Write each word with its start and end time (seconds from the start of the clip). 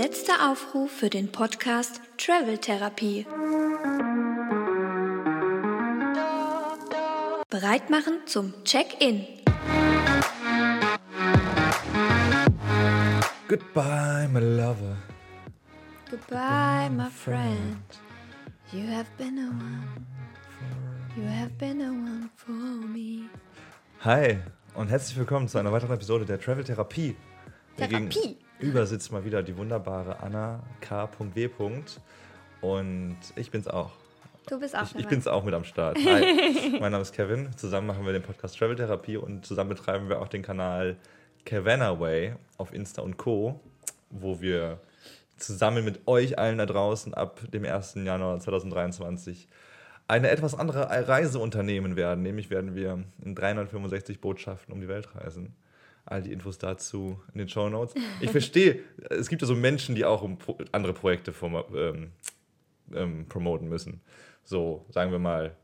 Letzter 0.00 0.48
Aufruf 0.48 0.92
für 0.92 1.10
den 1.10 1.32
Podcast 1.32 2.00
Travel 2.18 2.56
Therapie. 2.58 3.26
Bereit 7.50 7.90
machen 7.90 8.20
zum 8.26 8.54
Check-in. 8.62 9.26
Goodbye, 13.48 14.28
my 14.32 14.38
lover. 14.38 14.96
Goodbye, 16.08 16.88
my 16.90 17.10
friend. 17.10 17.82
You 18.70 18.86
have 18.94 19.08
been 19.18 19.36
a 19.36 19.48
one. 19.48 20.06
You 21.16 21.24
have 21.24 21.50
been 21.58 21.80
a 21.80 21.88
one 21.88 22.30
for 22.36 22.52
me. 22.52 23.28
Hi 24.04 24.38
und 24.76 24.90
herzlich 24.90 25.18
willkommen 25.18 25.48
zu 25.48 25.58
einer 25.58 25.72
weiteren 25.72 25.94
Episode 25.94 26.24
der 26.24 26.38
Travel 26.38 26.62
Therapie. 26.62 27.16
Therapie. 27.76 28.38
Gegenüber 28.58 28.86
sitzt 28.86 29.12
mal 29.12 29.24
wieder 29.24 29.42
die 29.42 29.56
wunderbare 29.56 30.20
Anna 30.20 30.60
K.W. 30.80 31.48
Und 32.60 33.16
ich 33.36 33.50
bin's 33.52 33.68
auch. 33.68 33.92
Du 34.48 34.58
bist 34.58 34.74
auch 34.76 34.82
Ich, 34.82 34.88
ich 34.88 35.02
dabei. 35.02 35.08
bin's 35.10 35.26
auch 35.28 35.44
mit 35.44 35.54
am 35.54 35.64
Start. 35.64 35.96
Hi, 36.04 36.76
mein 36.80 36.90
Name 36.90 37.02
ist 37.02 37.12
Kevin. 37.12 37.50
Zusammen 37.56 37.86
machen 37.86 38.04
wir 38.04 38.12
den 38.12 38.22
Podcast 38.22 38.58
Travel 38.58 38.74
Therapie 38.74 39.16
und 39.16 39.46
zusammen 39.46 39.70
betreiben 39.70 40.08
wir 40.08 40.20
auch 40.20 40.28
den 40.28 40.42
Kanal 40.42 40.96
Way 41.46 42.34
auf 42.56 42.72
Insta 42.74 43.02
und 43.02 43.16
Co., 43.16 43.60
wo 44.10 44.40
wir 44.40 44.80
zusammen 45.36 45.84
mit 45.84 46.08
euch 46.08 46.36
allen 46.38 46.58
da 46.58 46.66
draußen 46.66 47.14
ab 47.14 47.40
dem 47.52 47.64
1. 47.64 47.94
Januar 47.94 48.40
2023 48.40 49.46
eine 50.08 50.30
etwas 50.30 50.54
andere 50.54 50.88
Reise 51.06 51.38
unternehmen 51.38 51.94
werden. 51.94 52.22
Nämlich 52.22 52.50
werden 52.50 52.74
wir 52.74 53.04
in 53.22 53.34
365 53.36 54.20
Botschaften 54.20 54.74
um 54.74 54.80
die 54.80 54.88
Welt 54.88 55.14
reisen. 55.14 55.54
All 56.10 56.22
die 56.22 56.32
Infos 56.32 56.56
dazu 56.56 57.20
in 57.34 57.38
den 57.38 57.48
Show 57.48 57.68
Notes. 57.68 57.94
Ich 58.20 58.30
verstehe, 58.30 58.80
es 59.10 59.28
gibt 59.28 59.42
ja 59.42 59.48
so 59.48 59.54
Menschen, 59.54 59.94
die 59.94 60.06
auch 60.06 60.22
um 60.22 60.38
andere 60.72 60.94
Projekte 60.94 61.34
vom, 61.34 61.62
ähm, 61.74 62.12
ähm, 62.94 63.26
promoten 63.28 63.68
müssen. 63.68 64.00
So, 64.42 64.86
sagen 64.88 65.12
wir 65.12 65.18
mal, 65.18 65.54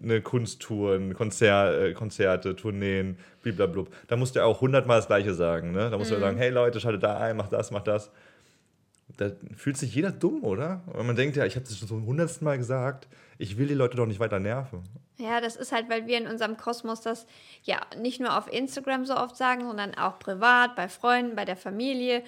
eine 0.00 0.20
Kunsttouren, 0.22 1.14
Konzer 1.14 1.86
äh, 1.86 1.92
Konzerte, 1.92 2.54
Tourneen, 2.54 3.16
blablabla. 3.42 3.84
Da 4.06 4.16
musst 4.16 4.34
du 4.34 4.40
ja 4.40 4.44
auch 4.44 4.60
hundertmal 4.60 4.98
das 4.98 5.06
Gleiche 5.06 5.34
sagen. 5.34 5.72
Ne? 5.72 5.90
Da 5.90 5.98
musst 5.98 6.10
du 6.10 6.14
ja 6.14 6.20
sagen, 6.20 6.38
hey 6.38 6.50
Leute, 6.50 6.78
schaltet 6.80 7.02
da 7.02 7.18
ein, 7.18 7.36
macht 7.36 7.52
das, 7.52 7.70
macht 7.70 7.88
das. 7.88 8.10
Da 9.16 9.30
fühlt 9.56 9.76
sich 9.76 9.94
jeder 9.94 10.10
dumm, 10.10 10.42
oder? 10.44 10.82
Weil 10.86 11.04
man 11.04 11.16
denkt 11.16 11.36
ja, 11.36 11.44
ich 11.44 11.56
habe 11.56 11.66
das 11.66 11.78
schon 11.78 11.88
so 11.88 11.94
hundertsten 11.94 12.44
Mal 12.44 12.58
gesagt, 12.58 13.06
ich 13.38 13.58
will 13.58 13.68
die 13.68 13.74
Leute 13.74 13.96
doch 13.96 14.06
nicht 14.06 14.20
weiter 14.20 14.40
nerven. 14.40 14.82
Ja, 15.18 15.40
das 15.40 15.56
ist 15.56 15.72
halt, 15.72 15.88
weil 15.88 16.06
wir 16.06 16.18
in 16.18 16.26
unserem 16.26 16.56
Kosmos 16.56 17.00
das 17.00 17.26
ja 17.62 17.80
nicht 17.96 18.20
nur 18.20 18.36
auf 18.36 18.52
Instagram 18.52 19.04
so 19.04 19.16
oft 19.16 19.36
sagen, 19.36 19.62
sondern 19.62 19.94
auch 19.94 20.18
privat, 20.18 20.74
bei 20.74 20.88
Freunden, 20.88 21.36
bei 21.36 21.44
der 21.44 21.56
Familie. 21.56 22.24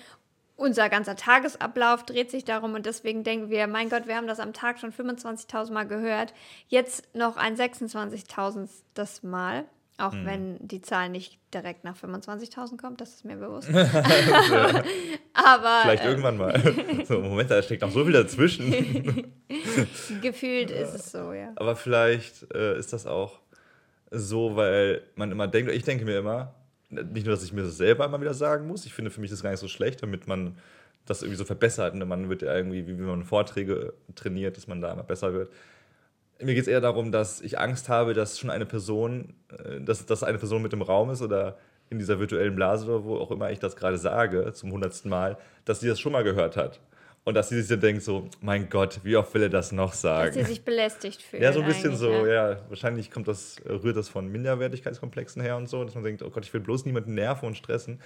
Unser 0.54 0.88
ganzer 0.88 1.16
Tagesablauf 1.16 2.04
dreht 2.04 2.30
sich 2.30 2.44
darum 2.44 2.74
und 2.74 2.86
deswegen 2.86 3.24
denken 3.24 3.50
wir, 3.50 3.66
mein 3.66 3.90
Gott, 3.90 4.06
wir 4.06 4.16
haben 4.16 4.26
das 4.26 4.40
am 4.40 4.54
Tag 4.54 4.78
schon 4.78 4.92
25.000 4.92 5.72
Mal 5.72 5.86
gehört. 5.86 6.32
Jetzt 6.68 7.14
noch 7.14 7.36
ein 7.36 7.56
26.000. 7.56 9.26
Mal, 9.26 9.64
auch 9.98 10.12
Mhm. 10.12 10.26
wenn 10.26 10.68
die 10.68 10.82
Zahl 10.82 11.08
nicht 11.08 11.38
direkt 11.54 11.84
nach 11.84 11.96
25.000 11.96 12.76
kommt, 12.76 13.00
das 13.00 13.14
ist 13.14 13.24
mir 13.24 13.36
bewusst. 13.36 13.68
Aber 15.32 15.80
Vielleicht 15.82 16.04
äh, 16.04 16.08
irgendwann 16.08 16.36
mal. 16.36 16.60
So, 17.06 17.20
Moment, 17.20 17.50
da 17.50 17.62
steckt 17.62 17.82
noch 17.82 17.90
so 17.90 18.04
viel 18.04 18.12
dazwischen. 18.12 18.70
gefühlt 20.22 20.70
ist 20.70 20.94
es 20.94 21.12
so, 21.12 21.32
ja. 21.32 21.52
Aber 21.56 21.76
vielleicht 21.76 22.52
äh, 22.54 22.78
ist 22.78 22.92
das 22.92 23.06
auch 23.06 23.40
so, 24.10 24.56
weil 24.56 25.02
man 25.14 25.30
immer 25.30 25.48
denkt, 25.48 25.70
ich 25.72 25.82
denke 25.84 26.04
mir 26.04 26.18
immer, 26.18 26.54
nicht 26.90 27.26
nur, 27.26 27.34
dass 27.34 27.44
ich 27.44 27.52
mir 27.52 27.62
das 27.62 27.76
selber 27.76 28.04
immer 28.04 28.20
wieder 28.20 28.34
sagen 28.34 28.66
muss, 28.66 28.86
ich 28.86 28.94
finde 28.94 29.10
für 29.10 29.20
mich 29.20 29.30
das 29.30 29.42
gar 29.42 29.50
nicht 29.50 29.60
so 29.60 29.68
schlecht, 29.68 30.02
damit 30.02 30.26
man 30.26 30.56
das 31.06 31.22
irgendwie 31.22 31.38
so 31.38 31.44
verbessert. 31.44 31.94
Und 31.94 32.06
man 32.06 32.28
wird 32.28 32.42
ja 32.42 32.54
irgendwie, 32.54 32.86
wie 32.86 32.98
wie 32.98 33.02
man 33.02 33.24
Vorträge 33.24 33.94
trainiert, 34.14 34.56
dass 34.56 34.66
man 34.66 34.80
da 34.80 34.92
immer 34.92 35.02
besser 35.04 35.32
wird. 35.32 35.50
Mir 36.40 36.54
geht 36.54 36.62
es 36.62 36.68
eher 36.68 36.80
darum, 36.80 37.12
dass 37.12 37.40
ich 37.40 37.58
Angst 37.58 37.88
habe, 37.88 38.12
dass 38.14 38.38
schon 38.38 38.50
eine 38.50 38.66
Person, 38.66 39.34
äh, 39.50 39.80
dass, 39.80 40.04
dass 40.06 40.22
eine 40.22 40.38
Person 40.38 40.62
mit 40.62 40.72
im 40.72 40.82
Raum 40.82 41.10
ist 41.10 41.22
oder 41.22 41.56
in 41.88 41.98
dieser 41.98 42.18
virtuellen 42.18 42.54
Blase 42.54 42.86
oder 42.86 43.04
wo 43.04 43.16
auch 43.16 43.30
immer 43.30 43.50
ich 43.50 43.58
das 43.58 43.76
gerade 43.76 43.98
sage, 43.98 44.52
zum 44.52 44.72
hundertsten 44.72 45.10
Mal, 45.10 45.38
dass 45.64 45.80
sie 45.80 45.88
das 45.88 46.00
schon 46.00 46.12
mal 46.12 46.24
gehört 46.24 46.56
hat. 46.56 46.80
Und 47.26 47.34
dass 47.34 47.48
sie 47.48 47.58
sich 47.58 47.68
dann 47.68 47.80
denkt 47.80 48.04
so, 48.04 48.28
mein 48.40 48.68
Gott, 48.68 49.00
wie 49.02 49.16
oft 49.16 49.34
will 49.34 49.42
er 49.42 49.48
das 49.48 49.72
noch 49.72 49.94
sagen? 49.94 50.28
Dass 50.28 50.46
sie 50.46 50.52
sich 50.52 50.64
belästigt 50.64 51.20
fühlen. 51.20 51.42
Ja, 51.42 51.52
so 51.52 51.60
ein 51.60 51.66
bisschen 51.66 51.96
so, 51.96 52.08
ja. 52.08 52.52
ja. 52.52 52.56
Wahrscheinlich 52.68 53.10
kommt 53.10 53.26
das, 53.26 53.56
rührt 53.68 53.96
das 53.96 54.08
von 54.08 54.28
Minderwertigkeitskomplexen 54.30 55.42
her 55.42 55.56
und 55.56 55.68
so, 55.68 55.82
dass 55.82 55.96
man 55.96 56.04
denkt, 56.04 56.22
oh 56.22 56.30
Gott, 56.30 56.44
ich 56.44 56.54
will 56.54 56.60
bloß 56.60 56.84
niemanden 56.84 57.14
nerven 57.14 57.46
und 57.46 57.56
stressen. 57.56 58.00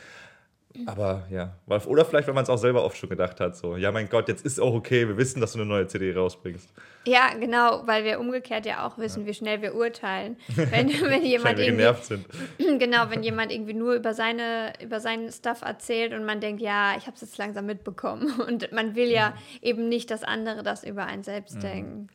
Aber 0.86 1.26
ja, 1.30 1.56
weil- 1.66 1.80
oder 1.80 2.04
vielleicht, 2.04 2.28
wenn 2.28 2.34
man 2.36 2.44
es 2.44 2.50
auch 2.50 2.56
selber 2.56 2.84
oft 2.84 2.96
schon 2.96 3.08
gedacht 3.08 3.40
hat, 3.40 3.56
so, 3.56 3.76
ja, 3.76 3.90
mein 3.90 4.08
Gott, 4.08 4.28
jetzt 4.28 4.44
ist 4.46 4.60
auch 4.60 4.72
okay, 4.72 5.08
wir 5.08 5.16
wissen, 5.16 5.40
dass 5.40 5.52
du 5.52 5.58
eine 5.58 5.66
neue 5.68 5.86
CD 5.88 6.14
rausbringst. 6.14 6.72
Ja, 7.06 7.34
genau, 7.38 7.82
weil 7.86 8.04
wir 8.04 8.20
umgekehrt 8.20 8.66
ja 8.66 8.86
auch 8.86 8.96
wissen, 8.96 9.26
wie 9.26 9.34
schnell 9.34 9.62
wir 9.62 9.74
urteilen. 9.74 10.36
Wenn, 10.56 10.88
wenn 10.88 11.24
jemand 11.24 11.44
Weil 11.50 11.56
wir 11.56 11.64
irgendwie, 11.64 11.64
genervt 11.82 12.04
sind. 12.04 12.24
genau, 12.78 13.10
wenn 13.10 13.22
jemand 13.22 13.50
irgendwie 13.52 13.74
nur 13.74 13.94
über 13.94 14.14
seine, 14.14 14.72
über 14.82 15.00
seinen 15.00 15.32
Stuff 15.32 15.62
erzählt 15.62 16.12
und 16.12 16.24
man 16.24 16.40
denkt, 16.40 16.62
ja, 16.62 16.94
ich 16.96 17.06
habe 17.06 17.14
es 17.16 17.20
jetzt 17.22 17.38
langsam 17.38 17.66
mitbekommen. 17.66 18.32
Und 18.46 18.70
man 18.72 18.94
will 18.94 19.08
ja 19.10 19.34
eben 19.62 19.88
nicht, 19.88 20.10
dass 20.10 20.22
andere 20.22 20.62
das 20.62 20.84
über 20.84 21.04
einen 21.06 21.24
selbst 21.24 21.56
Mhm. 21.56 21.60
denken. 21.60 22.08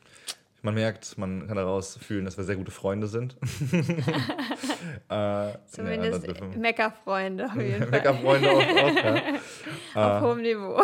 Man 0.62 0.74
merkt, 0.74 1.16
man 1.18 1.46
kann 1.46 1.56
daraus 1.56 1.96
fühlen, 1.96 2.24
dass 2.24 2.36
wir 2.36 2.44
sehr 2.44 2.56
gute 2.56 2.70
Freunde 2.72 3.06
sind. 3.06 3.36
äh, 5.08 5.48
Zumindest 5.66 6.26
ja, 6.26 6.34
Meckerfreunde 6.58 7.46
auf. 7.46 7.54
Meckerfreunde 7.90 8.50
auch, 8.50 8.60
auch 8.60 8.94
ja. 8.96 9.22
Auf 10.16 10.22
hohem 10.22 10.42
Niveau. 10.42 10.82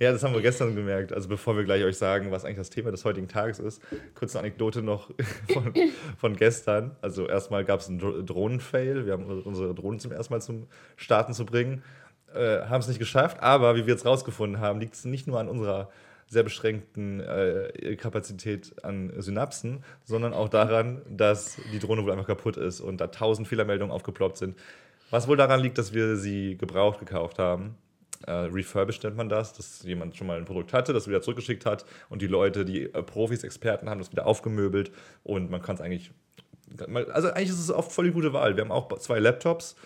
Ja, 0.00 0.12
das 0.12 0.22
haben 0.22 0.32
wir 0.34 0.40
gestern 0.42 0.74
gemerkt. 0.76 1.12
Also 1.12 1.28
bevor 1.28 1.56
wir 1.56 1.64
gleich 1.64 1.82
euch 1.84 1.98
sagen, 1.98 2.30
was 2.30 2.44
eigentlich 2.44 2.58
das 2.58 2.70
Thema 2.70 2.90
des 2.92 3.04
heutigen 3.04 3.26
Tages 3.28 3.58
ist, 3.58 3.82
kurze 4.14 4.38
Anekdote 4.38 4.80
noch 4.80 5.10
von, 5.52 5.74
von 6.16 6.36
gestern. 6.36 6.96
Also 7.02 7.26
erstmal 7.28 7.64
gab 7.64 7.80
es 7.80 7.88
einen 7.88 7.98
Dro- 8.00 8.22
Drohnen-Fail. 8.22 9.06
Wir 9.06 9.12
haben 9.12 9.24
unsere 9.42 9.74
Drohnen 9.74 9.98
zum 9.98 10.12
ersten 10.12 10.32
Mal 10.32 10.40
zum 10.40 10.68
Starten 10.96 11.32
zu 11.34 11.44
bringen. 11.44 11.82
Äh, 12.32 12.60
haben 12.66 12.80
es 12.80 12.88
nicht 12.88 12.98
geschafft, 13.00 13.38
aber 13.42 13.74
wie 13.74 13.86
wir 13.86 13.94
jetzt 13.94 14.06
rausgefunden 14.06 14.60
haben, 14.60 14.78
liegt 14.80 14.94
es 14.94 15.04
nicht 15.04 15.26
nur 15.26 15.40
an 15.40 15.48
unserer 15.48 15.90
sehr 16.28 16.42
beschränkten 16.42 17.20
äh, 17.20 17.96
Kapazität 17.96 18.84
an 18.84 19.12
Synapsen, 19.16 19.82
sondern 20.04 20.34
auch 20.34 20.48
daran, 20.48 21.02
dass 21.08 21.56
die 21.72 21.78
Drohne 21.78 22.04
wohl 22.04 22.12
einfach 22.12 22.26
kaputt 22.26 22.56
ist 22.56 22.80
und 22.80 23.00
da 23.00 23.08
tausend 23.08 23.48
Fehlermeldungen 23.48 23.92
aufgeploppt 23.92 24.36
sind. 24.36 24.56
Was 25.10 25.26
wohl 25.26 25.38
daran 25.38 25.60
liegt, 25.60 25.78
dass 25.78 25.94
wir 25.94 26.16
sie 26.16 26.58
gebraucht 26.58 27.00
gekauft 27.00 27.38
haben 27.38 27.76
äh, 28.26 28.32
refurbished 28.32 29.04
nennt 29.04 29.16
man 29.16 29.28
das, 29.28 29.52
dass 29.52 29.82
jemand 29.82 30.16
schon 30.16 30.26
mal 30.26 30.38
ein 30.38 30.44
Produkt 30.44 30.72
hatte, 30.72 30.92
das 30.92 31.06
wieder 31.06 31.22
zurückgeschickt 31.22 31.66
hat 31.66 31.84
und 32.08 32.22
die 32.22 32.26
Leute, 32.26 32.64
die 32.64 32.84
äh, 32.84 33.02
Profis, 33.02 33.44
Experten 33.44 33.88
haben 33.88 33.98
das 33.98 34.10
wieder 34.10 34.26
aufgemöbelt 34.26 34.90
und 35.22 35.50
man 35.50 35.62
kann 35.62 35.76
es 35.76 35.80
eigentlich, 35.80 36.10
also 37.12 37.28
eigentlich 37.28 37.50
ist 37.50 37.60
es 37.60 37.70
oft 37.70 37.92
voll 37.92 38.06
die 38.06 38.12
gute 38.12 38.32
Wahl. 38.32 38.56
Wir 38.56 38.64
haben 38.64 38.72
auch 38.72 38.98
zwei 38.98 39.18
Laptops 39.18 39.76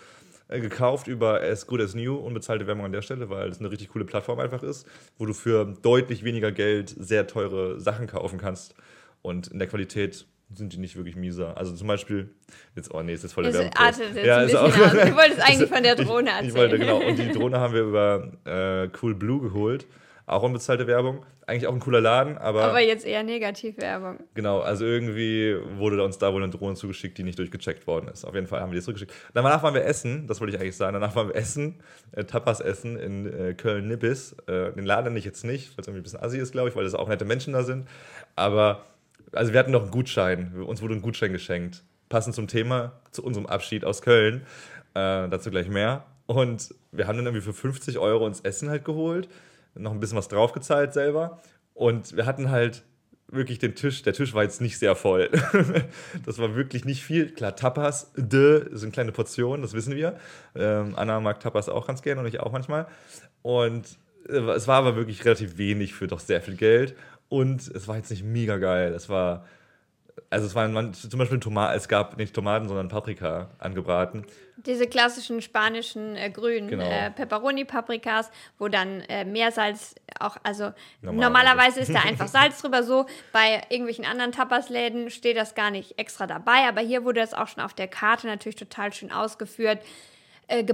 gekauft 0.59 1.07
über 1.07 1.41
As 1.41 1.67
Good 1.67 1.81
As 1.81 1.95
New, 1.95 2.15
unbezahlte 2.15 2.67
Werbung 2.67 2.85
an 2.85 2.91
der 2.91 3.01
Stelle, 3.01 3.29
weil 3.29 3.49
es 3.49 3.59
eine 3.59 3.71
richtig 3.71 3.89
coole 3.89 4.05
Plattform 4.05 4.39
einfach 4.39 4.63
ist, 4.63 4.87
wo 5.17 5.25
du 5.25 5.33
für 5.33 5.65
deutlich 5.81 6.23
weniger 6.23 6.51
Geld 6.51 6.93
sehr 6.97 7.27
teure 7.27 7.79
Sachen 7.79 8.07
kaufen 8.07 8.39
kannst 8.39 8.75
und 9.21 9.47
in 9.47 9.59
der 9.59 9.67
Qualität 9.67 10.25
sind 10.55 10.73
die 10.73 10.77
nicht 10.77 10.95
wirklich 10.95 11.15
mieser. 11.15 11.57
Also 11.57 11.73
zum 11.73 11.87
Beispiel, 11.87 12.29
jetzt, 12.75 12.93
oh 12.93 13.01
nee, 13.01 13.13
ist 13.13 13.23
jetzt 13.23 13.33
voll 13.33 13.43
der 13.43 13.53
jetzt 13.53 13.77
ein 13.77 14.13
bisschen 14.13 14.57
aus. 14.57 14.73
Du 14.73 15.15
wolltest 15.15 15.41
eigentlich 15.49 15.69
von 15.69 15.83
der 15.83 15.95
Drohne 15.95 16.29
Ich, 16.41 16.49
ich 16.49 16.53
wollte, 16.53 16.77
erzählen. 16.77 16.99
genau. 16.99 17.07
Und 17.07 17.17
die 17.17 17.31
Drohne 17.31 17.59
haben 17.59 17.73
wir 17.73 17.81
über 17.81 18.31
äh, 18.45 18.89
Cool 19.01 19.15
Blue 19.15 19.41
geholt. 19.41 19.87
Auch 20.25 20.43
unbezahlte 20.43 20.87
Werbung. 20.87 21.25
Eigentlich 21.45 21.67
auch 21.67 21.73
ein 21.73 21.81
cooler 21.81 21.99
Laden, 21.99 22.37
aber, 22.37 22.63
Aber 22.63 22.79
jetzt 22.79 23.05
eher 23.05 23.23
Negativwerbung. 23.23 24.19
genau, 24.33 24.61
also 24.61 24.85
irgendwie 24.85 25.57
wurde 25.77 26.01
uns 26.01 26.17
da 26.17 26.31
wohl 26.33 26.41
eine 26.41 26.49
Drohne 26.49 26.75
zugeschickt, 26.75 27.17
die 27.17 27.23
nicht 27.23 27.37
durchgecheckt 27.37 27.85
worden 27.87 28.07
ist. 28.07 28.23
Auf 28.23 28.33
jeden 28.33 28.47
Fall 28.47 28.61
haben 28.61 28.71
wir 28.71 28.79
die 28.79 28.81
zurückgeschickt. 28.81 29.13
Danach 29.33 29.61
waren 29.63 29.73
wir 29.73 29.83
essen, 29.83 30.25
das 30.27 30.39
wollte 30.39 30.55
ich 30.55 30.61
eigentlich 30.61 30.77
sagen. 30.77 30.93
Danach 30.93 31.13
waren 31.17 31.27
wir 31.27 31.35
essen, 31.35 31.81
äh, 32.13 32.23
Tapas 32.23 32.61
essen 32.61 32.97
in 32.97 33.25
äh, 33.25 33.53
Köln-Nippes. 33.53 34.37
Äh, 34.47 34.71
den 34.71 34.85
Laden 34.85 35.05
nenne 35.05 35.19
ich 35.19 35.25
jetzt 35.25 35.43
nicht, 35.43 35.71
weil 35.71 35.81
es 35.81 35.87
irgendwie 35.87 35.99
ein 35.99 36.03
bisschen 36.03 36.23
assi 36.23 36.37
ist, 36.37 36.53
glaube 36.53 36.69
ich, 36.69 36.75
weil 36.77 36.85
es 36.85 36.95
auch 36.95 37.09
nette 37.09 37.25
Menschen 37.25 37.51
da 37.51 37.63
sind. 37.63 37.89
Aber, 38.37 38.85
also 39.33 39.51
wir 39.51 39.59
hatten 39.59 39.71
noch 39.71 39.81
einen 39.81 39.91
Gutschein. 39.91 40.53
Uns 40.65 40.81
wurde 40.81 40.93
ein 40.93 41.01
Gutschein 41.01 41.33
geschenkt. 41.33 41.83
Passend 42.07 42.33
zum 42.33 42.47
Thema, 42.47 42.93
zu 43.11 43.21
unserem 43.23 43.47
Abschied 43.47 43.83
aus 43.83 44.01
Köln. 44.01 44.45
Äh, 44.93 45.27
dazu 45.27 45.51
gleich 45.51 45.67
mehr. 45.67 46.05
Und 46.25 46.73
wir 46.93 47.07
haben 47.07 47.17
dann 47.17 47.25
irgendwie 47.25 47.43
für 47.43 47.53
50 47.53 47.97
Euro 47.97 48.25
uns 48.25 48.39
Essen 48.41 48.69
halt 48.69 48.85
geholt, 48.85 49.27
noch 49.75 49.91
ein 49.91 49.99
bisschen 49.99 50.17
was 50.17 50.27
draufgezahlt 50.27 50.93
selber. 50.93 51.41
Und 51.73 52.15
wir 52.15 52.25
hatten 52.25 52.51
halt 52.51 52.83
wirklich 53.27 53.59
den 53.59 53.75
Tisch, 53.75 54.03
der 54.03 54.13
Tisch 54.13 54.33
war 54.33 54.43
jetzt 54.43 54.61
nicht 54.61 54.77
sehr 54.77 54.95
voll. 54.95 55.29
das 56.25 56.37
war 56.37 56.55
wirklich 56.55 56.85
nicht 56.85 57.03
viel. 57.03 57.31
Klar, 57.31 57.55
Tapas, 57.55 58.11
de, 58.15 58.67
sind 58.75 58.93
kleine 58.93 59.11
Portionen, 59.11 59.61
das 59.61 59.73
wissen 59.73 59.95
wir. 59.95 60.17
Ähm, 60.55 60.93
Anna 60.95 61.19
mag 61.19 61.39
Tapas 61.39 61.69
auch 61.69 61.87
ganz 61.87 62.01
gerne 62.01 62.21
und 62.21 62.27
ich 62.27 62.39
auch 62.39 62.51
manchmal. 62.51 62.87
Und 63.41 63.97
äh, 64.29 64.37
es 64.37 64.67
war 64.67 64.77
aber 64.77 64.95
wirklich 64.95 65.25
relativ 65.25 65.57
wenig 65.57 65.93
für 65.93 66.07
doch 66.07 66.19
sehr 66.19 66.41
viel 66.41 66.55
Geld. 66.55 66.95
Und 67.29 67.67
es 67.67 67.87
war 67.87 67.97
jetzt 67.97 68.11
nicht 68.11 68.23
mega 68.23 68.57
geil. 68.57 68.93
Es 68.93 69.09
war 69.09 69.45
Also 70.29 70.45
es 70.47 70.55
waren 70.55 70.93
zum 70.93 71.17
Beispiel 71.19 71.39
Tomaten, 71.39 71.75
es 71.77 71.87
gab 71.87 72.17
nicht 72.17 72.33
Tomaten, 72.35 72.67
sondern 72.67 72.87
Paprika 72.87 73.49
angebraten. 73.59 74.25
Diese 74.57 74.87
klassischen 74.87 75.41
spanischen 75.41 76.15
äh, 76.15 76.29
grünen 76.29 76.67
Genau. 76.67 76.87
äh, 76.89 77.09
Pepperoni-Paprikas, 77.11 78.31
wo 78.59 78.67
dann 78.67 79.01
äh, 79.01 79.25
Meersalz 79.25 79.95
auch, 80.19 80.37
also 80.43 80.71
Normalerweise. 81.01 81.21
normalerweise 81.21 81.79
ist 81.81 81.93
da 81.93 82.01
einfach 82.07 82.27
Salz 82.27 82.61
drüber. 82.61 82.83
So 82.83 83.05
bei 83.31 83.61
irgendwelchen 83.69 84.05
anderen 84.05 84.31
Tapasläden 84.31 85.09
steht 85.09 85.37
das 85.37 85.55
gar 85.55 85.71
nicht 85.71 85.97
extra 85.99 86.27
dabei, 86.27 86.67
aber 86.67 86.81
hier 86.81 87.03
wurde 87.03 87.19
das 87.19 87.33
auch 87.33 87.47
schon 87.47 87.63
auf 87.63 87.73
der 87.73 87.87
Karte 87.87 88.27
natürlich 88.27 88.55
total 88.55 88.93
schön 88.93 89.11
ausgeführt. 89.11 89.79
Äh, 90.47 90.65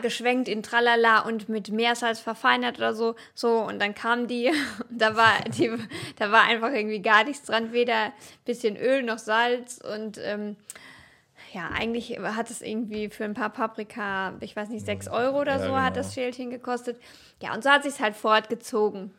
geschwenkt 0.00 0.48
in 0.48 0.62
Tralala 0.62 1.20
und 1.20 1.48
mit 1.48 1.70
Meersalz 1.70 2.18
verfeinert 2.18 2.78
oder 2.78 2.94
so. 2.94 3.14
So, 3.34 3.58
und 3.58 3.78
dann 3.78 3.94
kam 3.94 4.26
die, 4.26 4.50
da 4.90 5.16
war, 5.16 5.34
die, 5.56 5.70
da 6.16 6.32
war 6.32 6.44
einfach 6.44 6.72
irgendwie 6.72 7.02
gar 7.02 7.24
nichts 7.24 7.46
dran, 7.46 7.72
weder 7.72 8.12
bisschen 8.46 8.76
Öl 8.76 9.02
noch 9.02 9.18
Salz 9.18 9.78
und 9.78 10.18
ähm, 10.22 10.56
ja, 11.52 11.68
eigentlich 11.74 12.18
hat 12.18 12.50
es 12.50 12.62
irgendwie 12.62 13.08
für 13.08 13.24
ein 13.24 13.34
paar 13.34 13.50
Paprika, 13.50 14.34
ich 14.40 14.54
weiß 14.54 14.68
nicht, 14.68 14.84
6 14.84 15.08
Euro 15.08 15.40
oder 15.40 15.58
Ja, 15.58 15.66
so 15.66 15.76
hat 15.76 15.94
genau. 15.94 16.04
das 16.04 16.14
Schälchen 16.14 16.50
gekostet. 16.50 17.00
Ja, 17.42 17.54
und 17.54 17.62
so 17.62 17.70
hat 17.70 17.84
sich 17.84 18.00
halt 18.00 18.16
fortgezogen. 18.16 19.12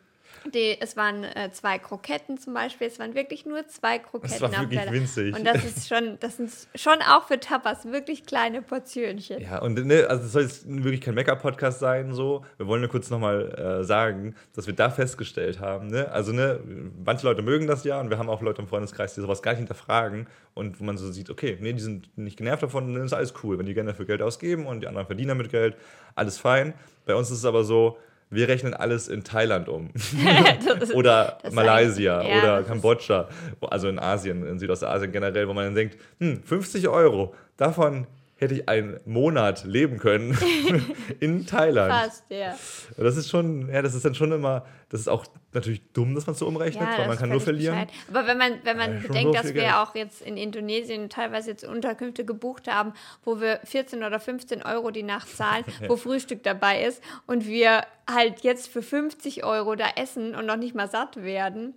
Die, 0.46 0.80
es 0.80 0.96
waren 0.96 1.24
äh, 1.24 1.50
zwei 1.52 1.78
Kroketten 1.78 2.38
zum 2.38 2.54
Beispiel, 2.54 2.86
es 2.86 2.98
waren 2.98 3.14
wirklich 3.14 3.46
nur 3.46 3.66
zwei 3.68 3.98
Kroketten 3.98 4.40
war 4.40 4.48
auf 4.48 4.60
wirklich 4.60 4.80
Teller. 4.80 4.92
winzig. 4.92 5.36
Und 5.36 5.44
das 5.44 5.64
ist 5.64 5.88
schon, 5.88 6.18
das 6.20 6.36
sind 6.36 6.50
schon 6.74 7.00
auch 7.02 7.26
für 7.26 7.38
Tapas 7.38 7.84
wirklich 7.84 8.24
kleine 8.24 8.62
Portionchen. 8.62 9.40
Ja, 9.40 9.60
und 9.60 9.84
ne, 9.84 10.06
also 10.08 10.24
es 10.24 10.32
soll 10.32 10.42
jetzt 10.42 10.64
wirklich 10.66 11.00
kein 11.00 11.14
Make-up-Podcast 11.14 11.80
sein, 11.80 12.14
so. 12.14 12.44
Wir 12.56 12.66
wollen 12.66 12.80
nur 12.80 12.90
kurz 12.90 13.10
nochmal 13.10 13.80
äh, 13.80 13.84
sagen, 13.84 14.34
dass 14.54 14.66
wir 14.66 14.74
da 14.74 14.90
festgestellt 14.90 15.60
haben, 15.60 15.88
ne, 15.88 16.10
also 16.10 16.32
ne, 16.32 16.60
manche 17.04 17.26
Leute 17.26 17.42
mögen 17.42 17.66
das 17.66 17.84
ja 17.84 18.00
und 18.00 18.10
wir 18.10 18.18
haben 18.18 18.28
auch 18.28 18.42
Leute 18.42 18.62
im 18.62 18.68
Freundeskreis, 18.68 19.14
die 19.14 19.20
sowas 19.20 19.42
gar 19.42 19.52
nicht 19.52 19.58
hinterfragen 19.58 20.26
und 20.54 20.80
wo 20.80 20.84
man 20.84 20.96
so 20.96 21.10
sieht, 21.10 21.30
okay, 21.30 21.58
nee, 21.60 21.72
die 21.72 21.80
sind 21.80 22.16
nicht 22.16 22.36
genervt 22.36 22.62
davon, 22.62 22.92
dann 22.94 23.04
ist 23.04 23.12
alles 23.12 23.34
cool, 23.42 23.58
wenn 23.58 23.66
die 23.66 23.74
gerne 23.74 23.90
dafür 23.90 24.06
Geld 24.06 24.22
ausgeben 24.22 24.66
und 24.66 24.80
die 24.80 24.86
anderen 24.86 25.06
verdienen 25.06 25.28
damit 25.28 25.50
Geld, 25.50 25.76
alles 26.14 26.38
fein. 26.38 26.74
Bei 27.06 27.14
uns 27.14 27.30
ist 27.30 27.38
es 27.38 27.44
aber 27.44 27.64
so, 27.64 27.98
wir 28.30 28.48
rechnen 28.48 28.74
alles 28.74 29.08
in 29.08 29.24
Thailand 29.24 29.68
um. 29.68 29.90
oder 30.94 31.38
Malaysia 31.50 32.22
ja, 32.22 32.38
oder 32.38 32.62
Kambodscha, 32.62 33.28
also 33.60 33.88
in 33.88 33.98
Asien, 33.98 34.46
in 34.46 34.58
Südostasien 34.58 35.12
generell, 35.12 35.48
wo 35.48 35.52
man 35.52 35.66
dann 35.66 35.74
denkt, 35.74 35.98
hm, 36.18 36.42
50 36.42 36.88
Euro, 36.88 37.34
davon 37.56 38.06
hätte 38.40 38.54
ich 38.54 38.68
einen 38.70 38.98
Monat 39.04 39.64
leben 39.64 39.98
können 39.98 40.36
in 41.20 41.46
Thailand. 41.46 41.92
Fast, 41.92 42.24
ja. 42.30 42.56
Das 42.96 43.16
ist 43.18 43.28
schon, 43.28 43.68
ja, 43.68 43.82
das 43.82 43.94
ist 43.94 44.04
dann 44.04 44.14
schon 44.14 44.32
immer, 44.32 44.64
das 44.88 45.02
ist 45.02 45.08
auch 45.08 45.26
natürlich 45.52 45.82
dumm, 45.92 46.14
dass 46.14 46.26
man 46.26 46.34
so 46.34 46.46
umrechnet, 46.46 46.88
weil 46.88 46.96
das 46.96 47.06
man 47.06 47.18
kann 47.18 47.28
nur 47.28 47.40
verlieren. 47.42 47.74
bescheuert. 47.86 47.90
Aber 48.08 48.26
wenn 48.26 48.38
man, 48.38 48.52
wenn 48.64 48.76
man 48.78 48.94
Ja, 49.02 49.06
bedenkt, 49.08 49.34
dass 49.36 49.44
wir 49.46 49.52
Geld. 49.52 49.74
auch 49.74 49.94
jetzt 49.94 50.22
in 50.22 50.38
Indonesien 50.38 51.10
teilweise 51.10 51.50
jetzt 51.50 51.64
Unterkünfte 51.64 52.24
gebucht 52.24 52.66
haben, 52.66 52.94
wo 53.24 53.40
wir 53.42 53.60
14 53.64 54.02
oder 54.02 54.18
15 54.18 54.62
Euro 54.62 54.90
die 54.90 55.02
Nacht 55.02 55.28
zahlen, 55.36 55.64
wo 55.88 55.96
Frühstück 55.96 56.42
dabei 56.42 56.82
ist 56.82 57.02
und 57.26 57.46
wir 57.46 57.82
halt 58.10 58.40
jetzt 58.40 58.68
für 58.68 58.80
50 58.82 59.44
Euro 59.44 59.74
da 59.76 59.84
essen 59.96 60.34
und 60.34 60.46
noch 60.46 60.56
nicht 60.56 60.74
mal 60.74 60.88
satt 60.88 61.22
werden. 61.22 61.74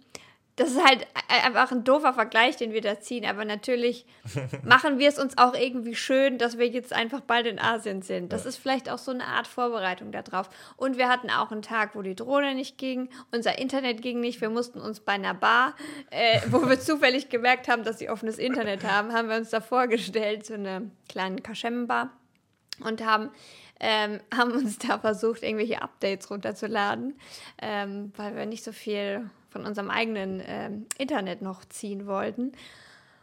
Das 0.55 0.69
ist 0.71 0.83
halt 0.83 1.01
e- 1.01 1.45
einfach 1.45 1.71
ein 1.71 1.83
doofer 1.83 2.13
Vergleich, 2.13 2.57
den 2.57 2.73
wir 2.73 2.81
da 2.81 3.00
ziehen. 3.00 3.25
Aber 3.25 3.44
natürlich 3.44 4.05
machen 4.63 5.00
wir 5.00 5.09
es 5.09 5.17
uns 5.17 5.38
auch 5.38 5.55
irgendwie 5.55 5.95
schön, 5.95 6.38
dass 6.38 6.57
wir 6.57 6.67
jetzt 6.67 6.94
einfach 6.94 7.21
bald 7.21 7.47
in 7.47 7.59
Asien 7.59 8.01
sind. 8.01 8.31
Das 8.31 8.45
ist 8.45 8.57
vielleicht 8.57 8.89
auch 8.89 9.00
so 9.00 9.11
eine 9.11 9.25
Art 9.25 9.47
Vorbereitung 9.47 10.11
darauf. 10.11 10.50
Und 10.77 10.97
wir 10.97 11.09
hatten 11.09 11.29
auch 11.29 11.51
einen 11.51 11.63
Tag, 11.63 11.95
wo 11.95 12.01
die 12.01 12.15
Drohne 12.15 12.53
nicht 12.53 12.77
ging, 12.77 13.09
unser 13.31 13.57
Internet 13.57 14.01
ging 14.01 14.19
nicht. 14.19 14.41
Wir 14.41 14.50
mussten 14.50 14.79
uns 14.79 15.00
bei 15.00 15.13
einer 15.13 15.33
Bar, 15.33 15.75
äh, 16.11 16.39
wo 16.50 16.69
wir 16.69 16.79
zufällig 16.79 17.29
gemerkt 17.29 17.67
haben, 17.67 17.83
dass 17.83 18.00
sie 18.00 18.09
offenes 18.09 18.38
Internet 18.38 18.83
haben, 18.83 19.11
haben 19.13 19.29
wir 19.29 19.38
uns 19.38 19.50
da 19.50 19.61
vorgestellt, 19.61 20.45
so 20.45 20.53
eine 20.53 20.91
kleine 21.09 21.41
Kaschemmenbar 21.41 22.11
und 22.79 23.03
haben, 23.05 23.31
ähm, 23.79 24.19
haben 24.35 24.51
uns 24.51 24.77
da 24.77 25.00
versucht, 25.00 25.44
irgendwelche 25.44 25.81
Updates 25.81 26.29
runterzuladen, 26.29 27.17
ähm, 27.61 28.13
weil 28.15 28.35
wir 28.35 28.45
nicht 28.45 28.63
so 28.63 28.71
viel 28.71 29.29
von 29.53 29.65
unserem 29.65 29.89
eigenen 29.89 30.41
ähm, 30.45 30.85
Internet 30.97 31.41
noch 31.41 31.63
ziehen 31.65 32.05
wollten. 32.05 32.51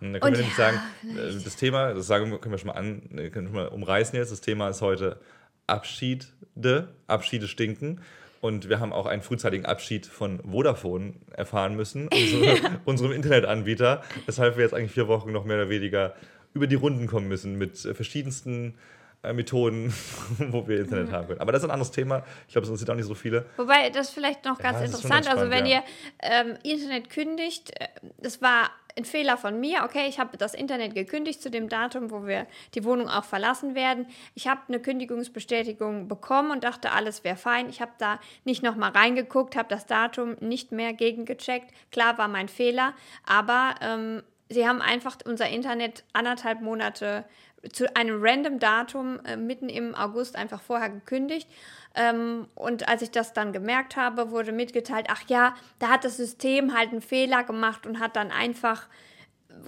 Da 0.00 0.06
können 0.06 0.14
Und 0.14 0.22
wir 0.22 0.30
nämlich 0.30 0.56
ja, 0.56 0.72
sagen, 0.72 0.80
äh, 1.18 1.44
das 1.44 1.56
Thema, 1.56 1.92
das 1.92 2.06
sagen 2.06 2.30
wir, 2.30 2.38
können 2.38 2.52
wir 2.52 2.58
schon 2.58 2.68
mal 2.68 2.74
an, 2.74 3.02
äh, 3.18 3.28
können 3.28 3.48
wir 3.48 3.52
schon 3.52 3.64
mal 3.64 3.68
umreißen 3.68 4.18
jetzt. 4.18 4.32
Das 4.32 4.40
Thema 4.40 4.70
ist 4.70 4.80
heute 4.80 5.20
Abschiede. 5.66 6.88
Abschiede 7.06 7.48
stinken. 7.48 8.00
Und 8.40 8.70
wir 8.70 8.80
haben 8.80 8.94
auch 8.94 9.04
einen 9.04 9.20
frühzeitigen 9.20 9.66
Abschied 9.66 10.06
von 10.06 10.40
Vodafone 10.42 11.14
erfahren 11.32 11.76
müssen, 11.76 12.08
unsere, 12.12 12.80
unserem 12.86 13.12
Internetanbieter, 13.12 14.02
weshalb 14.24 14.56
wir 14.56 14.64
jetzt 14.64 14.72
eigentlich 14.72 14.92
vier 14.92 15.08
Wochen 15.08 15.32
noch 15.32 15.44
mehr 15.44 15.56
oder 15.56 15.68
weniger 15.68 16.14
über 16.54 16.66
die 16.66 16.76
Runden 16.76 17.06
kommen 17.06 17.28
müssen 17.28 17.56
mit 17.56 17.84
äh, 17.84 17.94
verschiedensten 17.94 18.74
Methoden, 19.22 19.92
wo 20.50 20.66
wir 20.66 20.80
Internet 20.80 21.08
Mhm. 21.08 21.12
haben 21.12 21.26
können. 21.28 21.40
Aber 21.40 21.52
das 21.52 21.62
ist 21.62 21.68
ein 21.68 21.72
anderes 21.72 21.90
Thema. 21.90 22.24
Ich 22.46 22.52
glaube, 22.52 22.64
es 22.64 22.68
interessiert 22.70 22.90
auch 22.90 22.94
nicht 22.94 23.06
so 23.06 23.14
viele. 23.14 23.46
Wobei 23.56 23.90
das 23.90 24.10
vielleicht 24.10 24.44
noch 24.44 24.58
ganz 24.58 24.80
ist 24.80 24.92
schon 24.92 25.10
interessant, 25.10 25.28
also 25.28 25.50
wenn 25.50 25.66
ja. 25.66 25.78
ihr 25.78 25.82
ähm, 26.22 26.58
Internet 26.62 27.10
kündigt, 27.10 27.78
äh, 27.80 27.88
das 28.18 28.40
war 28.40 28.70
ein 28.96 29.04
Fehler 29.04 29.36
von 29.36 29.60
mir, 29.60 29.84
okay, 29.84 30.06
ich 30.08 30.18
habe 30.18 30.36
das 30.36 30.52
Internet 30.52 30.94
gekündigt 30.94 31.40
zu 31.40 31.48
dem 31.50 31.68
Datum, 31.68 32.10
wo 32.10 32.26
wir 32.26 32.46
die 32.74 32.84
Wohnung 32.84 33.08
auch 33.08 33.24
verlassen 33.24 33.74
werden. 33.76 34.06
Ich 34.34 34.48
habe 34.48 34.60
eine 34.68 34.80
Kündigungsbestätigung 34.80 36.08
bekommen 36.08 36.50
und 36.50 36.64
dachte, 36.64 36.90
alles 36.92 37.22
wäre 37.22 37.36
fein. 37.36 37.68
Ich 37.68 37.80
habe 37.80 37.92
da 37.98 38.18
nicht 38.44 38.62
nochmal 38.62 38.90
reingeguckt, 38.90 39.54
habe 39.56 39.68
das 39.68 39.86
Datum 39.86 40.36
nicht 40.40 40.72
mehr 40.72 40.92
gegengecheckt. 40.92 41.72
Klar 41.92 42.18
war 42.18 42.26
mein 42.26 42.48
Fehler, 42.48 42.94
aber 43.24 43.76
ähm, 43.80 44.22
sie 44.48 44.66
haben 44.66 44.82
einfach 44.82 45.16
unser 45.24 45.48
Internet 45.48 46.02
anderthalb 46.12 46.60
Monate 46.60 47.24
zu 47.72 47.94
einem 47.94 48.18
random 48.22 48.58
Datum 48.58 49.20
äh, 49.24 49.36
mitten 49.36 49.68
im 49.68 49.94
August 49.94 50.36
einfach 50.36 50.60
vorher 50.60 50.90
gekündigt. 50.90 51.48
Ähm, 51.94 52.46
und 52.54 52.88
als 52.88 53.02
ich 53.02 53.10
das 53.10 53.32
dann 53.32 53.52
gemerkt 53.52 53.96
habe, 53.96 54.30
wurde 54.30 54.52
mitgeteilt, 54.52 55.06
ach 55.10 55.22
ja, 55.28 55.54
da 55.78 55.88
hat 55.88 56.04
das 56.04 56.16
System 56.16 56.76
halt 56.76 56.90
einen 56.90 57.02
Fehler 57.02 57.44
gemacht 57.44 57.86
und 57.86 57.98
hat 57.98 58.16
dann 58.16 58.30
einfach 58.30 58.88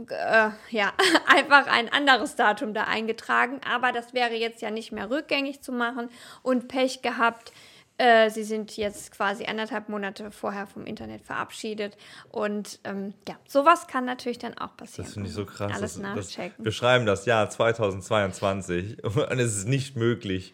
äh, 0.08 0.50
ja, 0.70 0.92
einfach 1.26 1.66
ein 1.66 1.92
anderes 1.92 2.36
Datum 2.36 2.74
da 2.74 2.84
eingetragen. 2.84 3.60
Aber 3.68 3.92
das 3.92 4.14
wäre 4.14 4.34
jetzt 4.34 4.62
ja 4.62 4.70
nicht 4.70 4.92
mehr 4.92 5.10
rückgängig 5.10 5.62
zu 5.62 5.72
machen 5.72 6.08
und 6.42 6.68
Pech 6.68 7.02
gehabt. 7.02 7.52
Äh, 8.02 8.30
sie 8.30 8.42
sind 8.42 8.76
jetzt 8.76 9.12
quasi 9.12 9.44
anderthalb 9.44 9.88
Monate 9.88 10.32
vorher 10.32 10.66
vom 10.66 10.86
Internet 10.86 11.22
verabschiedet. 11.22 11.96
Und 12.32 12.80
ähm, 12.82 13.14
ja, 13.28 13.36
sowas 13.46 13.86
kann 13.86 14.04
natürlich 14.04 14.38
dann 14.38 14.58
auch 14.58 14.76
passieren. 14.76 15.04
Das 15.04 15.14
finde 15.14 15.28
ich 15.28 15.34
so 15.36 15.44
krass. 15.44 15.70
Alles 15.72 15.94
das, 15.94 16.02
das, 16.02 16.36
nachchecken. 16.36 16.64
wir 16.64 16.72
schreiben 16.72 17.06
das 17.06 17.26
Jahr 17.26 17.48
2022 17.48 19.04
und 19.04 19.38
es 19.38 19.56
ist 19.56 19.68
nicht 19.68 19.94
möglich, 19.94 20.52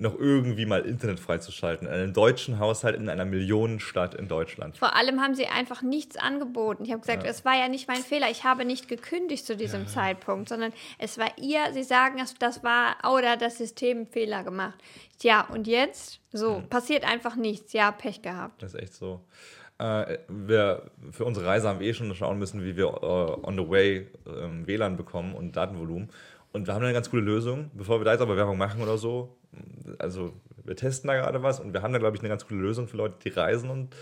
noch 0.00 0.18
irgendwie 0.18 0.64
mal 0.64 0.86
Internet 0.86 1.20
freizuschalten. 1.20 1.86
In 1.86 1.92
einem 1.92 2.12
deutschen 2.14 2.58
Haushalt 2.58 2.96
in 2.96 3.08
einer 3.08 3.26
Millionenstadt 3.26 4.14
in 4.14 4.28
Deutschland. 4.28 4.78
Vor 4.78 4.96
allem 4.96 5.20
haben 5.20 5.34
sie 5.34 5.46
einfach 5.46 5.82
nichts 5.82 6.16
angeboten. 6.16 6.84
Ich 6.84 6.90
habe 6.90 7.00
gesagt, 7.00 7.24
es 7.24 7.44
war 7.44 7.54
ja 7.54 7.68
nicht 7.68 7.86
mein 7.86 8.02
Fehler. 8.02 8.30
Ich 8.30 8.44
habe 8.44 8.64
nicht 8.64 8.88
gekündigt 8.88 9.44
zu 9.44 9.56
diesem 9.56 9.86
Zeitpunkt, 9.86 10.48
sondern 10.48 10.72
es 10.98 11.18
war 11.18 11.28
ihr. 11.36 11.72
Sie 11.72 11.82
sagen, 11.82 12.22
das 12.38 12.64
war 12.64 12.96
oder 13.12 13.36
das 13.36 13.58
System 13.58 13.98
einen 13.98 14.06
Fehler 14.06 14.42
gemacht. 14.42 14.78
Tja, 15.18 15.46
und 15.52 15.66
jetzt? 15.66 16.20
So, 16.32 16.62
passiert 16.70 17.04
einfach 17.04 17.36
nichts. 17.36 17.74
Ja, 17.74 17.92
Pech 17.92 18.22
gehabt. 18.22 18.62
Das 18.62 18.72
ist 18.72 18.80
echt 18.80 18.94
so. 18.94 19.20
Äh, 19.78 20.18
wir, 20.28 20.90
für 21.10 21.26
unsere 21.26 21.46
Reise 21.46 21.68
haben 21.68 21.80
wir 21.80 21.86
eh 21.86 21.94
schon 21.94 22.14
schauen 22.14 22.38
müssen, 22.38 22.64
wie 22.64 22.76
wir 22.76 22.86
äh, 22.86 23.46
on 23.46 23.54
the 23.56 23.68
way 23.68 24.08
ähm, 24.26 24.66
WLAN 24.66 24.96
bekommen 24.96 25.34
und 25.34 25.56
Datenvolumen. 25.56 26.10
Und 26.52 26.66
wir 26.66 26.74
haben 26.74 26.84
eine 26.84 26.92
ganz 26.92 27.10
coole 27.10 27.22
Lösung, 27.22 27.70
bevor 27.74 28.00
wir 28.00 28.04
da 28.04 28.12
jetzt 28.12 28.20
aber 28.20 28.36
Werbung 28.36 28.58
machen 28.58 28.82
oder 28.82 28.98
so. 28.98 29.36
Also 29.98 30.32
wir 30.64 30.76
testen 30.76 31.08
da 31.08 31.14
gerade 31.14 31.42
was 31.42 31.60
und 31.60 31.72
wir 31.72 31.82
haben 31.82 31.92
da, 31.92 31.98
glaube 31.98 32.16
ich, 32.16 32.22
eine 32.22 32.28
ganz 32.28 32.46
coole 32.46 32.60
Lösung 32.60 32.88
für 32.88 32.96
Leute, 32.96 33.16
die 33.24 33.28
reisen 33.28 33.70
und, 33.70 33.94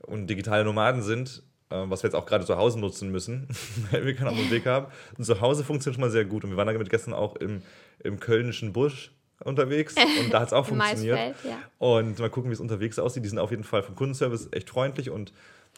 und 0.00 0.26
digitale 0.26 0.64
Nomaden 0.64 1.02
sind, 1.02 1.42
äh, 1.70 1.76
was 1.86 2.02
wir 2.02 2.08
jetzt 2.08 2.14
auch 2.14 2.26
gerade 2.26 2.44
zu 2.44 2.56
Hause 2.56 2.80
nutzen 2.80 3.10
müssen, 3.10 3.48
weil 3.90 4.06
wir 4.06 4.14
keinen 4.14 4.28
anderen 4.28 4.50
Weg 4.50 4.66
haben. 4.66 4.86
Und 5.18 5.24
zu 5.24 5.40
Hause 5.40 5.62
funktioniert 5.64 5.96
schon 5.96 6.02
mal 6.02 6.10
sehr 6.10 6.24
gut. 6.24 6.44
Und 6.44 6.50
wir 6.50 6.56
waren 6.56 6.66
damit 6.66 6.88
gestern 6.88 7.14
auch 7.14 7.36
im, 7.36 7.62
im 7.98 8.18
kölnischen 8.18 8.72
Busch 8.72 9.12
unterwegs 9.44 9.94
und 9.96 10.32
da 10.32 10.40
hat 10.40 10.48
es 10.48 10.52
auch 10.52 10.66
funktioniert. 10.66 11.16
Maisfeld, 11.16 11.36
ja. 11.44 11.58
Und 11.78 12.18
mal 12.18 12.30
gucken, 12.30 12.50
wie 12.50 12.54
es 12.54 12.60
unterwegs 12.60 12.98
aussieht. 12.98 13.24
Die 13.24 13.28
sind 13.28 13.38
auf 13.38 13.50
jeden 13.50 13.64
Fall 13.64 13.82
vom 13.82 13.94
Kundenservice 13.94 14.48
echt 14.52 14.70
freundlich 14.70 15.10
und 15.10 15.32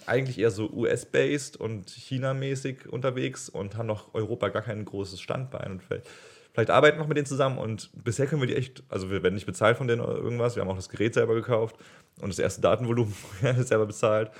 eigentlich 0.07 0.39
eher 0.39 0.51
so 0.51 0.71
US-based 0.71 1.57
und 1.57 1.91
China-mäßig 1.91 2.89
unterwegs 2.89 3.49
und 3.49 3.77
haben 3.77 3.87
noch 3.87 4.15
Europa 4.15 4.49
gar 4.49 4.63
kein 4.63 4.85
großes 4.85 5.21
Standbein. 5.21 5.73
Und 5.73 5.83
vielleicht, 5.83 6.71
arbeiten 6.71 6.97
wir 6.97 7.03
noch 7.03 7.09
mit 7.09 7.17
denen 7.17 7.27
zusammen 7.27 7.59
und 7.59 7.91
bisher 8.05 8.27
können 8.27 8.43
wir 8.43 8.49
die 8.49 8.57
echt, 8.57 8.83
also 8.89 9.11
wir 9.11 9.23
werden 9.23 9.35
nicht 9.35 9.47
bezahlt 9.47 9.77
von 9.77 9.89
denen 9.89 10.01
oder 10.01 10.17
irgendwas. 10.17 10.57
Wir 10.57 10.63
haben 10.63 10.71
auch 10.71 10.77
das 10.77 10.89
Gerät 10.89 11.15
selber 11.15 11.35
gekauft 11.35 11.77
und 12.21 12.29
das 12.29 12.39
erste 12.39 12.61
Datenvolumen 12.61 13.15
selber 13.61 13.87
bezahlt. 13.87 14.31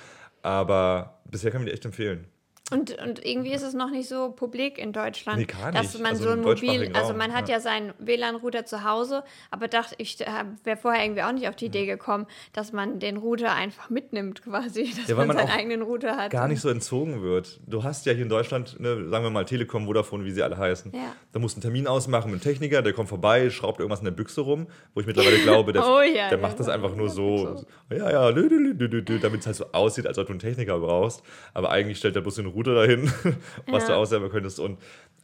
Aber 0.41 1.21
bisher 1.25 1.51
können 1.51 1.65
wir 1.65 1.71
die 1.71 1.75
echt 1.75 1.85
empfehlen. 1.85 2.27
Und, 2.71 2.97
und 3.01 3.23
irgendwie 3.25 3.51
ist 3.51 3.61
es 3.61 3.73
noch 3.73 3.91
nicht 3.91 4.07
so 4.07 4.29
publik 4.31 4.77
in 4.77 4.93
Deutschland, 4.93 5.37
Nee, 5.37 5.45
gar 5.45 5.73
dass 5.73 5.93
nicht. 5.93 6.01
man 6.01 6.13
Also 6.13 6.23
so 6.23 6.29
ein 6.29 6.41
Mobil, 6.41 6.91
also 6.93 7.09
Raum, 7.09 7.17
man 7.17 7.33
hat 7.33 7.49
ja. 7.49 7.55
ja, 7.55 7.59
seinen 7.61 7.93
WLAN-Router 7.99 8.65
zu 8.65 8.85
Hause, 8.85 9.23
aber 9.51 9.67
dachte 9.67 9.95
ich 9.97 10.19
äh, 10.21 10.27
wäre 10.63 10.77
vorher 10.77 11.03
irgendwie 11.03 11.23
auch 11.23 11.33
nicht 11.33 11.49
auf 11.49 11.57
die 11.57 11.65
Idee 11.65 11.85
gekommen, 11.85 12.25
dass 12.53 12.71
man 12.71 12.99
den 12.99 13.17
Router 13.17 13.53
einfach 13.53 13.89
mitnimmt 13.89 14.41
quasi, 14.43 14.85
dass 14.97 15.09
Ja, 15.09 15.17
weil 15.17 15.27
man 15.27 15.35
man 15.35 15.45
seinen 15.47 15.57
eigenen 15.59 15.81
Router 15.81 16.15
hat. 16.15 16.31
gar 16.31 16.47
nicht 16.47 16.61
so 16.61 16.69
entzogen 16.69 17.21
wird. 17.21 17.59
Du 17.67 17.83
hast 17.83 18.05
ja 18.05 18.13
hier 18.13 18.23
in 18.23 18.29
Deutschland, 18.29 18.79
ne, 18.79 19.09
sagen 19.09 19.25
wir 19.25 19.29
mal 19.29 19.43
Telekom, 19.43 19.85
Vodafone, 19.85 20.23
wie 20.23 20.31
sie 20.31 20.41
alle 20.41 20.57
heißen. 20.57 20.93
Ja. 20.93 21.13
Da 21.33 21.39
musst 21.39 21.55
du 21.55 21.57
einen 21.57 21.63
Termin 21.63 21.85
ausmachen 21.85 22.31
mit 22.31 22.41
einem 22.41 22.53
Techniker, 22.53 22.81
der 22.81 22.93
kommt 22.93 23.09
vorbei, 23.09 23.49
schraubt 23.49 23.79
irgendwas 23.81 23.99
in 23.99 24.05
der 24.05 24.11
Büchse 24.11 24.39
rum, 24.39 24.67
wo 24.93 25.01
ich 25.01 25.05
mittlerweile 25.05 25.37
glaube, 25.43 25.73
der, 25.73 25.85
Oh 25.85 26.01
ja, 26.01 26.29
der 26.29 26.37
macht 26.37 26.61
das 26.61 26.69
einfach 26.69 26.95
nur 26.95 27.09
so, 27.09 27.57
so. 27.57 27.65
ja, 27.93 28.09
ja, 28.09 28.31
damit 28.31 29.41
es 29.41 29.45
halt 29.47 29.55
so 29.57 29.65
aussieht, 29.73 30.07
als 30.07 30.17
ob 30.17 30.27
du 30.27 30.31
einen 30.31 30.39
Techniker 30.39 30.79
brauchst. 30.79 31.23
Aber 31.53 31.69
eigentlich 31.69 31.97
stellt 31.97 32.15
er 32.15 32.21
bloß 32.21 32.35
den 32.35 32.45
Router 32.47 32.62
dahin, 32.71 33.11
was 33.67 33.83
Ja. 33.83 33.89
du 33.89 33.95
ausselber 33.95 34.29
könntest. 34.29 34.59
Und 34.59 34.77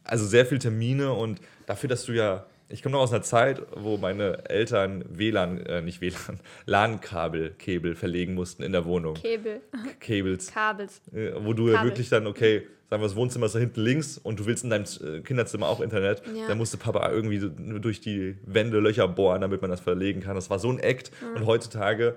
also 0.04 0.26
sehr 0.26 0.46
viel 0.46 0.58
Termine 0.58 1.12
und 1.12 1.40
dafür, 1.66 1.88
dass 1.88 2.04
du 2.04 2.12
ja, 2.12 2.46
ich 2.68 2.82
komme 2.82 2.92
noch 2.94 3.00
aus 3.02 3.12
einer 3.12 3.22
Zeit, 3.22 3.62
wo 3.76 3.96
meine 3.96 4.48
Eltern 4.48 5.04
WLAN, 5.08 5.60
äh, 5.66 5.82
nicht 5.82 6.00
WLAN, 6.00 6.40
LAN-Kabel, 6.66 7.54
Kabel 7.58 7.94
verlegen 7.94 8.34
mussten 8.34 8.62
in 8.62 8.72
der 8.72 8.84
Wohnung. 8.84 9.14
Kabel, 9.14 9.60
Cables. 10.00 10.52
Kabels. 10.52 11.00
Äh, 11.12 11.32
wo 11.40 11.52
du 11.52 11.68
ja 11.68 11.74
Kabel. 11.74 11.90
wirklich 11.90 12.08
dann, 12.08 12.26
okay, 12.26 12.66
sagen 12.88 13.02
wir, 13.02 13.06
das 13.06 13.16
Wohnzimmer 13.16 13.46
ist 13.46 13.54
da 13.54 13.58
hinten 13.58 13.80
links 13.82 14.18
und 14.18 14.40
du 14.40 14.46
willst 14.46 14.64
in 14.64 14.70
deinem 14.70 14.84
äh, 15.04 15.20
Kinderzimmer 15.20 15.68
auch 15.68 15.80
Internet, 15.80 16.22
Ja. 16.34 16.48
dann 16.48 16.58
musste 16.58 16.76
Papa 16.76 17.10
irgendwie 17.10 17.40
durch 17.80 18.00
die 18.00 18.36
Wände 18.46 18.78
Löcher 18.80 19.06
bohren, 19.08 19.40
damit 19.42 19.60
man 19.62 19.70
das 19.70 19.80
verlegen 19.80 20.20
kann. 20.20 20.34
Das 20.34 20.50
war 20.50 20.58
so 20.58 20.70
ein 20.70 20.78
Act. 20.78 21.10
Und 21.36 21.46
heutzutage, 21.46 22.16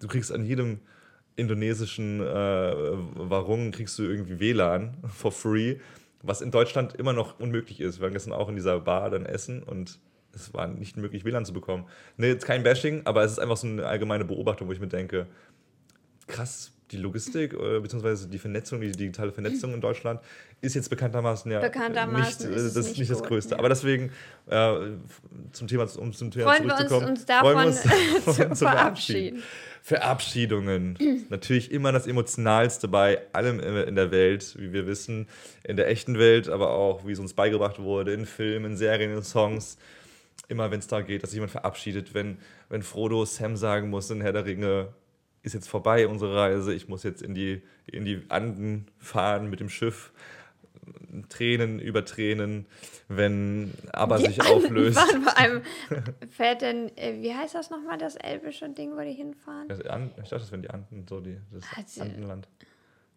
du 0.00 0.08
kriegst 0.08 0.32
an 0.32 0.44
jedem 0.44 0.80
indonesischen 1.36 2.20
äh, 2.20 2.24
Warung 2.24 3.70
kriegst 3.70 3.98
du 3.98 4.02
irgendwie 4.02 4.40
WLAN 4.40 4.96
for 5.08 5.32
free, 5.32 5.76
was 6.22 6.40
in 6.40 6.50
Deutschland 6.50 6.94
immer 6.94 7.12
noch 7.12 7.38
unmöglich 7.38 7.80
ist. 7.80 7.98
Wir 7.98 8.04
waren 8.04 8.12
gestern 8.12 8.32
auch 8.32 8.48
in 8.48 8.56
dieser 8.56 8.80
Bar 8.80 9.10
dann 9.10 9.26
essen 9.26 9.62
und 9.62 9.98
es 10.32 10.52
war 10.52 10.66
nicht 10.66 10.96
möglich, 10.96 11.24
WLAN 11.24 11.44
zu 11.44 11.52
bekommen. 11.52 11.86
Nee, 12.16 12.28
jetzt 12.28 12.44
kein 12.44 12.62
Bashing, 12.62 13.02
aber 13.04 13.24
es 13.24 13.32
ist 13.32 13.38
einfach 13.38 13.56
so 13.56 13.66
eine 13.66 13.86
allgemeine 13.86 14.24
Beobachtung, 14.24 14.68
wo 14.68 14.72
ich 14.72 14.80
mir 14.80 14.88
denke, 14.88 15.26
krass, 16.26 16.72
die 16.92 16.96
Logistik 16.96 17.52
äh, 17.52 17.80
beziehungsweise 17.80 18.28
die 18.28 18.38
Vernetzung, 18.38 18.80
die 18.80 18.92
digitale 18.92 19.32
Vernetzung 19.32 19.74
in 19.74 19.80
Deutschland 19.80 20.20
ist 20.60 20.74
jetzt 20.74 20.88
bekanntermaßen 20.88 21.50
ja 21.50 21.60
Bekanntermaßen 21.60 22.50
nicht, 22.50 22.58
äh, 22.58 22.62
das, 22.62 22.74
nicht 22.88 22.98
nicht 22.98 23.10
das 23.10 23.22
Größte. 23.22 23.52
ja. 23.52 23.58
Aber 23.58 23.68
deswegen, 23.68 24.10
äh, 24.46 24.74
zum 25.52 25.68
Thema, 25.68 25.86
um 25.98 26.12
zum 26.12 26.30
Thema 26.30 26.54
Freuen 26.54 26.66
wir 26.66 26.74
uns, 26.74 26.88
zurückzukommen, 26.88 27.10
uns 27.10 27.24
freuen 27.24 27.56
wir 27.56 27.72
davon 27.92 28.26
uns, 28.26 28.38
uns 28.50 28.58
zu 28.58 28.64
verabschieden. 28.64 29.42
Verabschiedungen. 29.82 31.26
Natürlich 31.28 31.70
immer 31.70 31.92
das 31.92 32.08
Emotionalste 32.08 32.88
bei 32.88 33.20
allem 33.32 33.60
in 33.60 33.94
der 33.94 34.10
Welt, 34.10 34.56
wie 34.58 34.72
wir 34.72 34.88
wissen, 34.88 35.28
in 35.62 35.76
der 35.76 35.86
echten 35.86 36.18
Welt, 36.18 36.48
aber 36.48 36.70
auch, 36.70 37.06
wie 37.06 37.12
es 37.12 37.20
uns 37.20 37.34
beigebracht 37.34 37.78
wurde, 37.78 38.12
in 38.12 38.26
Filmen, 38.26 38.72
in 38.72 38.76
Serien, 38.76 39.12
in 39.12 39.22
Songs. 39.22 39.78
Immer 40.48 40.72
wenn 40.72 40.80
es 40.80 40.88
da 40.88 41.02
geht, 41.02 41.22
dass 41.22 41.30
sich 41.30 41.36
jemand 41.36 41.52
verabschiedet, 41.52 42.14
wenn, 42.14 42.38
wenn 42.68 42.82
Frodo 42.82 43.24
Sam 43.24 43.56
sagen 43.56 43.88
muss 43.88 44.10
in 44.10 44.20
Herr 44.22 44.32
der 44.32 44.44
Ringe, 44.44 44.88
ist 45.46 45.54
jetzt 45.54 45.68
vorbei 45.68 46.08
unsere 46.08 46.36
Reise, 46.36 46.74
ich 46.74 46.88
muss 46.88 47.04
jetzt 47.04 47.22
in 47.22 47.34
die, 47.34 47.62
in 47.86 48.04
die 48.04 48.22
Anden 48.28 48.88
fahren 48.98 49.48
mit 49.48 49.60
dem 49.60 49.68
Schiff. 49.70 50.12
Tränen 51.28 51.78
über 51.80 52.04
Tränen, 52.04 52.66
wenn 53.08 53.72
aber 53.92 54.18
sich 54.18 54.42
auflöst. 54.42 54.96
Waren 54.98 55.22
vor 55.22 55.38
allem 55.38 55.62
fährt 56.30 56.62
denn, 56.62 56.96
äh, 56.96 57.22
wie 57.22 57.34
heißt 57.34 57.54
das 57.54 57.70
nochmal, 57.70 57.96
das 57.96 58.16
elbische 58.16 58.68
Ding, 58.68 58.92
wo 58.96 59.00
die 59.00 59.12
hinfahren? 59.12 59.68
Das 59.68 59.78
Ich 59.78 59.84
dachte, 59.86 60.10
das 60.30 60.50
wären 60.52 60.62
die 60.62 60.70
Anden, 60.70 61.06
so 61.08 61.20
die, 61.20 61.38
das 61.52 61.64
Also- 61.76 62.02
Andenland. 62.02 62.48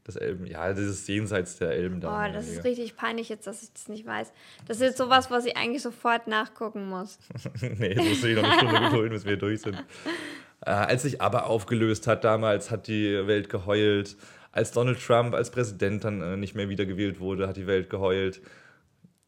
Das 0.05 0.15
Elben, 0.15 0.47
ja, 0.47 0.67
das 0.69 0.79
ist 0.79 1.07
jenseits 1.07 1.57
der 1.57 1.71
Elben 1.71 1.99
da. 2.01 2.09
Boah, 2.09 2.33
das 2.33 2.47
ist 2.47 2.63
richtig 2.63 2.95
peinlich 2.95 3.29
jetzt, 3.29 3.45
dass 3.45 3.61
ich 3.61 3.71
das 3.73 3.89
nicht 3.89 4.07
weiß. 4.07 4.31
Das 4.65 4.77
ist 4.77 4.81
jetzt 4.83 4.97
sowas, 4.97 5.29
was 5.29 5.45
ich 5.45 5.55
eigentlich 5.55 5.83
sofort 5.83 6.25
nachgucken 6.27 6.87
muss. 6.89 7.19
nee, 7.61 7.93
das 7.93 8.05
musst 8.05 8.23
du 8.23 8.27
dich 8.27 8.35
noch 8.37 8.43
eine 8.43 8.53
Stunde 8.57 8.79
gedulden, 8.89 9.11
bis 9.13 9.25
wir 9.25 9.37
durch 9.37 9.61
sind. 9.61 9.75
Äh, 10.65 10.71
als 10.71 11.03
sich 11.03 11.21
aber 11.21 11.45
aufgelöst 11.47 12.07
hat 12.07 12.23
damals, 12.23 12.71
hat 12.71 12.87
die 12.87 13.27
Welt 13.27 13.49
geheult. 13.49 14.17
Als 14.51 14.71
Donald 14.71 14.99
Trump 14.99 15.35
als 15.35 15.51
Präsident 15.51 16.03
dann 16.03 16.21
äh, 16.21 16.37
nicht 16.37 16.55
mehr 16.55 16.69
wiedergewählt 16.69 17.19
wurde, 17.19 17.47
hat 17.47 17.57
die 17.57 17.67
Welt 17.67 17.89
geheult. 17.89 18.41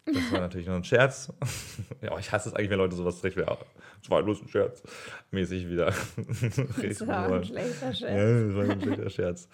Das 0.05 0.31
war 0.31 0.41
natürlich 0.41 0.67
nur 0.67 0.75
ein 0.75 0.83
Scherz. 0.83 1.31
ja, 2.01 2.17
ich 2.17 2.31
hasse 2.31 2.49
es 2.49 2.55
eigentlich, 2.55 2.71
wenn 2.71 2.79
Leute 2.79 2.95
sowas 2.95 3.23
recht 3.23 3.37
wäre. 3.37 3.57
Das 4.01 4.09
war 4.09 4.23
bloß 4.23 4.41
ein 4.41 4.47
Scherz. 4.47 4.81
Mäßig 5.29 5.69
wieder. 5.69 5.93
Das 6.81 7.07
war 7.07 7.31
ein 7.31 7.45
schlechter 7.45 7.93
Scherz. 7.93 8.11
Ja, 8.11 8.47
das 8.47 8.55
war 8.55 8.63
ein 8.63 8.81
schlechter 8.81 9.09
Scherz. 9.09 9.47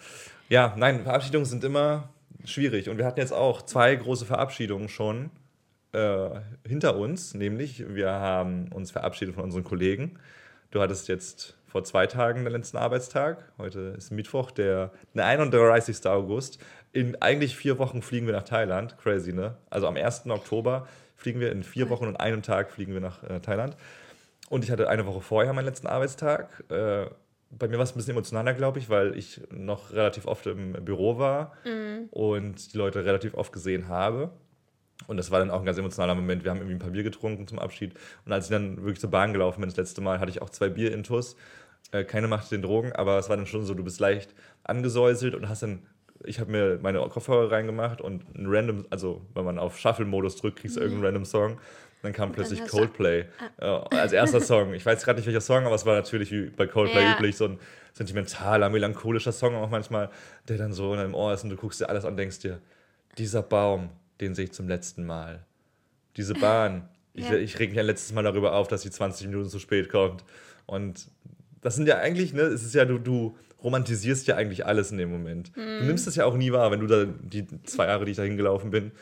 Ja, 0.48 0.74
nein, 0.76 1.02
Verabschiedungen 1.02 1.44
sind 1.44 1.64
immer 1.64 2.08
schwierig. 2.44 2.88
Und 2.88 2.96
wir 2.96 3.04
hatten 3.04 3.20
jetzt 3.20 3.32
auch 3.32 3.62
zwei 3.62 3.94
große 3.94 4.24
Verabschiedungen 4.24 4.88
schon 4.88 5.30
äh, 5.92 6.30
hinter 6.66 6.96
uns. 6.96 7.34
Nämlich, 7.34 7.84
wir 7.94 8.10
haben 8.10 8.72
uns 8.72 8.90
verabschiedet 8.90 9.34
von 9.34 9.44
unseren 9.44 9.64
Kollegen. 9.64 10.18
Du 10.70 10.80
hattest 10.80 11.08
jetzt 11.08 11.57
vor 11.68 11.84
zwei 11.84 12.06
Tagen 12.06 12.44
den 12.44 12.52
letzten 12.52 12.78
Arbeitstag. 12.78 13.44
Heute 13.58 13.94
ist 13.96 14.10
Mittwoch, 14.10 14.50
der, 14.50 14.90
der 15.14 15.26
31. 15.26 16.06
August. 16.06 16.58
In 16.92 17.20
eigentlich 17.20 17.56
vier 17.56 17.78
Wochen 17.78 18.02
fliegen 18.02 18.26
wir 18.26 18.32
nach 18.32 18.44
Thailand. 18.44 18.96
Crazy, 18.98 19.32
ne? 19.32 19.56
Also 19.68 19.86
am 19.86 19.96
1. 19.96 20.26
Oktober 20.26 20.88
fliegen 21.14 21.40
wir, 21.40 21.52
in 21.52 21.62
vier 21.62 21.90
Wochen 21.90 22.06
und 22.06 22.16
einem 22.16 22.42
Tag 22.42 22.70
fliegen 22.70 22.94
wir 22.94 23.00
nach 23.00 23.22
äh, 23.22 23.40
Thailand. 23.40 23.76
Und 24.48 24.64
ich 24.64 24.70
hatte 24.70 24.88
eine 24.88 25.04
Woche 25.04 25.20
vorher 25.20 25.52
meinen 25.52 25.66
letzten 25.66 25.86
Arbeitstag. 25.86 26.64
Äh, 26.70 27.06
bei 27.50 27.68
mir 27.68 27.76
war 27.76 27.84
es 27.84 27.92
ein 27.92 27.96
bisschen 27.96 28.12
emotionaler, 28.12 28.54
glaube 28.54 28.78
ich, 28.78 28.88
weil 28.88 29.16
ich 29.16 29.40
noch 29.50 29.92
relativ 29.92 30.26
oft 30.26 30.46
im 30.46 30.72
Büro 30.84 31.18
war 31.18 31.52
und 32.10 32.72
die 32.72 32.76
Leute 32.76 33.04
relativ 33.04 33.34
oft 33.34 33.52
gesehen 33.52 33.88
habe. 33.88 34.30
Und 35.06 35.16
das 35.16 35.30
war 35.30 35.38
dann 35.38 35.50
auch 35.50 35.60
ein 35.60 35.64
ganz 35.64 35.78
emotionaler 35.78 36.14
Moment. 36.14 36.44
Wir 36.44 36.50
haben 36.50 36.58
irgendwie 36.58 36.74
ein 36.74 36.80
paar 36.80 36.90
Bier 36.90 37.02
getrunken 37.04 37.46
zum 37.46 37.58
Abschied. 37.58 37.94
Und 38.26 38.32
als 38.32 38.46
ich 38.46 38.50
dann 38.50 38.78
wirklich 38.78 39.00
zur 39.00 39.10
Bahn 39.10 39.32
gelaufen 39.32 39.60
bin, 39.60 39.68
das 39.70 39.76
letzte 39.76 40.00
Mal, 40.00 40.18
hatte 40.20 40.30
ich 40.30 40.42
auch 40.42 40.50
zwei 40.50 40.68
Bier 40.68 40.92
intus. 40.92 41.36
Äh, 41.92 42.04
keine 42.04 42.28
Macht 42.28 42.50
den 42.50 42.60
Drogen, 42.62 42.92
aber 42.92 43.18
es 43.18 43.28
war 43.28 43.36
dann 43.36 43.46
schon 43.46 43.64
so, 43.64 43.72
du 43.74 43.84
bist 43.84 44.00
leicht 44.00 44.34
angesäuselt 44.64 45.34
und 45.34 45.48
hast 45.48 45.62
dann, 45.62 45.86
ich 46.24 46.40
habe 46.40 46.50
mir 46.50 46.78
meine 46.82 46.98
Kopfhörer 47.08 47.50
reingemacht 47.50 48.00
und 48.02 48.24
ein 48.36 48.46
random, 48.46 48.84
also 48.90 49.22
wenn 49.34 49.44
man 49.44 49.58
auf 49.58 49.78
Shuffle-Modus 49.78 50.36
drückt, 50.36 50.58
kriegst 50.58 50.76
du 50.76 50.80
irgendeinen 50.80 51.06
random 51.06 51.24
Song. 51.24 51.58
Dann 52.02 52.12
kam 52.12 52.30
plötzlich 52.32 52.60
du- 52.60 52.66
Coldplay 52.66 53.24
äh, 53.58 53.64
als 53.64 54.12
erster 54.12 54.40
Song. 54.40 54.74
Ich 54.74 54.84
weiß 54.84 55.02
gerade 55.04 55.18
nicht, 55.18 55.26
welcher 55.26 55.40
Song, 55.40 55.64
aber 55.64 55.74
es 55.74 55.86
war 55.86 55.94
natürlich 55.96 56.30
wie 56.30 56.50
bei 56.50 56.66
Coldplay 56.66 57.04
Ja. 57.04 57.14
üblich 57.16 57.36
so 57.36 57.46
ein 57.46 57.58
sentimentaler, 57.92 58.68
melancholischer 58.68 59.32
Song 59.32 59.54
auch 59.56 59.70
manchmal, 59.70 60.10
der 60.48 60.58
dann 60.58 60.72
so 60.72 60.92
in 60.92 60.98
deinem 60.98 61.14
Ohr 61.14 61.32
ist 61.32 61.42
und 61.44 61.50
du 61.50 61.56
guckst 61.56 61.80
dir 61.80 61.88
alles 61.88 62.04
an 62.04 62.12
und 62.12 62.16
denkst 62.18 62.40
dir, 62.40 62.60
dieser 63.16 63.42
Baum, 63.42 63.88
den 64.20 64.34
sehe 64.34 64.46
ich 64.46 64.52
zum 64.52 64.68
letzten 64.68 65.04
Mal. 65.06 65.44
Diese 66.16 66.34
Bahn, 66.34 66.88
ich, 67.14 67.28
Ja. 67.28 67.36
ich 67.36 67.58
reg 67.58 67.70
mich 67.70 67.78
ein 67.80 67.86
letztes 67.86 68.12
Mal 68.12 68.22
darüber 68.22 68.54
auf, 68.54 68.68
dass 68.68 68.82
sie 68.82 68.90
20 68.90 69.28
Minuten 69.28 69.48
zu 69.48 69.58
spät 69.58 69.88
kommt. 69.88 70.24
Und 70.66 71.08
das 71.60 71.76
sind 71.76 71.86
ja 71.88 71.98
eigentlich, 71.98 72.32
ne, 72.32 72.42
es 72.42 72.62
ist 72.64 72.74
ja, 72.74 72.84
du, 72.84 72.98
du 72.98 73.36
romantisierst 73.62 74.26
ja 74.26 74.36
eigentlich 74.36 74.66
alles 74.66 74.90
in 74.92 74.98
dem 74.98 75.10
Moment. 75.10 75.52
Du 75.56 75.84
nimmst 75.84 76.06
es 76.06 76.14
ja 76.16 76.24
auch 76.24 76.36
nie 76.36 76.52
wahr, 76.52 76.70
wenn 76.70 76.80
du 76.80 76.86
da 76.86 77.04
die 77.06 77.46
zwei 77.64 77.86
Jahre, 77.86 78.04
die 78.04 78.12
ich 78.12 78.16
da 78.16 78.22
hingelaufen 78.22 78.70
bin, 78.70 78.92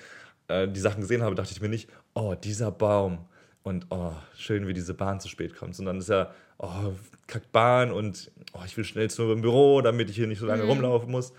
äh, 0.49 0.67
die 0.69 0.81
Sachen 0.81 1.01
gesehen 1.03 1.23
habe, 1.23 1.35
dachte 1.35 1.53
ich 1.53 1.61
mir 1.61 1.69
nicht, 1.69 1.91
oh, 2.15 2.35
dieser 2.35 2.71
Baum 2.71 3.27
und 3.63 3.87
oh, 3.91 4.13
schön, 4.37 4.67
wie 4.67 4.73
diese 4.73 4.95
Bahn 4.95 5.21
zu 5.21 5.29
spät 5.29 5.57
kommt, 5.57 5.75
sondern 5.75 5.99
es 5.99 6.05
ist 6.05 6.11
ja, 6.11 6.31
oh, 6.59 6.93
kackt 7.27 7.53
Bahn 7.53 7.91
und 7.93 8.31
oh, 8.55 8.61
ich 8.65 8.77
will 8.77 8.85
schnell 8.85 9.11
zum 9.11 9.43
Büro, 9.43 9.83
damit 9.83 10.09
ich 10.09 10.17
hier 10.17 10.27
nicht 10.27 10.39
so 10.39 10.47
lange 10.47 10.63
rumlaufen 10.65 11.11
muss. 11.11 11.33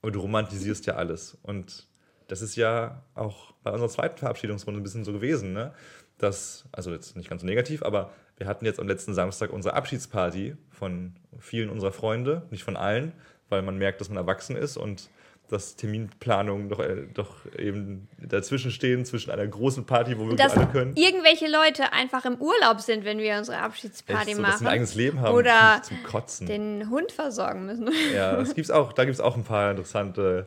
Aber 0.00 0.10
du 0.12 0.20
romantisierst 0.20 0.86
ja 0.86 0.94
alles. 0.94 1.36
Und 1.42 1.86
das 2.28 2.42
ist 2.42 2.56
ja 2.56 3.02
auch 3.14 3.52
bei 3.62 3.70
unserer 3.70 3.88
zweiten 3.88 4.18
Verabschiedungsrunde 4.18 4.80
ein 4.80 4.82
bisschen 4.82 5.04
so 5.04 5.12
gewesen, 5.12 5.52
ne? 5.52 5.72
Dass, 6.18 6.64
also 6.72 6.92
jetzt 6.92 7.16
nicht 7.16 7.28
ganz 7.28 7.40
so 7.42 7.46
negativ, 7.46 7.82
aber 7.82 8.12
wir 8.36 8.46
hatten 8.46 8.64
jetzt 8.64 8.80
am 8.80 8.88
letzten 8.88 9.14
Samstag 9.14 9.52
unsere 9.52 9.74
Abschiedsparty 9.74 10.56
von 10.70 11.16
vielen 11.38 11.70
unserer 11.70 11.92
Freunde, 11.92 12.42
nicht 12.50 12.64
von 12.64 12.76
allen, 12.76 13.12
weil 13.48 13.62
man 13.62 13.78
merkt, 13.78 14.00
dass 14.00 14.08
man 14.08 14.16
erwachsen 14.16 14.56
ist 14.56 14.76
und 14.76 15.10
dass 15.48 15.76
Terminplanungen 15.76 16.68
doch, 16.70 16.80
äh, 16.80 17.06
doch 17.12 17.34
eben 17.58 18.08
dazwischen 18.18 18.70
stehen, 18.70 19.04
zwischen 19.04 19.30
einer 19.30 19.46
großen 19.46 19.84
Party, 19.84 20.18
wo 20.18 20.28
wir 20.28 20.36
Dass 20.36 20.56
alle 20.56 20.66
können. 20.68 20.96
irgendwelche 20.96 21.48
Leute 21.48 21.92
einfach 21.92 22.24
im 22.24 22.36
Urlaub 22.40 22.80
sind, 22.80 23.04
wenn 23.04 23.18
wir 23.18 23.36
unsere 23.36 23.58
Abschiedsparty 23.58 24.30
Echt 24.30 24.36
so, 24.36 24.42
dass 24.42 24.48
machen. 24.52 24.58
sie 24.60 24.64
ein 24.64 24.72
eigenes 24.72 24.94
Leben 24.94 25.20
haben 25.20 25.34
Oder 25.34 25.82
zum, 25.82 26.02
Kotzen. 26.04 26.46
den 26.46 26.88
Hund 26.88 27.12
versorgen 27.12 27.66
müssen. 27.66 27.90
Ja, 28.14 28.36
das 28.36 28.54
gibt's 28.54 28.70
auch, 28.70 28.92
da 28.94 29.04
gibt 29.04 29.14
es 29.14 29.20
auch 29.20 29.36
ein 29.36 29.44
paar 29.44 29.70
interessante, 29.70 30.46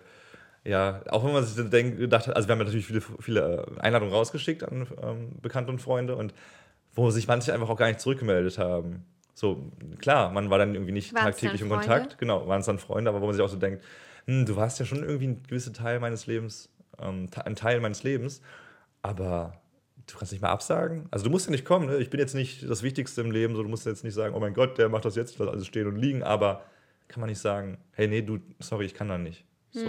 ja, 0.67 1.01
auch 1.09 1.24
wenn 1.24 1.31
man 1.31 1.45
sich 1.45 1.55
dann 1.55 1.69
denkt, 1.69 1.97
gedacht 1.97 2.27
hat, 2.27 2.36
also 2.36 2.47
wir 2.50 2.51
haben 2.51 2.59
natürlich 2.59 2.86
viele, 2.86 3.01
viele 3.01 3.65
äh, 3.77 3.79
Einladungen 3.79 4.13
rausgeschickt 4.13 4.63
an 4.63 4.88
ähm, 5.01 5.29
Bekannte 5.41 5.71
und 5.71 5.81
Freunde 5.81 6.15
und 6.17 6.33
wo 6.93 7.09
sich 7.09 7.27
manche 7.27 7.53
einfach 7.53 7.69
auch 7.69 7.77
gar 7.77 7.88
nicht 7.88 8.01
zurückgemeldet 8.01 8.57
haben. 8.57 9.05
So, 9.33 9.71
klar, 10.00 10.31
man 10.31 10.50
war 10.50 10.57
dann 10.57 10.74
irgendwie 10.74 10.91
nicht 10.91 11.13
Waren's 11.13 11.38
tagtäglich 11.38 11.62
in 11.62 11.69
Kontakt, 11.69 12.17
genau, 12.17 12.47
waren 12.47 12.59
es 12.59 12.65
dann 12.65 12.79
Freunde, 12.79 13.09
aber 13.09 13.21
wo 13.21 13.27
man 13.27 13.36
sich 13.36 13.41
auch 13.41 13.50
so 13.50 13.55
denkt, 13.55 13.81
hm, 14.25 14.45
du 14.45 14.57
warst 14.57 14.79
ja 14.79 14.86
schon 14.86 15.03
irgendwie 15.03 15.27
ein 15.27 15.43
gewisser 15.43 15.71
Teil 15.71 16.01
meines 16.01 16.27
Lebens, 16.27 16.69
ähm, 17.00 17.29
ein 17.45 17.55
Teil 17.55 17.79
meines 17.79 18.03
Lebens, 18.03 18.41
aber 19.03 19.62
du 20.05 20.17
kannst 20.17 20.33
nicht 20.33 20.41
mal 20.41 20.50
absagen. 20.50 21.07
Also 21.12 21.24
du 21.24 21.31
musst 21.31 21.45
ja 21.45 21.51
nicht 21.51 21.65
kommen, 21.65 21.86
ne? 21.86 21.97
ich 21.97 22.09
bin 22.09 22.19
jetzt 22.19 22.36
nicht 22.36 22.69
das 22.69 22.83
Wichtigste 22.83 23.21
im 23.21 23.31
Leben, 23.31 23.55
so 23.55 23.63
du 23.63 23.69
musst 23.69 23.86
jetzt 23.86 24.03
nicht 24.03 24.15
sagen, 24.15 24.36
oh 24.36 24.39
mein 24.39 24.53
Gott, 24.53 24.77
der 24.77 24.89
macht 24.89 25.05
das 25.05 25.15
jetzt, 25.15 25.39
lass 25.39 25.47
alles 25.47 25.65
stehen 25.67 25.88
und 25.88 25.95
liegen, 25.95 26.24
aber 26.24 26.63
kann 27.07 27.21
man 27.21 27.29
nicht 27.29 27.39
sagen, 27.39 27.77
hey, 27.91 28.09
nee, 28.09 28.21
du, 28.21 28.39
sorry, 28.59 28.86
ich 28.86 28.93
kann 28.93 29.07
da 29.07 29.17
nicht. 29.17 29.45
So. 29.71 29.86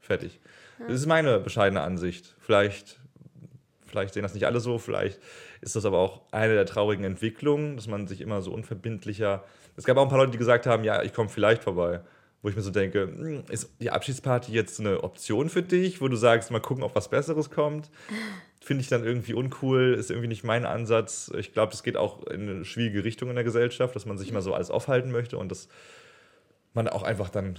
Fertig. 0.00 0.40
Das 0.86 1.00
ist 1.00 1.06
meine 1.06 1.38
bescheidene 1.40 1.82
Ansicht. 1.82 2.34
Vielleicht, 2.40 2.98
vielleicht 3.86 4.14
sehen 4.14 4.22
das 4.22 4.34
nicht 4.34 4.46
alle 4.46 4.60
so, 4.60 4.78
vielleicht 4.78 5.20
ist 5.60 5.76
das 5.76 5.84
aber 5.84 5.98
auch 5.98 6.22
eine 6.30 6.54
der 6.54 6.66
traurigen 6.66 7.04
Entwicklungen, 7.04 7.76
dass 7.76 7.86
man 7.86 8.06
sich 8.06 8.20
immer 8.20 8.42
so 8.42 8.52
unverbindlicher. 8.52 9.44
Es 9.76 9.84
gab 9.84 9.96
auch 9.96 10.04
ein 10.04 10.08
paar 10.08 10.18
Leute, 10.18 10.32
die 10.32 10.38
gesagt 10.38 10.66
haben, 10.66 10.84
ja, 10.84 11.02
ich 11.02 11.12
komme 11.12 11.28
vielleicht 11.28 11.62
vorbei. 11.62 12.00
Wo 12.42 12.48
ich 12.48 12.56
mir 12.56 12.62
so 12.62 12.70
denke, 12.70 13.02
hm, 13.02 13.44
ist 13.50 13.70
die 13.80 13.90
Abschiedsparty 13.90 14.50
jetzt 14.52 14.80
eine 14.80 15.04
Option 15.04 15.50
für 15.50 15.62
dich, 15.62 16.00
wo 16.00 16.08
du 16.08 16.16
sagst, 16.16 16.50
mal 16.50 16.60
gucken, 16.60 16.82
ob 16.82 16.94
was 16.94 17.10
Besseres 17.10 17.50
kommt? 17.50 17.90
Finde 18.62 18.80
ich 18.82 18.88
dann 18.88 19.04
irgendwie 19.04 19.34
uncool, 19.34 19.94
ist 19.98 20.10
irgendwie 20.10 20.28
nicht 20.28 20.44
mein 20.44 20.64
Ansatz. 20.64 21.30
Ich 21.36 21.52
glaube, 21.52 21.74
es 21.74 21.82
geht 21.82 21.98
auch 21.98 22.26
in 22.26 22.48
eine 22.48 22.64
schwierige 22.64 23.04
Richtung 23.04 23.28
in 23.28 23.34
der 23.34 23.44
Gesellschaft, 23.44 23.94
dass 23.94 24.06
man 24.06 24.16
sich 24.16 24.30
immer 24.30 24.40
so 24.40 24.54
alles 24.54 24.70
aufhalten 24.70 25.10
möchte 25.10 25.36
und 25.36 25.50
das 25.50 25.68
man 26.72 26.88
auch 26.88 27.02
einfach 27.02 27.30
dann 27.30 27.58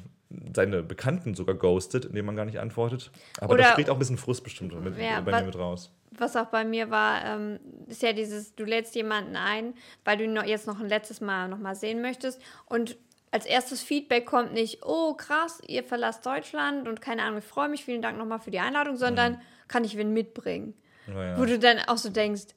seine 0.54 0.84
Bekannten 0.84 1.36
sogar 1.36 1.56
ghostet, 1.56 2.06
indem 2.06 2.26
man 2.26 2.36
gar 2.36 2.46
nicht 2.46 2.60
antwortet. 2.60 3.12
Aber 3.40 3.54
Oder- 3.54 3.64
das 3.64 3.72
spricht 3.72 3.90
auch 3.90 3.96
ein 3.96 4.00
bisschen 4.00 4.18
Frust 4.18 4.44
bestimmt 4.44 4.74
mit, 4.84 4.98
Ja, 4.98 5.22
bei 5.22 5.40
mir 5.40 5.46
mit 5.48 5.58
raus. 5.58 5.92
Was 6.12 6.36
auch 6.36 6.48
bei 6.48 6.64
mir 6.66 6.90
war, 6.90 7.24
ähm, 7.26 7.60
ist 7.88 8.02
ja 8.02 8.14
dieses, 8.14 8.56
du 8.56 8.64
lädst 8.64 8.96
jemanden 8.96 9.36
ein, 9.36 9.74
weil 10.06 10.18
du 10.18 10.26
ihn 10.26 10.34
noch, 10.34 10.44
jetzt 10.44 10.68
noch 10.68 10.80
ein 10.80 10.90
letztes 10.90 11.22
Mal 11.22 11.48
noch 11.48 11.58
mal 11.58 11.76
sehen 11.76 12.02
möchtest 12.02 12.42
und 12.66 12.98
als 13.32 13.46
erstes 13.46 13.82
Feedback 13.82 14.26
kommt 14.26 14.54
nicht, 14.54 14.86
oh 14.86 15.14
krass, 15.14 15.62
ihr 15.66 15.84
verlasst 15.84 16.26
Deutschland 16.26 16.88
und 16.88 17.00
keine 17.02 17.24
Ahnung, 17.24 17.40
ich 17.40 17.46
freue 17.46 17.70
mich, 17.70 17.86
vielen 17.86 18.02
Dank 18.02 18.18
nochmal 18.18 18.40
für 18.40 18.52
die 18.52 18.60
Einladung, 18.60 18.98
sondern 18.98 19.42
kann 19.70 19.86
ich 19.86 19.96
wen 19.98 20.12
mitbringen? 20.12 20.74
Naja. 21.08 21.38
Wo 21.40 21.46
du 21.46 21.58
dann 21.58 21.80
auch 21.88 21.98
so 21.98 22.10
denkst, 22.10 22.48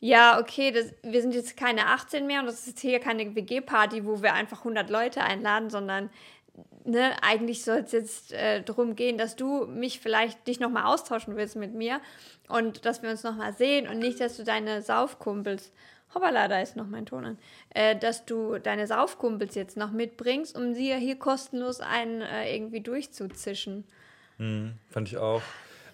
ja, 0.00 0.38
okay, 0.38 0.72
das, 0.72 0.92
wir 1.02 1.22
sind 1.22 1.34
jetzt 1.34 1.56
keine 1.56 1.86
18 1.86 2.26
mehr 2.26 2.40
und 2.40 2.46
das 2.46 2.66
ist 2.66 2.80
hier 2.80 3.00
keine 3.00 3.34
WG-Party, 3.34 4.04
wo 4.04 4.22
wir 4.22 4.34
einfach 4.34 4.58
100 4.58 4.90
Leute 4.90 5.22
einladen, 5.22 5.70
sondern 5.70 6.10
ne, 6.84 7.12
eigentlich 7.22 7.64
soll 7.64 7.78
es 7.78 7.92
jetzt 7.92 8.32
äh, 8.32 8.62
darum 8.62 8.94
gehen, 8.94 9.18
dass 9.18 9.36
du 9.36 9.66
mich 9.66 10.00
vielleicht 10.00 10.46
dich 10.46 10.60
nochmal 10.60 10.84
austauschen 10.84 11.36
willst 11.36 11.56
mit 11.56 11.74
mir 11.74 12.00
und 12.48 12.84
dass 12.84 13.02
wir 13.02 13.10
uns 13.10 13.22
nochmal 13.22 13.52
sehen 13.54 13.88
und 13.88 13.98
nicht, 13.98 14.20
dass 14.20 14.36
du 14.36 14.44
deine 14.44 14.82
Saufkumpels, 14.82 15.72
hoppala, 16.14 16.48
da 16.48 16.60
ist 16.60 16.76
noch 16.76 16.86
mein 16.86 17.06
Ton 17.06 17.24
an, 17.24 17.38
äh, 17.70 17.96
dass 17.96 18.26
du 18.26 18.58
deine 18.58 18.86
Saufkumpels 18.86 19.54
jetzt 19.54 19.76
noch 19.76 19.92
mitbringst, 19.92 20.56
um 20.56 20.74
sie 20.74 20.94
hier 20.94 21.18
kostenlos 21.18 21.80
einen 21.80 22.20
äh, 22.20 22.54
irgendwie 22.54 22.80
durchzuzischen. 22.80 23.84
Fand 24.90 25.08
ich 25.08 25.16
auch. 25.16 25.42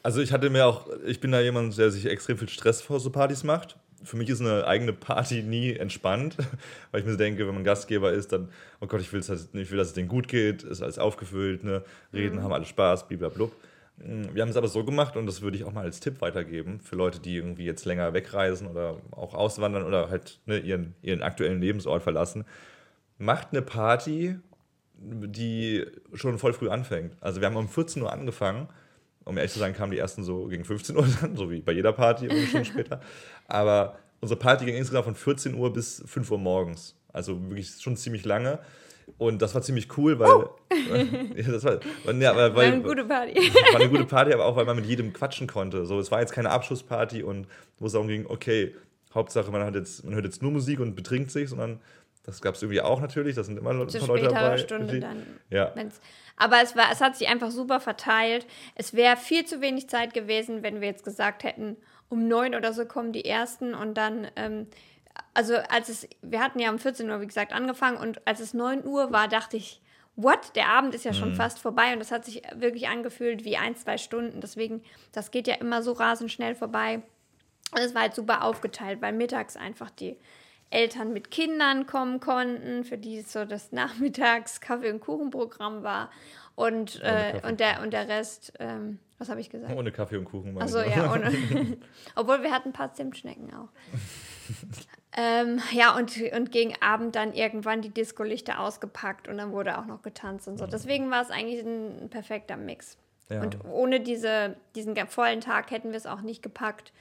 Also 0.03 0.21
ich 0.21 0.33
hatte 0.33 0.51
mir 0.51 0.67
auch, 0.67 0.89
ich 1.07 1.21
bin 1.21 1.31
da 1.31 1.41
jemand, 1.41 1.79
der 1.79 1.93
sich 1.93 2.07
extrem 2.07 2.37
viel 2.37 2.49
Stress 2.49 2.83
vor 2.83 2.99
so 2.99 3.11
Partys 3.11 3.45
macht. 3.45 3.77
Für 4.05 4.17
mich 4.17 4.29
ist 4.29 4.41
eine 4.41 4.67
eigene 4.67 4.93
Party 4.93 5.43
nie 5.43 5.73
entspannt, 5.75 6.37
weil 6.91 7.01
ich 7.01 7.07
mir 7.07 7.13
so 7.13 7.19
denke, 7.19 7.47
wenn 7.47 7.55
man 7.55 7.65
Gastgeber 7.65 8.13
ist, 8.13 8.33
dann, 8.33 8.49
oh 8.81 8.87
Gott, 8.87 9.01
ich 9.01 9.13
will, 9.13 9.21
dass, 9.21 9.49
ich 9.53 9.71
will, 9.71 9.79
dass 9.79 9.89
es 9.89 9.95
denen 9.95 10.09
gut 10.09 10.29
geht, 10.29 10.63
ist 10.63 10.83
alles 10.83 10.99
aufgefüllt, 10.99 11.65
ne? 11.65 11.83
reden, 12.13 12.43
haben 12.43 12.53
alle 12.53 12.65
Spaß, 12.65 13.09
blablabla. 13.09 13.49
Wir 13.97 14.43
haben 14.43 14.49
es 14.49 14.57
aber 14.57 14.69
so 14.69 14.85
gemacht 14.85 15.17
und 15.17 15.27
das 15.27 15.43
würde 15.43 15.57
ich 15.57 15.65
auch 15.65 15.73
mal 15.73 15.85
als 15.85 16.01
Tipp 16.01 16.21
weitergeben 16.23 16.81
für 16.81 16.97
Leute, 16.97 17.21
die 17.21 17.37
irgendwie 17.37 17.65
jetzt 17.65 17.85
länger 17.85 18.15
wegreisen 18.15 18.67
oder 18.67 18.97
auch 19.13 19.35
auswandern 19.35 19.85
oder 19.85 20.09
halt 20.09 20.41
ne, 20.47 20.59
ihren, 20.59 20.95
ihren 21.03 21.23
aktuellen 21.23 21.61
Lebensort 21.61 22.03
verlassen. 22.03 22.45
Macht 23.19 23.49
eine 23.53 23.63
Party, 23.63 24.37
die 25.03 25.85
schon 26.15 26.39
voll 26.39 26.53
früh 26.53 26.69
anfängt. 26.69 27.17
Also 27.21 27.41
wir 27.41 27.47
haben 27.47 27.57
um 27.57 27.69
14 27.69 28.03
Uhr 28.03 28.13
angefangen. 28.13 28.69
Um 29.25 29.37
ehrlich 29.37 29.53
zu 29.53 29.61
sein, 29.61 29.73
kamen 29.73 29.93
die 29.93 29.99
ersten 29.99 30.25
so 30.25 30.47
gegen 30.47 30.65
15 30.65 30.97
Uhr 30.97 31.07
dann, 31.21 31.37
so 31.37 31.49
wie 31.49 31.61
bei 31.61 31.71
jeder 31.71 31.93
Party, 31.93 32.29
Stunde 32.47 32.65
später. 32.65 33.01
Aber 33.53 33.99
unsere 34.21 34.39
Party 34.39 34.65
ging 34.65 34.77
insgesamt 34.77 35.05
von 35.05 35.15
14 35.15 35.55
Uhr 35.55 35.73
bis 35.73 36.03
5 36.07 36.31
Uhr 36.31 36.39
morgens. 36.39 36.97
Also 37.13 37.41
wirklich 37.49 37.71
schon 37.81 37.97
ziemlich 37.97 38.25
lange. 38.25 38.59
Und 39.19 39.43
das 39.43 39.55
war 39.55 39.63
ziemlich 39.63 39.97
cool, 39.99 40.19
weil. 40.19 40.49
ja, 41.37 41.51
das 41.51 41.65
war, 41.65 41.75
ja, 42.15 42.37
weil, 42.37 42.55
War 42.55 42.63
eine 42.63 42.83
gute 42.83 43.05
Party. 43.05 43.35
war 43.73 43.81
eine 43.81 43.91
gute 43.91 44.07
Party, 44.07 44.33
aber 44.33 44.47
auch, 44.47 44.57
weil 44.57 44.65
man 44.65 44.77
mit 44.77 44.87
jedem 44.87 45.13
quatschen 45.13 45.47
konnte. 45.47 45.85
So, 45.85 45.99
es 46.01 46.11
war 46.11 46.21
jetzt 46.21 46.33
keine 46.33 46.51
Abschlussparty 46.51 47.23
und 47.23 47.47
wo 47.79 47.87
es 47.87 47.93
darum 47.93 48.09
ging, 48.09 48.27
okay, 48.27 48.75
Hauptsache 49.15 49.51
man, 49.51 49.63
hat 49.63 49.75
jetzt, 49.75 50.05
man 50.05 50.15
hört 50.15 50.25
jetzt 50.25 50.41
nur 50.41 50.53
Musik 50.53 50.81
und 50.81 50.95
betrinkt 50.95 51.31
sich, 51.31 51.51
sondern 51.51 51.81
das 52.25 52.41
gab 52.41 52.55
es 52.55 52.63
irgendwie 52.63 52.81
auch 52.81 53.01
natürlich. 53.01 53.35
Da 53.35 53.43
sind 53.43 53.59
immer 53.59 53.73
paar 53.75 54.07
Leute 54.07 54.29
dabei. 54.29 54.57
Stunde 54.57 54.95
die- 54.95 55.01
dann. 55.01 55.27
Ja. 55.51 55.75
Aber 56.37 56.63
es, 56.63 56.75
war, 56.75 56.91
es 56.91 57.03
hat 57.03 57.17
sich 57.17 57.29
einfach 57.29 57.51
super 57.51 57.81
verteilt. 57.81 58.47
Es 58.77 58.95
wäre 58.95 59.17
viel 59.17 59.45
zu 59.45 59.61
wenig 59.61 59.89
Zeit 59.89 60.15
gewesen, 60.15 60.63
wenn 60.63 60.81
wir 60.81 60.89
jetzt 60.89 61.05
gesagt 61.05 61.45
hätten, 61.45 61.77
um 62.13 62.29
neun 62.29 62.55
oder 62.55 62.75
so 62.75 62.85
kommen 62.85 63.13
die 63.13 63.25
ersten 63.25 63.75
und 63.75 63.95
dann, 63.95 64.29
ähm, 64.37 64.67
also 65.33 65.55
als 65.71 65.89
es, 65.89 66.07
wir 66.21 66.41
hatten 66.41 66.59
ja 66.59 66.71
um 66.71 66.79
14 66.79 67.09
Uhr, 67.09 67.23
wie 67.23 67.27
gesagt, 67.27 67.55
angefangen 67.55 67.97
und 67.97 68.27
als 68.27 68.41
es 68.41 68.53
9 68.53 68.85
Uhr 68.85 69.13
war, 69.13 69.29
dachte 69.29 69.57
ich, 69.57 69.81
what? 70.15 70.55
Der 70.55 70.69
Abend 70.69 70.95
ist 70.95 71.07
ja 71.07 71.15
schon 71.15 71.35
fast 71.35 71.59
vorbei 71.59 71.95
und 71.95 72.01
das 72.01 72.13
hat 72.13 72.27
sich 72.27 72.43
wirklich 72.55 72.89
angefühlt 72.89 73.47
wie 73.47 73.57
ein, 73.57 73.77
zwei 73.77 73.97
Stunden. 73.97 74.43
Deswegen, 74.43 74.83
das 75.13 75.31
geht 75.31 75.47
ja 75.47 75.55
immer 75.55 75.83
so 75.83 75.93
rasend 75.93 76.31
schnell 76.31 76.55
vorbei. 76.55 77.03
Und 77.73 77.81
es 77.81 77.95
war 77.95 78.03
halt 78.03 78.15
super 78.15 78.45
aufgeteilt, 78.45 79.01
weil 79.01 79.15
mittags 79.15 79.57
einfach 79.57 79.89
die 79.89 80.19
Eltern 80.69 81.15
mit 81.15 81.31
Kindern 81.31 81.87
kommen 81.87 82.21
konnten, 82.21 82.85
für 82.85 82.99
die 82.99 83.21
es 83.21 83.33
so 83.33 83.47
das 83.47 83.73
Nachmittags 83.73 84.61
Kaffee- 84.61 84.93
und 84.93 85.01
Kuchenprogramm 85.01 85.83
war. 85.83 86.11
Und, 86.57 87.01
äh, 87.03 87.41
und, 87.49 87.61
der, 87.61 87.81
und 87.81 87.95
der 87.95 88.09
Rest, 88.09 88.53
ähm, 88.59 88.99
was 89.23 89.29
habe 89.29 89.41
ich 89.41 89.51
gesagt? 89.51 89.73
Ohne 89.73 89.93
Kaffee 89.93 90.17
und 90.17 90.25
Kuchen. 90.25 90.61
Also 90.61 90.81
ich. 90.81 90.95
ja, 90.95 91.13
ohne. 91.15 91.31
Obwohl 92.17 92.43
wir 92.43 92.51
hatten 92.51 92.71
ein 92.71 92.73
paar 92.73 92.93
Zimtschnecken 92.93 93.55
auch. 93.55 93.69
ähm, 95.17 95.61
ja, 95.71 95.97
und, 95.97 96.21
und 96.37 96.51
gegen 96.51 96.75
Abend 96.81 97.15
dann 97.15 97.33
irgendwann 97.33 97.83
die 97.83 97.91
Disco-Lichter 97.91 98.59
ausgepackt 98.59 99.29
und 99.29 99.39
dann 99.39 99.53
wurde 99.53 99.79
auch 99.79 99.87
noch 99.87 100.03
getanzt 100.03 100.49
und 100.49 100.59
so. 100.59 100.67
Deswegen 100.67 101.11
war 101.13 101.23
es 101.23 101.31
eigentlich 101.31 101.65
ein 101.65 102.09
perfekter 102.11 102.57
Mix. 102.57 102.99
Ja. 103.31 103.41
Und 103.43 103.65
ohne 103.65 104.01
diese, 104.01 104.57
diesen 104.75 104.97
vollen 105.07 105.41
Tag 105.41 105.71
hätten 105.71 105.91
wir 105.91 105.97
es 105.97 106.07
auch 106.07 106.23
nicht 106.23 106.43
gepackt, 106.43 106.93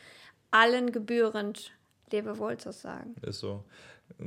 allen 0.52 0.92
gebührend 0.92 1.74
Lebewohl 2.12 2.58
zu 2.58 2.72
sagen. 2.72 3.16
Ist 3.24 3.40
so. 3.40 3.64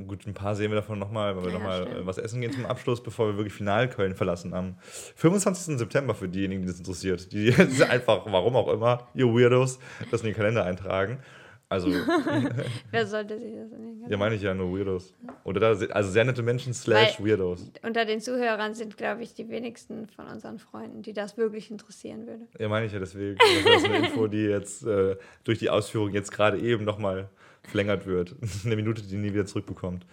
Gut, 0.07 0.25
ein 0.27 0.33
paar 0.33 0.55
sehen 0.55 0.71
wir 0.71 0.75
davon 0.75 0.99
nochmal, 0.99 1.35
weil 1.35 1.43
wir 1.45 1.51
Ja, 1.51 1.57
nochmal 1.57 1.87
stimmt. 1.87 2.05
was 2.05 2.17
essen 2.17 2.41
gehen 2.41 2.51
zum 2.51 2.65
Abschluss, 2.65 3.01
bevor 3.03 3.27
wir 3.27 3.37
wirklich 3.37 3.53
final 3.53 3.89
Köln 3.89 4.15
verlassen 4.15 4.53
am 4.53 4.75
25. 5.15 5.77
September 5.77 6.13
für 6.15 6.27
diejenigen, 6.29 6.61
die 6.61 6.67
das 6.67 6.77
interessiert. 6.79 7.31
Die 7.31 7.45
jetzt 7.57 7.81
einfach, 7.81 8.25
warum 8.25 8.55
auch 8.55 8.71
immer, 8.71 9.07
ihr 9.13 9.27
Weirdos, 9.27 9.79
das 10.11 10.21
in 10.21 10.27
den 10.27 10.35
Kalender 10.35 10.65
eintragen. 10.65 11.19
Also, 11.67 11.89
Wer 12.91 13.07
sollte 13.07 13.39
sich 13.39 13.53
das 13.55 13.71
in 13.71 14.01
den 14.01 14.09
ja, 14.09 14.17
meine 14.17 14.35
ich 14.35 14.41
ja 14.43 14.53
nur 14.53 14.77
Weirdos. 14.77 15.15
Oder 15.43 15.59
da, 15.59 15.85
also 15.93 16.11
sehr 16.11 16.23
nette 16.23 16.43
Menschen 16.43 16.75
slash 16.75 17.19
Weirdos. 17.19 17.71
Unter 17.81 18.05
den 18.05 18.21
Zuhörern 18.21 18.75
sind, 18.75 18.97
glaube 18.97 19.23
ich, 19.23 19.33
die 19.33 19.49
wenigsten 19.49 20.07
von 20.07 20.27
unseren 20.27 20.59
Freunden, 20.59 21.01
die 21.01 21.13
das 21.13 21.37
wirklich 21.37 21.71
interessieren 21.71 22.27
würde. 22.27 22.45
Ja, 22.59 22.69
meine 22.69 22.85
ich 22.85 22.93
ja 22.93 22.99
deswegen. 22.99 23.37
Das 23.65 23.77
ist 23.77 23.85
eine 23.85 23.97
Info, 24.07 24.27
die 24.27 24.43
jetzt 24.45 24.85
äh, 24.85 25.15
durch 25.43 25.57
die 25.57 25.71
Ausführung 25.71 26.11
jetzt 26.11 26.31
gerade 26.31 26.59
eben 26.59 26.83
nochmal 26.85 27.29
verlängert 27.67 28.05
wird. 28.05 28.35
Eine 28.65 28.75
Minute, 28.75 29.01
die 29.01 29.15
nie 29.15 29.33
wieder 29.33 29.45
zurückbekommt. 29.45 30.05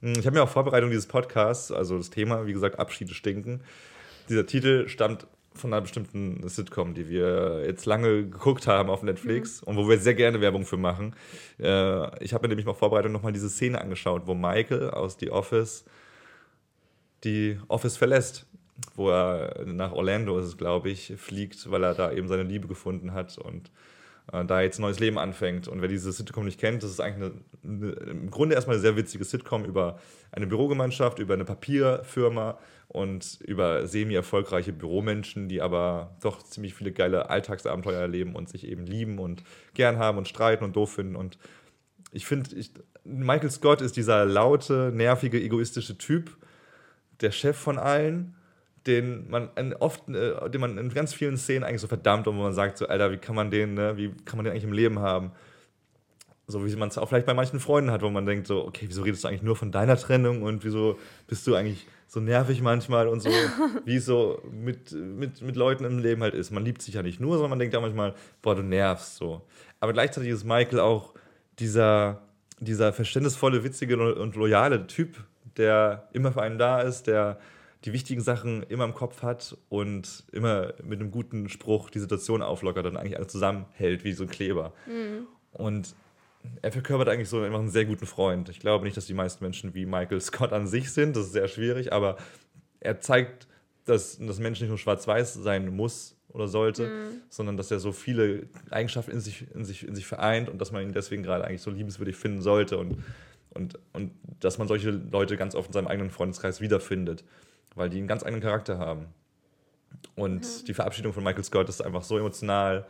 Hm, 0.00 0.14
Ich 0.18 0.26
habe 0.26 0.36
mir 0.36 0.42
auch 0.42 0.48
Vorbereitung 0.48 0.90
dieses 0.90 1.06
Podcasts, 1.06 1.72
also 1.72 1.96
das 1.96 2.10
Thema, 2.10 2.46
wie 2.46 2.52
gesagt, 2.52 2.78
Abschiede 2.78 3.14
stinken. 3.14 3.60
Dieser 4.28 4.46
Titel 4.46 4.88
stammt 4.88 5.26
von 5.54 5.72
einer 5.72 5.80
bestimmten 5.80 6.46
Sitcom, 6.48 6.92
die 6.94 7.08
wir 7.08 7.62
jetzt 7.66 7.86
lange 7.86 8.24
geguckt 8.24 8.66
haben 8.66 8.90
auf 8.90 9.02
Netflix 9.02 9.62
und 9.62 9.76
wo 9.76 9.88
wir 9.88 9.98
sehr 9.98 10.14
gerne 10.14 10.40
Werbung 10.40 10.66
für 10.66 10.76
machen. 10.76 11.14
Äh, 11.58 12.22
ich 12.24 12.34
habe 12.34 12.42
mir 12.44 12.48
nämlich 12.48 12.66
mal 12.66 12.74
Vorbereitung 12.74 13.12
nochmal 13.12 13.32
diese 13.32 13.48
Szene 13.48 13.80
angeschaut, 13.80 14.22
wo 14.26 14.34
Michael 14.34 14.90
aus 14.90 15.16
The 15.18 15.30
Office 15.30 15.84
die 17.24 17.58
Office 17.68 17.96
verlässt, 17.96 18.46
wo 18.94 19.10
er 19.10 19.64
nach 19.64 19.92
Orlando 19.92 20.38
ist 20.38 20.46
es, 20.46 20.56
glaube 20.58 20.90
ich, 20.90 21.14
fliegt, 21.16 21.70
weil 21.70 21.82
er 21.82 21.94
da 21.94 22.12
eben 22.12 22.28
seine 22.28 22.42
Liebe 22.42 22.68
gefunden 22.68 23.14
hat 23.14 23.38
und 23.38 23.70
da 24.44 24.60
jetzt 24.60 24.78
ein 24.78 24.82
neues 24.82 25.00
Leben 25.00 25.18
anfängt. 25.18 25.68
Und 25.68 25.80
wer 25.80 25.88
diese 25.88 26.12
Sitcom 26.12 26.44
nicht 26.44 26.60
kennt, 26.60 26.82
das 26.82 26.90
ist 26.90 27.00
eigentlich 27.00 27.32
eine, 27.62 27.84
eine, 27.84 27.92
im 28.10 28.30
Grunde 28.30 28.54
erstmal 28.54 28.76
eine 28.76 28.82
sehr 28.82 28.96
witzige 28.96 29.24
Sitcom 29.24 29.64
über 29.64 29.98
eine 30.32 30.46
Bürogemeinschaft, 30.46 31.18
über 31.18 31.34
eine 31.34 31.44
Papierfirma 31.44 32.58
und 32.88 33.40
über 33.44 33.86
semi-erfolgreiche 33.86 34.72
Büromenschen, 34.72 35.48
die 35.48 35.60
aber 35.60 36.16
doch 36.22 36.42
ziemlich 36.42 36.74
viele 36.74 36.92
geile 36.92 37.30
Alltagsabenteuer 37.30 38.00
erleben 38.00 38.36
und 38.36 38.48
sich 38.48 38.66
eben 38.66 38.86
lieben 38.86 39.18
und 39.18 39.42
gern 39.74 39.98
haben 39.98 40.18
und 40.18 40.28
streiten 40.28 40.64
und 40.64 40.76
doof 40.76 40.92
finden. 40.92 41.16
Und 41.16 41.38
ich 42.12 42.26
finde, 42.26 42.54
ich, 42.56 42.72
Michael 43.04 43.50
Scott 43.50 43.80
ist 43.80 43.96
dieser 43.96 44.24
laute, 44.24 44.92
nervige, 44.94 45.40
egoistische 45.40 45.98
Typ, 45.98 46.36
der 47.20 47.32
Chef 47.32 47.56
von 47.56 47.78
allen, 47.78 48.35
den 48.86 49.28
man 49.28 49.50
in 49.56 49.74
oft, 49.74 50.08
äh, 50.08 50.48
den 50.50 50.60
man 50.60 50.78
in 50.78 50.92
ganz 50.92 51.12
vielen 51.12 51.36
Szenen 51.36 51.64
eigentlich 51.64 51.80
so 51.80 51.88
verdammt 51.88 52.26
und 52.28 52.36
wo 52.36 52.42
man 52.42 52.52
sagt 52.52 52.78
so, 52.78 52.86
Alter, 52.86 53.10
wie 53.12 53.18
kann 53.18 53.34
man 53.34 53.50
den, 53.50 53.74
ne, 53.74 53.96
wie 53.96 54.12
kann 54.24 54.36
man 54.36 54.44
den 54.44 54.52
eigentlich 54.52 54.64
im 54.64 54.72
Leben 54.72 54.98
haben? 54.98 55.32
So 56.46 56.64
wie 56.64 56.76
man 56.76 56.88
es 56.88 56.98
auch 56.98 57.08
vielleicht 57.08 57.26
bei 57.26 57.34
manchen 57.34 57.58
Freunden 57.58 57.90
hat, 57.90 58.02
wo 58.02 58.10
man 58.10 58.24
denkt 58.24 58.46
so, 58.46 58.64
okay, 58.64 58.86
wieso 58.88 59.02
redest 59.02 59.24
du 59.24 59.28
eigentlich 59.28 59.42
nur 59.42 59.56
von 59.56 59.72
deiner 59.72 59.96
Trennung 59.96 60.42
und 60.42 60.64
wieso 60.64 60.98
bist 61.26 61.44
du 61.46 61.56
eigentlich 61.56 61.86
so 62.06 62.20
nervig 62.20 62.62
manchmal 62.62 63.08
und 63.08 63.20
so, 63.20 63.30
wie 63.84 63.96
es 63.96 64.06
so 64.06 64.40
mit, 64.50 64.92
mit, 64.92 65.42
mit 65.42 65.56
Leuten 65.56 65.84
im 65.84 65.98
Leben 65.98 66.22
halt 66.22 66.34
ist. 66.34 66.52
Man 66.52 66.64
liebt 66.64 66.82
sich 66.82 66.94
ja 66.94 67.02
nicht 67.02 67.20
nur, 67.20 67.32
sondern 67.34 67.50
man 67.50 67.58
denkt 67.58 67.74
auch 67.74 67.80
manchmal, 67.80 68.14
boah, 68.42 68.54
du 68.54 68.62
nervst 68.62 69.16
so. 69.16 69.42
Aber 69.80 69.92
gleichzeitig 69.92 70.30
ist 70.30 70.44
Michael 70.44 70.78
auch 70.78 71.14
dieser, 71.58 72.22
dieser 72.60 72.92
verständnisvolle, 72.92 73.64
witzige 73.64 74.14
und 74.14 74.36
loyale 74.36 74.86
Typ, 74.86 75.16
der 75.56 76.08
immer 76.12 76.32
für 76.32 76.42
einen 76.42 76.58
da 76.58 76.80
ist, 76.80 77.08
der 77.08 77.38
die 77.86 77.92
wichtigen 77.92 78.20
Sachen 78.20 78.64
immer 78.64 78.84
im 78.84 78.94
Kopf 78.94 79.22
hat 79.22 79.56
und 79.68 80.24
immer 80.32 80.74
mit 80.82 81.00
einem 81.00 81.12
guten 81.12 81.48
Spruch 81.48 81.88
die 81.88 82.00
Situation 82.00 82.42
auflockert 82.42 82.84
und 82.86 82.96
eigentlich 82.96 83.16
alles 83.16 83.28
zusammenhält 83.28 84.02
wie 84.02 84.12
so 84.12 84.24
ein 84.24 84.28
Kleber. 84.28 84.72
Mhm. 84.86 85.28
Und 85.52 85.94
er 86.62 86.72
verkörpert 86.72 87.08
eigentlich 87.08 87.28
so 87.28 87.40
einfach 87.40 87.60
einen 87.60 87.70
sehr 87.70 87.84
guten 87.84 88.06
Freund. 88.06 88.48
Ich 88.48 88.58
glaube 88.58 88.84
nicht, 88.84 88.96
dass 88.96 89.06
die 89.06 89.14
meisten 89.14 89.44
Menschen 89.44 89.72
wie 89.74 89.86
Michael 89.86 90.20
Scott 90.20 90.52
an 90.52 90.66
sich 90.66 90.92
sind, 90.92 91.16
das 91.16 91.26
ist 91.26 91.32
sehr 91.32 91.46
schwierig, 91.46 91.92
aber 91.92 92.16
er 92.80 93.00
zeigt, 93.00 93.46
dass 93.84 94.18
das 94.18 94.40
Mensch 94.40 94.60
nicht 94.60 94.68
nur 94.68 94.78
schwarz-weiß 94.78 95.34
sein 95.34 95.68
muss 95.74 96.16
oder 96.28 96.48
sollte, 96.48 96.88
mhm. 96.88 97.20
sondern 97.30 97.56
dass 97.56 97.70
er 97.70 97.78
so 97.78 97.92
viele 97.92 98.48
Eigenschaften 98.70 99.12
in 99.12 99.20
sich, 99.20 99.46
in, 99.54 99.64
sich, 99.64 99.86
in 99.86 99.94
sich 99.94 100.06
vereint 100.06 100.48
und 100.48 100.60
dass 100.60 100.72
man 100.72 100.82
ihn 100.82 100.92
deswegen 100.92 101.22
gerade 101.22 101.44
eigentlich 101.44 101.62
so 101.62 101.70
liebenswürdig 101.70 102.16
finden 102.16 102.42
sollte 102.42 102.78
und, 102.78 102.98
und, 103.54 103.78
und 103.92 104.10
dass 104.40 104.58
man 104.58 104.66
solche 104.66 104.90
Leute 104.90 105.36
ganz 105.36 105.54
oft 105.54 105.68
in 105.68 105.72
seinem 105.72 105.86
eigenen 105.86 106.10
Freundeskreis 106.10 106.60
wiederfindet, 106.60 107.22
weil 107.76 107.88
die 107.88 107.98
einen 107.98 108.08
ganz 108.08 108.24
eigenen 108.24 108.42
Charakter 108.42 108.78
haben. 108.78 109.06
Und 110.16 110.42
mhm. 110.42 110.64
die 110.66 110.74
Verabschiedung 110.74 111.12
von 111.12 111.22
Michael 111.22 111.44
Scott 111.44 111.68
ist 111.68 111.84
einfach 111.84 112.02
so 112.02 112.18
emotional, 112.18 112.86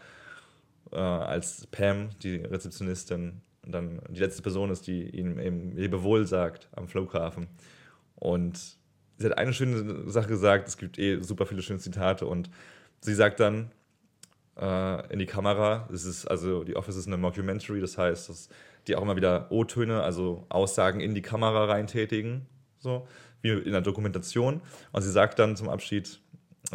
äh, 0.92 0.96
als 0.96 1.66
Pam, 1.66 2.10
die 2.22 2.36
Rezeptionistin, 2.36 3.42
dann 3.66 4.00
die 4.08 4.20
letzte 4.20 4.42
Person 4.42 4.70
ist, 4.70 4.86
die 4.86 5.02
ihm 5.10 5.38
eben 5.38 5.72
Lebewohl 5.72 6.26
sagt 6.26 6.68
am 6.74 6.88
Flughafen. 6.88 7.48
Und 8.14 8.78
sie 9.18 9.26
hat 9.26 9.36
eine 9.36 9.52
schöne 9.52 10.08
Sache 10.08 10.28
gesagt, 10.28 10.68
es 10.68 10.78
gibt 10.78 10.98
eh 10.98 11.20
super 11.20 11.46
viele 11.46 11.62
schöne 11.62 11.80
Zitate 11.80 12.26
und 12.26 12.48
sie 13.00 13.14
sagt 13.14 13.40
dann 13.40 13.72
äh, 14.56 15.12
in 15.12 15.18
die 15.18 15.26
Kamera, 15.26 15.88
es 15.92 16.04
ist, 16.04 16.26
also 16.26 16.64
die 16.64 16.76
Office 16.76 16.96
ist 16.96 17.08
eine 17.08 17.16
Mockumentary, 17.16 17.80
das 17.80 17.98
heißt, 17.98 18.28
dass 18.28 18.48
die 18.86 18.94
auch 18.94 19.02
immer 19.02 19.16
wieder 19.16 19.50
O-Töne, 19.50 20.02
also 20.02 20.46
Aussagen 20.48 21.00
in 21.00 21.14
die 21.14 21.22
Kamera 21.22 21.64
reintätigen, 21.64 22.46
so 22.78 23.06
wie 23.46 23.66
in 23.66 23.72
der 23.72 23.80
Dokumentation. 23.80 24.60
Und 24.92 25.02
sie 25.02 25.10
sagt 25.10 25.38
dann 25.38 25.56
zum 25.56 25.68
Abschied, 25.68 26.20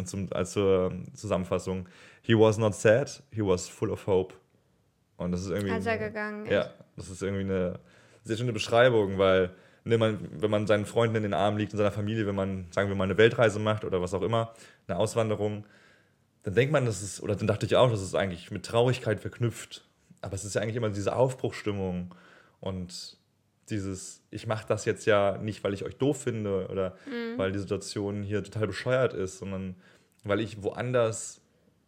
zum, 0.04 0.28
als 0.32 0.52
zur 0.52 0.92
Zusammenfassung, 1.14 1.88
he 2.22 2.34
was 2.34 2.58
not 2.58 2.74
sad, 2.74 3.22
he 3.30 3.42
was 3.42 3.68
full 3.68 3.90
of 3.90 4.06
hope. 4.06 4.34
Und 5.16 5.32
das 5.32 5.42
ist 5.42 5.50
irgendwie. 5.50 5.72
Als 5.72 5.86
er 5.86 5.98
gegangen. 5.98 6.46
Ja, 6.46 6.70
das 6.96 7.10
ist 7.10 7.22
irgendwie 7.22 7.44
eine 7.44 7.78
sehr 8.24 8.36
schöne 8.36 8.52
Beschreibung, 8.52 9.18
weil 9.18 9.50
ne, 9.84 9.98
man, 9.98 10.18
wenn 10.32 10.50
man 10.50 10.66
seinen 10.66 10.86
Freunden 10.86 11.16
in 11.16 11.22
den 11.22 11.34
Armen 11.34 11.58
liegt, 11.58 11.72
in 11.72 11.78
seiner 11.78 11.92
Familie, 11.92 12.26
wenn 12.26 12.34
man, 12.34 12.66
sagen 12.70 12.88
wir 12.88 12.96
mal, 12.96 13.04
eine 13.04 13.18
Weltreise 13.18 13.58
macht 13.58 13.84
oder 13.84 14.00
was 14.00 14.14
auch 14.14 14.22
immer, 14.22 14.54
eine 14.86 14.98
Auswanderung, 14.98 15.66
dann 16.42 16.54
denkt 16.54 16.72
man, 16.72 16.86
das 16.86 17.02
ist, 17.02 17.22
oder 17.22 17.36
dann 17.36 17.46
dachte 17.46 17.66
ich 17.66 17.76
auch, 17.76 17.90
das 17.90 18.02
ist 18.02 18.14
eigentlich 18.14 18.50
mit 18.50 18.64
Traurigkeit 18.64 19.20
verknüpft. 19.20 19.84
Aber 20.20 20.34
es 20.34 20.44
ist 20.44 20.54
ja 20.54 20.60
eigentlich 20.60 20.76
immer 20.76 20.90
diese 20.90 21.14
Aufbruchstimmung 21.14 22.14
und 22.60 23.16
dieses, 23.72 24.22
ich 24.30 24.46
mache 24.46 24.66
das 24.68 24.84
jetzt 24.84 25.06
ja 25.06 25.38
nicht, 25.38 25.64
weil 25.64 25.74
ich 25.74 25.84
euch 25.84 25.96
doof 25.96 26.22
finde 26.22 26.68
oder 26.68 26.96
mhm. 27.06 27.38
weil 27.38 27.52
die 27.52 27.58
Situation 27.58 28.22
hier 28.22 28.44
total 28.44 28.68
bescheuert 28.68 29.14
ist, 29.14 29.38
sondern 29.38 29.74
weil 30.24 30.40
ich 30.40 30.62
woanders 30.62 31.40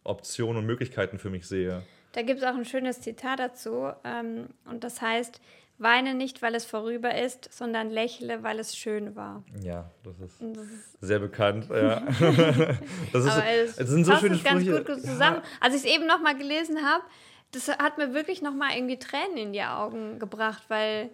Optionen 0.03 0.57
und 0.57 0.65
Möglichkeiten 0.65 1.19
für 1.19 1.29
mich 1.29 1.47
sehe. 1.47 1.83
Da 2.11 2.21
gibt 2.21 2.41
es 2.41 2.45
auch 2.45 2.55
ein 2.55 2.65
schönes 2.65 3.01
Zitat 3.01 3.39
dazu. 3.39 3.91
Ähm, 4.03 4.47
und 4.65 4.83
das 4.83 5.01
heißt, 5.01 5.41
weine 5.77 6.13
nicht, 6.13 6.41
weil 6.41 6.55
es 6.55 6.65
vorüber 6.65 7.13
ist, 7.15 7.53
sondern 7.53 7.89
lächle, 7.89 8.43
weil 8.43 8.59
es 8.59 8.77
schön 8.77 9.15
war. 9.15 9.43
Ja, 9.61 9.91
das 10.03 10.19
ist, 10.19 10.41
das 10.41 10.65
ist 10.65 11.01
sehr 11.01 11.19
bekannt. 11.19 11.67
Ja. 11.69 11.99
das, 13.13 13.25
ist, 13.25 13.37
es, 13.37 13.75
das 13.75 13.89
sind 13.89 14.05
so 14.05 14.15
schöne 14.15 14.37
Sprüche. 14.37 14.71
ganz 14.71 14.87
gut 14.87 15.01
zusammen. 15.01 15.37
Ja. 15.37 15.43
Als 15.59 15.75
ich 15.75 15.83
es 15.83 15.93
eben 15.93 16.07
nochmal 16.07 16.37
gelesen 16.37 16.77
habe, 16.85 17.03
das 17.51 17.67
hat 17.67 17.97
mir 17.97 18.13
wirklich 18.13 18.41
nochmal 18.41 18.75
irgendwie 18.75 18.97
Tränen 18.97 19.37
in 19.37 19.53
die 19.53 19.63
Augen 19.63 20.19
gebracht, 20.19 20.63
weil, 20.67 21.09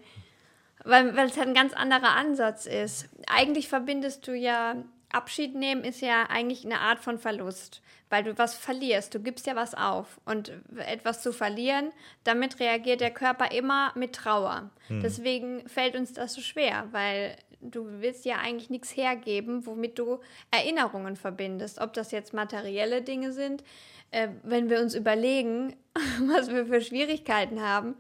weil, 0.84 1.16
weil 1.16 1.28
es 1.28 1.38
halt 1.38 1.48
ein 1.48 1.54
ganz 1.54 1.74
anderer 1.74 2.16
Ansatz 2.16 2.66
ist. 2.66 3.10
Eigentlich 3.28 3.68
verbindest 3.68 4.28
du 4.28 4.34
ja 4.34 4.76
Abschied 5.14 5.56
nehmen 5.56 5.84
ist 5.84 6.02
ja 6.02 6.24
eigentlich 6.30 6.66
eine 6.66 6.80
Art 6.80 7.00
von 7.00 7.18
Verlust, 7.18 7.82
weil 8.10 8.24
du 8.24 8.38
was 8.38 8.56
verlierst. 8.56 9.14
Du 9.14 9.20
gibst 9.20 9.46
ja 9.46 9.56
was 9.56 9.74
auf. 9.74 10.20
Und 10.26 10.54
etwas 10.78 11.22
zu 11.22 11.34
verlieren, 11.34 11.92
damit 12.24 12.60
reagiert 12.60 13.02
der 13.02 13.12
Körper 13.12 13.52
immer 13.52 13.92
mit 13.96 14.14
Trauer. 14.14 14.70
Hm. 14.88 15.02
Deswegen 15.02 15.68
fällt 15.68 15.96
uns 15.96 16.14
das 16.14 16.34
so 16.34 16.42
schwer, 16.42 16.88
weil 16.92 17.36
du 17.62 17.86
willst 18.02 18.26
ja 18.26 18.38
eigentlich 18.38 18.70
nichts 18.70 18.96
hergeben, 18.96 19.66
womit 19.66 20.00
du 20.00 20.20
Erinnerungen 20.50 21.16
verbindest. 21.16 21.80
Ob 21.80 21.94
das 21.94 22.12
jetzt 22.12 22.34
materielle 22.34 23.02
Dinge 23.02 23.34
sind, 23.34 23.64
äh, 24.12 24.30
wenn 24.44 24.70
wir 24.70 24.80
uns 24.80 24.96
überlegen, 24.96 25.76
was 26.28 26.50
wir 26.50 26.66
für 26.66 26.82
Schwierigkeiten 26.82 27.62
haben, 27.62 27.96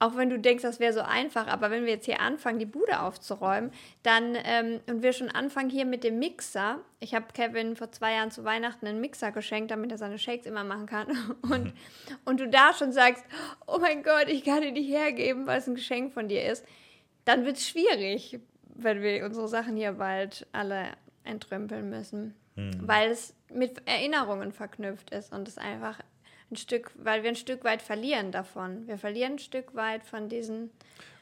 auch 0.00 0.16
wenn 0.16 0.28
du 0.28 0.38
denkst, 0.38 0.62
das 0.62 0.80
wäre 0.80 0.92
so 0.92 1.00
einfach, 1.00 1.46
aber 1.46 1.70
wenn 1.70 1.84
wir 1.84 1.92
jetzt 1.92 2.06
hier 2.06 2.20
anfangen, 2.20 2.58
die 2.58 2.66
Bude 2.66 3.00
aufzuräumen, 3.00 3.70
dann 4.02 4.36
ähm, 4.44 4.80
und 4.86 5.02
wir 5.02 5.12
schon 5.12 5.30
anfangen 5.30 5.70
hier 5.70 5.84
mit 5.84 6.04
dem 6.04 6.18
Mixer. 6.18 6.80
Ich 7.00 7.14
habe 7.14 7.26
Kevin 7.32 7.76
vor 7.76 7.92
zwei 7.92 8.14
Jahren 8.14 8.30
zu 8.30 8.44
Weihnachten 8.44 8.86
einen 8.86 9.00
Mixer 9.00 9.30
geschenkt, 9.30 9.70
damit 9.70 9.92
er 9.92 9.98
seine 9.98 10.18
Shakes 10.18 10.46
immer 10.46 10.64
machen 10.64 10.86
kann. 10.86 11.06
Und, 11.42 11.72
und 12.24 12.40
du 12.40 12.48
da 12.48 12.72
schon 12.74 12.92
sagst, 12.92 13.24
oh 13.66 13.78
mein 13.80 14.02
Gott, 14.02 14.28
ich 14.28 14.44
kann 14.44 14.62
dir 14.62 14.72
nicht 14.72 14.90
hergeben, 14.90 15.46
weil 15.46 15.58
es 15.58 15.68
ein 15.68 15.74
Geschenk 15.74 16.12
von 16.12 16.28
dir 16.28 16.44
ist, 16.50 16.66
dann 17.24 17.44
wird 17.44 17.56
es 17.56 17.68
schwierig, 17.68 18.40
wenn 18.74 19.02
wir 19.02 19.24
unsere 19.24 19.48
Sachen 19.48 19.76
hier 19.76 19.92
bald 19.92 20.46
alle 20.52 20.88
entrümpeln 21.22 21.88
müssen. 21.88 22.34
Hm. 22.56 22.86
Weil 22.86 23.10
es 23.10 23.34
mit 23.52 23.86
Erinnerungen 23.86 24.52
verknüpft 24.52 25.10
ist 25.10 25.32
und 25.32 25.48
es 25.48 25.58
einfach 25.58 26.00
ein 26.50 26.56
Stück, 26.56 26.90
weil 27.02 27.22
wir 27.22 27.30
ein 27.30 27.36
Stück 27.36 27.64
weit 27.64 27.82
verlieren 27.82 28.32
davon. 28.32 28.86
Wir 28.86 28.98
verlieren 28.98 29.32
ein 29.32 29.38
Stück 29.38 29.74
weit 29.74 30.04
von 30.04 30.28
diesen. 30.28 30.70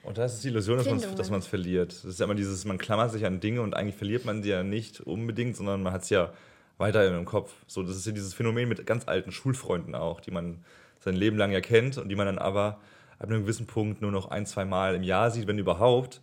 Und 0.02 0.18
das 0.18 0.35
ist 0.35 0.44
die 0.44 0.48
Illusion, 0.48 0.78
dass 1.16 1.30
man 1.30 1.40
es 1.40 1.46
verliert. 1.46 1.92
Das 1.92 2.04
ist 2.04 2.20
ja 2.20 2.24
immer 2.24 2.35
dieses, 2.35 2.64
man 2.64 2.78
klammert 2.78 3.12
sich 3.12 3.24
an 3.24 3.40
Dinge 3.40 3.62
und 3.62 3.74
eigentlich 3.74 3.96
verliert 3.96 4.24
man 4.24 4.42
sie 4.42 4.50
ja 4.50 4.62
nicht 4.62 5.00
unbedingt, 5.00 5.56
sondern 5.56 5.82
man 5.82 5.92
hat 5.92 6.02
es 6.02 6.11
ja 6.11 6.32
weiter 6.78 7.06
im 7.06 7.24
Kopf. 7.24 7.52
So, 7.68 7.82
das 7.82 7.96
ist 7.96 8.06
ja 8.06 8.12
dieses 8.12 8.35
Phänomen 8.35 8.68
mit 8.68 8.85
ganz 8.85 9.06
alten 9.06 9.30
Schulfreunden 9.30 9.94
auch, 9.94 10.20
die 10.20 10.32
man 10.32 10.64
sein 10.98 11.14
Leben 11.14 11.37
lang 11.37 11.52
ja 11.52 11.61
kennt 11.61 11.98
und 11.98 12.08
die 12.08 12.16
man 12.16 12.26
dann 12.26 12.38
aber 12.38 12.80
ab 13.18 13.28
einem 13.28 13.42
gewissen 13.42 13.66
Punkt 13.66 14.02
nur 14.02 14.11
noch 14.11 14.30
ein, 14.30 14.46
zwei 14.46 14.64
Mal 14.64 14.96
im 14.96 15.04
Jahr 15.04 15.30
sieht, 15.30 15.46
wenn 15.46 15.58
überhaupt. 15.58 16.20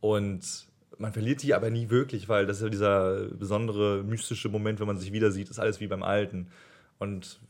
Und 0.00 0.66
man 0.98 1.12
verliert 1.12 1.42
die 1.42 1.54
aber 1.54 1.70
nie 1.70 1.90
wirklich, 1.90 2.28
weil 2.28 2.46
das 2.46 2.58
ist 2.58 2.62
ja 2.62 2.68
dieser 2.68 3.24
besondere 3.26 4.04
mystische 4.04 4.48
Moment, 4.48 4.78
wenn 4.78 4.86
man 4.86 4.98
sich 4.98 5.12
wieder 5.12 5.32
sieht, 5.32 5.50
ist 5.50 5.58
alles 5.58 5.80
wie 5.80 5.88
beim 5.88 6.04
Alten. 6.04 6.48
Und 6.98 7.40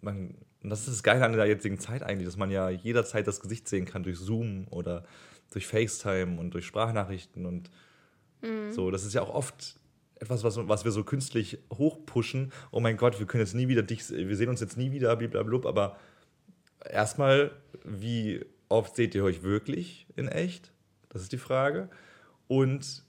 man, 0.00 0.34
und 0.62 0.70
das 0.70 0.80
ist 0.80 0.88
das 0.88 1.02
Geile 1.02 1.24
an 1.24 1.32
der 1.32 1.46
jetzigen 1.46 1.78
Zeit 1.78 2.02
eigentlich, 2.02 2.26
dass 2.26 2.36
man 2.36 2.50
ja 2.50 2.70
jederzeit 2.70 3.26
das 3.26 3.40
Gesicht 3.40 3.68
sehen 3.68 3.84
kann 3.84 4.02
durch 4.02 4.18
Zoom 4.18 4.66
oder 4.70 5.04
durch 5.50 5.66
FaceTime 5.66 6.38
und 6.38 6.52
durch 6.52 6.66
Sprachnachrichten 6.66 7.46
und 7.46 7.70
mhm. 8.42 8.72
so. 8.72 8.90
Das 8.90 9.04
ist 9.04 9.14
ja 9.14 9.22
auch 9.22 9.34
oft 9.34 9.78
etwas, 10.18 10.44
was, 10.44 10.56
was 10.68 10.84
wir 10.84 10.92
so 10.92 11.04
künstlich 11.04 11.58
hochpushen. 11.72 12.52
Oh 12.70 12.80
mein 12.80 12.96
Gott, 12.96 13.18
wir 13.18 13.26
können 13.26 13.44
jetzt 13.44 13.54
nie 13.54 13.68
wieder 13.68 13.82
dich, 13.82 14.08
wir 14.10 14.36
sehen 14.36 14.48
uns 14.48 14.60
jetzt 14.60 14.76
nie 14.76 14.92
wieder, 14.92 15.14
blablabla. 15.14 15.68
Aber 15.68 15.96
erstmal, 16.84 17.52
wie 17.84 18.44
oft 18.68 18.96
seht 18.96 19.14
ihr 19.14 19.24
euch 19.24 19.42
wirklich 19.42 20.06
in 20.16 20.28
echt? 20.28 20.72
Das 21.10 21.22
ist 21.22 21.32
die 21.32 21.38
Frage. 21.38 21.88
Und 22.48 23.04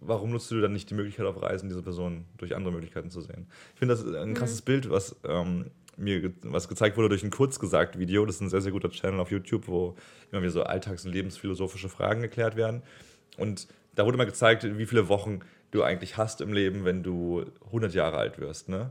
warum 0.00 0.30
nutzt 0.30 0.50
du 0.50 0.60
dann 0.60 0.72
nicht 0.72 0.90
die 0.90 0.94
Möglichkeit 0.94 1.26
auf 1.26 1.40
Reisen, 1.40 1.68
diese 1.68 1.82
Person 1.82 2.24
durch 2.36 2.54
andere 2.54 2.72
Möglichkeiten 2.72 3.10
zu 3.10 3.20
sehen? 3.20 3.46
Ich 3.74 3.78
finde, 3.78 3.94
das 3.94 4.04
ist 4.04 4.14
ein 4.14 4.34
krasses 4.34 4.62
mhm. 4.62 4.64
Bild, 4.66 4.90
was 4.90 5.16
ähm, 5.24 5.70
mir 5.96 6.32
was 6.42 6.68
gezeigt 6.68 6.96
wurde 6.96 7.08
durch 7.08 7.22
ein 7.22 7.30
kurzgesagt 7.30 7.98
Video. 7.98 8.24
Das 8.24 8.36
ist 8.36 8.40
ein 8.40 8.50
sehr, 8.50 8.60
sehr 8.60 8.72
guter 8.72 8.90
Channel 8.90 9.20
auf 9.20 9.30
YouTube, 9.30 9.68
wo 9.68 9.96
immer 10.30 10.42
wieder 10.42 10.52
so 10.52 10.62
alltags- 10.62 11.04
und 11.04 11.12
lebensphilosophische 11.12 11.88
Fragen 11.88 12.22
geklärt 12.22 12.56
werden. 12.56 12.82
Und 13.36 13.68
da 13.94 14.06
wurde 14.06 14.16
mal 14.16 14.24
gezeigt, 14.24 14.64
wie 14.78 14.86
viele 14.86 15.08
Wochen 15.08 15.40
du 15.70 15.82
eigentlich 15.82 16.16
hast 16.16 16.40
im 16.40 16.52
Leben, 16.52 16.84
wenn 16.84 17.02
du 17.02 17.44
100 17.66 17.94
Jahre 17.94 18.16
alt 18.16 18.38
wirst. 18.38 18.68
Ne? 18.68 18.90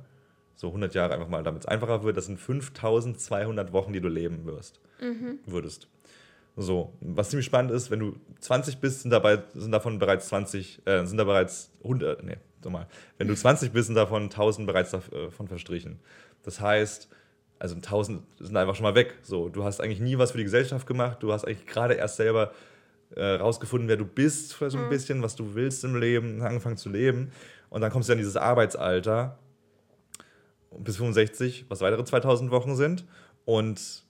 So 0.55 0.67
100 0.67 0.93
Jahre 0.93 1.13
einfach 1.13 1.29
mal, 1.29 1.43
damit 1.43 1.61
es 1.61 1.67
einfacher 1.67 2.03
wird. 2.03 2.17
Das 2.17 2.25
sind 2.25 2.39
5200 2.39 3.73
Wochen, 3.73 3.93
die 3.93 4.01
du 4.01 4.09
leben 4.09 4.45
wirst, 4.45 4.79
mhm. 5.01 5.39
würdest. 5.45 5.87
So, 6.59 6.91
was 7.01 7.29
ziemlich 7.29 7.45
spannend 7.45 7.71
ist, 7.71 7.91
wenn 7.91 7.99
du 7.99 8.15
20 8.39 8.79
bist, 8.79 9.01
sind, 9.01 9.11
dabei, 9.11 9.43
sind 9.53 9.71
davon 9.71 9.99
bereits 9.99 10.27
20, 10.29 10.81
äh, 10.87 11.05
sind 11.05 11.17
da 11.17 11.23
bereits 11.23 11.71
100, 11.83 12.23
nee, 12.23 12.37
mal. 12.67 12.87
Wenn 13.19 13.27
du 13.27 13.35
20 13.35 13.71
bist, 13.71 13.85
sind 13.85 13.95
davon 13.95 14.23
1000 14.23 14.65
bereits 14.65 14.89
davon 14.89 15.45
äh, 15.45 15.49
verstrichen. 15.49 15.99
Das 16.41 16.59
heißt, 16.59 17.09
also 17.59 17.75
1000 17.75 18.23
sind 18.39 18.57
einfach 18.57 18.73
schon 18.73 18.83
mal 18.83 18.95
weg. 18.95 19.15
So, 19.21 19.49
du 19.49 19.63
hast 19.63 19.81
eigentlich 19.81 19.99
nie 19.99 20.17
was 20.17 20.31
für 20.31 20.39
die 20.39 20.45
Gesellschaft 20.45 20.87
gemacht. 20.87 21.21
Du 21.21 21.31
hast 21.31 21.45
eigentlich 21.45 21.67
gerade 21.67 21.93
erst 21.93 22.17
selber 22.17 22.51
äh, 23.15 23.23
rausgefunden, 23.23 23.87
wer 23.87 23.97
du 23.97 24.05
bist, 24.05 24.55
für 24.55 24.71
so 24.71 24.79
ein 24.79 24.85
mhm. 24.85 24.89
bisschen, 24.89 25.21
was 25.21 25.35
du 25.35 25.53
willst 25.53 25.83
im 25.83 25.95
Leben, 25.95 26.41
angefangen 26.41 26.77
zu 26.77 26.89
leben. 26.89 27.31
Und 27.69 27.81
dann 27.81 27.91
kommst 27.91 28.09
du 28.09 28.13
in 28.13 28.17
dieses 28.17 28.35
Arbeitsalter 28.35 29.37
bis 30.75 30.97
65, 30.97 31.65
was 31.69 31.81
weitere 31.81 32.03
2000 32.03 32.49
Wochen 32.49 32.75
sind. 32.75 33.05
Und 33.45 34.03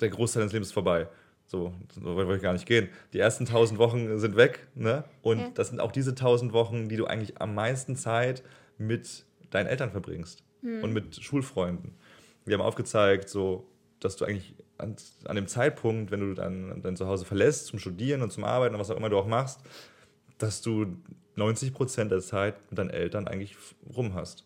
der 0.00 0.08
Großteil 0.08 0.40
deines 0.40 0.52
Lebens 0.52 0.68
ist 0.68 0.74
vorbei. 0.74 1.06
So, 1.46 1.72
so 1.94 2.16
wollte 2.16 2.36
ich 2.36 2.42
gar 2.42 2.52
nicht 2.52 2.66
gehen. 2.66 2.88
Die 3.12 3.18
ersten 3.18 3.44
1000 3.44 3.78
Wochen 3.78 4.18
sind 4.18 4.36
weg. 4.36 4.66
Ne? 4.74 5.04
Und 5.22 5.38
ja. 5.38 5.50
das 5.54 5.68
sind 5.68 5.80
auch 5.80 5.92
diese 5.92 6.10
1000 6.10 6.52
Wochen, 6.52 6.88
die 6.88 6.96
du 6.96 7.06
eigentlich 7.06 7.40
am 7.40 7.54
meisten 7.54 7.96
Zeit 7.96 8.42
mit 8.78 9.24
deinen 9.50 9.66
Eltern 9.66 9.90
verbringst 9.90 10.42
hm. 10.62 10.82
und 10.82 10.92
mit 10.92 11.22
Schulfreunden. 11.22 11.94
Wir 12.44 12.58
haben 12.58 12.64
aufgezeigt, 12.64 13.28
so, 13.28 13.66
dass 14.00 14.16
du 14.16 14.24
eigentlich 14.24 14.54
an, 14.78 14.96
an 15.24 15.36
dem 15.36 15.46
Zeitpunkt, 15.46 16.10
wenn 16.10 16.20
du 16.20 16.34
dann 16.34 16.82
dein 16.82 16.96
Zuhause 16.96 17.24
verlässt 17.24 17.66
zum 17.66 17.78
Studieren 17.78 18.22
und 18.22 18.32
zum 18.32 18.44
Arbeiten 18.44 18.74
und 18.74 18.80
was 18.80 18.90
auch 18.90 18.96
immer 18.96 19.08
du 19.08 19.18
auch 19.18 19.26
machst, 19.26 19.60
dass 20.38 20.62
du 20.62 20.96
90 21.36 21.72
Prozent 21.72 22.10
der 22.10 22.20
Zeit 22.20 22.56
mit 22.70 22.78
deinen 22.78 22.90
Eltern 22.90 23.28
eigentlich 23.28 23.56
rum 23.94 24.14
hast. 24.14 24.44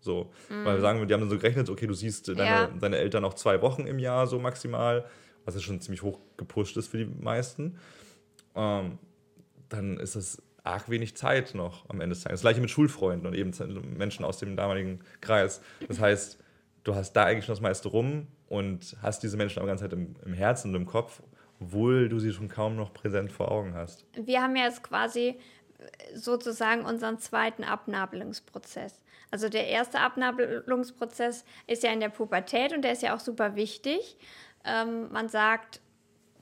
So, 0.00 0.30
mhm. 0.48 0.64
weil 0.64 0.80
sagen 0.80 1.00
wir, 1.00 1.06
die 1.06 1.14
haben 1.14 1.20
dann 1.20 1.30
so 1.30 1.36
gerechnet, 1.36 1.68
okay, 1.68 1.86
du 1.86 1.94
siehst 1.94 2.28
deine, 2.28 2.44
ja. 2.44 2.66
deine 2.66 2.96
Eltern 2.96 3.22
noch 3.22 3.34
zwei 3.34 3.60
Wochen 3.62 3.86
im 3.86 3.98
Jahr 3.98 4.26
so 4.26 4.38
maximal, 4.38 5.04
was 5.46 5.54
ja 5.54 5.60
schon 5.60 5.80
ziemlich 5.80 6.02
hoch 6.02 6.18
gepusht 6.36 6.76
ist 6.76 6.88
für 6.88 6.98
die 6.98 7.06
meisten. 7.06 7.78
Ähm, 8.54 8.98
dann 9.68 9.98
ist 9.98 10.16
das 10.16 10.42
arg 10.64 10.90
wenig 10.90 11.16
Zeit 11.16 11.54
noch 11.54 11.88
am 11.88 12.00
Ende 12.00 12.14
des 12.14 12.24
Tages. 12.24 12.40
Das 12.40 12.42
gleiche 12.42 12.60
mit 12.60 12.70
Schulfreunden 12.70 13.26
und 13.26 13.34
eben 13.34 13.52
Menschen 13.96 14.24
aus 14.24 14.38
dem 14.38 14.56
damaligen 14.56 15.00
Kreis. 15.20 15.60
Das 15.88 16.00
heißt, 16.00 16.38
du 16.84 16.94
hast 16.94 17.12
da 17.12 17.24
eigentlich 17.24 17.44
schon 17.46 17.54
das 17.54 17.62
meiste 17.62 17.88
rum 17.88 18.26
und 18.48 18.96
hast 19.00 19.22
diese 19.22 19.36
Menschen 19.36 19.60
aber 19.60 19.66
die 19.66 19.70
ganze 19.70 19.84
Zeit 19.84 19.92
im, 19.92 20.16
im 20.24 20.34
Herzen 20.34 20.70
und 20.70 20.82
im 20.82 20.86
Kopf, 20.86 21.22
obwohl 21.60 22.08
du 22.08 22.18
sie 22.18 22.32
schon 22.32 22.48
kaum 22.48 22.76
noch 22.76 22.92
präsent 22.92 23.32
vor 23.32 23.50
Augen 23.50 23.74
hast. 23.74 24.04
Wir 24.14 24.42
haben 24.42 24.56
ja 24.56 24.64
jetzt 24.64 24.82
quasi 24.82 25.36
sozusagen 26.14 26.84
unseren 26.84 27.18
zweiten 27.18 27.64
Abnabelungsprozess. 27.64 29.02
Also 29.30 29.48
der 29.48 29.66
erste 29.66 30.00
Abnabelungsprozess 30.00 31.44
ist 31.66 31.82
ja 31.82 31.92
in 31.92 32.00
der 32.00 32.08
Pubertät 32.08 32.72
und 32.72 32.82
der 32.82 32.92
ist 32.92 33.02
ja 33.02 33.14
auch 33.14 33.20
super 33.20 33.56
wichtig. 33.56 34.16
Ähm, 34.66 35.10
man 35.12 35.28
sagt, 35.28 35.80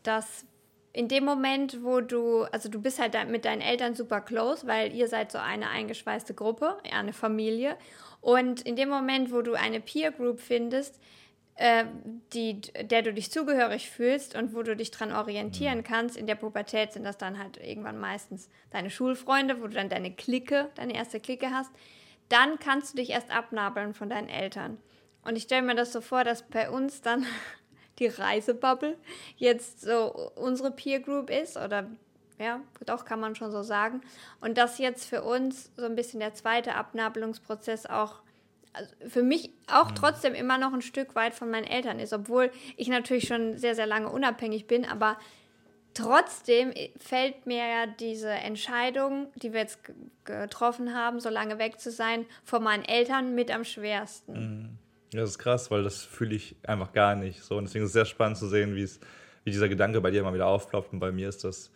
dass 0.02 0.46
in 0.92 1.08
dem 1.08 1.24
Moment, 1.24 1.82
wo 1.82 2.00
du, 2.00 2.44
also 2.44 2.68
du 2.68 2.80
bist 2.80 3.00
halt 3.00 3.16
mit 3.28 3.44
deinen 3.44 3.60
Eltern 3.60 3.94
super 3.94 4.20
close, 4.20 4.66
weil 4.66 4.92
ihr 4.92 5.08
seid 5.08 5.32
so 5.32 5.38
eine 5.38 5.68
eingeschweißte 5.68 6.34
Gruppe, 6.34 6.76
eine 6.90 7.12
Familie. 7.12 7.76
Und 8.20 8.62
in 8.62 8.76
dem 8.76 8.88
Moment, 8.88 9.32
wo 9.32 9.42
du 9.42 9.54
eine 9.54 9.80
Peer 9.80 10.12
Group 10.12 10.40
findest, 10.40 11.00
äh, 11.56 11.84
die, 12.32 12.60
der 12.60 13.02
du 13.02 13.12
dich 13.12 13.30
zugehörig 13.30 13.90
fühlst 13.90 14.34
und 14.34 14.54
wo 14.54 14.62
du 14.62 14.76
dich 14.76 14.90
dran 14.90 15.12
orientieren 15.12 15.78
mhm. 15.78 15.84
kannst. 15.84 16.16
In 16.16 16.26
der 16.26 16.34
Pubertät 16.36 16.92
sind 16.92 17.04
das 17.04 17.18
dann 17.18 17.38
halt 17.38 17.58
irgendwann 17.58 17.98
meistens 17.98 18.48
deine 18.70 18.90
Schulfreunde, 18.90 19.60
wo 19.60 19.66
du 19.66 19.74
dann 19.74 19.88
deine 19.88 20.12
Clique, 20.12 20.70
deine 20.74 20.94
erste 20.94 21.20
Clique 21.20 21.50
hast. 21.50 21.70
Dann 22.28 22.58
kannst 22.58 22.92
du 22.92 22.96
dich 22.96 23.10
erst 23.10 23.30
abnabeln 23.30 23.94
von 23.94 24.08
deinen 24.08 24.28
Eltern. 24.28 24.78
Und 25.22 25.36
ich 25.36 25.44
stelle 25.44 25.62
mir 25.62 25.74
das 25.74 25.92
so 25.92 26.00
vor, 26.00 26.24
dass 26.24 26.42
bei 26.42 26.70
uns 26.70 27.02
dann 27.02 27.26
die 27.98 28.06
Reisebubble 28.06 28.96
jetzt 29.36 29.80
so 29.82 30.30
unsere 30.34 30.70
Peer 30.70 31.00
Group 31.00 31.30
ist 31.30 31.56
oder 31.56 31.86
ja, 32.38 32.60
doch 32.84 33.04
kann 33.04 33.20
man 33.20 33.36
schon 33.36 33.52
so 33.52 33.62
sagen. 33.62 34.00
Und 34.40 34.58
dass 34.58 34.78
jetzt 34.78 35.06
für 35.06 35.22
uns 35.22 35.70
so 35.76 35.84
ein 35.84 35.94
bisschen 35.94 36.20
der 36.20 36.34
zweite 36.34 36.74
Abnabelungsprozess 36.74 37.86
auch 37.86 38.22
also 38.72 38.92
für 39.08 39.22
mich 39.22 39.50
auch 39.72 39.90
mhm. 39.90 39.94
trotzdem 39.94 40.34
immer 40.34 40.58
noch 40.58 40.72
ein 40.72 40.82
Stück 40.82 41.14
weit 41.14 41.34
von 41.34 41.48
meinen 41.48 41.66
Eltern 41.66 42.00
ist, 42.00 42.12
obwohl 42.12 42.50
ich 42.76 42.88
natürlich 42.88 43.28
schon 43.28 43.56
sehr, 43.56 43.76
sehr 43.76 43.86
lange 43.86 44.10
unabhängig 44.10 44.66
bin, 44.66 44.84
aber 44.84 45.16
trotzdem 45.94 46.74
fällt 46.98 47.46
mir 47.46 47.66
ja 47.66 47.86
diese 47.86 48.30
Entscheidung, 48.30 49.28
die 49.36 49.52
wir 49.52 49.60
jetzt 49.60 49.78
getroffen 50.24 50.92
haben, 50.92 51.20
so 51.20 51.28
lange 51.28 51.58
weg 51.58 51.78
zu 51.78 51.92
sein, 51.92 52.26
von 52.42 52.64
meinen 52.64 52.84
Eltern 52.84 53.36
mit 53.36 53.52
am 53.52 53.62
schwersten. 53.62 54.32
Mhm. 54.32 54.78
Ja, 55.14 55.20
das 55.20 55.30
ist 55.30 55.38
krass, 55.38 55.70
weil 55.70 55.84
das 55.84 56.02
fühle 56.02 56.34
ich 56.34 56.56
einfach 56.64 56.92
gar 56.92 57.14
nicht 57.14 57.40
so. 57.44 57.56
Und 57.56 57.66
deswegen 57.66 57.84
ist 57.84 57.90
es 57.90 57.92
sehr 57.92 58.04
spannend 58.04 58.36
zu 58.36 58.48
sehen, 58.48 58.74
wie 58.74 58.82
es, 58.82 58.98
wie 59.44 59.52
dieser 59.52 59.68
Gedanke 59.68 60.00
bei 60.00 60.10
dir 60.10 60.18
immer 60.18 60.34
wieder 60.34 60.48
aufploppt. 60.48 60.92
Und 60.92 60.98
bei 60.98 61.12
mir 61.12 61.28
ist 61.28 61.44
das, 61.44 61.70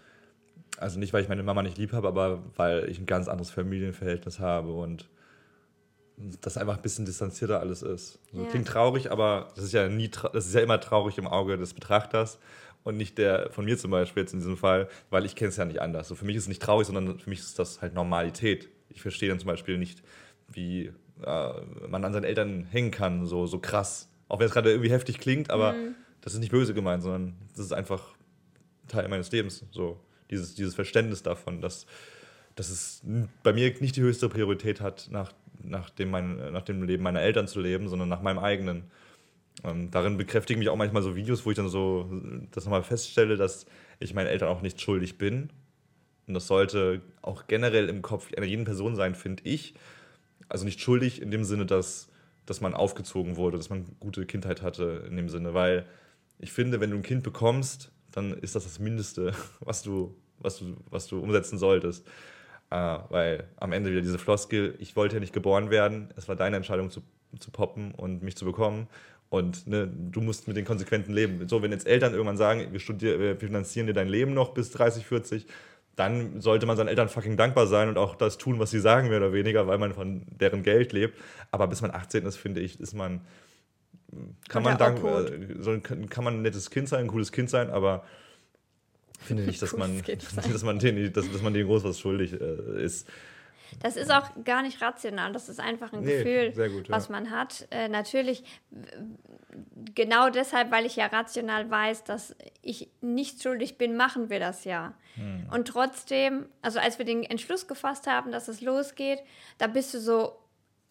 also 0.76 0.98
nicht, 0.98 1.12
weil 1.12 1.22
ich 1.22 1.28
meine 1.28 1.44
Mama 1.44 1.62
nicht 1.62 1.78
lieb 1.78 1.92
habe, 1.92 2.08
aber 2.08 2.42
weil 2.56 2.90
ich 2.90 2.98
ein 2.98 3.06
ganz 3.06 3.28
anderes 3.28 3.52
Familienverhältnis 3.52 4.40
habe 4.40 4.72
und 4.72 5.08
das 6.40 6.58
einfach 6.58 6.78
ein 6.78 6.82
bisschen 6.82 7.04
distanzierter 7.04 7.60
alles 7.60 7.82
ist. 7.82 8.18
So, 8.32 8.42
ja. 8.42 8.48
Klingt 8.48 8.66
traurig, 8.66 9.12
aber 9.12 9.52
das 9.54 9.66
ist 9.66 9.72
ja 9.72 9.88
nie, 9.88 10.08
das 10.08 10.46
ist 10.46 10.54
ja 10.56 10.60
immer 10.60 10.80
traurig 10.80 11.16
im 11.16 11.28
Auge 11.28 11.56
des 11.56 11.74
Betrachters 11.74 12.40
und 12.82 12.96
nicht 12.96 13.18
der 13.18 13.52
von 13.52 13.64
mir 13.64 13.78
zum 13.78 13.92
Beispiel 13.92 14.24
jetzt 14.24 14.32
in 14.32 14.40
diesem 14.40 14.56
Fall, 14.56 14.88
weil 15.10 15.24
ich 15.24 15.36
kenne 15.36 15.50
es 15.50 15.56
ja 15.56 15.64
nicht 15.64 15.80
anders. 15.80 16.08
So, 16.08 16.16
für 16.16 16.24
mich 16.24 16.34
ist 16.34 16.42
es 16.42 16.48
nicht 16.48 16.60
traurig, 16.62 16.88
sondern 16.88 17.20
für 17.20 17.30
mich 17.30 17.38
ist 17.38 17.56
das 17.60 17.82
halt 17.82 17.94
Normalität. 17.94 18.68
Ich 18.88 19.00
verstehe 19.00 19.28
dann 19.28 19.38
zum 19.38 19.46
Beispiel 19.46 19.78
nicht, 19.78 20.02
wie 20.48 20.92
äh, 21.24 21.52
man 21.88 22.04
an 22.04 22.12
seinen 22.12 22.24
Eltern 22.24 22.66
hängen 22.70 22.90
kann, 22.90 23.26
so, 23.26 23.46
so 23.46 23.58
krass. 23.58 24.08
Auch 24.28 24.38
wenn 24.38 24.46
es 24.46 24.52
gerade 24.52 24.70
irgendwie 24.70 24.90
heftig 24.90 25.18
klingt, 25.18 25.50
aber 25.50 25.72
mhm. 25.72 25.94
das 26.20 26.34
ist 26.34 26.40
nicht 26.40 26.52
böse 26.52 26.74
gemeint, 26.74 27.02
sondern 27.02 27.34
das 27.56 27.66
ist 27.66 27.72
einfach 27.72 28.14
Teil 28.86 29.08
meines 29.08 29.32
Lebens. 29.32 29.64
So, 29.70 29.98
dieses, 30.30 30.54
dieses 30.54 30.74
Verständnis 30.74 31.22
davon, 31.22 31.60
dass, 31.60 31.86
dass 32.54 32.70
es 32.70 33.02
bei 33.42 33.52
mir 33.52 33.72
nicht 33.80 33.96
die 33.96 34.02
höchste 34.02 34.28
Priorität 34.28 34.80
hat, 34.80 35.08
nach, 35.10 35.32
nach, 35.62 35.90
dem, 35.90 36.10
mein, 36.10 36.52
nach 36.52 36.62
dem 36.62 36.82
Leben 36.82 37.02
meiner 37.02 37.22
Eltern 37.22 37.48
zu 37.48 37.60
leben, 37.60 37.88
sondern 37.88 38.08
nach 38.08 38.22
meinem 38.22 38.38
eigenen. 38.38 38.84
Und 39.62 39.90
darin 39.90 40.16
bekräftigen 40.16 40.60
mich 40.60 40.68
auch 40.68 40.76
manchmal 40.76 41.02
so 41.02 41.16
Videos, 41.16 41.44
wo 41.44 41.50
ich 41.50 41.56
dann 41.56 41.68
so 41.68 42.08
das 42.52 42.64
nochmal 42.64 42.84
feststelle, 42.84 43.36
dass 43.36 43.66
ich 43.98 44.14
meinen 44.14 44.28
Eltern 44.28 44.48
auch 44.48 44.62
nicht 44.62 44.80
schuldig 44.80 45.18
bin. 45.18 45.50
Und 46.28 46.34
das 46.34 46.46
sollte 46.46 47.00
auch 47.22 47.46
generell 47.48 47.88
im 47.88 48.02
Kopf 48.02 48.32
einer 48.36 48.46
jeden 48.46 48.64
Person 48.64 48.94
sein, 48.94 49.14
finde 49.14 49.42
ich 49.44 49.74
also 50.48 50.64
nicht 50.64 50.80
schuldig 50.80 51.20
in 51.22 51.30
dem 51.30 51.44
Sinne, 51.44 51.66
dass, 51.66 52.08
dass 52.46 52.60
man 52.60 52.74
aufgezogen 52.74 53.36
wurde, 53.36 53.56
dass 53.56 53.70
man 53.70 53.86
gute 54.00 54.26
Kindheit 54.26 54.62
hatte 54.62 55.04
in 55.08 55.16
dem 55.16 55.28
Sinne, 55.28 55.54
weil 55.54 55.86
ich 56.38 56.52
finde, 56.52 56.80
wenn 56.80 56.90
du 56.90 56.96
ein 56.96 57.02
Kind 57.02 57.22
bekommst, 57.22 57.90
dann 58.12 58.32
ist 58.32 58.54
das 58.54 58.64
das 58.64 58.78
Mindeste, 58.78 59.32
was 59.60 59.82
du, 59.82 60.14
was 60.38 60.58
du, 60.58 60.76
was 60.90 61.06
du 61.06 61.20
umsetzen 61.20 61.58
solltest. 61.58 62.06
Äh, 62.70 62.98
weil 63.08 63.44
am 63.56 63.72
Ende 63.72 63.90
wieder 63.90 64.02
diese 64.02 64.18
Floskel, 64.18 64.74
ich 64.78 64.94
wollte 64.94 65.16
ja 65.16 65.20
nicht 65.20 65.32
geboren 65.32 65.70
werden, 65.70 66.12
es 66.16 66.28
war 66.28 66.36
deine 66.36 66.56
Entscheidung 66.56 66.90
zu, 66.90 67.02
zu 67.38 67.50
poppen 67.50 67.92
und 67.92 68.22
mich 68.22 68.36
zu 68.36 68.44
bekommen. 68.44 68.88
Und 69.30 69.66
ne, 69.66 69.86
du 69.86 70.20
musst 70.20 70.48
mit 70.48 70.56
den 70.56 70.64
Konsequenzen 70.64 71.12
leben. 71.12 71.46
So, 71.48 71.62
wenn 71.62 71.70
jetzt 71.70 71.86
Eltern 71.86 72.12
irgendwann 72.12 72.38
sagen, 72.38 72.72
wir, 72.72 73.20
wir 73.20 73.36
finanzieren 73.36 73.86
dir 73.86 73.92
dein 73.92 74.08
Leben 74.08 74.32
noch 74.32 74.54
bis 74.54 74.70
30, 74.70 75.06
40, 75.06 75.46
dann 75.98 76.40
sollte 76.40 76.64
man 76.64 76.76
seinen 76.76 76.86
Eltern 76.86 77.08
fucking 77.08 77.36
dankbar 77.36 77.66
sein 77.66 77.88
und 77.88 77.98
auch 77.98 78.14
das 78.14 78.38
tun, 78.38 78.60
was 78.60 78.70
sie 78.70 78.78
sagen, 78.78 79.08
mehr 79.08 79.18
oder 79.18 79.32
weniger, 79.32 79.66
weil 79.66 79.78
man 79.78 79.92
von 79.92 80.22
deren 80.28 80.62
Geld 80.62 80.92
lebt. 80.92 81.18
Aber 81.50 81.66
bis 81.66 81.80
man 81.82 81.90
18 81.90 82.24
ist, 82.24 82.36
finde 82.36 82.60
ich, 82.60 82.78
ist 82.78 82.94
man, 82.94 83.20
kann 84.48 84.62
man, 84.62 84.78
dank, 84.78 85.02
äh, 85.02 85.80
kann 86.06 86.22
man 86.22 86.34
ein 86.34 86.42
nettes 86.42 86.70
Kind 86.70 86.88
sein, 86.88 87.00
ein 87.00 87.06
cooles 87.08 87.32
Kind 87.32 87.50
sein, 87.50 87.68
aber 87.70 88.04
finde 89.18 89.42
nicht, 89.42 89.60
dass 89.60 89.76
man, 89.76 90.00
dass 90.52 90.62
man 90.62 90.78
denen, 90.78 91.12
dass, 91.12 91.30
dass 91.32 91.42
man 91.42 91.52
denen 91.52 91.66
groß 91.66 91.82
was 91.82 91.98
schuldig 91.98 92.32
äh, 92.40 92.84
ist. 92.84 93.08
Das 93.80 93.96
ist 93.96 94.10
auch 94.10 94.30
gar 94.44 94.62
nicht 94.62 94.80
rational, 94.80 95.32
das 95.32 95.48
ist 95.48 95.60
einfach 95.60 95.92
ein 95.92 96.00
nee, 96.00 96.22
Gefühl, 96.22 96.70
gut, 96.70 96.90
was 96.90 97.08
ja. 97.08 97.12
man 97.12 97.30
hat. 97.30 97.66
Äh, 97.70 97.88
natürlich, 97.88 98.44
genau 99.94 100.30
deshalb, 100.30 100.70
weil 100.70 100.86
ich 100.86 100.96
ja 100.96 101.06
rational 101.06 101.70
weiß, 101.70 102.04
dass 102.04 102.34
ich 102.62 102.88
nicht 103.00 103.42
schuldig 103.42 103.78
bin, 103.78 103.96
machen 103.96 104.30
wir 104.30 104.40
das 104.40 104.64
ja. 104.64 104.94
Hm. 105.14 105.48
Und 105.52 105.68
trotzdem, 105.68 106.46
also 106.62 106.78
als 106.78 106.98
wir 106.98 107.04
den 107.04 107.22
Entschluss 107.22 107.66
gefasst 107.66 108.06
haben, 108.06 108.32
dass 108.32 108.48
es 108.48 108.60
losgeht, 108.60 109.20
da 109.58 109.66
bist 109.66 109.94
du 109.94 110.00
so, 110.00 110.38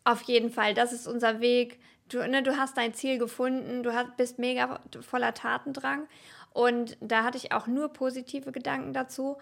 auf 0.08 0.22
jeden 0.22 0.50
Fall, 0.50 0.74
das 0.74 0.94
ist 0.94 1.06
unser 1.06 1.42
Weg. 1.42 1.80
Du, 2.08 2.20
ne, 2.20 2.42
du 2.42 2.56
hast 2.56 2.78
dein 2.78 2.94
Ziel 2.94 3.18
gefunden, 3.18 3.84
du 3.84 3.94
hast, 3.94 4.16
bist 4.16 4.40
mega 4.40 4.80
voller 5.02 5.34
Tatendrang. 5.34 6.08
Und 6.54 6.98
da 7.02 7.24
hatte 7.24 7.38
ich 7.38 7.52
auch 7.52 7.68
nur 7.68 7.90
positive 7.92 8.54
Gedanken 8.54 8.94
dazu. 8.94 9.38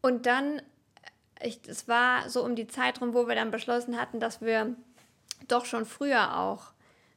Und 0.00 0.26
dann 0.26 0.62
es 1.40 1.88
war 1.88 2.28
so 2.28 2.44
um 2.44 2.54
die 2.54 2.66
Zeit 2.66 3.00
rum, 3.00 3.14
wo 3.14 3.26
wir 3.26 3.34
dann 3.34 3.50
beschlossen 3.50 4.00
hatten, 4.00 4.20
dass 4.20 4.40
wir 4.40 4.74
doch 5.48 5.64
schon 5.64 5.86
früher 5.86 6.38
auch 6.38 6.72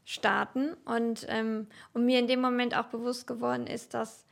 starten. 0.05 0.73
Und, 0.85 1.25
ähm, 1.29 1.67
und 1.93 2.05
mir 2.05 2.19
in 2.19 2.27
dem 2.27 2.41
Moment 2.41 2.75
auch 2.75 2.85
bewusst 2.85 3.27
geworden 3.27 3.67
ist, 3.67 3.93
dass 3.93 4.25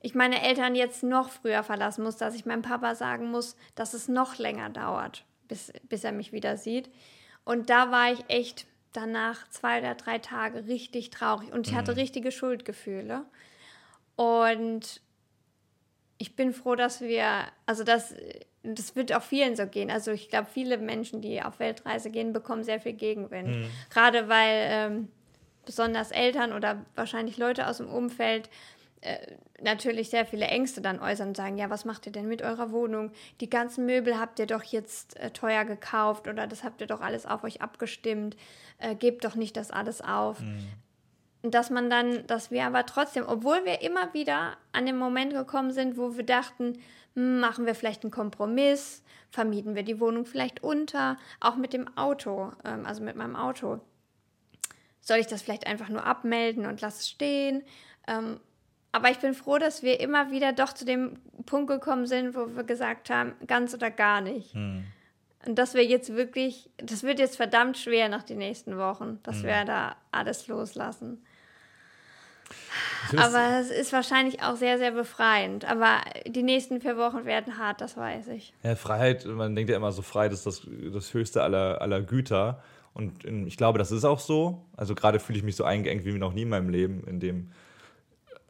ich 0.00 0.14
meine 0.14 0.42
Eltern 0.42 0.74
jetzt 0.74 1.02
noch 1.04 1.30
früher 1.30 1.62
verlassen 1.62 2.02
muss, 2.02 2.16
dass 2.16 2.34
ich 2.34 2.44
meinem 2.44 2.62
Papa 2.62 2.94
sagen 2.94 3.30
muss, 3.30 3.56
dass 3.76 3.94
es 3.94 4.08
noch 4.08 4.38
länger 4.38 4.68
dauert, 4.68 5.24
bis, 5.46 5.72
bis 5.88 6.02
er 6.02 6.12
mich 6.12 6.32
wieder 6.32 6.56
sieht. 6.56 6.90
Und 7.44 7.70
da 7.70 7.92
war 7.92 8.12
ich 8.12 8.24
echt 8.28 8.66
danach 8.92 9.48
zwei 9.50 9.78
oder 9.78 9.94
drei 9.94 10.18
Tage 10.18 10.66
richtig 10.66 11.10
traurig 11.10 11.52
und 11.52 11.66
ich 11.66 11.74
hatte 11.74 11.92
mhm. 11.92 11.98
richtige 11.98 12.32
Schuldgefühle. 12.32 13.24
Und 14.16 15.00
ich 16.18 16.36
bin 16.36 16.52
froh, 16.52 16.74
dass 16.74 17.00
wir, 17.00 17.46
also 17.66 17.84
dass 17.84 18.14
das 18.62 18.94
wird 18.94 19.12
auch 19.12 19.22
vielen 19.22 19.56
so 19.56 19.66
gehen. 19.66 19.90
Also 19.90 20.12
ich 20.12 20.28
glaube, 20.28 20.46
viele 20.52 20.78
Menschen, 20.78 21.20
die 21.20 21.42
auf 21.42 21.58
Weltreise 21.58 22.10
gehen, 22.10 22.32
bekommen 22.32 22.64
sehr 22.64 22.80
viel 22.80 22.92
Gegenwind. 22.92 23.48
Mhm. 23.48 23.66
Gerade 23.90 24.28
weil 24.28 24.66
ähm, 24.70 25.08
besonders 25.64 26.10
Eltern 26.10 26.52
oder 26.52 26.84
wahrscheinlich 26.94 27.38
Leute 27.38 27.66
aus 27.66 27.78
dem 27.78 27.88
Umfeld 27.88 28.48
äh, 29.00 29.18
natürlich 29.60 30.10
sehr 30.10 30.26
viele 30.26 30.46
Ängste 30.46 30.80
dann 30.80 31.00
äußern 31.00 31.28
und 31.28 31.36
sagen, 31.36 31.58
ja, 31.58 31.70
was 31.70 31.84
macht 31.84 32.06
ihr 32.06 32.12
denn 32.12 32.28
mit 32.28 32.42
eurer 32.42 32.70
Wohnung? 32.70 33.10
Die 33.40 33.50
ganzen 33.50 33.86
Möbel 33.86 34.18
habt 34.18 34.38
ihr 34.38 34.46
doch 34.46 34.62
jetzt 34.62 35.16
äh, 35.16 35.30
teuer 35.30 35.64
gekauft 35.64 36.28
oder 36.28 36.46
das 36.46 36.62
habt 36.62 36.80
ihr 36.80 36.86
doch 36.86 37.00
alles 37.00 37.26
auf 37.26 37.42
euch 37.44 37.60
abgestimmt. 37.60 38.36
Äh, 38.78 38.94
gebt 38.94 39.24
doch 39.24 39.34
nicht 39.34 39.56
das 39.56 39.70
alles 39.70 40.00
auf. 40.00 40.40
Mhm. 40.40 40.68
Und 41.42 41.54
dass 41.54 41.70
man 41.70 41.90
dann, 41.90 42.26
dass 42.26 42.50
wir 42.50 42.64
aber 42.64 42.86
trotzdem, 42.86 43.24
obwohl 43.26 43.64
wir 43.64 43.82
immer 43.82 44.14
wieder 44.14 44.56
an 44.72 44.86
den 44.86 44.96
Moment 44.96 45.32
gekommen 45.32 45.72
sind, 45.72 45.96
wo 45.96 46.16
wir 46.16 46.24
dachten, 46.24 46.78
hm, 47.14 47.40
machen 47.40 47.66
wir 47.66 47.74
vielleicht 47.74 48.04
einen 48.04 48.12
Kompromiss, 48.12 49.02
vermieten 49.30 49.74
wir 49.74 49.82
die 49.82 49.98
Wohnung 49.98 50.24
vielleicht 50.24 50.62
unter, 50.62 51.16
auch 51.40 51.56
mit 51.56 51.72
dem 51.72 51.96
Auto, 51.96 52.52
ähm, 52.64 52.86
also 52.86 53.02
mit 53.02 53.16
meinem 53.16 53.34
Auto. 53.36 53.80
Soll 55.00 55.18
ich 55.18 55.26
das 55.26 55.42
vielleicht 55.42 55.66
einfach 55.66 55.88
nur 55.88 56.06
abmelden 56.06 56.64
und 56.66 56.80
lasse 56.80 57.00
es 57.00 57.08
stehen? 57.08 57.62
Ähm, 58.06 58.38
Aber 58.94 59.10
ich 59.10 59.18
bin 59.18 59.32
froh, 59.32 59.56
dass 59.56 59.82
wir 59.82 60.00
immer 60.00 60.30
wieder 60.30 60.52
doch 60.52 60.74
zu 60.74 60.84
dem 60.84 61.18
Punkt 61.46 61.68
gekommen 61.70 62.06
sind, 62.06 62.34
wo 62.36 62.54
wir 62.54 62.62
gesagt 62.62 63.08
haben, 63.08 63.32
ganz 63.46 63.72
oder 63.72 63.90
gar 63.90 64.20
nicht. 64.20 64.52
Hm. 64.54 64.84
Und 65.46 65.58
dass 65.58 65.72
wir 65.74 65.84
jetzt 65.84 66.14
wirklich, 66.14 66.68
das 66.76 67.02
wird 67.02 67.18
jetzt 67.18 67.36
verdammt 67.36 67.78
schwer 67.78 68.08
nach 68.10 68.22
den 68.22 68.36
nächsten 68.38 68.76
Wochen, 68.76 69.18
dass 69.22 69.38
Hm. 69.38 69.44
wir 69.44 69.64
da 69.64 69.96
alles 70.12 70.46
loslassen. 70.46 71.24
Aber 73.16 73.60
es 73.60 73.70
ist 73.70 73.92
wahrscheinlich 73.92 74.42
auch 74.42 74.56
sehr, 74.56 74.78
sehr 74.78 74.92
befreiend. 74.92 75.64
Aber 75.64 76.00
die 76.26 76.42
nächsten 76.42 76.80
vier 76.80 76.96
Wochen 76.96 77.24
werden 77.24 77.58
hart, 77.58 77.80
das 77.80 77.96
weiß 77.96 78.28
ich. 78.28 78.52
Ja, 78.62 78.76
Freiheit, 78.76 79.26
man 79.26 79.54
denkt 79.54 79.70
ja 79.70 79.76
immer 79.76 79.92
so, 79.92 80.02
Freiheit 80.02 80.32
ist 80.32 80.46
das, 80.46 80.66
das 80.92 81.12
höchste 81.14 81.42
aller, 81.42 81.80
aller 81.80 82.00
Güter. 82.00 82.62
Und 82.94 83.24
ich 83.24 83.56
glaube, 83.56 83.78
das 83.78 83.90
ist 83.90 84.04
auch 84.04 84.20
so. 84.20 84.64
Also 84.76 84.94
gerade 84.94 85.18
fühle 85.18 85.38
ich 85.38 85.44
mich 85.44 85.56
so 85.56 85.64
eingeengt 85.64 86.04
wie 86.04 86.12
noch 86.12 86.34
nie 86.34 86.42
in 86.42 86.48
meinem 86.48 86.68
Leben, 86.68 87.04
in 87.04 87.20
dem, 87.20 87.50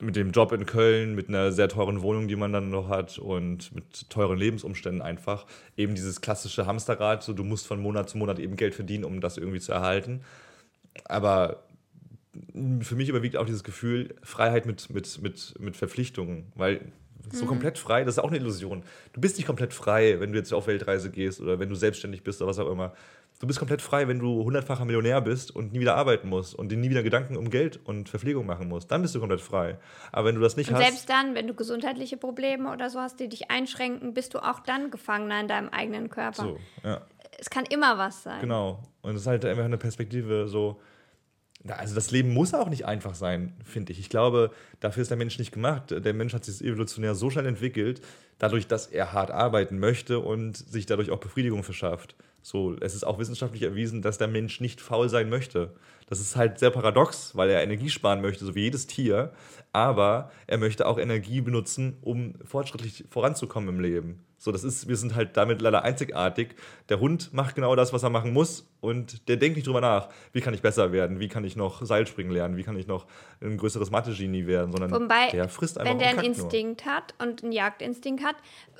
mit 0.00 0.16
dem 0.16 0.32
Job 0.32 0.50
in 0.52 0.66
Köln, 0.66 1.14
mit 1.14 1.28
einer 1.28 1.52
sehr 1.52 1.68
teuren 1.68 2.02
Wohnung, 2.02 2.26
die 2.26 2.34
man 2.34 2.52
dann 2.52 2.70
noch 2.70 2.88
hat 2.88 3.18
und 3.18 3.72
mit 3.72 4.10
teuren 4.10 4.36
Lebensumständen 4.36 5.00
einfach. 5.00 5.46
Eben 5.76 5.94
dieses 5.94 6.20
klassische 6.20 6.66
Hamsterrad, 6.66 7.22
so 7.22 7.32
du 7.32 7.44
musst 7.44 7.68
von 7.68 7.80
Monat 7.80 8.10
zu 8.10 8.18
Monat 8.18 8.40
eben 8.40 8.56
Geld 8.56 8.74
verdienen, 8.74 9.04
um 9.04 9.20
das 9.20 9.36
irgendwie 9.36 9.60
zu 9.60 9.72
erhalten. 9.72 10.24
Aber 11.04 11.62
für 12.80 12.96
mich 12.96 13.08
überwiegt 13.08 13.36
auch 13.36 13.46
dieses 13.46 13.64
Gefühl 13.64 14.14
Freiheit 14.22 14.66
mit, 14.66 14.90
mit, 14.90 15.20
mit, 15.22 15.54
mit 15.60 15.76
Verpflichtungen, 15.76 16.52
weil 16.54 16.92
so 17.30 17.46
komplett 17.46 17.78
frei, 17.78 18.04
das 18.04 18.16
ist 18.16 18.18
auch 18.18 18.28
eine 18.28 18.38
Illusion. 18.38 18.82
Du 19.12 19.20
bist 19.20 19.36
nicht 19.36 19.46
komplett 19.46 19.72
frei, 19.72 20.18
wenn 20.18 20.32
du 20.32 20.38
jetzt 20.38 20.52
auf 20.52 20.66
Weltreise 20.66 21.10
gehst 21.10 21.40
oder 21.40 21.58
wenn 21.58 21.68
du 21.68 21.74
selbstständig 21.74 22.22
bist 22.22 22.42
oder 22.42 22.50
was 22.50 22.58
auch 22.58 22.70
immer. 22.70 22.94
Du 23.40 23.46
bist 23.46 23.58
komplett 23.58 23.82
frei, 23.82 24.06
wenn 24.06 24.18
du 24.18 24.44
hundertfacher 24.44 24.84
Millionär 24.84 25.20
bist 25.20 25.54
und 25.54 25.72
nie 25.72 25.80
wieder 25.80 25.96
arbeiten 25.96 26.28
musst 26.28 26.54
und 26.54 26.70
dir 26.70 26.78
nie 26.78 26.90
wieder 26.90 27.02
Gedanken 27.02 27.36
um 27.36 27.50
Geld 27.50 27.80
und 27.84 28.08
Verpflegung 28.08 28.46
machen 28.46 28.68
musst. 28.68 28.90
Dann 28.90 29.02
bist 29.02 29.14
du 29.14 29.20
komplett 29.20 29.40
frei. 29.40 29.78
Aber 30.12 30.28
wenn 30.28 30.36
du 30.36 30.40
das 30.40 30.56
nicht 30.56 30.68
Und 30.68 30.76
hast. 30.76 30.84
selbst 30.84 31.10
dann, 31.10 31.34
wenn 31.34 31.48
du 31.48 31.54
gesundheitliche 31.54 32.16
Probleme 32.16 32.72
oder 32.72 32.88
so 32.88 33.00
hast, 33.00 33.18
die 33.18 33.28
dich 33.28 33.50
einschränken, 33.50 34.14
bist 34.14 34.34
du 34.34 34.38
auch 34.38 34.60
dann 34.60 34.90
Gefangener 34.90 35.40
in 35.40 35.48
deinem 35.48 35.68
eigenen 35.70 36.08
Körper. 36.08 36.42
so, 36.42 36.58
ja. 36.84 37.00
Es 37.38 37.50
kann 37.50 37.64
immer 37.64 37.98
was 37.98 38.22
sein. 38.22 38.42
Genau. 38.42 38.80
Und 39.00 39.16
es 39.16 39.22
ist 39.22 39.26
halt 39.26 39.44
einfach 39.44 39.64
eine 39.64 39.78
Perspektive 39.78 40.46
so. 40.46 40.80
Also 41.68 41.94
das 41.94 42.10
Leben 42.10 42.34
muss 42.34 42.54
auch 42.54 42.68
nicht 42.68 42.86
einfach 42.86 43.14
sein, 43.14 43.52
finde 43.64 43.92
ich. 43.92 44.00
Ich 44.00 44.08
glaube, 44.08 44.50
dafür 44.80 45.02
ist 45.02 45.10
der 45.10 45.16
Mensch 45.16 45.38
nicht 45.38 45.52
gemacht. 45.52 45.90
Der 45.90 46.14
Mensch 46.14 46.34
hat 46.34 46.44
sich 46.44 46.60
evolutionär 46.64 47.14
so 47.14 47.30
schnell 47.30 47.46
entwickelt, 47.46 48.00
dadurch, 48.38 48.66
dass 48.66 48.88
er 48.88 49.12
hart 49.12 49.30
arbeiten 49.30 49.78
möchte 49.78 50.18
und 50.18 50.56
sich 50.56 50.86
dadurch 50.86 51.10
auch 51.10 51.20
Befriedigung 51.20 51.62
verschafft. 51.62 52.16
So, 52.44 52.76
es 52.80 52.96
ist 52.96 53.04
auch 53.04 53.20
wissenschaftlich 53.20 53.62
erwiesen, 53.62 54.02
dass 54.02 54.18
der 54.18 54.26
Mensch 54.26 54.60
nicht 54.60 54.80
faul 54.80 55.08
sein 55.08 55.30
möchte. 55.30 55.72
Das 56.08 56.18
ist 56.18 56.34
halt 56.34 56.58
sehr 56.58 56.70
paradox, 56.70 57.36
weil 57.36 57.48
er 57.48 57.62
Energie 57.62 57.88
sparen 57.88 58.20
möchte, 58.20 58.44
so 58.44 58.56
wie 58.56 58.62
jedes 58.62 58.88
Tier. 58.88 59.32
Aber 59.72 60.32
er 60.48 60.58
möchte 60.58 60.88
auch 60.88 60.98
Energie 60.98 61.40
benutzen, 61.40 61.96
um 62.00 62.34
fortschrittlich 62.44 63.04
voranzukommen 63.10 63.76
im 63.76 63.80
Leben. 63.80 64.24
So, 64.42 64.50
das 64.50 64.64
ist, 64.64 64.88
wir 64.88 64.96
sind 64.96 65.14
halt 65.14 65.36
damit 65.36 65.62
leider 65.62 65.84
einzigartig. 65.84 66.56
Der 66.88 66.98
Hund 66.98 67.32
macht 67.32 67.54
genau 67.54 67.76
das, 67.76 67.92
was 67.92 68.02
er 68.02 68.10
machen 68.10 68.32
muss 68.32 68.68
und 68.80 69.28
der 69.28 69.36
denkt 69.36 69.54
nicht 69.54 69.68
drüber 69.68 69.80
nach, 69.80 70.08
wie 70.32 70.40
kann 70.40 70.52
ich 70.52 70.60
besser 70.62 70.90
werden, 70.90 71.20
wie 71.20 71.28
kann 71.28 71.44
ich 71.44 71.54
noch 71.54 71.86
Seilspringen 71.86 72.32
lernen, 72.32 72.56
wie 72.56 72.64
kann 72.64 72.76
ich 72.76 72.88
noch 72.88 73.06
ein 73.40 73.56
größeres 73.56 73.92
Mathe-Genie 73.92 74.48
werden, 74.48 74.72
sondern 74.72 74.90
Wobei, 74.90 75.30
der 75.30 75.48
frisst 75.48 75.78
einfach 75.78 75.92
wenn 75.92 76.00
der 76.00 76.08
einen 76.08 76.16
kackt 76.16 76.36
nur. 76.38 76.44
Instinkt 76.46 76.86
hat 76.86 77.14
und 77.20 77.44
einen 77.44 77.52
Jagdinstinkt 77.52 78.24
hat, 78.24 78.34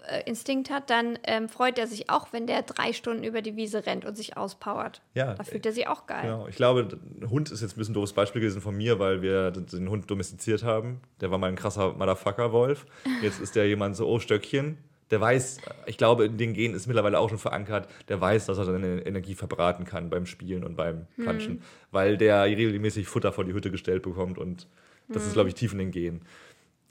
äh, 0.09 0.29
Instinkt 0.29 0.69
hat, 0.69 0.91
dann 0.91 1.17
ähm, 1.23 1.49
freut 1.49 1.79
er 1.79 1.87
sich 1.87 2.11
auch, 2.11 2.33
wenn 2.33 2.49
der 2.49 2.63
drei 2.63 2.93
Stunden 2.93 3.23
über 3.23 3.41
die 3.41 3.55
Wiese 3.55 3.87
rennt 3.87 4.05
und 4.05 4.17
sich 4.17 4.37
auspowert. 4.37 5.01
Ja, 5.15 5.35
Da 5.35 5.45
fühlt 5.45 5.65
er 5.65 5.71
sich 5.71 5.87
auch 5.87 6.07
geil. 6.07 6.23
Genau. 6.23 6.49
Ich 6.49 6.57
glaube, 6.57 6.89
Hund 7.31 7.53
ist 7.53 7.61
jetzt 7.61 7.77
ein 7.77 7.79
bisschen 7.79 7.93
ein 7.93 7.95
doofes 7.95 8.15
Beispiel 8.15 8.41
gewesen 8.41 8.63
von 8.63 8.77
mir, 8.77 8.99
weil 8.99 9.23
wir 9.23 9.53
den 9.53 9.89
Hund 9.89 10.11
domestiziert 10.11 10.65
haben. 10.65 11.03
Der 11.21 11.31
war 11.31 11.39
mal 11.39 11.47
ein 11.47 11.55
krasser 11.55 11.93
Motherfucker-Wolf. 11.93 12.85
Jetzt 13.23 13.39
ist 13.41 13.55
der 13.55 13.69
jemand 13.69 13.95
so, 13.95 14.09
oh, 14.09 14.19
Stöckchen. 14.19 14.79
Der 15.13 15.21
weiß, 15.21 15.59
ich 15.87 15.99
glaube, 15.99 16.25
in 16.25 16.39
den 16.39 16.55
Genen 16.55 16.75
ist 16.75 16.87
mittlerweile 16.87 17.19
auch 17.19 17.29
schon 17.29 17.39
verankert, 17.39 17.87
der 18.09 18.21
weiß, 18.21 18.47
dass 18.47 18.59
er 18.59 18.65
seine 18.65 19.07
Energie 19.07 19.35
verbraten 19.35 19.85
kann 19.85 20.11
beim 20.11 20.27
Spielen 20.27 20.65
und 20.65 20.75
beim 20.75 21.07
Planschen, 21.19 21.63
weil 21.91 22.17
der 22.17 22.45
regelmäßig 22.45 23.07
Futter 23.07 23.31
vor 23.31 23.45
die 23.45 23.53
Hütte 23.53 23.71
gestellt 23.71 24.03
bekommt 24.03 24.39
und 24.39 24.67
das 25.09 25.27
ist, 25.27 25.35
glaube 25.35 25.51
ich, 25.51 25.55
tief 25.55 25.73
in 25.73 25.79
den 25.79 25.91
Genen. 25.91 26.23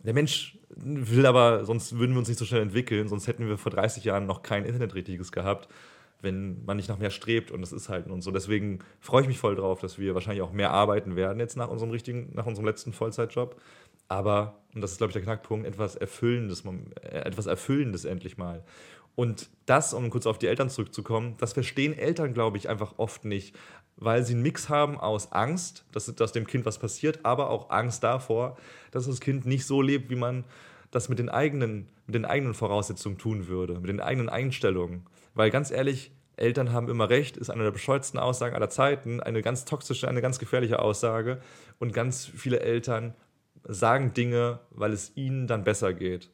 Der 0.03 0.13
Mensch 0.13 0.57
will 0.75 1.25
aber, 1.25 1.65
sonst 1.65 1.97
würden 1.97 2.13
wir 2.13 2.19
uns 2.19 2.27
nicht 2.27 2.37
so 2.37 2.45
schnell 2.45 2.61
entwickeln, 2.61 3.07
sonst 3.07 3.27
hätten 3.27 3.47
wir 3.47 3.57
vor 3.57 3.71
30 3.71 4.03
Jahren 4.03 4.27
noch 4.27 4.43
kein 4.43 4.65
Internetrichtiges 4.65 5.31
gehabt, 5.31 5.67
wenn 6.21 6.63
man 6.65 6.77
nicht 6.77 6.89
nach 6.89 6.99
mehr 6.99 7.09
strebt 7.09 7.49
und 7.49 7.61
das 7.61 7.71
ist 7.71 7.89
halt 7.89 8.07
und 8.07 8.21
so. 8.21 8.29
Deswegen 8.29 8.79
freue 8.99 9.23
ich 9.23 9.27
mich 9.27 9.39
voll 9.39 9.55
drauf, 9.55 9.81
dass 9.81 9.97
wir 9.97 10.13
wahrscheinlich 10.13 10.43
auch 10.43 10.53
mehr 10.53 10.71
arbeiten 10.71 11.15
werden 11.15 11.39
jetzt 11.39 11.57
nach 11.57 11.69
unserem 11.69 11.91
richtigen, 11.91 12.29
nach 12.33 12.45
unserem 12.45 12.67
letzten 12.67 12.93
Vollzeitjob. 12.93 13.59
Aber, 14.11 14.59
und 14.75 14.81
das 14.81 14.91
ist, 14.91 14.97
glaube 14.97 15.11
ich, 15.11 15.13
der 15.13 15.21
Knackpunkt, 15.21 15.65
etwas 15.65 15.95
Erfüllendes, 15.95 16.65
äh, 17.01 17.19
etwas 17.19 17.45
Erfüllendes 17.45 18.03
endlich 18.03 18.37
mal. 18.37 18.61
Und 19.15 19.49
das, 19.65 19.93
um 19.93 20.09
kurz 20.09 20.25
auf 20.25 20.37
die 20.37 20.47
Eltern 20.47 20.69
zurückzukommen, 20.69 21.35
das 21.37 21.53
verstehen 21.53 21.97
Eltern, 21.97 22.33
glaube 22.33 22.57
ich, 22.57 22.67
einfach 22.67 22.95
oft 22.97 23.23
nicht, 23.23 23.55
weil 23.95 24.25
sie 24.25 24.33
einen 24.33 24.41
Mix 24.41 24.67
haben 24.67 24.99
aus 24.99 25.31
Angst, 25.31 25.85
dass, 25.93 26.13
dass 26.13 26.33
dem 26.33 26.45
Kind 26.45 26.65
was 26.65 26.77
passiert, 26.77 27.21
aber 27.23 27.49
auch 27.49 27.69
Angst 27.69 28.03
davor, 28.03 28.57
dass 28.91 29.05
das 29.05 29.21
Kind 29.21 29.45
nicht 29.45 29.65
so 29.65 29.81
lebt, 29.81 30.09
wie 30.09 30.17
man 30.17 30.43
das 30.91 31.07
mit 31.07 31.17
den 31.17 31.29
eigenen, 31.29 31.87
mit 32.05 32.15
den 32.15 32.25
eigenen 32.25 32.53
Voraussetzungen 32.53 33.17
tun 33.17 33.47
würde, 33.47 33.79
mit 33.79 33.87
den 33.87 34.01
eigenen 34.01 34.27
Einstellungen. 34.27 35.05
Weil 35.35 35.51
ganz 35.51 35.71
ehrlich, 35.71 36.11
Eltern 36.35 36.73
haben 36.73 36.89
immer 36.89 37.09
recht, 37.09 37.37
ist 37.37 37.49
eine 37.49 37.63
der 37.63 37.71
bescheuertsten 37.71 38.19
Aussagen 38.19 38.55
aller 38.55 38.69
Zeiten, 38.69 39.21
eine 39.21 39.41
ganz 39.41 39.63
toxische, 39.63 40.09
eine 40.09 40.21
ganz 40.21 40.37
gefährliche 40.37 40.79
Aussage. 40.79 41.39
Und 41.79 41.93
ganz 41.93 42.25
viele 42.25 42.59
Eltern 42.59 43.13
sagen 43.67 44.13
Dinge, 44.13 44.59
weil 44.71 44.91
es 44.93 45.11
ihnen 45.15 45.47
dann 45.47 45.63
besser 45.63 45.93
geht. 45.93 46.29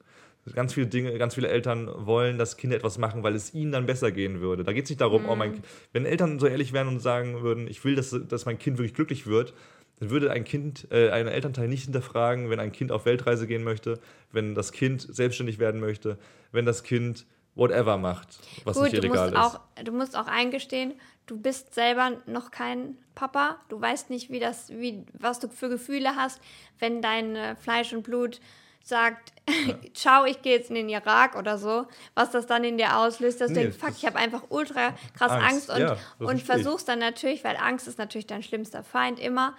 Ganz 0.54 0.74
viele 0.74 0.88
Dinge, 0.88 1.18
ganz 1.18 1.36
viele 1.36 1.50
Eltern 1.50 1.90
wollen, 1.94 2.38
dass 2.38 2.56
Kinder 2.56 2.78
etwas 2.78 2.98
machen, 2.98 3.22
weil 3.22 3.36
es 3.36 3.54
ihnen 3.54 3.74
dann 3.74 3.86
besser 3.86 4.12
gehen 4.12 4.40
würde. 4.40 4.64
Da 4.64 4.72
geht 4.72 4.86
es 4.86 4.90
nicht 4.90 5.02
darum, 5.02 5.28
oh 5.28 5.36
mein, 5.36 5.62
wenn 5.92 6.06
Eltern 6.06 6.40
so 6.40 6.48
ehrlich 6.48 6.72
wären 6.72 6.88
und 6.88 7.02
sagen 7.02 7.42
würden, 7.42 7.68
ich 7.68 7.84
will, 7.84 7.96
dass, 7.96 8.16
dass 8.30 8.46
mein 8.46 8.58
Kind 8.58 8.78
wirklich 8.78 8.94
glücklich 8.94 9.28
wird, 9.28 9.54
dann 10.00 10.10
würde 10.10 10.32
ein 10.32 10.44
Kind, 10.44 10.88
äh, 10.92 11.10
ein 11.10 11.28
Elternteil 11.28 11.68
nicht 11.68 11.84
hinterfragen, 11.84 12.50
wenn 12.50 12.60
ein 12.60 12.72
Kind 12.72 12.92
auf 12.92 13.06
Weltreise 13.06 13.48
gehen 13.48 13.64
möchte, 13.64 14.00
wenn 14.32 14.56
das 14.56 14.72
Kind 14.72 15.02
selbstständig 15.02 15.60
werden 15.60 15.82
möchte, 15.82 16.18
wenn 16.52 16.66
das 16.66 16.84
Kind 16.84 17.26
whatever 17.58 17.98
macht, 17.98 18.40
was 18.64 18.76
Gut, 18.76 18.86
nicht 18.86 18.98
du 18.98 19.08
illegal 19.08 19.32
musst, 19.32 19.56
ist. 19.56 19.60
auch, 19.60 19.84
du 19.84 19.92
musst 19.92 20.16
auch 20.18 20.28
eingestehen, 20.28 20.94
du 21.26 21.38
bist 21.38 21.74
selber 21.74 22.12
noch 22.26 22.52
kein 22.52 22.98
Papa. 23.16 23.58
Du 23.70 23.82
weißt 23.82 24.10
nicht, 24.10 24.30
wie 24.30 24.40
das, 24.40 24.70
wie, 24.70 25.04
was 25.14 25.40
du 25.40 25.50
für 25.50 25.70
Gefühle 25.70 26.16
hast, 26.16 26.40
wenn 26.80 27.02
dein 27.02 27.36
äh, 27.36 27.56
Fleisch 27.56 27.92
und 27.94 28.04
Blut 28.04 28.40
sagt, 28.84 29.34
ciao, 29.94 30.26
ich 30.26 30.42
gehe 30.42 30.56
jetzt 30.56 30.70
in 30.70 30.76
den 30.76 30.90
Irak 30.90 31.36
oder 31.36 31.58
so, 31.58 31.88
was 32.14 32.32
das 32.32 32.46
dann 32.46 32.64
in 32.64 32.78
dir 32.78 32.98
auslöst, 32.98 33.42
dass 33.42 33.50
Nee, 33.50 33.56
du 33.56 33.62
denkst, 33.64 33.78
fuck, 33.78 33.92
ich 33.98 34.06
habe 34.06 34.18
einfach 34.18 34.44
ultra 34.50 34.94
krass 35.18 35.32
Angst, 35.32 35.70
Angst, 35.70 35.70
und, 35.72 35.80
ja, 35.82 35.98
und 36.20 36.42
versuchst 36.42 36.88
dann 36.88 37.00
natürlich, 37.00 37.44
weil 37.44 37.58
Angst 37.58 37.88
ist 37.88 37.98
natürlich 37.98 38.28
dein 38.28 38.44
schlimmster 38.44 38.84
Feind 38.84 39.20
immer, 39.20 39.56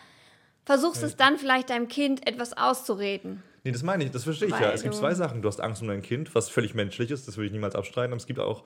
versuchst 0.64 1.02
es 1.02 1.16
dann 1.16 1.36
vielleicht 1.36 1.70
deinem 1.70 1.88
Kind 1.88 2.26
etwas 2.26 2.56
auszureden. 2.56 3.42
Nee, 3.64 3.72
das 3.72 3.82
meine 3.82 4.04
ich, 4.04 4.10
das 4.10 4.24
verstehe 4.24 4.48
ich 4.48 4.54
Weil 4.54 4.62
ja. 4.62 4.72
Es 4.72 4.82
gibt 4.82 4.94
zwei 4.94 5.14
Sachen. 5.14 5.42
Du 5.42 5.48
hast 5.48 5.60
Angst 5.60 5.82
um 5.82 5.88
dein 5.88 6.02
Kind, 6.02 6.34
was 6.34 6.48
völlig 6.48 6.74
menschlich 6.74 7.10
ist, 7.10 7.26
das 7.28 7.36
würde 7.36 7.46
ich 7.46 7.52
niemals 7.52 7.74
abstreiten. 7.74 8.12
Aber 8.12 8.18
es 8.18 8.26
gibt 8.26 8.38
auch 8.38 8.64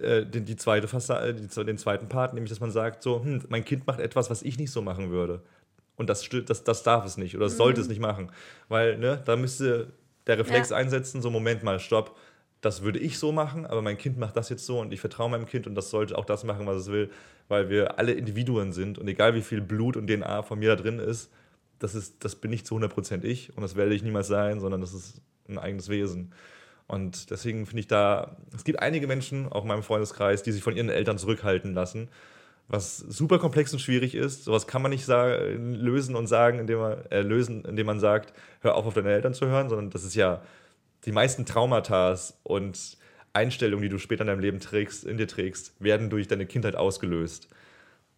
äh, 0.00 0.24
die, 0.26 0.40
die 0.40 0.56
zweite 0.56 0.88
Fassa 0.88 1.32
die, 1.32 1.46
den 1.64 1.78
zweiten 1.78 2.08
Part, 2.08 2.34
nämlich 2.34 2.50
dass 2.50 2.60
man 2.60 2.70
sagt, 2.70 3.02
so, 3.02 3.22
hm, 3.22 3.42
mein 3.48 3.64
Kind 3.64 3.86
macht 3.86 4.00
etwas, 4.00 4.30
was 4.30 4.42
ich 4.42 4.58
nicht 4.58 4.70
so 4.70 4.82
machen 4.82 5.10
würde. 5.10 5.42
Und 5.96 6.10
das, 6.10 6.28
das, 6.46 6.64
das 6.64 6.82
darf 6.82 7.04
es 7.04 7.16
nicht 7.16 7.36
oder 7.36 7.44
das 7.44 7.56
sollte 7.56 7.80
es 7.80 7.88
nicht 7.88 8.00
machen. 8.00 8.32
Weil, 8.68 8.98
ne, 8.98 9.22
da 9.24 9.36
müsste 9.36 9.92
der 10.26 10.38
Reflex 10.38 10.70
Ja. 10.70 10.76
einsetzen, 10.76 11.22
so, 11.22 11.30
Moment 11.30 11.62
mal, 11.62 11.78
stopp. 11.78 12.16
Das 12.60 12.82
würde 12.82 12.98
ich 12.98 13.18
so 13.18 13.30
machen, 13.30 13.66
aber 13.66 13.82
mein 13.82 13.98
Kind 13.98 14.18
macht 14.18 14.36
das 14.36 14.48
jetzt 14.48 14.64
so 14.64 14.80
und 14.80 14.92
ich 14.92 15.00
vertraue 15.00 15.28
meinem 15.28 15.44
Kind 15.44 15.66
und 15.66 15.74
das 15.74 15.90
sollte 15.90 16.16
auch 16.16 16.24
das 16.24 16.44
machen, 16.44 16.66
was 16.66 16.78
es 16.78 16.86
will, 16.90 17.10
weil 17.46 17.68
wir 17.68 17.98
alle 17.98 18.12
Individuen 18.12 18.72
sind 18.72 18.98
und 18.98 19.06
egal 19.06 19.34
wie 19.34 19.42
viel 19.42 19.60
Blut 19.60 19.98
und 19.98 20.08
DNA 20.08 20.42
von 20.42 20.58
mir 20.58 20.74
da 20.74 20.82
drin 20.82 20.98
ist, 20.98 21.30
das, 21.84 21.94
ist, 21.94 22.24
das 22.24 22.34
bin 22.34 22.50
nicht 22.50 22.66
zu 22.66 22.76
100% 22.76 23.22
ich 23.24 23.54
und 23.56 23.62
das 23.62 23.76
werde 23.76 23.94
ich 23.94 24.02
niemals 24.02 24.26
sein, 24.26 24.58
sondern 24.58 24.80
das 24.80 24.94
ist 24.94 25.20
ein 25.48 25.58
eigenes 25.58 25.88
Wesen. 25.88 26.32
Und 26.86 27.30
deswegen 27.30 27.66
finde 27.66 27.80
ich 27.80 27.86
da, 27.86 28.36
es 28.54 28.64
gibt 28.64 28.80
einige 28.80 29.06
Menschen, 29.06 29.50
auch 29.50 29.62
in 29.62 29.68
meinem 29.68 29.82
Freundeskreis, 29.82 30.42
die 30.42 30.52
sich 30.52 30.62
von 30.62 30.76
ihren 30.76 30.88
Eltern 30.88 31.18
zurückhalten 31.18 31.74
lassen, 31.74 32.08
was 32.68 32.98
super 32.98 33.38
komplex 33.38 33.72
und 33.72 33.78
schwierig 33.80 34.14
ist. 34.14 34.44
Sowas 34.44 34.66
kann 34.66 34.80
man 34.82 34.90
nicht 34.90 35.04
sagen, 35.04 35.74
lösen 35.74 36.16
und 36.16 36.26
sagen, 36.26 36.58
indem 36.58 36.78
man, 36.78 37.06
äh, 37.10 37.20
lösen, 37.20 37.64
indem 37.64 37.86
man 37.86 38.00
sagt, 38.00 38.32
hör 38.60 38.74
auf, 38.74 38.86
auf 38.86 38.94
deine 38.94 39.12
Eltern 39.12 39.34
zu 39.34 39.46
hören, 39.46 39.68
sondern 39.68 39.90
das 39.90 40.04
ist 40.04 40.14
ja 40.14 40.42
die 41.04 41.12
meisten 41.12 41.44
Traumata 41.44 42.18
und 42.42 42.96
Einstellungen, 43.34 43.82
die 43.82 43.88
du 43.90 43.98
später 43.98 44.22
in 44.22 44.28
deinem 44.28 44.40
Leben 44.40 44.60
trägst, 44.60 45.04
in 45.04 45.18
dir 45.18 45.28
trägst, 45.28 45.74
werden 45.80 46.08
durch 46.08 46.28
deine 46.28 46.46
Kindheit 46.46 46.76
ausgelöst. 46.76 47.48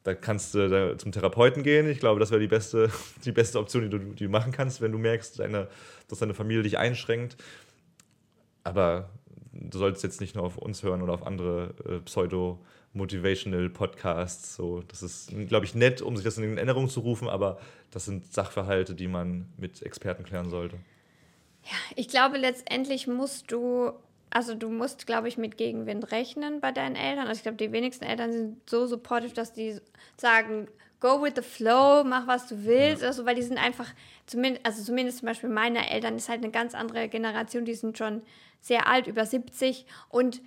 Da 0.07 0.15
kannst 0.15 0.55
du 0.55 0.69
da 0.69 0.97
zum 0.97 1.11
Therapeuten 1.11 1.65
gehen. 1.65 1.91
Ich 1.91 1.99
glaube, 1.99 2.21
das 2.21 2.31
wäre 2.31 2.41
die 2.41 2.47
beste, 2.47 2.93
die 3.25 3.33
beste 3.33 3.59
Option, 3.59 3.83
die 3.83 3.91
du, 3.91 3.99
die 3.99 4.25
du 4.25 4.31
machen 4.31 4.53
kannst, 4.53 4.81
wenn 4.81 4.93
du 4.93 4.99
merkst, 4.99 5.41
deine, 5.41 5.67
dass 6.07 6.21
deine 6.21 6.33
Familie 6.33 6.63
dich 6.63 6.79
einschränkt. 6.79 7.37
Aber 8.63 9.11
du 9.53 9.79
solltest 9.79 10.05
jetzt 10.05 10.21
nicht 10.21 10.37
nur 10.37 10.45
auf 10.45 10.59
uns 10.59 10.85
hören 10.85 11.03
oder 11.03 11.13
auf 11.13 11.27
andere 11.27 11.75
äh, 11.89 11.99
Pseudo-Motivational 11.99 13.69
Podcasts. 13.69 14.55
So, 14.55 14.85
das 14.87 15.03
ist, 15.03 15.33
glaube 15.49 15.67
ich, 15.67 15.75
nett, 15.75 16.03
um 16.03 16.15
sich 16.15 16.25
das 16.25 16.39
in 16.39 16.57
Erinnerung 16.57 16.89
zu 16.89 17.01
rufen, 17.01 17.29
aber 17.29 17.59
das 17.91 18.05
sind 18.05 18.33
Sachverhalte, 18.33 18.95
die 18.95 19.09
man 19.09 19.53
mit 19.57 19.83
Experten 19.83 20.23
klären 20.23 20.51
sollte. 20.51 20.77
Ja, 21.65 21.77
ich 21.97 22.07
glaube, 22.07 22.39
letztendlich 22.39 23.09
musst 23.09 23.51
du, 23.51 23.91
also 24.31 24.55
du 24.55 24.69
musst, 24.69 25.07
glaube 25.07 25.29
ich, 25.29 25.39
mit 25.39 25.57
Gegenwind 25.57 26.11
rechnen 26.11 26.61
bei 26.61 26.73
deinen 26.73 26.97
Eltern. 26.97 27.27
Also 27.27 27.39
ich 27.39 27.43
glaube, 27.43 27.59
die 27.59 27.73
wenigsten 27.73 28.05
Eltern 28.05 28.33
sind 28.33 28.69
so 28.69 28.87
supportive, 28.87 29.35
dass 29.35 29.53
die 29.53 29.81
sagen, 30.17 30.69
go 31.01 31.23
with 31.23 31.35
the 31.37 31.43
flow, 31.43 32.05
mach 32.05 32.27
was 32.27 32.47
du 32.47 32.65
willst, 32.65 33.03
ja. 33.03 33.09
also, 33.09 33.25
weil 33.27 33.35
die 33.35 33.43
sind 33.43 33.59
einfach, 33.59 33.93
zumindest, 34.27 34.67
also 34.67 34.83
zumindest 34.83 35.19
zum 35.19 35.27
Beispiel 35.27 35.51
meine 35.51 35.91
Eltern 35.91 36.17
ist 36.17 36.29
halt 36.29 36.43
eine 36.43 36.53
ganz 36.53 36.75
andere 36.75 37.09
Generation, 37.09 37.65
die 37.65 37.75
sind 37.75 37.99
schon 37.99 38.23
sehr 38.61 38.89
alt, 38.89 39.07
über 39.07 39.25
70 39.25 39.87
und 40.09 40.41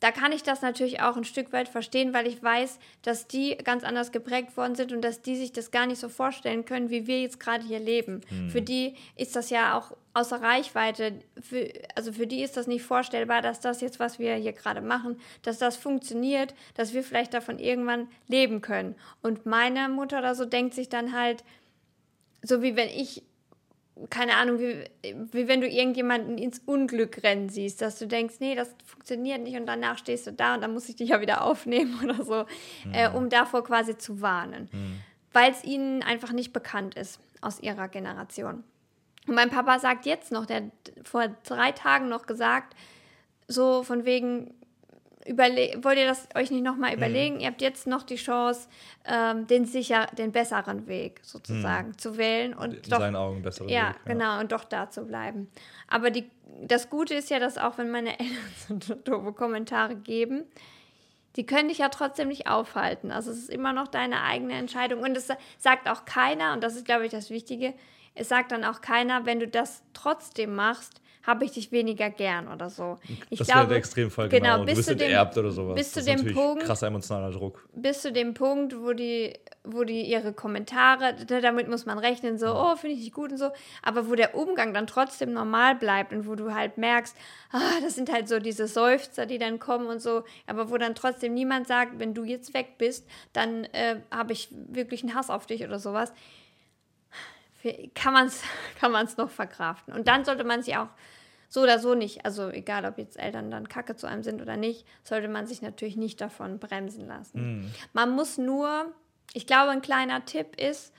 da 0.00 0.10
kann 0.12 0.32
ich 0.32 0.42
das 0.42 0.60
natürlich 0.60 1.00
auch 1.00 1.16
ein 1.16 1.24
Stück 1.24 1.52
weit 1.52 1.68
verstehen, 1.68 2.12
weil 2.12 2.26
ich 2.26 2.42
weiß, 2.42 2.78
dass 3.02 3.26
die 3.26 3.56
ganz 3.56 3.82
anders 3.82 4.12
geprägt 4.12 4.56
worden 4.56 4.74
sind 4.74 4.92
und 4.92 5.02
dass 5.02 5.22
die 5.22 5.36
sich 5.36 5.52
das 5.52 5.70
gar 5.70 5.86
nicht 5.86 5.98
so 5.98 6.10
vorstellen 6.10 6.66
können, 6.66 6.90
wie 6.90 7.06
wir 7.06 7.22
jetzt 7.22 7.40
gerade 7.40 7.64
hier 7.64 7.80
leben. 7.80 8.20
Mhm. 8.30 8.50
Für 8.50 8.60
die 8.60 8.94
ist 9.16 9.36
das 9.36 9.48
ja 9.48 9.76
auch 9.76 9.96
außer 10.12 10.42
Reichweite. 10.42 11.14
Für, 11.40 11.70
also 11.94 12.12
für 12.12 12.26
die 12.26 12.42
ist 12.42 12.58
das 12.58 12.66
nicht 12.66 12.82
vorstellbar, 12.82 13.40
dass 13.40 13.60
das 13.60 13.80
jetzt, 13.80 13.98
was 13.98 14.18
wir 14.18 14.34
hier 14.34 14.52
gerade 14.52 14.82
machen, 14.82 15.18
dass 15.42 15.58
das 15.58 15.76
funktioniert, 15.76 16.54
dass 16.74 16.92
wir 16.92 17.02
vielleicht 17.02 17.32
davon 17.32 17.58
irgendwann 17.58 18.08
leben 18.28 18.60
können. 18.60 18.96
Und 19.22 19.46
meine 19.46 19.88
Mutter 19.88 20.18
oder 20.18 20.34
so 20.34 20.44
denkt 20.44 20.74
sich 20.74 20.90
dann 20.90 21.14
halt, 21.14 21.42
so 22.42 22.62
wie 22.62 22.76
wenn 22.76 22.88
ich 22.88 23.22
keine 24.10 24.36
Ahnung, 24.36 24.58
wie, 24.58 24.84
wie 25.32 25.48
wenn 25.48 25.60
du 25.60 25.68
irgendjemanden 25.68 26.36
ins 26.36 26.60
Unglück 26.66 27.22
rennen 27.22 27.48
siehst, 27.48 27.80
dass 27.80 27.98
du 27.98 28.06
denkst, 28.06 28.36
nee, 28.40 28.54
das 28.54 28.74
funktioniert 28.84 29.42
nicht 29.42 29.56
und 29.56 29.66
danach 29.66 29.96
stehst 29.98 30.26
du 30.26 30.32
da 30.32 30.54
und 30.54 30.60
dann 30.60 30.74
muss 30.74 30.88
ich 30.88 30.96
dich 30.96 31.10
ja 31.10 31.20
wieder 31.20 31.42
aufnehmen 31.44 31.98
oder 32.04 32.22
so, 32.22 32.44
mhm. 32.84 32.94
äh, 32.94 33.08
um 33.08 33.30
davor 33.30 33.64
quasi 33.64 33.96
zu 33.96 34.20
warnen, 34.20 34.68
mhm. 34.72 35.00
weil 35.32 35.50
es 35.50 35.64
ihnen 35.64 36.02
einfach 36.02 36.32
nicht 36.32 36.52
bekannt 36.52 36.94
ist 36.94 37.20
aus 37.40 37.60
ihrer 37.60 37.88
Generation. 37.88 38.64
Und 39.26 39.34
mein 39.34 39.50
Papa 39.50 39.78
sagt 39.78 40.06
jetzt 40.06 40.30
noch, 40.30 40.46
der 40.46 40.56
hat 40.56 40.72
vor 41.02 41.28
drei 41.44 41.72
Tagen 41.72 42.08
noch 42.08 42.26
gesagt, 42.26 42.76
so 43.48 43.82
von 43.82 44.04
wegen, 44.04 44.54
wollt 45.34 45.98
ihr 45.98 46.06
das 46.06 46.28
euch 46.34 46.50
nicht 46.50 46.62
nochmal 46.62 46.90
mhm. 46.92 46.96
überlegen? 46.96 47.34
Mhm. 47.36 47.40
Ihr 47.40 47.46
habt 47.48 47.62
jetzt 47.62 47.86
noch 47.86 48.02
die 48.02 48.16
Chance, 48.16 48.68
ähm, 49.04 49.46
den 49.46 49.64
sicher, 49.64 50.06
den 50.18 50.32
besseren 50.32 50.86
Weg 50.86 51.20
sozusagen 51.22 51.88
mhm. 51.88 51.98
zu 51.98 52.16
wählen 52.16 52.54
und 52.54 52.74
In 52.74 52.90
doch, 52.90 52.98
seinen 52.98 53.16
Augen 53.16 53.42
besseren 53.42 53.68
ja, 53.68 53.88
Weg. 53.88 53.96
Ja, 54.06 54.12
genau, 54.12 54.40
und 54.40 54.52
doch 54.52 54.64
da 54.64 54.90
zu 54.90 55.04
bleiben. 55.04 55.48
Aber 55.88 56.10
die, 56.10 56.30
das 56.62 56.90
Gute 56.90 57.14
ist 57.14 57.30
ja, 57.30 57.38
dass 57.38 57.58
auch 57.58 57.78
wenn 57.78 57.90
meine 57.90 58.10
Eltern 58.18 58.80
so 58.80 58.94
doofe 58.94 59.32
Kommentare 59.32 59.96
geben, 59.96 60.44
die 61.36 61.44
können 61.44 61.68
dich 61.68 61.78
ja 61.78 61.90
trotzdem 61.90 62.28
nicht 62.28 62.46
aufhalten. 62.48 63.10
Also 63.10 63.30
es 63.30 63.38
ist 63.38 63.50
immer 63.50 63.72
noch 63.72 63.88
deine 63.88 64.22
eigene 64.22 64.54
Entscheidung. 64.54 65.02
Und 65.02 65.16
es 65.16 65.28
sagt 65.58 65.88
auch 65.88 66.06
keiner, 66.06 66.54
und 66.54 66.64
das 66.64 66.76
ist, 66.76 66.86
glaube 66.86 67.04
ich, 67.04 67.12
das 67.12 67.28
Wichtige, 67.30 67.74
es 68.14 68.30
sagt 68.30 68.52
dann 68.52 68.64
auch 68.64 68.80
keiner, 68.80 69.26
wenn 69.26 69.38
du 69.38 69.46
das 69.46 69.82
trotzdem 69.92 70.54
machst, 70.54 71.02
habe 71.26 71.44
ich 71.44 71.52
dich 71.52 71.72
weniger 71.72 72.08
gern 72.10 72.46
oder 72.48 72.70
so. 72.70 72.98
Ich 73.30 73.38
das 73.38 73.48
wäre 73.48 73.66
der 73.66 73.78
Extremfall, 73.78 74.28
genau. 74.28 74.58
genau. 74.60 74.64
Du 74.64 74.74
bist 74.74 74.88
enterbt 74.88 75.36
oder 75.36 75.50
sowas. 75.50 75.74
Bis 75.74 75.92
zu 75.92 76.02
dem 76.02 76.32
Punkt, 76.32 76.64
krasser 76.64 76.86
emotionaler 76.86 77.32
Druck. 77.32 77.68
Bis 77.74 78.02
zu 78.02 78.12
dem 78.12 78.32
Punkt, 78.34 78.80
wo 78.80 78.92
die, 78.92 79.34
wo 79.64 79.82
die 79.82 80.02
ihre 80.02 80.32
Kommentare, 80.32 81.14
damit 81.26 81.68
muss 81.68 81.84
man 81.84 81.98
rechnen, 81.98 82.38
so, 82.38 82.54
oh, 82.54 82.76
finde 82.76 82.96
ich 82.96 83.02
nicht 83.02 83.14
gut 83.14 83.32
und 83.32 83.38
so, 83.38 83.50
aber 83.82 84.08
wo 84.08 84.14
der 84.14 84.36
Umgang 84.36 84.72
dann 84.72 84.86
trotzdem 84.86 85.32
normal 85.32 85.74
bleibt 85.74 86.12
und 86.12 86.28
wo 86.28 86.36
du 86.36 86.54
halt 86.54 86.78
merkst, 86.78 87.16
ah, 87.50 87.80
das 87.82 87.96
sind 87.96 88.12
halt 88.12 88.28
so 88.28 88.38
diese 88.38 88.68
Seufzer, 88.68 89.26
die 89.26 89.38
dann 89.38 89.58
kommen 89.58 89.88
und 89.88 90.00
so, 90.00 90.22
aber 90.46 90.70
wo 90.70 90.78
dann 90.78 90.94
trotzdem 90.94 91.34
niemand 91.34 91.66
sagt, 91.66 91.98
wenn 91.98 92.14
du 92.14 92.22
jetzt 92.22 92.54
weg 92.54 92.78
bist, 92.78 93.04
dann 93.32 93.64
äh, 93.64 93.96
habe 94.12 94.32
ich 94.32 94.48
wirklich 94.68 95.02
einen 95.02 95.14
Hass 95.14 95.30
auf 95.30 95.46
dich 95.46 95.64
oder 95.64 95.80
sowas 95.80 96.12
kann 97.94 98.12
man 98.12 98.26
es 98.26 98.42
kann 98.80 98.92
man's 98.92 99.16
noch 99.16 99.30
verkraften. 99.30 99.94
Und 99.94 100.08
dann 100.08 100.24
sollte 100.24 100.44
man 100.44 100.62
sich 100.62 100.76
auch 100.76 100.88
so 101.48 101.62
oder 101.62 101.78
so 101.78 101.94
nicht, 101.94 102.24
also 102.24 102.48
egal 102.50 102.84
ob 102.84 102.98
jetzt 102.98 103.18
Eltern 103.18 103.50
dann 103.50 103.68
kacke 103.68 103.96
zu 103.96 104.06
einem 104.06 104.22
sind 104.22 104.42
oder 104.42 104.56
nicht, 104.56 104.86
sollte 105.04 105.28
man 105.28 105.46
sich 105.46 105.62
natürlich 105.62 105.96
nicht 105.96 106.20
davon 106.20 106.58
bremsen 106.58 107.06
lassen. 107.06 107.60
Mhm. 107.60 107.70
Man 107.92 108.10
muss 108.10 108.38
nur, 108.38 108.86
ich 109.32 109.46
glaube, 109.46 109.70
ein 109.70 109.82
kleiner 109.82 110.24
Tipp 110.24 110.60
ist, 110.60 110.92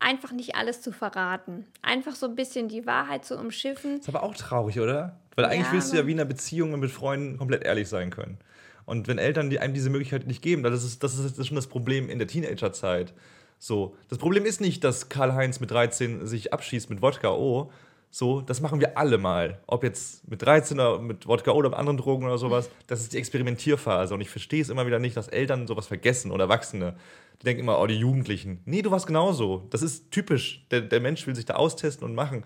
einfach 0.00 0.32
nicht 0.32 0.56
alles 0.56 0.80
zu 0.82 0.92
verraten. 0.92 1.66
Einfach 1.82 2.16
so 2.16 2.26
ein 2.26 2.34
bisschen 2.34 2.68
die 2.68 2.86
Wahrheit 2.86 3.24
zu 3.24 3.38
umschiffen. 3.38 3.98
Ist 3.98 4.08
aber 4.08 4.22
auch 4.22 4.34
traurig, 4.34 4.80
oder? 4.80 5.20
Weil 5.36 5.44
eigentlich 5.44 5.66
ja, 5.66 5.72
willst 5.72 5.92
du 5.92 5.96
ja 5.96 6.06
wie 6.06 6.12
in 6.12 6.18
einer 6.18 6.28
Beziehung 6.28 6.78
mit 6.78 6.90
Freunden 6.90 7.38
komplett 7.38 7.64
ehrlich 7.64 7.88
sein 7.88 8.10
können. 8.10 8.38
Und 8.86 9.06
wenn 9.06 9.18
Eltern 9.18 9.56
einem 9.56 9.74
diese 9.74 9.90
Möglichkeit 9.90 10.26
nicht 10.26 10.42
geben, 10.42 10.62
das 10.62 10.82
ist, 10.82 11.04
das 11.04 11.16
ist 11.16 11.46
schon 11.46 11.54
das 11.54 11.68
Problem 11.68 12.08
in 12.08 12.18
der 12.18 12.26
Teenagerzeit. 12.26 13.12
So, 13.58 13.94
das 14.08 14.18
Problem 14.18 14.46
ist 14.46 14.60
nicht, 14.60 14.82
dass 14.82 15.08
Karl-Heinz 15.10 15.60
mit 15.60 15.70
13 15.70 16.26
sich 16.26 16.52
abschießt 16.52 16.90
mit 16.90 17.02
Wodka 17.02 17.30
O, 17.30 17.70
so, 18.12 18.40
das 18.40 18.60
machen 18.60 18.80
wir 18.80 18.98
alle 18.98 19.18
mal. 19.18 19.60
Ob 19.68 19.84
jetzt 19.84 20.28
mit 20.28 20.42
13 20.42 20.80
oder 20.80 20.98
mit 20.98 21.28
Wodka 21.28 21.52
oder 21.52 21.68
mit 21.70 21.78
anderen 21.78 21.96
Drogen 21.96 22.24
oder 22.26 22.38
sowas. 22.38 22.68
Das 22.88 23.00
ist 23.00 23.12
die 23.12 23.18
Experimentierphase. 23.18 24.12
Und 24.14 24.20
ich 24.20 24.30
verstehe 24.30 24.60
es 24.60 24.68
immer 24.68 24.84
wieder 24.84 24.98
nicht, 24.98 25.16
dass 25.16 25.28
Eltern 25.28 25.68
sowas 25.68 25.86
vergessen 25.86 26.32
oder 26.32 26.44
Erwachsene. 26.44 26.96
Die 27.40 27.44
denken 27.44 27.62
immer, 27.62 27.80
oh, 27.80 27.86
die 27.86 27.98
Jugendlichen. 27.98 28.62
Nee, 28.64 28.82
du 28.82 28.90
warst 28.90 29.06
genauso. 29.06 29.68
Das 29.70 29.82
ist 29.82 30.10
typisch. 30.10 30.66
Der, 30.72 30.80
der 30.80 31.00
Mensch 31.00 31.24
will 31.28 31.36
sich 31.36 31.44
da 31.44 31.54
austesten 31.54 32.04
und 32.04 32.16
machen. 32.16 32.42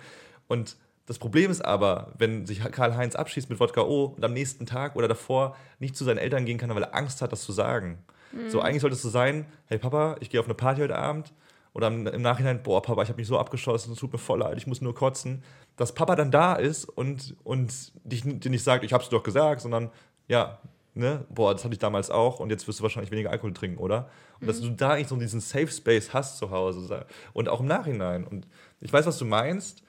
Und 0.48 0.76
das 1.06 1.18
Problem 1.18 1.50
ist 1.50 1.64
aber, 1.64 2.12
wenn 2.18 2.44
sich 2.44 2.60
Karl-Heinz 2.60 3.14
abschießt 3.14 3.48
mit 3.48 3.58
Wodka 3.58 3.82
O 3.82 4.12
und 4.16 4.24
am 4.24 4.34
nächsten 4.34 4.66
Tag 4.66 4.96
oder 4.96 5.08
davor 5.08 5.56
nicht 5.78 5.96
zu 5.96 6.04
seinen 6.04 6.18
Eltern 6.18 6.44
gehen 6.44 6.58
kann, 6.58 6.74
weil 6.74 6.82
er 6.82 6.94
Angst 6.94 7.22
hat, 7.22 7.32
das 7.32 7.42
zu 7.42 7.52
sagen. 7.52 7.98
Mhm. 8.32 8.50
So, 8.50 8.60
eigentlich 8.60 8.82
sollte 8.82 8.96
es 8.96 9.02
so 9.02 9.08
sein: 9.08 9.46
hey 9.66 9.78
Papa, 9.78 10.16
ich 10.20 10.28
gehe 10.28 10.40
auf 10.40 10.46
eine 10.46 10.54
Party 10.54 10.82
heute 10.82 10.96
Abend 10.96 11.32
oder 11.74 11.88
im 11.88 12.22
Nachhinein, 12.22 12.62
boah, 12.62 12.80
Papa, 12.80 13.02
ich 13.02 13.08
habe 13.08 13.18
mich 13.18 13.26
so 13.26 13.38
abgeschossen, 13.38 13.92
es 13.92 13.98
tut 13.98 14.12
mir 14.12 14.18
voll 14.18 14.38
leid, 14.38 14.56
ich 14.56 14.66
muss 14.66 14.80
nur 14.80 14.94
kotzen, 14.94 15.42
dass 15.76 15.92
Papa 15.92 16.14
dann 16.14 16.30
da 16.30 16.54
ist 16.54 16.84
und, 16.84 17.34
und 17.42 17.92
dich, 18.04 18.22
dir 18.24 18.50
nicht 18.50 18.62
sagt, 18.62 18.84
ich 18.84 18.92
hab's 18.92 19.08
doch 19.08 19.24
gesagt, 19.24 19.60
sondern 19.60 19.90
ja, 20.28 20.60
ne, 20.94 21.26
boah, 21.28 21.52
das 21.52 21.64
hatte 21.64 21.74
ich 21.74 21.80
damals 21.80 22.10
auch 22.10 22.38
und 22.38 22.50
jetzt 22.50 22.66
wirst 22.68 22.78
du 22.78 22.84
wahrscheinlich 22.84 23.10
weniger 23.10 23.30
Alkohol 23.30 23.52
trinken, 23.52 23.78
oder? 23.78 24.08
Und 24.34 24.42
mhm. 24.42 24.46
dass 24.46 24.60
du 24.60 24.70
da 24.70 24.92
eigentlich 24.92 25.08
so 25.08 25.16
diesen 25.16 25.40
Safe 25.40 25.66
Space 25.66 26.14
hast 26.14 26.38
zu 26.38 26.50
Hause 26.50 27.06
und 27.32 27.48
auch 27.48 27.58
im 27.58 27.66
Nachhinein. 27.66 28.24
Und 28.24 28.46
ich 28.80 28.92
weiß, 28.92 29.04
was 29.06 29.18
du 29.18 29.24
meinst, 29.24 29.82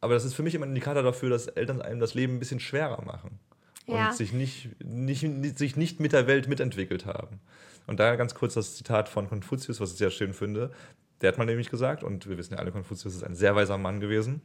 aber 0.00 0.14
das 0.14 0.24
ist 0.24 0.32
für 0.34 0.42
mich 0.42 0.54
immer 0.54 0.64
ein 0.64 0.70
Indikator 0.70 1.02
dafür, 1.02 1.28
dass 1.28 1.46
Eltern 1.46 1.82
einem 1.82 2.00
das 2.00 2.14
Leben 2.14 2.36
ein 2.36 2.38
bisschen 2.38 2.60
schwerer 2.60 3.04
machen 3.04 3.38
ja. 3.86 4.08
und 4.08 4.16
sich 4.16 4.32
nicht, 4.32 4.70
nicht, 4.82 5.58
sich 5.58 5.76
nicht 5.76 6.00
mit 6.00 6.12
der 6.12 6.26
Welt 6.26 6.48
mitentwickelt 6.48 7.04
haben. 7.04 7.40
Und 7.86 8.00
da 8.00 8.16
ganz 8.16 8.34
kurz 8.34 8.54
das 8.54 8.76
Zitat 8.76 9.08
von 9.08 9.28
Konfuzius, 9.28 9.80
was 9.80 9.92
ich 9.92 9.98
sehr 9.98 10.10
schön 10.10 10.34
finde. 10.34 10.70
Der 11.20 11.28
hat 11.28 11.38
mal 11.38 11.44
nämlich 11.44 11.70
gesagt, 11.70 12.04
und 12.04 12.28
wir 12.28 12.38
wissen 12.38 12.54
ja 12.54 12.60
alle, 12.60 12.70
Konfuzius 12.70 13.14
ist 13.14 13.24
ein 13.24 13.34
sehr 13.34 13.56
weiser 13.56 13.78
Mann 13.78 14.00
gewesen. 14.00 14.40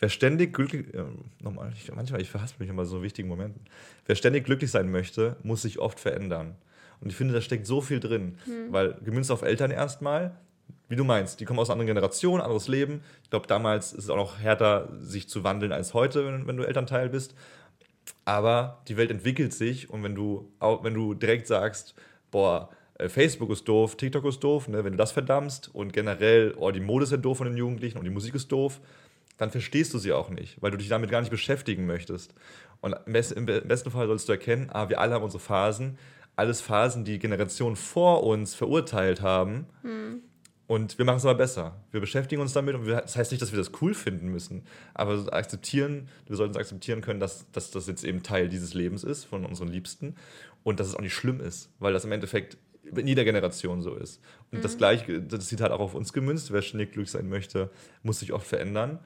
Wer 0.00 0.08
ständig 0.08 0.54
glücklich, 0.54 0.94
äh, 0.94 1.04
nochmal, 1.40 1.72
ich, 1.74 1.92
manchmal, 1.92 2.20
ich 2.20 2.30
verhaspel 2.30 2.64
mich 2.64 2.70
immer 2.70 2.84
so 2.84 3.02
wichtigen 3.02 3.28
Momenten. 3.28 3.62
Wer 4.06 4.14
ständig 4.14 4.44
glücklich 4.44 4.70
sein 4.70 4.90
möchte, 4.90 5.36
muss 5.42 5.62
sich 5.62 5.78
oft 5.78 5.98
verändern. 5.98 6.54
Und 7.00 7.10
ich 7.10 7.16
finde, 7.16 7.34
da 7.34 7.40
steckt 7.40 7.66
so 7.66 7.80
viel 7.80 8.00
drin, 8.00 8.38
hm. 8.44 8.72
weil 8.72 8.96
gemünzt 9.04 9.30
auf 9.30 9.42
Eltern 9.42 9.70
erstmal, 9.70 10.36
wie 10.88 10.96
du 10.96 11.04
meinst, 11.04 11.40
die 11.40 11.44
kommen 11.44 11.58
aus 11.58 11.68
einer 11.68 11.74
anderen 11.74 11.94
Generation, 11.94 12.40
anderes 12.40 12.68
Leben. 12.68 13.02
Ich 13.22 13.30
glaube, 13.30 13.46
damals 13.46 13.92
ist 13.92 14.04
es 14.04 14.10
auch 14.10 14.16
noch 14.16 14.38
härter, 14.38 14.88
sich 15.00 15.28
zu 15.28 15.44
wandeln 15.44 15.72
als 15.72 15.94
heute, 15.94 16.24
wenn, 16.26 16.46
wenn 16.46 16.56
du 16.56 16.64
Elternteil 16.64 17.08
bist. 17.08 17.34
Aber 18.24 18.82
die 18.88 18.96
Welt 18.96 19.10
entwickelt 19.10 19.52
sich 19.52 19.90
und 19.90 20.02
wenn 20.02 20.14
du, 20.14 20.50
auch, 20.60 20.84
wenn 20.84 20.94
du 20.94 21.14
direkt 21.14 21.46
sagst, 21.46 21.94
boah, 22.30 22.70
Facebook 23.06 23.50
ist 23.50 23.68
doof, 23.68 23.96
TikTok 23.96 24.24
ist 24.24 24.40
doof, 24.40 24.66
ne? 24.68 24.84
wenn 24.84 24.92
du 24.92 24.98
das 24.98 25.12
verdammst 25.12 25.72
und 25.72 25.92
generell, 25.92 26.54
oh, 26.56 26.72
die 26.72 26.80
Mode 26.80 27.04
ist 27.04 27.12
ja 27.12 27.16
doof 27.16 27.38
von 27.38 27.46
den 27.46 27.56
Jugendlichen 27.56 27.98
und 27.98 28.04
die 28.04 28.10
Musik 28.10 28.34
ist 28.34 28.50
doof, 28.50 28.80
dann 29.36 29.50
verstehst 29.50 29.94
du 29.94 29.98
sie 29.98 30.12
auch 30.12 30.30
nicht, 30.30 30.60
weil 30.60 30.72
du 30.72 30.76
dich 30.76 30.88
damit 30.88 31.10
gar 31.10 31.20
nicht 31.20 31.30
beschäftigen 31.30 31.86
möchtest. 31.86 32.34
Und 32.80 32.96
im 33.06 33.12
besten 33.12 33.90
Fall 33.90 34.06
sollst 34.08 34.28
du 34.28 34.32
erkennen, 34.32 34.68
ah, 34.72 34.88
wir 34.88 35.00
alle 35.00 35.14
haben 35.14 35.22
unsere 35.22 35.42
Phasen, 35.42 35.96
alles 36.34 36.60
Phasen, 36.60 37.04
die 37.04 37.18
Generationen 37.18 37.76
vor 37.76 38.24
uns 38.24 38.54
verurteilt 38.54 39.22
haben. 39.22 39.66
Hm. 39.82 40.22
Und 40.68 40.98
wir 40.98 41.04
machen 41.06 41.16
es 41.16 41.24
aber 41.24 41.38
besser. 41.38 41.80
Wir 41.92 42.00
beschäftigen 42.00 42.42
uns 42.42 42.52
damit 42.52 42.74
und 42.74 42.84
wir, 42.84 43.00
das 43.00 43.16
heißt 43.16 43.32
nicht, 43.32 43.40
dass 43.40 43.52
wir 43.52 43.58
das 43.58 43.72
cool 43.80 43.94
finden 43.94 44.28
müssen, 44.28 44.64
aber 44.92 45.32
akzeptieren, 45.32 46.08
wir 46.26 46.36
sollten 46.36 46.52
es 46.52 46.58
akzeptieren 46.58 47.00
können, 47.00 47.20
dass, 47.20 47.50
dass 47.52 47.70
das 47.70 47.86
jetzt 47.86 48.04
eben 48.04 48.22
Teil 48.22 48.48
dieses 48.48 48.74
Lebens 48.74 49.02
ist 49.02 49.24
von 49.24 49.46
unseren 49.46 49.68
Liebsten 49.68 50.14
und 50.64 50.78
dass 50.78 50.88
es 50.88 50.94
auch 50.94 51.00
nicht 51.00 51.14
schlimm 51.14 51.40
ist, 51.40 51.70
weil 51.78 51.94
das 51.94 52.04
im 52.04 52.12
Endeffekt 52.12 52.58
in 52.96 53.06
jeder 53.06 53.24
Generation 53.24 53.82
so 53.82 53.94
ist. 53.94 54.20
Und 54.50 54.58
mhm. 54.58 54.62
das 54.62 54.76
gleiche, 54.76 55.20
das 55.20 55.46
Zitat 55.46 55.70
auch 55.70 55.80
auf 55.80 55.94
uns 55.94 56.12
gemünzt, 56.12 56.52
wer 56.52 56.62
ständig 56.62 56.92
glücklich 56.92 57.10
sein 57.10 57.28
möchte, 57.28 57.70
muss 58.02 58.20
sich 58.20 58.32
oft 58.32 58.46
verändern. 58.46 58.98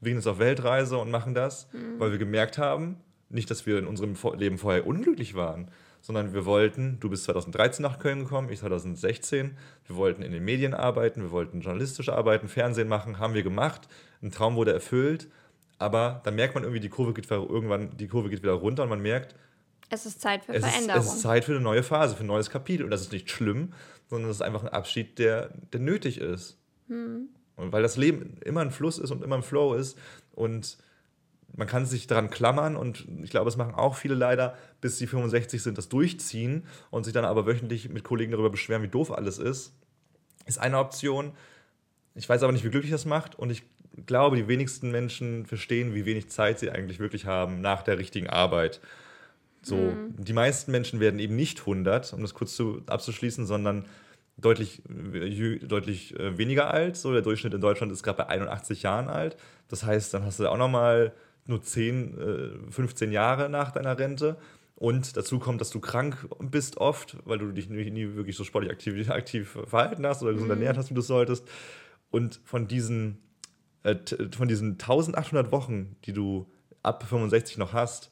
Wir 0.00 0.10
gehen 0.10 0.18
jetzt 0.18 0.26
auf 0.26 0.38
Weltreise 0.38 0.98
und 0.98 1.10
machen 1.10 1.34
das, 1.34 1.68
mhm. 1.72 1.98
weil 1.98 2.10
wir 2.10 2.18
gemerkt 2.18 2.58
haben, 2.58 2.96
nicht, 3.28 3.50
dass 3.50 3.66
wir 3.66 3.78
in 3.78 3.86
unserem 3.86 4.16
Leben 4.36 4.58
vorher 4.58 4.86
unglücklich 4.86 5.34
waren, 5.34 5.70
sondern 6.00 6.32
wir 6.32 6.46
wollten, 6.46 6.98
du 7.00 7.10
bist 7.10 7.24
2013 7.24 7.82
nach 7.82 7.98
Köln 7.98 8.20
gekommen, 8.20 8.48
ich 8.50 8.60
2016, 8.60 9.56
wir 9.86 9.96
wollten 9.96 10.22
in 10.22 10.32
den 10.32 10.44
Medien 10.44 10.74
arbeiten, 10.74 11.22
wir 11.22 11.30
wollten 11.30 11.60
journalistisch 11.60 12.08
arbeiten, 12.08 12.48
Fernsehen 12.48 12.88
machen, 12.88 13.18
haben 13.18 13.34
wir 13.34 13.42
gemacht, 13.42 13.88
ein 14.22 14.30
Traum 14.30 14.56
wurde 14.56 14.72
erfüllt, 14.72 15.28
aber 15.78 16.20
dann 16.24 16.34
merkt 16.34 16.54
man 16.54 16.64
irgendwie, 16.64 16.80
die 16.80 16.88
Kurve 16.88 17.14
geht 17.14 17.30
irgendwann, 17.30 17.96
die 17.96 18.08
Kurve 18.08 18.30
geht 18.30 18.42
wieder 18.42 18.52
runter 18.52 18.82
und 18.82 18.88
man 18.88 19.00
merkt, 19.00 19.34
es 19.90 20.06
ist 20.06 20.20
Zeit 20.20 20.44
für 20.44 20.54
es 20.54 20.64
Veränderung. 20.64 21.00
Ist, 21.00 21.08
es 21.08 21.14
ist 21.16 21.22
Zeit 21.22 21.44
für 21.44 21.52
eine 21.52 21.60
neue 21.60 21.82
Phase, 21.82 22.16
für 22.16 22.24
ein 22.24 22.28
neues 22.28 22.50
Kapitel. 22.50 22.84
Und 22.84 22.90
das 22.90 23.02
ist 23.02 23.12
nicht 23.12 23.30
schlimm, 23.30 23.72
sondern 24.08 24.28
das 24.28 24.38
ist 24.38 24.42
einfach 24.42 24.62
ein 24.62 24.68
Abschied, 24.68 25.18
der, 25.18 25.50
der 25.72 25.80
nötig 25.80 26.18
ist. 26.18 26.58
Hm. 26.88 27.28
Und 27.56 27.72
weil 27.72 27.82
das 27.82 27.96
Leben 27.96 28.38
immer 28.44 28.62
ein 28.62 28.70
Fluss 28.70 28.98
ist 28.98 29.10
und 29.10 29.22
immer 29.22 29.36
ein 29.36 29.42
Flow 29.42 29.74
ist 29.74 29.98
und 30.32 30.78
man 31.56 31.66
kann 31.66 31.84
sich 31.84 32.06
daran 32.06 32.30
klammern 32.30 32.76
und 32.76 33.06
ich 33.22 33.30
glaube, 33.30 33.48
es 33.48 33.56
machen 33.56 33.74
auch 33.74 33.96
viele 33.96 34.14
leider, 34.14 34.56
bis 34.80 34.98
sie 34.98 35.06
65 35.06 35.62
sind, 35.62 35.76
das 35.76 35.88
durchziehen 35.88 36.64
und 36.90 37.04
sich 37.04 37.12
dann 37.12 37.24
aber 37.24 37.46
wöchentlich 37.46 37.88
mit 37.88 38.04
Kollegen 38.04 38.30
darüber 38.30 38.50
beschweren, 38.50 38.82
wie 38.82 38.88
doof 38.88 39.10
alles 39.10 39.38
ist, 39.38 39.74
ist 40.46 40.58
eine 40.58 40.78
Option. 40.78 41.32
Ich 42.14 42.28
weiß 42.28 42.42
aber 42.42 42.52
nicht, 42.52 42.64
wie 42.64 42.70
glücklich 42.70 42.92
das 42.92 43.04
macht 43.04 43.38
und 43.38 43.50
ich 43.50 43.64
glaube, 44.06 44.36
die 44.36 44.48
wenigsten 44.48 44.90
Menschen 44.90 45.44
verstehen, 45.44 45.94
wie 45.94 46.06
wenig 46.06 46.30
Zeit 46.30 46.60
sie 46.60 46.70
eigentlich 46.70 46.98
wirklich 46.98 47.26
haben 47.26 47.60
nach 47.60 47.82
der 47.82 47.98
richtigen 47.98 48.28
Arbeit. 48.28 48.80
So, 49.62 49.76
mhm. 49.76 50.14
die 50.16 50.32
meisten 50.32 50.72
Menschen 50.72 51.00
werden 51.00 51.20
eben 51.20 51.36
nicht 51.36 51.60
100, 51.60 52.12
um 52.14 52.22
das 52.22 52.34
kurz 52.34 52.54
zu, 52.56 52.82
abzuschließen, 52.86 53.46
sondern 53.46 53.84
deutlich, 54.38 54.82
deutlich 55.62 56.18
äh, 56.18 56.38
weniger 56.38 56.72
alt. 56.72 56.96
So, 56.96 57.12
der 57.12 57.22
Durchschnitt 57.22 57.54
in 57.54 57.60
Deutschland 57.60 57.92
ist 57.92 58.02
gerade 58.02 58.18
bei 58.18 58.26
81 58.28 58.82
Jahren 58.82 59.08
alt. 59.08 59.36
Das 59.68 59.84
heißt, 59.84 60.14
dann 60.14 60.24
hast 60.24 60.40
du 60.40 60.48
auch 60.48 60.56
nochmal 60.56 61.12
nur 61.46 61.62
10, 61.62 62.68
15 62.70 63.10
äh, 63.10 63.14
Jahre 63.14 63.48
nach 63.48 63.70
deiner 63.72 63.98
Rente. 63.98 64.36
Und 64.76 65.18
dazu 65.18 65.38
kommt, 65.38 65.60
dass 65.60 65.68
du 65.68 65.78
krank 65.78 66.26
bist 66.38 66.78
oft, 66.78 67.18
weil 67.26 67.36
du 67.36 67.52
dich 67.52 67.68
nie, 67.68 67.90
nie 67.90 68.14
wirklich 68.14 68.36
so 68.36 68.44
sportlich 68.44 68.72
aktiv, 68.72 69.10
aktiv 69.10 69.58
verhalten 69.66 70.06
hast 70.06 70.22
oder 70.22 70.32
gesund 70.32 70.48
mhm. 70.48 70.56
ernährt 70.56 70.78
hast, 70.78 70.90
wie 70.90 70.94
du 70.94 71.02
solltest. 71.02 71.46
Und 72.10 72.40
von 72.44 72.66
diesen, 72.66 73.18
äh, 73.82 73.96
von 74.34 74.48
diesen 74.48 74.72
1800 74.72 75.52
Wochen, 75.52 75.96
die 76.06 76.14
du 76.14 76.50
ab 76.82 77.04
65 77.06 77.58
noch 77.58 77.74
hast, 77.74 78.10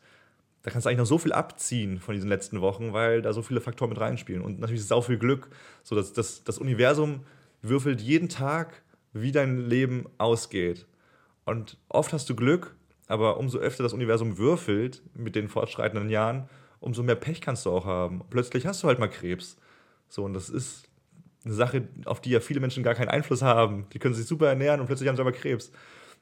da 0.63 0.71
kannst 0.71 0.85
du 0.85 0.89
eigentlich 0.89 0.99
noch 0.99 1.07
so 1.07 1.19
viel 1.19 1.33
abziehen 1.33 2.01
von 2.01 2.15
diesen 2.15 2.29
letzten 2.29 2.61
Wochen, 2.61 2.93
weil 2.93 3.23
da 3.23 3.33
so 3.33 3.43
viele 3.43 3.61
Faktoren 3.61 3.91
mit 3.91 4.01
reinspielen. 4.01 4.43
Und 4.43 4.61
natürlich 4.61 4.81
ist 4.81 4.87
es 4.87 4.93
auch 4.93 5.05
viel 5.05 5.19
Glück. 5.19 5.49
So, 5.83 5.95
dass 5.95 6.13
das, 6.13 6.45
das 6.45 6.59
Universum 6.59 7.25
würfelt 7.63 8.01
jeden 8.01 8.29
Tag, 8.29 8.83
wie 9.13 9.33
dein 9.33 9.59
Leben 9.59 10.07
ausgeht. 10.19 10.87
Und 11.45 11.79
oft 11.89 12.13
hast 12.13 12.29
du 12.29 12.37
Glück 12.37 12.77
aber 13.09 13.39
umso 13.39 13.59
öfter 13.59 13.83
das 13.83 13.95
Universum 13.95 14.39
würfelt 14.39 15.03
mit 15.15 15.35
den 15.35 15.49
fortschreitenden 15.49 16.11
Jahren, 16.11 16.49
umso 16.79 17.03
mehr 17.03 17.17
Pech 17.17 17.41
kannst 17.41 17.67
du 17.67 17.71
auch 17.71 17.87
haben. 17.87 18.23
Plötzlich 18.31 18.67
hast 18.67 18.83
du 18.83 18.87
halt 18.87 18.99
mal 18.99 19.09
Krebs. 19.09 19.57
So, 20.09 20.25
und 20.25 20.35
das 20.35 20.51
ist 20.51 20.89
eine 21.45 21.55
Sache, 21.55 21.89
auf 22.05 22.21
die 22.21 22.31
ja 22.31 22.41
viele 22.41 22.61
Menschen 22.61 22.83
gar 22.83 22.95
keinen 22.95 23.09
Einfluss 23.09 23.43
haben. 23.43 23.87
Die 23.93 23.99
können 23.99 24.15
sich 24.15 24.27
super 24.27 24.49
ernähren 24.49 24.81
und 24.81 24.87
plötzlich 24.87 25.09
haben 25.09 25.17
sie 25.17 25.23
aber 25.23 25.33
Krebs. 25.33 25.73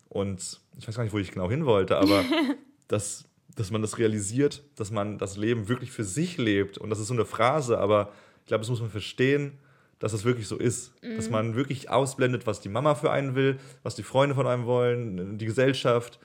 Und 0.09 0.61
ich 0.79 0.87
weiß 0.87 0.97
gar 0.97 1.03
nicht, 1.03 1.13
wo 1.13 1.19
ich 1.19 1.33
genau 1.33 1.51
hin 1.51 1.67
wollte, 1.67 1.99
aber 1.99 2.25
dass, 2.89 3.25
dass 3.55 3.71
man 3.71 3.83
das 3.83 3.99
realisiert, 3.99 4.63
dass 4.77 4.91
man 4.91 5.19
das 5.19 5.37
Leben 5.37 5.69
wirklich 5.69 5.91
für 5.91 6.05
sich 6.05 6.37
lebt. 6.37 6.79
Und 6.79 6.91
das 6.91 6.99
ist 6.99 7.09
so 7.09 7.15
eine 7.15 7.25
Phrase, 7.25 7.79
aber 7.79 8.13
ich 8.41 8.47
glaube, 8.47 8.63
das 8.63 8.71
muss 8.71 8.81
man 8.81 8.91
verstehen, 8.91 9.59
dass 9.99 10.13
das 10.13 10.25
wirklich 10.25 10.47
so 10.47 10.57
ist. 10.57 10.93
Mhm. 11.03 11.17
Dass 11.17 11.31
man 11.31 11.55
wirklich 11.55 11.89
ausblendet, 11.89 12.47
was 12.47 12.61
die 12.61 12.69
Mama 12.69 12.95
für 12.95 13.11
einen 13.11 13.35
will, 13.35 13.59
was 13.83 13.95
die 13.95 14.03
Freunde 14.03 14.35
von 14.35 14.47
einem 14.47 14.67
wollen, 14.67 15.39
die 15.39 15.47
Gesellschaft 15.47 16.19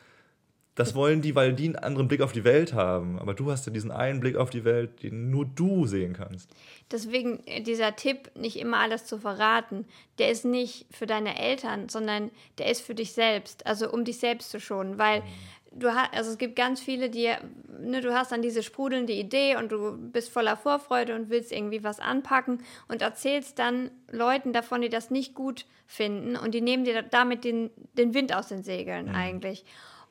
das 0.75 0.95
wollen 0.95 1.21
die, 1.21 1.35
weil 1.35 1.53
die 1.53 1.65
einen 1.65 1.75
anderen 1.75 2.07
Blick 2.07 2.21
auf 2.21 2.31
die 2.31 2.45
Welt 2.45 2.73
haben. 2.73 3.19
Aber 3.19 3.33
du 3.33 3.51
hast 3.51 3.65
ja 3.65 3.73
diesen 3.73 3.91
einen 3.91 4.21
Blick 4.21 4.37
auf 4.37 4.49
die 4.49 4.63
Welt, 4.63 5.03
den 5.03 5.29
nur 5.29 5.45
du 5.45 5.85
sehen 5.85 6.13
kannst. 6.13 6.49
Deswegen 6.89 7.45
äh, 7.45 7.61
dieser 7.61 7.95
Tipp, 7.95 8.31
nicht 8.35 8.57
immer 8.57 8.77
alles 8.77 9.05
zu 9.05 9.17
verraten, 9.17 9.85
der 10.17 10.31
ist 10.31 10.45
nicht 10.45 10.85
für 10.89 11.05
deine 11.05 11.37
Eltern, 11.37 11.89
sondern 11.89 12.31
der 12.57 12.71
ist 12.71 12.81
für 12.81 12.95
dich 12.95 13.11
selbst. 13.11 13.65
Also 13.65 13.91
um 13.91 14.05
dich 14.05 14.19
selbst 14.19 14.49
zu 14.49 14.61
schonen. 14.61 14.97
Weil 14.97 15.19
mhm. 15.19 15.25
Du 15.71 15.93
hast, 15.93 16.13
also 16.13 16.31
es 16.31 16.37
gibt 16.37 16.55
ganz 16.55 16.81
viele, 16.81 17.09
die, 17.09 17.31
ne, 17.79 18.01
du 18.01 18.13
hast 18.13 18.31
dann 18.31 18.41
diese 18.41 18.63
sprudelnde 18.63 19.13
Idee 19.13 19.55
und 19.55 19.71
du 19.71 19.97
bist 19.97 20.29
voller 20.29 20.57
Vorfreude 20.57 21.15
und 21.15 21.29
willst 21.29 21.51
irgendwie 21.51 21.83
was 21.83 21.99
anpacken 21.99 22.63
und 22.87 23.01
erzählst 23.01 23.57
dann 23.59 23.89
Leuten 24.09 24.53
davon, 24.53 24.81
die 24.81 24.89
das 24.89 25.11
nicht 25.11 25.33
gut 25.33 25.65
finden 25.87 26.35
und 26.35 26.53
die 26.53 26.61
nehmen 26.61 26.83
dir 26.83 27.01
damit 27.01 27.43
den, 27.43 27.69
den 27.93 28.13
Wind 28.13 28.35
aus 28.35 28.47
den 28.47 28.63
Segeln 28.63 29.07
mhm. 29.07 29.15
eigentlich 29.15 29.65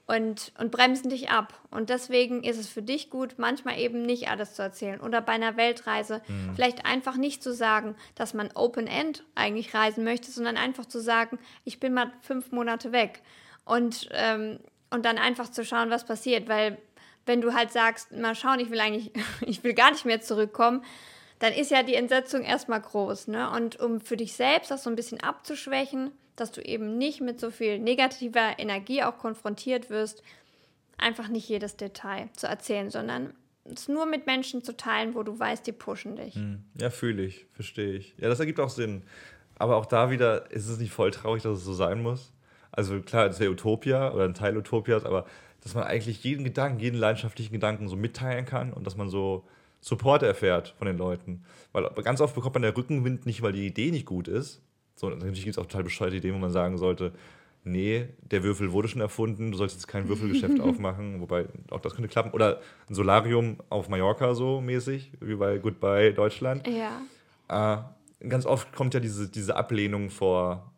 und, 0.07 0.53
und 0.59 0.73
bremsen 0.73 1.09
dich 1.09 1.31
ab. 1.31 1.55
Und 1.71 1.89
deswegen 1.89 2.43
ist 2.43 2.59
es 2.59 2.69
für 2.69 2.83
dich 2.83 3.11
gut, 3.11 3.35
manchmal 3.37 3.79
eben 3.79 4.03
nicht 4.03 4.29
alles 4.29 4.55
zu 4.55 4.63
erzählen. 4.63 5.01
Oder 5.01 5.21
bei 5.21 5.33
einer 5.33 5.57
Weltreise 5.57 6.21
mhm. 6.27 6.55
vielleicht 6.55 6.85
einfach 6.85 7.17
nicht 7.17 7.45
zu 7.45 7.55
sagen, 7.55 7.95
dass 8.17 8.35
man 8.35 8.51
Open-End 8.55 9.23
eigentlich 9.37 9.73
reisen 9.73 10.03
möchte, 10.03 10.31
sondern 10.33 10.57
einfach 10.57 10.87
zu 10.87 11.01
sagen, 11.01 11.39
ich 11.65 11.79
bin 11.79 11.95
mal 11.95 12.11
fünf 12.23 12.51
Monate 12.51 12.91
weg. 12.91 13.23
Und, 13.65 14.09
ähm, 14.13 14.59
und 14.91 15.05
dann 15.05 15.19
einfach 15.19 15.51
zu 15.51 15.65
schauen, 15.65 15.91
was 15.91 16.05
passiert. 16.05 16.49
Weil 16.49 16.79
wenn 17.27 17.41
du 17.41 17.55
halt 17.55 17.73
sagst, 17.73 18.13
mal 18.13 18.35
schauen, 18.35 18.61
ich 18.61 18.71
will 18.71 18.81
eigentlich, 18.81 19.11
ich 19.47 19.65
will 19.65 19.75
gar 19.75 19.91
nicht 19.91 20.05
mehr 20.05 20.21
zurückkommen, 20.21 20.85
dann 21.39 21.53
ist 21.53 21.71
ja 21.71 21.83
die 21.83 21.95
Entsetzung 21.95 22.43
erstmal 22.43 22.81
groß. 22.81 23.29
Ne? 23.29 23.51
Und 23.51 23.81
um 23.81 24.01
für 24.01 24.17
dich 24.17 24.35
selbst 24.35 24.71
das 24.71 24.85
so 24.85 24.91
ein 24.91 24.97
bisschen 24.97 25.21
abzuschwächen, 25.21 26.13
dass 26.37 26.53
du 26.53 26.61
eben 26.61 26.99
nicht 26.99 27.21
mit 27.21 27.41
so 27.41 27.51
viel 27.51 27.79
negativer 27.79 28.59
Energie 28.59 29.03
auch 29.03 29.19
konfrontiert 29.19 29.91
wirst, 29.91 30.23
einfach 30.99 31.29
nicht 31.29 31.49
jedes 31.49 31.77
Detail 31.77 32.29
zu 32.35 32.47
erzählen, 32.47 32.91
sondern 32.91 33.33
es 33.65 33.89
nur 33.89 34.07
mit 34.07 34.27
Menschen 34.27 34.63
zu 34.63 34.77
teilen, 34.77 35.15
wo 35.15 35.23
du 35.23 35.39
weißt, 35.39 35.67
die 35.67 35.73
pushen 35.73 36.17
dich. 36.17 36.35
Hm. 36.35 36.65
Ja, 36.79 36.91
fühle 36.91 37.23
ich, 37.25 37.47
verstehe 37.53 37.93
ich. 37.93 38.15
Ja, 38.19 38.29
das 38.29 38.41
ergibt 38.41 38.61
auch 38.61 38.71
Sinn. 38.71 39.03
Aber 39.59 39.77
auch 39.77 39.87
da 39.87 40.11
wieder 40.11 40.51
ist 40.51 40.69
es 40.69 40.79
nicht 40.79 40.93
voll 40.93 41.11
traurig, 41.11 41.43
dass 41.43 41.59
es 41.59 41.65
so 41.65 41.75
sein 41.75 42.03
muss. 42.03 42.33
Also 42.73 43.01
klar, 43.01 43.27
es 43.27 43.41
wäre 43.41 43.51
Utopia 43.51 44.13
oder 44.13 44.25
ein 44.25 44.35
Teil 44.35 44.57
Utopias, 44.57 45.05
aber 45.05 45.27
dass 45.63 45.75
man 45.75 45.85
eigentlich 45.85 46.25
jeden 46.25 46.45
Gedanken, 46.45 46.81
jeden 46.81 46.99
leidenschaftlichen 46.99 47.53
Gedanken 47.53 47.89
so 47.89 47.97
mitteilen 47.97 48.47
kann 48.47 48.73
und 48.73 48.87
dass 48.87 48.97
man 48.97 49.09
so 49.09 49.45
Support 49.81 50.23
erfährt 50.23 50.75
von 50.79 50.87
den 50.87 50.99
Leuten. 50.99 51.43
Weil 51.73 51.89
ganz 52.03 52.21
oft 52.21 52.35
bekommt 52.35 52.55
man 52.55 52.63
der 52.63 52.77
Rückenwind 52.77 53.27
nicht, 53.27 53.43
weil 53.43 53.53
die 53.53 53.67
Idee 53.67 53.91
nicht 53.91 54.07
gut 54.07 54.29
ist, 54.29 54.63
so, 55.01 55.09
natürlich 55.09 55.45
gibt 55.45 55.57
es 55.57 55.59
auch 55.59 55.67
total 55.67 55.85
bescheuerte 55.85 56.17
Ideen, 56.17 56.35
wo 56.35 56.39
man 56.39 56.51
sagen 56.51 56.77
sollte, 56.77 57.13
nee, 57.65 58.09
der 58.21 58.43
Würfel 58.43 58.71
wurde 58.73 58.87
schon 58.87 59.01
erfunden, 59.01 59.51
du 59.51 59.57
sollst 59.57 59.77
jetzt 59.77 59.89
kein 59.89 60.09
Würfelgeschäft 60.09 60.61
aufmachen, 60.61 61.23
wobei 61.23 61.47
auch 61.71 61.81
das 61.81 61.95
könnte 61.95 62.09
klappen. 62.09 62.33
Oder 62.33 62.61
ein 62.87 62.95
Solarium 62.95 63.57
auf 63.71 63.89
Mallorca 63.89 64.35
so 64.35 64.61
mäßig, 64.61 65.13
wie 65.21 65.37
bei 65.37 65.57
Goodbye 65.57 66.13
Deutschland. 66.13 66.69
Ja. 66.69 67.01
Äh, 67.49 68.29
ganz 68.29 68.45
oft 68.45 68.75
kommt 68.75 68.93
ja 68.93 69.01
diese, 69.01 69.31
diese 69.31 69.57
Ablehnung 69.57 70.11
vor, 70.11 70.71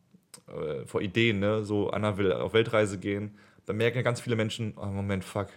äh, 0.49 0.87
vor 0.87 1.01
Ideen, 1.01 1.41
ne? 1.41 1.65
so 1.65 1.91
Anna 1.91 2.17
will 2.19 2.33
auf 2.33 2.53
Weltreise 2.55 2.99
gehen. 2.99 3.37
Da 3.67 3.73
merken 3.73 3.99
ja 3.99 4.03
ganz 4.03 4.21
viele 4.21 4.37
Menschen, 4.37 4.75
oh 4.77 4.87
Moment, 4.87 5.25
fuck, 5.25 5.49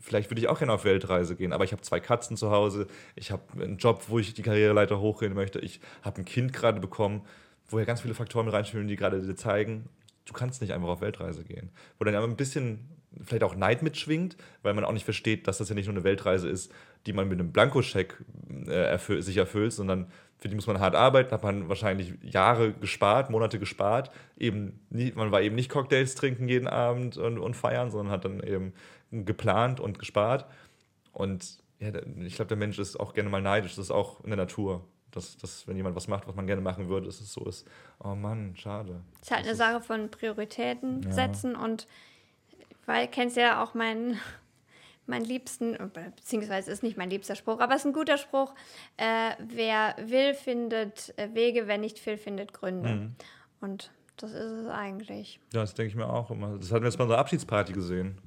vielleicht 0.00 0.30
würde 0.30 0.40
ich 0.40 0.48
auch 0.48 0.58
gerne 0.58 0.72
auf 0.72 0.84
Weltreise 0.84 1.36
gehen, 1.36 1.52
aber 1.52 1.64
ich 1.64 1.72
habe 1.72 1.82
zwei 1.82 2.00
Katzen 2.00 2.36
zu 2.36 2.50
Hause, 2.50 2.88
ich 3.14 3.30
habe 3.30 3.42
einen 3.62 3.78
Job, 3.78 4.04
wo 4.08 4.18
ich 4.18 4.34
die 4.34 4.42
Karriereleiter 4.42 5.00
hochgehen 5.00 5.34
möchte, 5.34 5.60
ich 5.60 5.80
habe 6.02 6.20
ein 6.20 6.24
Kind 6.24 6.52
gerade 6.52 6.80
bekommen 6.80 7.22
wo 7.68 7.78
ja 7.78 7.84
ganz 7.84 8.00
viele 8.00 8.14
Faktoren 8.14 8.46
mit 8.46 8.54
reinspielen, 8.54 8.88
die 8.88 8.96
gerade 8.96 9.20
dir 9.20 9.36
zeigen, 9.36 9.88
du 10.26 10.32
kannst 10.32 10.60
nicht 10.60 10.72
einfach 10.72 10.88
auf 10.88 11.00
Weltreise 11.00 11.44
gehen. 11.44 11.70
Wo 11.98 12.04
dann 12.04 12.14
aber 12.14 12.26
ein 12.26 12.36
bisschen 12.36 12.88
vielleicht 13.24 13.44
auch 13.44 13.54
Neid 13.54 13.82
mitschwingt, 13.82 14.36
weil 14.62 14.74
man 14.74 14.84
auch 14.84 14.92
nicht 14.92 15.04
versteht, 15.04 15.46
dass 15.46 15.58
das 15.58 15.68
ja 15.68 15.74
nicht 15.74 15.86
nur 15.86 15.94
eine 15.94 16.04
Weltreise 16.04 16.48
ist, 16.48 16.72
die 17.06 17.12
man 17.12 17.28
mit 17.28 17.38
einem 17.38 17.52
Blankoscheck 17.52 18.22
äh, 18.66 18.70
erfüll 18.70 19.22
sich 19.22 19.36
erfüllt, 19.36 19.72
sondern 19.72 20.10
für 20.44 20.50
die 20.50 20.56
muss 20.56 20.66
man 20.66 20.78
hart 20.78 20.94
arbeiten, 20.94 21.30
hat 21.30 21.42
man 21.42 21.70
wahrscheinlich 21.70 22.12
Jahre 22.20 22.74
gespart, 22.74 23.30
Monate 23.30 23.58
gespart. 23.58 24.10
Eben 24.36 24.78
nie, 24.90 25.10
man 25.12 25.32
war 25.32 25.40
eben 25.40 25.54
nicht 25.54 25.70
Cocktails 25.70 26.16
trinken 26.16 26.50
jeden 26.50 26.68
Abend 26.68 27.16
und, 27.16 27.38
und 27.38 27.54
feiern, 27.54 27.90
sondern 27.90 28.12
hat 28.12 28.26
dann 28.26 28.42
eben 28.42 28.74
geplant 29.10 29.80
und 29.80 29.98
gespart. 29.98 30.44
Und 31.12 31.56
ja, 31.78 31.88
ich 32.20 32.34
glaube, 32.34 32.50
der 32.50 32.58
Mensch 32.58 32.78
ist 32.78 33.00
auch 33.00 33.14
gerne 33.14 33.30
mal 33.30 33.40
neidisch, 33.40 33.76
das 33.76 33.86
ist 33.86 33.90
auch 33.90 34.22
in 34.22 34.28
der 34.28 34.36
Natur 34.36 34.84
dass, 35.12 35.36
dass 35.36 35.66
wenn 35.66 35.76
jemand 35.76 35.96
was 35.96 36.08
macht, 36.08 36.26
was 36.26 36.34
man 36.34 36.46
gerne 36.46 36.60
machen 36.60 36.88
würde, 36.88 37.06
dass 37.06 37.20
es 37.20 37.32
so 37.32 37.44
ist, 37.44 37.66
oh 38.02 38.16
Mann, 38.16 38.54
schade. 38.56 39.00
Es 39.20 39.28
ist 39.28 39.30
halt 39.30 39.46
das 39.46 39.60
eine 39.60 39.78
Sache 39.78 39.80
von 39.80 40.10
Prioritäten 40.10 41.02
ja. 41.04 41.12
setzen 41.12 41.54
und 41.54 41.86
weil 42.84 43.08
kennst 43.08 43.36
ja 43.36 43.62
auch 43.62 43.74
meinen 43.74 44.18
mein 45.06 45.24
liebsten, 45.24 45.76
beziehungsweise 46.16 46.70
ist 46.70 46.82
nicht 46.82 46.96
mein 46.96 47.10
liebster 47.10 47.34
Spruch, 47.34 47.60
aber 47.60 47.74
es 47.74 47.82
ist 47.82 47.86
ein 47.86 47.92
guter 47.92 48.18
Spruch. 48.18 48.54
Äh, 48.96 49.32
wer 49.38 49.96
will, 50.06 50.34
findet 50.34 51.12
äh, 51.18 51.28
Wege, 51.34 51.66
wer 51.66 51.78
nicht 51.78 52.04
will, 52.06 52.16
findet 52.16 52.52
Gründe. 52.52 52.88
Mhm. 52.88 53.14
Und 53.60 53.90
das 54.16 54.32
ist 54.32 54.52
es 54.52 54.66
eigentlich. 54.66 55.40
Ja, 55.52 55.60
das 55.60 55.74
denke 55.74 55.90
ich 55.90 55.96
mir 55.96 56.08
auch 56.08 56.30
immer. 56.30 56.56
Das 56.58 56.70
hatten 56.70 56.82
wir 56.82 56.88
jetzt 56.88 56.96
bei 56.96 57.04
unserer 57.04 57.18
Abschiedsparty 57.18 57.72
gesehen. 57.72 58.18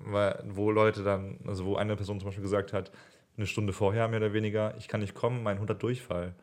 Weil, 0.00 0.42
wo 0.48 0.70
Leute 0.70 1.02
dann, 1.02 1.38
also 1.46 1.66
wo 1.66 1.76
eine 1.76 1.96
Person 1.96 2.18
zum 2.20 2.28
Beispiel 2.28 2.42
gesagt 2.42 2.72
hat, 2.72 2.92
eine 3.36 3.46
Stunde 3.46 3.72
vorher 3.72 4.08
mehr 4.08 4.20
oder 4.20 4.32
weniger, 4.32 4.74
ich 4.78 4.88
kann 4.88 5.00
nicht 5.00 5.14
kommen, 5.14 5.42
mein 5.42 5.58
Hund 5.58 5.70
hat 5.70 5.82
Durchfall. 5.82 6.34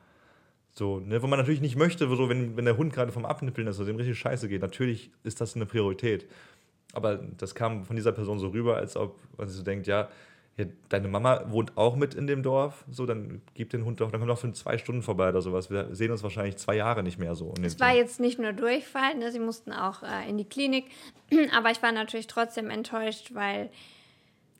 So, 0.71 0.99
ne, 0.99 1.21
wo 1.21 1.27
man 1.27 1.39
natürlich 1.39 1.61
nicht 1.61 1.77
möchte, 1.77 2.07
so, 2.07 2.29
wenn, 2.29 2.57
wenn 2.57 2.65
der 2.65 2.77
Hund 2.77 2.93
gerade 2.93 3.11
vom 3.13 3.25
Abnippeln 3.25 3.67
ist 3.67 3.77
oder 3.77 3.87
dem 3.87 3.95
richtig 3.95 4.19
scheiße 4.19 4.49
geht, 4.49 4.61
natürlich 4.61 5.09
ist 5.23 5.39
das 5.39 5.55
eine 5.55 5.65
Priorität. 5.65 6.27
Aber 6.95 7.17
das 7.37 7.53
kam 7.53 7.85
von 7.85 7.95
dieser 7.95 8.11
Person 8.11 8.39
so 8.39 8.47
rüber, 8.47 8.77
als 8.77 8.95
ob 8.97 9.19
man 9.37 9.47
sich 9.47 9.57
so 9.57 9.63
denkt, 9.63 9.87
ja, 9.87 10.09
ja, 10.57 10.65
deine 10.87 11.09
Mama 11.09 11.43
wohnt 11.49 11.77
auch 11.77 11.97
mit 11.97 12.13
in 12.13 12.27
dem 12.27 12.41
Dorf, 12.41 12.85
so, 12.89 13.05
dann 13.05 13.41
gib 13.55 13.71
den 13.71 13.83
Hund 13.83 13.99
doch, 13.99 14.09
dann 14.09 14.21
komm 14.21 14.29
doch 14.29 14.37
für 14.37 14.51
zwei 14.53 14.77
Stunden 14.77 15.01
vorbei 15.01 15.27
oder 15.27 15.41
sowas. 15.41 15.69
Wir 15.69 15.93
sehen 15.93 16.11
uns 16.11 16.23
wahrscheinlich 16.23 16.55
zwei 16.55 16.75
Jahre 16.77 17.03
nicht 17.03 17.19
mehr 17.19 17.35
so. 17.35 17.53
Es 17.61 17.79
war 17.81 17.93
jetzt 17.93 18.21
nicht 18.21 18.39
nur 18.39 18.53
Durchfall, 18.53 19.15
ne? 19.15 19.31
sie 19.33 19.39
mussten 19.39 19.73
auch 19.73 20.03
äh, 20.03 20.29
in 20.29 20.37
die 20.37 20.45
Klinik, 20.45 20.85
aber 21.55 21.71
ich 21.71 21.83
war 21.83 21.91
natürlich 21.91 22.27
trotzdem 22.27 22.69
enttäuscht, 22.69 23.31
weil 23.33 23.69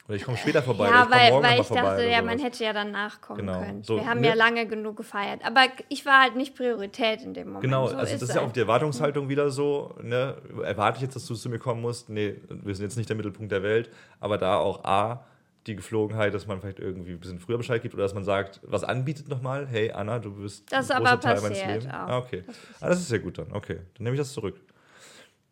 Oder 0.08 0.16
ich 0.18 0.24
komme 0.24 0.38
später 0.38 0.62
vorbei. 0.62 0.88
Ja, 0.88 1.08
oder 1.08 1.16
ich 1.16 1.34
weil, 1.34 1.44
weil 1.44 1.62
ich 1.62 1.68
dachte, 1.68 2.04
ja, 2.04 2.20
sowas. 2.20 2.26
man 2.26 2.40
hätte 2.40 2.64
ja 2.64 2.74
dann 2.74 2.92
nachkommen 2.92 3.40
Genau. 3.40 3.60
können. 3.60 3.84
So, 3.84 3.96
Wir 3.96 4.06
haben 4.06 4.22
ne? 4.22 4.28
ja 4.28 4.34
lange 4.36 4.68
genug 4.68 4.98
gefeiert. 4.98 5.42
Aber 5.44 5.62
ich 5.90 6.06
war 6.06 6.22
halt 6.22 6.36
nicht 6.36 6.56
Priorität 6.56 7.24
in 7.24 7.34
dem 7.34 7.48
Moment. 7.48 7.64
Genau, 7.64 7.88
so 7.88 7.96
also 7.96 8.14
das 8.14 8.22
ist 8.22 8.36
ja 8.36 8.42
auch 8.42 8.52
die 8.52 8.60
Erwartungshaltung 8.60 9.30
wieder 9.30 9.50
so. 9.50 9.96
Ne? 10.04 10.36
Erwarte 10.64 10.98
ich 10.98 11.02
jetzt, 11.02 11.16
dass 11.16 11.26
du 11.26 11.34
zu 11.34 11.50
mir 11.50 11.58
kommen 11.58 11.82
musst? 11.82 12.10
Nee, 12.10 12.36
wir 12.50 12.76
sind 12.76 12.86
jetzt 12.86 12.98
nicht 12.98 13.10
der 13.10 13.16
Mittelpunkt 13.16 13.52
der 13.52 13.64
Welt. 13.64 13.90
Aber 14.20 14.38
da 14.38 14.58
auch 14.58 14.84
A, 14.84 15.26
die 15.66 15.76
Geflogenheit, 15.76 16.36
dass 16.36 16.46
man 16.46 16.62
vielleicht 16.62 16.78
irgendwie 16.78 17.14
ein 17.14 17.20
bisschen 17.20 17.40
früher 17.40 17.58
Bescheid 17.58 17.82
gibt 17.82 17.96
oder 17.96 18.04
dass 18.04 18.14
man 18.14 18.24
sagt, 18.24 18.60
was 18.62 18.84
anbietet 18.84 19.28
nochmal. 19.28 19.66
Hey 19.66 19.92
Anna, 19.92 20.20
du 20.20 20.36
bist 20.36 20.72
Das 20.72 20.86
ist 20.86 20.92
ein 20.92 20.98
aber 20.98 21.16
großer 21.16 21.20
Teil 21.22 21.42
meines 21.42 21.50
passiert 21.60 21.82
Lebens. 21.82 21.88
auch. 21.88 21.98
Ah, 22.08 22.18
okay. 22.20 22.44
Ah, 22.80 22.90
das 22.90 23.00
ist 23.00 23.10
ja 23.12 23.18
gut 23.18 23.40
dann. 23.40 23.52
Okay, 23.52 23.78
dann 23.96 24.04
nehme 24.04 24.14
ich 24.16 24.22
das 24.22 24.32
zurück. 24.34 24.62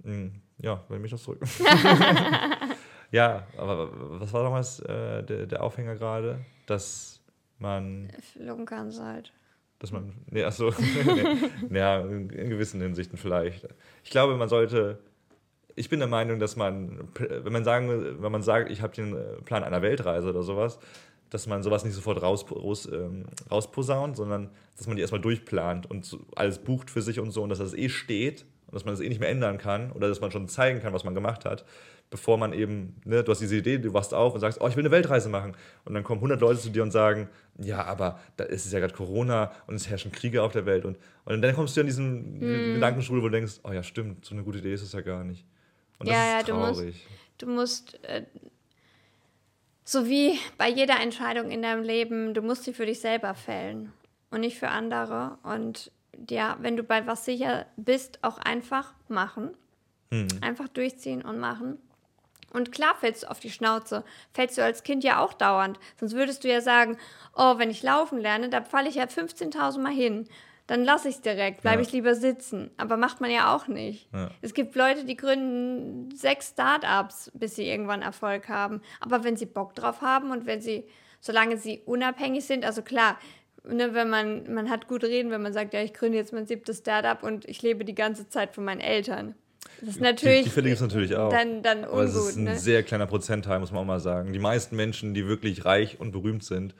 Hm, 0.03 0.31
Ja, 0.59 0.75
dann 0.75 0.97
nehme 0.97 1.05
ich 1.05 1.11
das 1.11 1.23
zurück. 1.23 1.39
ja, 3.13 3.45
aber 3.57 3.89
was 4.19 4.33
war 4.33 4.43
damals 4.43 4.79
äh, 4.79 5.23
der, 5.23 5.45
der 5.45 5.61
Aufhänger 5.61 5.95
gerade? 5.95 6.43
Dass 6.65 7.21
man 7.59 8.09
Flunkern 8.33 8.91
seid. 8.91 9.31
dass 9.77 9.91
man, 9.91 10.13
nee, 10.31 10.43
achso, 10.43 10.73
nee, 11.69 11.77
ja, 11.79 12.01
in, 12.01 12.29
in 12.31 12.49
gewissen 12.49 12.81
Hinsichten 12.81 13.17
vielleicht. 13.17 13.67
Ich 14.03 14.09
glaube, 14.09 14.35
man 14.35 14.49
sollte, 14.49 14.97
ich 15.75 15.89
bin 15.89 15.99
der 15.99 16.07
Meinung, 16.07 16.39
dass 16.39 16.55
man, 16.55 17.07
wenn 17.19 17.53
man 17.53 17.63
sagen, 17.63 18.17
wenn 18.19 18.31
man 18.31 18.41
sagt, 18.41 18.71
ich 18.71 18.81
habe 18.81 18.95
den 18.95 19.15
äh, 19.15 19.41
Plan 19.45 19.63
einer 19.63 19.83
Weltreise 19.83 20.29
oder 20.29 20.41
sowas, 20.41 20.79
dass 21.29 21.45
man 21.45 21.61
sowas 21.61 21.85
nicht 21.85 21.93
sofort 21.93 22.19
raus, 22.23 22.45
raus, 22.51 22.89
ähm, 22.91 23.25
rausposaunt, 23.51 24.17
sondern 24.17 24.49
dass 24.75 24.87
man 24.87 24.95
die 24.95 25.01
erstmal 25.01 25.21
durchplant 25.21 25.89
und 25.89 26.17
alles 26.35 26.57
bucht 26.57 26.89
für 26.89 27.03
sich 27.03 27.19
und 27.19 27.29
so 27.29 27.43
und 27.43 27.49
dass 27.49 27.59
das 27.59 27.75
eh 27.75 27.89
steht 27.89 28.45
und 28.67 28.73
dass 28.73 28.85
man 28.85 28.93
das 28.95 29.01
eh 29.01 29.09
nicht 29.09 29.19
mehr 29.19 29.29
ändern 29.29 29.59
kann 29.59 29.91
oder 29.91 30.07
dass 30.07 30.19
man 30.19 30.31
schon 30.31 30.47
zeigen 30.47 30.79
kann, 30.79 30.93
was 30.93 31.03
man 31.03 31.13
gemacht 31.13 31.45
hat, 31.45 31.63
bevor 32.13 32.37
man 32.37 32.53
eben, 32.53 32.95
ne, 33.05 33.23
du 33.23 33.31
hast 33.31 33.39
diese 33.39 33.55
Idee, 33.55 33.79
du 33.79 33.91
wachst 33.91 34.13
auf 34.13 34.35
und 34.35 34.39
sagst, 34.39 34.61
oh, 34.61 34.67
ich 34.67 34.75
will 34.75 34.83
eine 34.83 34.91
Weltreise 34.91 35.29
machen 35.29 35.55
und 35.83 35.95
dann 35.95 36.03
kommen 36.03 36.19
100 36.19 36.39
Leute 36.39 36.59
zu 36.59 36.69
dir 36.69 36.83
und 36.83 36.91
sagen, 36.91 37.27
ja, 37.57 37.83
aber 37.85 38.19
da 38.37 38.43
ist 38.43 38.67
es 38.67 38.71
ja 38.71 38.79
gerade 38.79 38.93
Corona 38.93 39.51
und 39.65 39.73
es 39.73 39.89
herrschen 39.89 40.11
Kriege 40.11 40.43
auf 40.43 40.51
der 40.51 40.67
Welt 40.67 40.85
und, 40.85 40.97
und 41.25 41.41
dann 41.41 41.55
kommst 41.55 41.75
du 41.75 41.81
in 41.81 41.87
diesen 41.87 42.39
Gedankenstrudel, 42.39 43.23
wo 43.23 43.29
du 43.29 43.31
denkst, 43.31 43.53
oh 43.63 43.71
ja, 43.71 43.81
stimmt, 43.81 44.23
so 44.25 44.35
eine 44.35 44.43
gute 44.43 44.59
Idee 44.59 44.75
ist 44.75 44.83
es 44.83 44.93
ja 44.93 45.01
gar 45.01 45.23
nicht. 45.23 45.43
Und 45.97 46.07
das 46.07 46.15
Ja, 46.15 46.23
ja, 46.25 46.39
ist 46.39 46.49
du 46.49 46.53
musst- 46.53 46.73
traurig. 46.79 47.07
Du 47.39 47.47
musst, 47.47 48.03
äh, 48.03 48.23
so 49.83 50.05
wie 50.07 50.37
bei 50.59 50.69
jeder 50.69 50.99
Entscheidung 51.01 51.49
in 51.49 51.61
deinem 51.63 51.83
Leben, 51.83 52.33
du 52.35 52.41
musst 52.43 52.63
sie 52.63 52.73
für 52.73 52.85
dich 52.85 52.99
selber 53.01 53.33
fällen 53.33 53.91
und 54.29 54.41
nicht 54.41 54.57
für 54.59 54.69
andere. 54.69 55.37
Und 55.43 55.91
ja, 56.29 56.57
wenn 56.61 56.77
du 56.77 56.83
bei 56.83 57.05
was 57.07 57.25
sicher 57.25 57.65
bist, 57.75 58.19
auch 58.21 58.37
einfach 58.37 58.93
machen. 59.07 59.49
Hm. 60.11 60.27
Einfach 60.41 60.67
durchziehen 60.67 61.23
und 61.23 61.39
machen. 61.39 61.79
Und 62.53 62.71
klar 62.71 62.95
fällst 62.99 63.23
du 63.23 63.31
auf 63.31 63.39
die 63.39 63.51
Schnauze. 63.51 64.03
Fällst 64.33 64.57
du 64.57 64.63
als 64.63 64.83
Kind 64.83 65.03
ja 65.03 65.19
auch 65.19 65.33
dauernd. 65.33 65.79
Sonst 65.99 66.13
würdest 66.13 66.43
du 66.43 66.47
ja 66.47 66.61
sagen, 66.61 66.97
oh, 67.35 67.57
wenn 67.57 67.69
ich 67.69 67.83
laufen 67.83 68.19
lerne, 68.19 68.49
da 68.49 68.61
falle 68.61 68.87
ich 68.89 68.95
ja 68.95 69.05
15.000 69.05 69.79
Mal 69.79 69.91
hin. 69.91 70.27
Dann 70.67 70.85
lasse 70.85 71.09
ich 71.09 71.15
es 71.15 71.21
direkt, 71.21 71.61
bleibe 71.61 71.81
Ja. 71.81 71.87
ich 71.87 71.91
lieber 71.91 72.15
sitzen. 72.15 72.71
Aber 72.77 72.95
macht 72.95 73.19
man 73.19 73.29
ja 73.31 73.53
auch 73.53 73.67
nicht. 73.67 74.07
Ja. 74.13 74.29
Es 74.41 74.53
gibt 74.53 74.75
Leute, 74.75 75.03
die 75.03 75.17
gründen 75.17 76.09
sechs 76.15 76.49
Startups, 76.51 77.31
bis 77.33 77.55
sie 77.55 77.67
irgendwann 77.67 78.01
Erfolg 78.01 78.47
haben. 78.47 78.81
Aber 79.01 79.23
wenn 79.25 79.35
sie 79.35 79.45
Bock 79.45 79.75
drauf 79.75 80.01
haben 80.01 80.31
und 80.31 80.45
wenn 80.45 80.61
sie, 80.61 80.85
solange 81.19 81.57
sie 81.57 81.81
unabhängig 81.85 82.45
sind, 82.45 82.63
also 82.63 82.81
klar, 82.81 83.17
ne, 83.65 83.93
wenn 83.93 84.09
man, 84.09 84.53
man 84.53 84.69
hat 84.69 84.87
gut 84.87 85.03
reden, 85.03 85.31
wenn 85.31 85.41
man 85.41 85.51
sagt, 85.53 85.73
ja, 85.73 85.81
ich 85.81 85.93
gründe 85.93 86.17
jetzt 86.17 86.31
mein 86.31 86.45
siebtes 86.45 86.77
Startup 86.77 87.21
und 87.23 87.43
ich 87.45 87.61
lebe 87.61 87.83
die 87.83 87.95
ganze 87.95 88.29
Zeit 88.29 88.53
von 88.55 88.63
meinen 88.63 88.81
Eltern. 88.81 89.35
Das 89.85 89.95
ist 89.95 90.01
natürlich 90.01 90.43
die, 90.45 90.49
die 90.49 90.61
gibt 90.61 90.75
es 90.75 90.81
natürlich 90.81 91.15
auch. 91.15 91.29
dann, 91.29 91.61
dann 91.61 91.83
Aber 91.83 92.03
es 92.03 92.15
ist 92.15 92.37
ein 92.37 92.45
Ne? 92.45 92.57
sehr 92.57 92.83
kleiner 92.83 93.05
Prozentteil, 93.05 93.59
muss 93.59 93.71
man 93.71 93.81
auch 93.81 93.85
mal 93.85 93.99
sagen. 93.99 94.31
Die 94.31 94.39
meisten 94.39 94.77
Menschen, 94.77 95.13
die 95.13 95.27
wirklich 95.27 95.65
reich 95.65 95.99
und 95.99 96.11
berühmt 96.13 96.43
sind, 96.43 96.73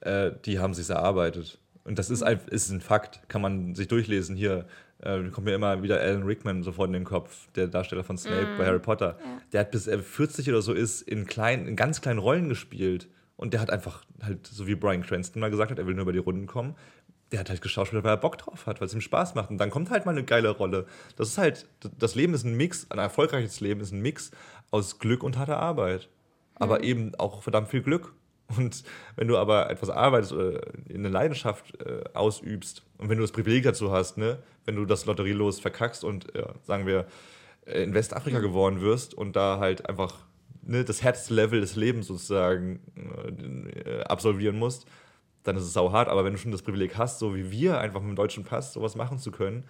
äh, 0.00 0.30
die 0.46 0.58
haben 0.58 0.72
sich 0.72 0.88
erarbeitet. 0.88 1.58
Und 1.84 1.98
das 1.98 2.08
ist, 2.08 2.22
ein, 2.22 2.40
ist 2.50 2.70
ein 2.70 2.80
Fakt, 2.80 3.28
kann 3.28 3.42
man 3.42 3.74
sich 3.74 3.88
durchlesen. 3.88 4.36
Hier 4.36 4.64
äh, 5.02 5.22
kommt 5.24 5.44
mir 5.46 5.54
immer 5.54 5.82
wieder 5.82 6.00
Alan 6.00 6.22
Rickman 6.22 6.62
sofort 6.62 6.86
in 6.88 6.94
den 6.94 7.04
Kopf, 7.04 7.48
der 7.56 7.66
Darsteller 7.66 8.04
von 8.04 8.16
Snape 8.16 8.56
bei 8.56 8.64
Harry 8.64 8.78
Potter. 8.78 9.18
Der 9.52 9.60
hat 9.60 9.70
bis 9.70 9.86
er 9.86 9.98
40 9.98 10.48
oder 10.48 10.62
so 10.62 10.72
ist 10.72 11.02
in, 11.02 11.26
klein, 11.26 11.66
in 11.66 11.76
ganz 11.76 12.00
kleinen 12.00 12.18
Rollen 12.20 12.48
gespielt. 12.48 13.08
Und 13.36 13.52
der 13.52 13.60
hat 13.60 13.68
einfach 13.70 14.04
halt, 14.22 14.46
so 14.46 14.66
wie 14.66 14.76
Brian 14.76 15.02
Cranston 15.02 15.40
mal 15.40 15.50
gesagt 15.50 15.72
hat, 15.72 15.78
er 15.78 15.86
will 15.86 15.94
nur 15.94 16.02
über 16.02 16.12
die 16.12 16.20
Runden 16.20 16.46
kommen. 16.46 16.74
Der 17.32 17.40
hat 17.40 17.50
halt 17.50 17.62
geschauspielt, 17.62 18.04
weil 18.04 18.12
er 18.12 18.18
Bock 18.18 18.38
drauf 18.38 18.66
hat, 18.66 18.80
weil 18.80 18.86
es 18.86 18.94
ihm 18.94 19.00
Spaß 19.00 19.34
macht. 19.34 19.50
Und 19.50 19.58
dann 19.58 19.70
kommt 19.70 19.90
halt 19.90 20.06
mal 20.06 20.12
eine 20.12 20.24
geile 20.24 20.50
Rolle. 20.50 20.86
Das 21.16 21.28
ist 21.28 21.38
halt, 21.38 21.66
das 21.98 22.14
Leben 22.14 22.34
ist 22.34 22.44
ein 22.44 22.56
Mix, 22.56 22.86
ein 22.90 22.98
erfolgreiches 22.98 23.60
Leben 23.60 23.80
ist 23.80 23.92
ein 23.92 24.00
Mix 24.00 24.30
aus 24.70 24.98
Glück 24.98 25.22
und 25.22 25.38
harter 25.38 25.58
Arbeit. 25.58 26.08
Aber 26.56 26.84
eben 26.84 27.14
auch 27.16 27.42
verdammt 27.42 27.68
viel 27.68 27.82
Glück. 27.82 28.12
Und 28.56 28.84
wenn 29.16 29.28
du 29.28 29.38
aber 29.38 29.70
etwas 29.70 29.90
arbeitest 29.90 30.32
oder 30.32 30.60
in 30.88 30.98
eine 30.98 31.08
Leidenschaft 31.08 31.80
äh, 31.80 32.04
ausübst 32.12 32.82
und 32.98 33.08
wenn 33.08 33.16
du 33.16 33.24
das 33.24 33.32
Privileg 33.32 33.64
dazu 33.64 33.90
hast, 33.90 34.18
ne, 34.18 34.38
wenn 34.64 34.76
du 34.76 34.84
das 34.84 35.06
Lotterielos 35.06 35.60
verkackst 35.60 36.04
und 36.04 36.34
äh, 36.34 36.44
sagen 36.62 36.86
wir 36.86 37.06
äh, 37.64 37.82
in 37.82 37.94
Westafrika 37.94 38.40
geworden 38.40 38.80
wirst 38.80 39.14
und 39.14 39.34
da 39.34 39.58
halt 39.58 39.88
einfach 39.88 40.26
ne, 40.62 40.84
das 40.84 41.02
Herzlevel 41.02 41.60
des 41.60 41.76
Lebens 41.76 42.06
sozusagen 42.06 42.80
äh, 43.86 44.02
absolvieren 44.02 44.58
musst, 44.58 44.86
dann 45.44 45.56
ist 45.56 45.64
es 45.64 45.72
sau 45.72 45.92
hart. 45.92 46.08
Aber 46.08 46.24
wenn 46.24 46.32
du 46.32 46.38
schon 46.38 46.52
das 46.52 46.62
Privileg 46.62 46.96
hast, 46.98 47.18
so 47.18 47.34
wie 47.34 47.50
wir, 47.50 47.78
einfach 47.78 48.00
mit 48.00 48.10
dem 48.10 48.16
deutschen 48.16 48.44
Pass 48.44 48.72
sowas 48.72 48.96
machen 48.96 49.18
zu 49.18 49.30
können, 49.30 49.64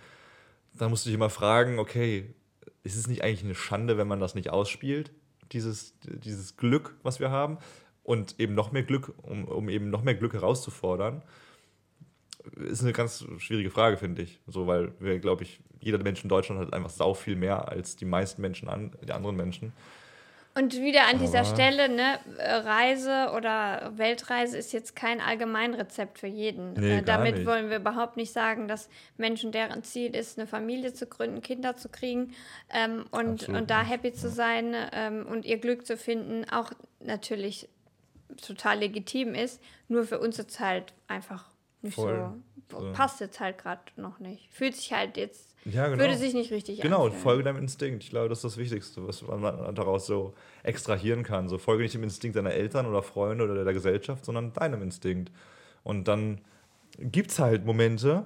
dann 0.72 0.91
musst 0.91 1.05
du 1.05 1.11
dich 1.11 1.14
immer 1.14 1.31
fragen, 1.31 1.79
okay, 1.79 2.35
ist 2.83 2.97
es 2.97 3.07
nicht 3.07 3.22
eigentlich 3.22 3.45
eine 3.45 3.55
Schande, 3.55 3.99
wenn 3.99 4.09
man 4.09 4.20
das 4.20 4.35
nicht 4.35 4.51
ausspielt, 4.51 5.12
dieses, 5.53 5.95
dieses 6.03 6.57
Glück, 6.57 6.97
was 7.03 7.20
wir 7.20 7.31
haben, 7.31 7.59
und 8.03 8.39
eben 8.39 8.55
noch 8.55 8.72
mehr 8.72 8.83
Glück, 8.83 9.14
um, 9.22 9.45
um 9.45 9.68
eben 9.68 9.91
noch 9.91 10.03
mehr 10.03 10.14
Glück 10.14 10.35
herauszufordern? 10.35 11.22
Ist 12.57 12.83
eine 12.83 12.93
ganz 12.93 13.25
schwierige 13.39 13.70
Frage, 13.70 13.97
finde 13.97 14.22
ich. 14.22 14.39
So, 14.47 14.66
weil 14.66 14.93
wir, 15.01 15.18
glaube 15.18 15.45
ich, 15.45 15.61
jeder 15.81 15.99
Mensch 15.99 16.22
in 16.22 16.29
Deutschland 16.29 16.61
hat 16.61 16.75
einfach 16.75 16.91
sau 16.91 17.14
viel 17.14 17.37
mehr 17.37 17.68
als 17.68 17.97
die 17.97 18.05
meisten 18.05 18.43
Menschen 18.43 18.68
an, 18.68 18.93
die 19.03 19.12
anderen 19.12 19.37
Menschen. 19.37 19.72
Und 20.57 20.75
wieder 20.81 21.09
an 21.09 21.19
dieser 21.19 21.41
Aber- 21.41 21.49
Stelle, 21.49 21.89
ne, 21.89 22.21
Reise 22.39 23.33
oder 23.37 23.93
Weltreise 23.97 24.57
ist 24.57 24.73
jetzt 24.73 24.95
kein 24.95 25.21
Allgemeinrezept 25.21 26.19
für 26.21 26.29
jeden. 26.29 26.75
Nee, 26.75 26.99
äh, 26.99 27.03
damit 27.03 27.37
nicht. 27.37 27.47
wollen 27.47 27.71
wir 27.71 27.79
überhaupt 27.79 28.17
nicht 28.17 28.33
sagen, 28.33 28.69
dass 28.69 28.89
Menschen, 29.17 29.51
deren 29.51 29.83
Ziel 29.83 30.15
ist, 30.15 30.39
eine 30.39 30.47
Familie 30.47 30.93
zu 30.95 31.07
gründen, 31.07 31.43
Kinder 31.43 31.77
zu 31.77 31.89
kriegen 31.89 32.35
ähm, 32.71 33.05
und, 33.11 33.41
Absolut 33.43 33.61
und 33.63 33.71
da 33.71 33.83
happy 33.83 34.13
zu 34.13 34.29
sein 34.31 34.77
ähm, 34.93 35.27
und 35.27 35.45
ihr 35.45 35.59
Glück 35.59 35.85
zu 35.87 35.97
finden, 35.97 36.49
auch 36.51 36.71
natürlich 37.01 37.69
total 38.41 38.79
legitim 38.79 39.35
ist. 39.35 39.61
Nur 39.89 40.05
für 40.05 40.21
uns 40.21 40.39
ist 40.39 40.61
halt 40.61 40.93
einfach 41.09 41.47
nicht 41.83 41.95
Voll. 41.97 42.33
So. 42.71 42.93
passt 42.93 43.21
jetzt 43.21 43.41
halt 43.41 43.59
gerade 43.59 43.83
noch 43.97 44.21
nicht. 44.21 44.49
Fühlt 44.53 44.77
sich 44.77 44.93
halt 44.93 45.17
jetzt, 45.17 45.54
Ja, 45.65 45.89
genau. 45.89 45.99
würde 46.03 46.17
sich 46.17 46.35
nicht 46.35 46.51
richtig 46.51 46.81
Genau, 46.81 47.05
anfühlen. 47.05 47.23
folge 47.23 47.43
deinem 47.45 47.57
Instinkt. 47.59 48.05
Ich 48.05 48.11
glaube, 48.11 48.29
das 48.29 48.39
ist 48.39 48.45
das 48.45 48.57
Wichtigste, 48.59 49.07
was 49.07 49.23
man 49.23 49.75
daraus 49.75 50.07
so 50.07 50.35
extrahieren 50.62 51.23
kann. 51.23 51.49
So 51.49 51.57
folge 51.59 51.83
nicht 51.83 51.95
dem 51.95 52.03
Instinkt 52.03 52.37
deiner 52.37 52.53
Eltern 52.53 52.87
oder 52.87 53.03
Freunde 53.03 53.45
oder 53.45 53.65
der 53.65 53.73
Gesellschaft, 53.73 54.25
sondern 54.25 54.53
deinem 54.53 54.83
Instinkt. 54.83 55.33
Und 55.83 56.07
dann 56.07 56.41
gibt 56.99 57.31
es 57.31 57.39
halt 57.39 57.65
Momente, 57.65 58.25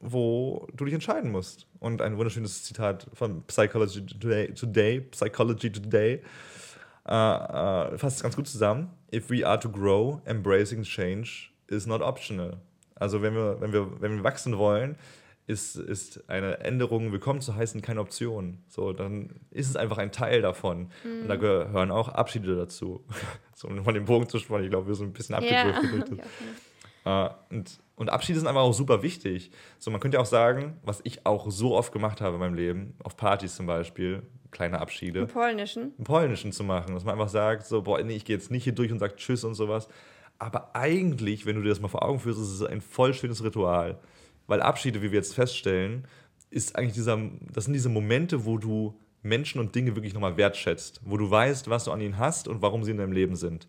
wo 0.00 0.68
du 0.74 0.84
dich 0.84 0.94
entscheiden 0.94 1.30
musst. 1.32 1.66
Und 1.80 2.00
ein 2.02 2.16
wunderschönes 2.18 2.62
Zitat 2.62 3.06
von 3.14 3.42
Psychology 3.46 4.06
Today, 4.06 4.52
Today 4.54 5.00
Psychology 5.00 5.72
Today, 5.72 6.22
äh, 7.06 7.12
äh, 7.12 7.98
fasst 7.98 8.18
es 8.18 8.22
ganz 8.22 8.36
gut 8.36 8.46
zusammen. 8.46 8.90
If 9.12 9.28
we 9.28 9.46
are 9.46 9.58
to 9.58 9.68
grow, 9.68 10.20
embracing 10.24 10.82
change 10.82 11.50
is 11.68 11.86
not 11.86 12.00
optional. 12.00 12.58
Also 12.94 13.22
wenn 13.22 13.34
wir, 13.34 13.60
wenn 13.60 13.72
wir, 13.72 14.00
wenn 14.00 14.16
wir 14.18 14.24
wachsen 14.24 14.56
wollen, 14.56 14.96
ist, 15.46 15.76
ist 15.76 16.28
eine 16.30 16.60
Änderung 16.60 17.12
willkommen 17.12 17.40
zu 17.40 17.54
heißen 17.54 17.82
keine 17.82 18.00
Option. 18.00 18.58
So, 18.68 18.92
dann 18.92 19.30
ist 19.50 19.68
es 19.68 19.76
einfach 19.76 19.98
ein 19.98 20.10
Teil 20.12 20.40
davon. 20.40 20.90
Und 21.04 21.28
da 21.28 21.36
gehören 21.36 21.90
auch 21.90 22.08
Abschiede 22.08 22.56
dazu. 22.56 23.04
so, 23.54 23.68
um 23.68 23.84
von 23.84 23.94
dem 23.94 24.06
Bogen 24.06 24.28
zu 24.28 24.38
spannen, 24.38 24.64
ich 24.64 24.70
glaube, 24.70 24.86
wir 24.88 24.94
sind 24.94 25.08
ein 25.08 25.12
bisschen 25.12 25.34
Ja. 25.42 25.62
abgedriftet. 25.72 25.90
durch 26.08 26.20
das. 27.04 27.30
Äh, 27.30 27.54
und, 27.54 27.78
und 27.96 28.10
Abschiede 28.10 28.38
sind 28.38 28.48
einfach 28.48 28.62
auch 28.62 28.72
super 28.72 29.02
wichtig. 29.02 29.50
So, 29.78 29.90
man 29.90 30.00
könnte 30.00 30.16
ja 30.16 30.22
auch 30.22 30.26
sagen, 30.26 30.78
was 30.82 31.00
ich 31.04 31.26
auch 31.26 31.50
so 31.50 31.74
oft 31.76 31.92
gemacht 31.92 32.22
habe 32.22 32.34
in 32.34 32.40
meinem 32.40 32.54
Leben, 32.54 32.94
auf 33.04 33.16
Partys 33.18 33.54
zum 33.56 33.66
Beispiel, 33.66 34.22
kleine 34.50 34.80
Abschiede 34.80 35.20
Im 35.20 35.26
Polnischen. 35.28 35.92
im 35.98 36.04
Polnischen 36.04 36.52
zu 36.52 36.64
machen, 36.64 36.94
dass 36.94 37.04
man 37.04 37.14
einfach 37.14 37.28
sagt, 37.28 37.66
so, 37.66 37.82
boah, 37.82 38.00
nee, 38.02 38.14
ich 38.16 38.24
gehe 38.24 38.36
jetzt 38.36 38.50
nicht 38.50 38.64
hier 38.64 38.72
durch 38.74 38.90
und 38.90 38.98
sage 39.00 39.16
Tschüss 39.16 39.44
und 39.44 39.54
sowas. 39.54 39.88
Aber 40.38 40.74
eigentlich, 40.74 41.44
wenn 41.44 41.56
du 41.56 41.62
dir 41.62 41.68
das 41.68 41.80
mal 41.80 41.88
vor 41.88 42.02
Augen 42.02 42.18
führst, 42.20 42.40
ist 42.40 42.48
es 42.48 42.62
ein 42.62 42.80
voll 42.80 43.12
schönes 43.12 43.44
Ritual. 43.44 43.98
Weil 44.46 44.60
Abschiede, 44.62 45.02
wie 45.02 45.10
wir 45.10 45.18
jetzt 45.18 45.34
feststellen, 45.34 46.06
ist 46.50 46.76
eigentlich 46.76 46.94
dieser, 46.94 47.18
das 47.52 47.64
sind 47.64 47.72
diese 47.74 47.88
Momente, 47.88 48.44
wo 48.44 48.58
du 48.58 48.98
Menschen 49.22 49.58
und 49.58 49.74
Dinge 49.74 49.96
wirklich 49.96 50.14
nochmal 50.14 50.36
wertschätzt, 50.36 51.00
wo 51.04 51.16
du 51.16 51.30
weißt, 51.30 51.70
was 51.70 51.84
du 51.84 51.92
an 51.92 52.00
ihnen 52.00 52.18
hast 52.18 52.46
und 52.46 52.62
warum 52.62 52.84
sie 52.84 52.90
in 52.90 52.98
deinem 52.98 53.12
Leben 53.12 53.36
sind. 53.36 53.66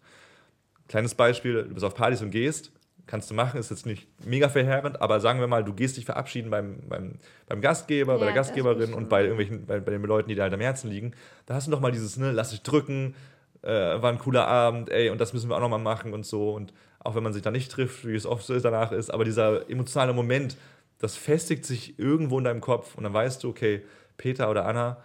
Kleines 0.88 1.15
Beispiel, 1.15 1.63
du 1.63 1.73
bist 1.73 1.86
auf 1.86 1.95
Partys 1.95 2.21
und 2.21 2.32
gehst, 2.32 2.71
kannst 3.07 3.30
du 3.32 3.36
machen, 3.36 3.59
ist 3.59 3.69
jetzt 3.69 3.86
nicht 3.86 4.07
mega 4.26 4.49
verheerend, 4.49 5.01
aber 5.01 5.19
sagen 5.19 5.39
wir 5.39 5.47
mal, 5.47 5.63
du 5.63 5.73
gehst 5.73 5.97
dich 5.97 6.05
verabschieden 6.05 6.49
beim, 6.49 6.80
beim, 6.88 7.13
beim 7.47 7.61
Gastgeber, 7.61 8.15
bei 8.15 8.26
Ja, 8.26 8.26
der 8.26 8.36
das 8.36 8.47
Gastgeberin 8.47 8.93
und 8.93 9.09
bei 9.09 9.23
irgendwelchen, 9.23 9.65
bei, 9.65 9.80
bei 9.80 9.91
den 9.91 10.03
Leuten, 10.03 10.30
die 10.30 10.36
dir 10.36 10.43
halt 10.43 10.53
am 10.53 10.59
Herzen 10.59 10.89
liegen. 10.89 11.13
Da 11.45 11.55
hast 11.55 11.67
du 11.67 11.71
noch 11.71 11.80
mal 11.80 11.91
dieses, 11.91 12.17
ne, 12.17 12.32
lass 12.32 12.49
dich 12.51 12.61
drücken, 12.61 13.15
äh, 13.61 13.69
war 13.69 14.11
ein 14.11 14.19
cooler 14.19 14.47
Abend, 14.47 14.89
ey, 14.89 15.09
und 15.09 15.21
das 15.21 15.34
müssen 15.34 15.49
wir 15.49 15.55
auch 15.55 15.61
nochmal 15.61 15.80
machen 15.80 16.13
und 16.13 16.26
so. 16.26 16.51
Und 16.53 16.73
auch 17.05 17.15
wenn 17.15 17.23
man 17.23 17.33
sich 17.33 17.41
da 17.41 17.51
nicht 17.51 17.71
trifft, 17.71 18.05
wie 18.05 18.15
es 18.15 18.25
oft 18.25 18.45
so 18.45 18.53
ist 18.53 18.65
danach 18.65 18.91
ist, 18.91 19.09
aber 19.09 19.25
dieser 19.25 19.69
emotionale 19.69 20.13
Moment, 20.13 20.57
das 20.97 21.15
festigt 21.15 21.65
sich 21.65 21.99
irgendwo 21.99 22.37
in 22.37 22.45
deinem 22.45 22.61
Kopf 22.61 22.95
und 22.95 23.03
dann 23.03 23.13
weißt 23.13 23.43
du, 23.43 23.49
okay, 23.49 23.83
Peter 24.17 24.49
oder 24.49 24.65
Anna, 24.65 24.97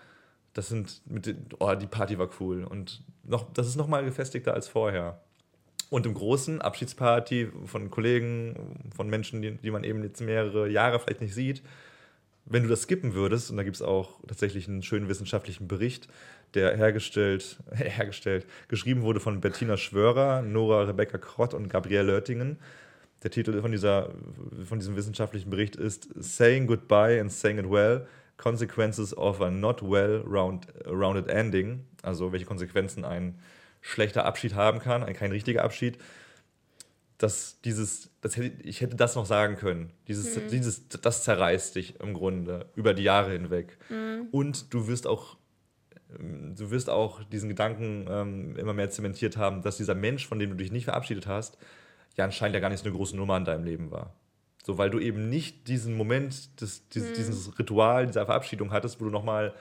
das 0.55 0.69
sind, 0.69 1.03
mit 1.07 1.27
den, 1.27 1.47
oh, 1.59 1.75
die 1.75 1.87
Party 1.87 2.19
war 2.19 2.29
cool 2.41 2.65
und 2.65 3.03
noch, 3.25 3.53
das 3.53 3.67
ist 3.67 3.77
nochmal 3.77 4.05
gefestigter 4.05 4.55
als 4.55 4.67
vorher. 4.67 5.21
Und 5.91 6.07
im 6.07 6.15
Großen, 6.15 6.63
Abschiedsparty 6.63 7.51
von 7.67 7.91
Kollegen, 7.91 8.79
von 8.95 9.09
Menschen, 9.09 9.43
die, 9.43 9.57
die 9.57 9.71
man 9.71 9.85
eben 9.85 10.03
jetzt 10.03 10.21
mehrere 10.21 10.69
Jahre 10.69 11.01
vielleicht 11.01 11.21
nicht 11.21 11.35
sieht, 11.35 11.63
wenn 12.47 12.63
du 12.63 12.69
das 12.69 12.83
skippen 12.83 13.15
würdest, 13.15 13.51
und 13.51 13.57
da 13.57 13.63
gibt 13.63 13.77
es 13.77 13.83
auch 13.83 14.21
tatsächlich 14.27 14.69
einen 14.69 14.83
schönen 14.83 15.09
wissenschaftlichen 15.09 15.69
Bericht, 15.69 16.09
der 16.55 16.77
hergestellt, 16.77 17.59
hergestellt, 17.73 18.47
geschrieben 18.69 19.03
wurde 19.03 19.21
von 19.21 19.41
Bettina 19.41 19.77
Schwörer, 19.77 20.43
Nora 20.43 20.83
Rebecca 20.83 21.19
Krott 21.19 21.55
und 21.55 21.69
Gabrielle 21.69 22.15
Oettingen. 22.15 22.59
Der 23.23 23.31
Titel 23.31 23.61
von, 23.61 23.71
dieser, 23.71 24.11
von 24.65 24.79
diesem 24.79 24.97
wissenschaftlichen 24.97 25.51
Bericht 25.51 25.77
ist 25.77 26.09
Saying 26.15 26.67
Goodbye 26.67 27.21
and 27.21 27.31
Saying 27.31 27.59
It 27.59 27.71
Well, 27.71 28.07
Consequences 28.39 29.17
of 29.17 29.43
a 29.43 29.51
Not 29.51 29.83
Well 29.83 30.25
round, 30.27 30.67
Rounded 30.87 31.29
Ending. 31.29 31.85
Also 32.03 32.33
welche 32.33 32.47
Konsequenzen 32.47 33.05
ein 33.05 33.39
schlechter 33.83 34.25
Abschied 34.25 34.55
haben 34.55 34.79
kann, 34.79 35.03
ein 35.03 35.15
kein 35.15 35.31
richtiger 35.33 35.65
Abschied. 35.65 35.99
Dass 37.19 37.61
dieses, 37.61 38.11
das 38.23 38.39
hätte, 38.39 38.63
ich 38.63 38.81
hätte 38.81 38.97
das 38.97 39.15
noch 39.15 39.27
sagen 39.27 39.57
können. 39.57 39.93
Dieses, 40.09 40.37
mhm. 40.37 40.49
dieses, 40.49 40.89
das 40.89 41.23
zerreißt 41.23 41.77
dich 41.77 42.01
im 42.01 42.15
Grunde 42.15 42.71
über 42.75 42.95
die 42.95 43.03
Jahre 43.03 43.33
hinweg. 43.33 43.77
Mhm. 43.91 44.29
Und 44.31 44.73
du 44.73 44.89
wirst 44.89 45.07
auch 45.07 45.37
du 46.19 46.71
wirst 46.71 46.91
auch 46.91 47.23
diesen 47.25 47.49
Gedanken 47.49 48.07
ähm, 48.09 48.57
immer 48.57 48.73
mehr 48.73 48.91
zementiert 48.91 49.37
haben, 49.37 49.63
dass 49.63 49.77
dieser 49.77 49.95
Mensch, 49.95 50.27
von 50.27 50.39
dem 50.39 50.51
du 50.51 50.57
dich 50.57 50.73
nicht 50.73 50.85
verabschiedet 50.85 51.27
hast, 51.27 51.59
ja 52.17 52.25
anscheinend 52.25 52.55
ja 52.55 52.61
gar 52.61 52.71
nicht 52.71 52.81
so 52.81 52.89
eine 52.89 52.97
große 52.97 53.17
Nummer 53.17 53.37
in 53.37 53.45
deinem 53.45 53.65
Leben 53.65 53.91
war. 53.91 54.15
So, 54.63 54.77
weil 54.79 54.91
du 54.91 54.99
eben 54.99 55.29
nicht 55.31 55.69
diesen 55.69 55.97
Moment, 55.97 56.61
des, 56.61 56.89
dieses, 56.89 57.11
hm. 57.11 57.17
dieses 57.17 57.59
Ritual, 57.59 58.07
dieser 58.07 58.27
Verabschiedung 58.27 58.73
hattest, 58.73 59.01
wo 59.01 59.05
du 59.05 59.11
nochmal 59.11 59.55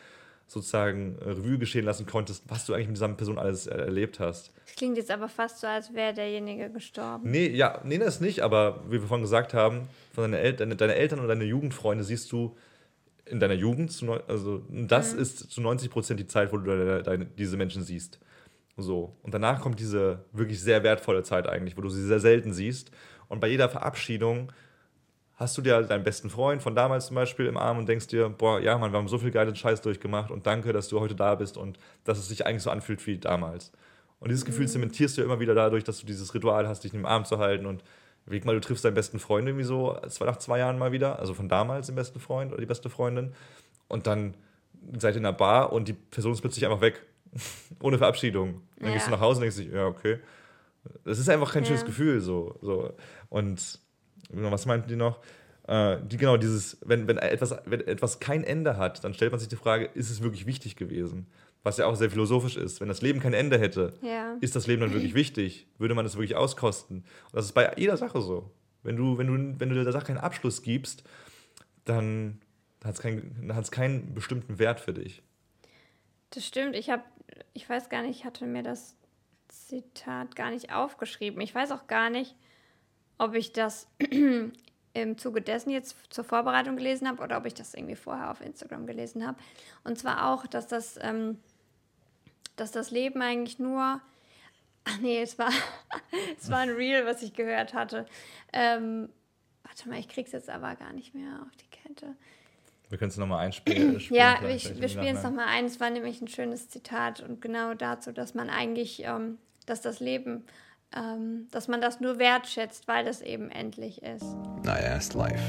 sozusagen 0.49 1.17
Revue 1.21 1.59
geschehen 1.59 1.85
lassen 1.85 2.07
konntest, 2.07 2.43
was 2.47 2.65
du 2.65 2.73
eigentlich 2.73 2.87
mit 2.87 2.97
dieser 2.97 3.07
Person 3.09 3.37
alles 3.37 3.67
erlebt 3.67 4.19
hast. 4.19 4.51
Das 4.65 4.75
klingt 4.75 4.97
jetzt 4.97 5.11
aber 5.11 5.29
fast 5.29 5.59
so, 5.59 5.67
als 5.67 5.93
wäre 5.93 6.13
derjenige 6.13 6.71
gestorben. 6.71 7.29
Nee, 7.29 7.49
ja, 7.49 7.79
nee, 7.83 7.99
das 7.99 8.19
nicht, 8.19 8.41
aber 8.41 8.83
wie 8.87 8.93
wir 8.93 9.07
vorhin 9.07 9.23
gesagt 9.23 9.53
haben, 9.53 9.87
von 10.11 10.23
deine, 10.23 10.39
El 10.39 10.53
deine, 10.53 10.75
deine 10.75 10.95
Eltern 10.95 11.19
und 11.19 11.27
deine 11.27 11.43
Jugendfreunde 11.43 12.03
siehst 12.03 12.31
du 12.31 12.57
in 13.29 13.39
deiner 13.39 13.53
Jugend, 13.53 13.91
zu 13.91 14.11
also 14.27 14.63
das 14.69 15.13
mhm. 15.13 15.19
ist 15.21 15.51
zu 15.51 15.61
90 15.61 15.89
Prozent 15.89 16.19
die 16.19 16.27
Zeit, 16.27 16.51
wo 16.51 16.57
du 16.57 16.63
deine, 16.65 17.03
deine, 17.03 17.25
diese 17.25 17.57
Menschen 17.57 17.83
siehst. 17.83 18.19
So. 18.77 19.15
Und 19.23 19.33
danach 19.33 19.61
kommt 19.61 19.79
diese 19.79 20.25
wirklich 20.31 20.61
sehr 20.61 20.83
wertvolle 20.83 21.23
Zeit 21.23 21.47
eigentlich, 21.47 21.77
wo 21.77 21.81
du 21.81 21.89
sie 21.89 22.05
sehr 22.05 22.19
selten 22.19 22.53
siehst. 22.53 22.91
Und 23.27 23.39
bei 23.39 23.47
jeder 23.47 23.69
Verabschiedung 23.69 24.51
hast 25.35 25.57
du 25.57 25.61
dir 25.61 25.81
deinen 25.83 26.03
besten 26.03 26.29
Freund 26.29 26.61
von 26.61 26.75
damals 26.75 27.07
zum 27.07 27.15
Beispiel 27.15 27.45
im 27.45 27.57
Arm 27.57 27.77
und 27.77 27.87
denkst 27.87 28.07
dir, 28.07 28.29
boah, 28.29 28.59
ja, 28.59 28.77
Mann, 28.77 28.91
wir 28.91 28.99
haben 28.99 29.07
so 29.07 29.17
viel 29.17 29.31
geilen 29.31 29.55
Scheiß 29.55 29.81
durchgemacht 29.81 30.31
und 30.31 30.45
danke, 30.45 30.73
dass 30.73 30.89
du 30.89 30.99
heute 30.99 31.15
da 31.15 31.35
bist 31.35 31.57
und 31.57 31.79
dass 32.03 32.17
es 32.17 32.27
sich 32.27 32.45
eigentlich 32.45 32.63
so 32.63 32.69
anfühlt 32.69 33.05
wie 33.07 33.17
damals. 33.17 33.71
Und 34.19 34.29
dieses 34.29 34.43
Gefühl 34.43 34.65
mhm. 34.65 34.69
zementierst 34.69 35.17
du 35.17 35.21
ja 35.21 35.25
immer 35.25 35.39
wieder 35.39 35.55
dadurch, 35.55 35.85
dass 35.85 35.99
du 35.99 36.05
dieses 36.05 36.33
Ritual 36.33 36.67
hast, 36.67 36.83
dich 36.83 36.91
den 36.91 37.05
Arm 37.05 37.23
zu 37.23 37.37
halten 37.37 37.65
und 37.65 37.83
Überleg 38.29 38.45
mal, 38.45 38.53
du 38.53 38.61
triffst 38.61 38.85
deinen 38.85 38.93
besten 38.93 39.17
Freund 39.17 39.47
irgendwie 39.47 39.65
so 39.65 39.99
nach 40.19 40.37
zwei 40.37 40.59
Jahren 40.59 40.77
mal 40.77 40.91
wieder, 40.91 41.17
also 41.17 41.33
von 41.33 41.49
damals 41.49 41.87
den 41.87 41.95
besten 41.95 42.19
Freund 42.19 42.51
oder 42.51 42.61
die 42.61 42.67
beste 42.67 42.87
Freundin. 42.87 43.33
Und 43.87 44.05
dann 44.05 44.35
seid 44.99 45.15
ihr 45.15 45.17
in 45.17 45.23
der 45.23 45.31
Bar 45.31 45.73
und 45.73 45.87
die 45.87 45.93
Person 45.93 46.33
ist 46.33 46.41
plötzlich 46.41 46.63
einfach 46.63 46.81
weg. 46.81 47.03
Ohne 47.81 47.97
Verabschiedung. 47.97 48.61
Dann 48.77 48.89
ja. 48.89 48.93
gehst 48.93 49.07
du 49.07 49.11
nach 49.11 49.19
Hause 49.19 49.37
und 49.37 49.41
denkst 49.41 49.57
dir, 49.57 49.75
ja, 49.75 49.87
okay. 49.87 50.19
Das 51.05 51.17
ist 51.17 51.27
einfach 51.27 51.51
kein 51.51 51.63
ja. 51.63 51.69
schönes 51.69 51.85
Gefühl. 51.85 52.21
So, 52.21 52.55
so. 52.61 52.93
Und 53.29 53.79
was 54.29 54.67
meinten 54.67 54.87
die 54.87 54.95
noch? 54.95 55.21
Äh, 55.67 55.97
die, 56.05 56.17
genau, 56.17 56.37
dieses, 56.37 56.77
wenn, 56.85 57.07
wenn, 57.07 57.17
etwas, 57.17 57.55
wenn 57.65 57.81
etwas 57.81 58.19
kein 58.19 58.43
Ende 58.43 58.77
hat, 58.77 59.03
dann 59.03 59.15
stellt 59.15 59.31
man 59.31 59.39
sich 59.39 59.49
die 59.49 59.55
Frage, 59.55 59.85
ist 59.85 60.11
es 60.11 60.21
wirklich 60.21 60.45
wichtig 60.45 60.75
gewesen? 60.75 61.25
Was 61.63 61.77
ja 61.77 61.85
auch 61.85 61.95
sehr 61.95 62.09
philosophisch 62.09 62.57
ist. 62.57 62.79
Wenn 62.79 62.87
das 62.87 63.01
Leben 63.01 63.19
kein 63.19 63.33
Ende 63.33 63.59
hätte, 63.59 63.93
ja. 64.01 64.37
ist 64.41 64.55
das 64.55 64.67
Leben 64.67 64.81
dann 64.81 64.93
wirklich 64.93 65.13
wichtig? 65.13 65.67
Würde 65.77 65.95
man 65.95 66.05
das 66.05 66.15
wirklich 66.15 66.35
auskosten? 66.35 66.99
Und 66.99 67.33
das 67.33 67.45
ist 67.45 67.51
bei 67.51 67.73
jeder 67.77 67.97
Sache 67.97 68.21
so. 68.21 68.51
Wenn 68.83 68.95
du, 68.95 69.17
wenn 69.17 69.27
du, 69.27 69.59
wenn 69.59 69.69
du 69.69 69.83
der 69.83 69.91
Sache 69.91 70.07
keinen 70.07 70.17
Abschluss 70.17 70.61
gibst, 70.61 71.03
dann 71.85 72.41
hat 72.83 72.95
es 72.95 73.01
kein, 73.01 73.51
keinen 73.71 74.13
bestimmten 74.13 74.57
Wert 74.57 74.79
für 74.79 74.93
dich. 74.93 75.21
Das 76.29 76.45
stimmt. 76.45 76.75
Ich 76.75 76.89
habe, 76.89 77.03
ich 77.53 77.67
weiß 77.69 77.89
gar 77.89 78.03
nicht, 78.03 78.19
ich 78.19 78.25
hatte 78.25 78.45
mir 78.45 78.63
das 78.63 78.95
Zitat 79.49 80.35
gar 80.35 80.51
nicht 80.51 80.73
aufgeschrieben. 80.73 81.41
Ich 81.41 81.53
weiß 81.53 81.71
auch 81.71 81.87
gar 81.87 82.09
nicht, 82.09 82.35
ob 83.17 83.35
ich 83.35 83.51
das 83.51 83.87
im 84.93 85.17
Zuge 85.17 85.41
dessen 85.41 85.71
jetzt 85.71 85.97
zur 86.09 86.23
Vorbereitung 86.23 86.77
gelesen 86.77 87.07
habe 87.07 87.21
oder 87.21 87.37
ob 87.37 87.45
ich 87.45 87.53
das 87.53 87.73
irgendwie 87.73 87.95
vorher 87.95 88.31
auf 88.31 88.41
Instagram 88.41 88.87
gelesen 88.87 89.25
habe. 89.27 89.37
Und 89.83 89.97
zwar 89.97 90.31
auch, 90.31 90.47
dass 90.47 90.67
das 90.67 90.97
ähm, 91.01 91.37
dass 92.59 92.71
das 92.71 92.91
Leben 92.91 93.21
eigentlich 93.21 93.59
nur. 93.59 94.01
Ach 94.85 94.97
nee, 95.01 95.21
es 95.21 95.37
war, 95.37 95.51
es 96.39 96.49
war 96.49 96.59
ein 96.59 96.69
Reel, 96.69 97.05
was 97.05 97.21
ich 97.21 97.33
gehört 97.33 97.73
hatte. 97.73 98.05
Ähm, 98.53 99.09
warte 99.63 99.89
mal, 99.89 99.99
ich 99.99 100.07
krieg's 100.07 100.31
jetzt 100.31 100.49
aber 100.49 100.75
gar 100.75 100.93
nicht 100.93 101.13
mehr 101.13 101.41
auf 101.45 101.55
die 101.57 101.67
Kette. 101.69 102.15
Wir 102.89 102.97
können 102.97 103.11
es 103.11 103.17
nochmal 103.17 103.45
einspielen. 103.45 103.99
ja, 104.09 104.43
ich, 104.47 104.79
wir 104.79 104.89
spielen 104.89 105.15
es 105.15 105.23
nochmal 105.23 105.47
ein. 105.47 105.65
Es 105.65 105.79
war 105.79 105.89
nämlich 105.89 106.21
ein 106.21 106.27
schönes 106.27 106.69
Zitat 106.69 107.21
und 107.21 107.41
genau 107.41 107.73
dazu, 107.73 108.11
dass 108.11 108.33
man 108.33 108.49
eigentlich, 108.49 109.03
ähm, 109.03 109.37
dass 109.65 109.81
das 109.81 109.99
Leben, 109.99 110.45
ähm, 110.95 111.47
dass 111.51 111.67
man 111.67 111.81
das 111.81 111.99
nur 111.99 112.17
wertschätzt, 112.17 112.87
weil 112.87 113.07
es 113.07 113.21
eben 113.21 113.51
endlich 113.51 114.01
ist. 114.01 114.25
I 114.65 114.83
asked 114.85 115.13
life, 115.13 115.43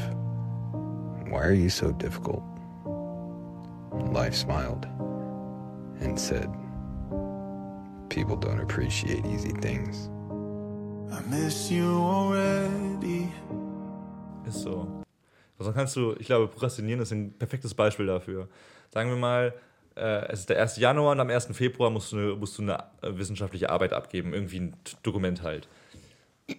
why 1.30 1.38
are 1.38 1.54
you 1.54 1.70
so 1.70 1.92
difficult? 1.92 2.42
Life 4.12 4.36
smiled 4.36 4.86
and 6.00 6.18
said, 6.18 6.48
people 8.10 8.36
don't 8.36 8.60
appreciate 8.60 9.24
easy 9.24 9.52
things. 9.52 10.10
I 11.10 11.20
miss 11.30 11.70
you 11.70 11.86
already. 11.86 13.28
Ist 14.46 14.62
so. 14.62 15.02
Also 15.58 15.72
kannst 15.72 15.96
du, 15.96 16.14
ich 16.18 16.26
glaube, 16.26 16.48
Prokrastinieren 16.48 17.00
ist 17.00 17.12
ein 17.12 17.32
perfektes 17.38 17.72
Beispiel 17.72 18.06
dafür. 18.06 18.48
Sagen 18.92 19.10
wir 19.10 19.16
mal, 19.16 19.54
äh, 19.96 20.26
es 20.32 20.40
ist 20.40 20.50
der 20.50 20.60
1. 20.60 20.76
Januar 20.76 21.12
und 21.12 21.20
am 21.20 21.30
1. 21.30 21.48
Februar 21.52 21.90
musst 21.90 22.12
du, 22.12 22.16
eine, 22.16 22.34
musst 22.34 22.58
du 22.58 22.62
eine 22.62 22.78
äh, 23.02 23.16
wissenschaftliche 23.16 23.70
Arbeit 23.70 23.92
abgeben, 23.92 24.34
irgendwie 24.34 24.60
ein 24.60 24.76
Dokument 25.02 25.42
halt. 25.42 25.68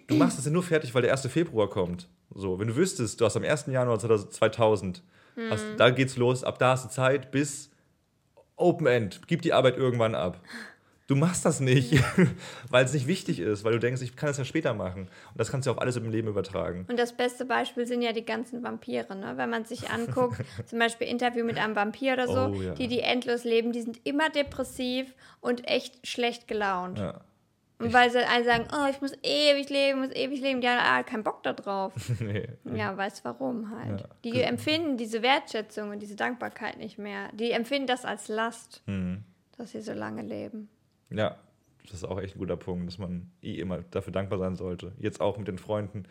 Du 0.06 0.14
machst 0.14 0.38
es 0.38 0.46
ja 0.46 0.50
nur 0.50 0.62
fertig, 0.62 0.94
weil 0.94 1.02
der 1.02 1.12
1. 1.12 1.26
Februar 1.26 1.68
kommt. 1.68 2.08
So, 2.34 2.58
wenn 2.58 2.68
du 2.68 2.76
wüsstest, 2.76 3.20
du 3.20 3.26
hast 3.26 3.36
am 3.36 3.44
1. 3.44 3.66
Januar 3.66 3.98
2000, 3.98 5.02
mhm. 5.36 5.50
hast, 5.50 5.66
da 5.76 5.90
geht's 5.90 6.16
los, 6.16 6.44
ab 6.44 6.58
da 6.58 6.70
hast 6.70 6.86
du 6.86 6.88
Zeit 6.88 7.30
bis 7.30 7.70
Open 8.56 8.86
End, 8.86 9.20
gib 9.26 9.42
die 9.42 9.52
Arbeit 9.52 9.76
irgendwann 9.76 10.14
ab. 10.14 10.40
Du 11.06 11.16
machst 11.16 11.44
das 11.44 11.60
nicht, 11.60 12.02
weil 12.70 12.84
es 12.84 12.92
nicht 12.92 13.06
wichtig 13.06 13.40
ist, 13.40 13.64
weil 13.64 13.72
du 13.72 13.80
denkst, 13.80 14.02
ich 14.02 14.16
kann 14.16 14.28
das 14.28 14.38
ja 14.38 14.44
später 14.44 14.72
machen. 14.72 15.02
Und 15.02 15.38
das 15.38 15.50
kannst 15.50 15.66
du 15.66 15.70
auf 15.70 15.80
alles 15.80 15.96
im 15.96 16.10
Leben 16.10 16.28
übertragen. 16.28 16.86
Und 16.88 16.98
das 16.98 17.12
beste 17.12 17.44
Beispiel 17.44 17.86
sind 17.86 18.02
ja 18.02 18.12
die 18.12 18.24
ganzen 18.24 18.62
Vampire. 18.62 19.14
Ne? 19.14 19.32
Wenn 19.36 19.50
man 19.50 19.64
sich 19.64 19.90
anguckt, 19.90 20.40
zum 20.66 20.78
Beispiel 20.78 21.08
Interview 21.08 21.44
mit 21.44 21.58
einem 21.58 21.74
Vampir 21.74 22.14
oder 22.14 22.28
so, 22.28 22.56
oh, 22.56 22.62
ja. 22.62 22.74
die 22.74 22.88
die 22.88 23.00
endlos 23.00 23.44
leben, 23.44 23.72
die 23.72 23.82
sind 23.82 24.00
immer 24.04 24.30
depressiv 24.30 25.12
und 25.40 25.68
echt 25.68 26.06
schlecht 26.06 26.46
gelaunt. 26.46 26.98
Ja. 26.98 27.20
Und 27.82 27.92
weil 27.92 28.10
sie 28.10 28.24
alle 28.24 28.44
sagen, 28.44 28.68
oh, 28.72 28.88
ich 28.88 29.00
muss 29.00 29.12
ewig 29.24 29.68
leben, 29.68 30.00
muss 30.00 30.14
ewig 30.14 30.40
leben, 30.40 30.60
die 30.60 30.68
haben 30.68 30.78
ah, 30.80 31.02
keinen 31.02 31.24
Bock 31.24 31.42
da 31.42 31.52
drauf. 31.52 31.92
nee. 32.20 32.48
Ja, 32.74 32.96
weißt 32.96 33.24
warum 33.24 33.76
halt. 33.76 34.02
Ja. 34.02 34.06
Die 34.24 34.40
empfinden 34.40 34.96
diese 34.96 35.22
Wertschätzung 35.22 35.90
und 35.90 35.98
diese 36.00 36.14
Dankbarkeit 36.14 36.78
nicht 36.78 36.98
mehr. 36.98 37.30
Die 37.32 37.50
empfinden 37.50 37.88
das 37.88 38.04
als 38.04 38.28
Last, 38.28 38.82
mhm. 38.86 39.24
dass 39.58 39.72
sie 39.72 39.80
so 39.80 39.92
lange 39.92 40.22
leben. 40.22 40.68
Ja, 41.14 41.36
das 41.84 41.94
ist 41.94 42.04
auch 42.04 42.20
echt 42.20 42.36
ein 42.36 42.38
guter 42.38 42.56
Punkt, 42.56 42.86
dass 42.86 42.98
man 42.98 43.30
eh 43.42 43.58
immer 43.58 43.82
dafür 43.90 44.12
dankbar 44.12 44.38
sein 44.38 44.56
sollte. 44.56 44.92
Jetzt 44.98 45.20
auch 45.20 45.36
mit 45.38 45.48
den 45.48 45.58
Freunden, 45.58 46.04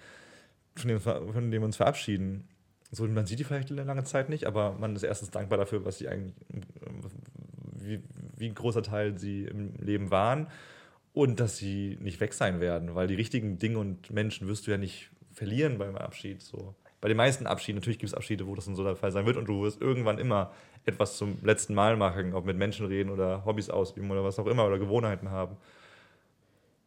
von 0.76 0.88
denen, 0.88 1.00
von 1.00 1.34
denen 1.34 1.52
wir 1.52 1.62
uns 1.64 1.78
verabschieden. 1.78 2.48
So, 2.92 3.08
man 3.08 3.26
sieht 3.26 3.40
die 3.40 3.44
vielleicht 3.44 3.72
eine 3.72 3.84
lange 3.84 4.04
Zeit 4.04 4.30
nicht, 4.30 4.46
aber 4.46 4.74
man 4.74 4.96
ist 4.96 5.04
erstens 5.04 5.32
dankbar 5.32 5.58
dafür, 5.58 5.86
was 5.86 5.98
sie 5.98 6.10
eigentlich, 6.10 6.36
wie, 7.80 8.02
wie 8.38 8.48
ein 8.48 8.56
großer 8.56 8.84
Teil 8.84 9.18
sie 9.18 9.46
im 9.46 9.76
Leben 9.76 10.12
waren 10.12 10.48
und 11.14 11.40
dass 11.40 11.58
sie 11.58 11.98
nicht 12.02 12.20
weg 12.20 12.34
sein 12.34 12.60
werden, 12.60 12.96
weil 12.96 13.08
die 13.08 13.16
richtigen 13.16 13.60
Dinge 13.60 13.80
und 13.80 14.12
Menschen 14.12 14.48
wirst 14.48 14.68
du 14.68 14.72
ja 14.72 14.78
nicht 14.78 15.10
verlieren 15.32 15.78
beim 15.78 15.96
Abschied. 15.96 16.42
So. 16.42 16.76
Bei 17.00 17.08
den 17.08 17.18
meisten 17.18 17.48
Abschieden, 17.48 17.80
natürlich 17.80 18.00
gibt 18.00 18.10
es 18.10 18.14
Abschiede, 18.14 18.46
wo 18.46 18.56
das 18.56 18.66
dann 18.66 18.76
so 18.76 18.84
der 18.84 18.96
Fall 18.96 19.12
sein 19.12 19.26
wird 19.26 19.38
und 19.38 19.46
du 19.46 19.64
wirst 19.64 19.82
irgendwann 19.82 20.20
immer 20.20 20.52
etwas 20.86 21.18
zum 21.18 21.38
letzten 21.44 21.74
Mal 21.74 21.96
machen, 21.96 22.34
ob 22.34 22.46
mit 22.46 22.58
Menschen 22.58 22.86
reden 22.88 23.10
oder 23.10 23.46
Hobbys 23.46 23.70
ausüben 23.70 24.10
oder 24.12 24.24
was 24.24 24.40
auch 24.40 24.48
immer 24.48 24.66
oder 24.66 24.80
Gewohnheiten 24.80 25.30
haben. 25.30 25.58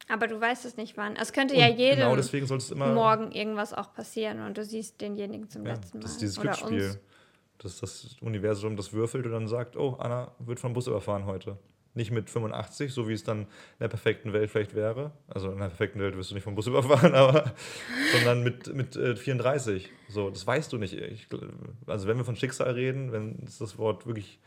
Aber 0.09 0.27
du 0.27 0.41
weißt 0.41 0.65
es 0.67 0.77
nicht 0.77 0.97
wann. 0.97 1.17
Es 1.17 1.33
könnte 1.33 1.55
und 1.55 1.61
ja 1.61 1.69
jedem 1.69 2.01
genau 2.01 2.17
deswegen 2.17 2.47
immer 2.73 2.93
morgen 2.93 3.33
irgendwas 3.33 3.73
auch 3.73 3.95
passieren 3.95 4.41
und 4.43 4.59
du 4.59 4.65
siehst 4.65 5.01
denjenigen 5.01 5.49
zum 5.49 5.65
ja, 5.65 5.75
letzten 5.75 5.99
Mal. 5.99 6.03
Das 6.03 6.13
ist 6.13 6.21
dieses 6.21 6.41
Glücksspiel. 6.41 7.01
Dass 7.59 7.81
das 7.81 8.17
Universum 8.21 8.77
das 8.77 8.93
würfelt 8.93 9.25
und 9.27 9.33
dann 9.33 9.49
sagt, 9.49 9.77
oh, 9.77 9.97
Anna 9.99 10.33
wird 10.41 10.61
vom 10.61 10.73
Bus 10.73 10.89
überfahren 10.89 11.25
heute. 11.25 11.57
Nicht 11.95 12.11
mit 12.11 12.29
85, 12.29 12.93
so 12.93 13.09
wie 13.09 13.13
es 13.13 13.23
dann 13.23 13.43
in 13.43 13.47
der 13.81 13.89
perfekten 13.89 14.33
Welt 14.33 14.51
vielleicht 14.51 14.75
wäre. 14.75 15.13
Also 15.29 15.51
in 15.53 15.59
der 15.59 15.69
perfekten 15.69 16.01
Welt 16.01 16.17
wirst 16.17 16.31
du 16.31 16.35
nicht 16.35 16.45
vom 16.45 16.55
Bus 16.55 16.67
überfahren, 16.69 17.15
aber 17.15 17.53
sondern 18.13 18.43
mit, 18.43 18.75
mit 18.75 18.97
äh, 18.97 19.15
34. 19.17 19.91
So, 20.09 20.31
das 20.31 20.47
weißt 20.47 20.73
du 20.73 20.79
nicht. 20.79 20.95
Ich, 20.95 21.29
also 21.87 22.09
wenn 22.09 22.17
wir 22.17 22.25
von 22.25 22.37
Schicksal 22.37 22.73
reden, 22.73 23.13
wenn 23.13 23.39
es 23.47 23.59
das 23.59 23.79
Wort 23.79 24.07
wirklich 24.07 24.41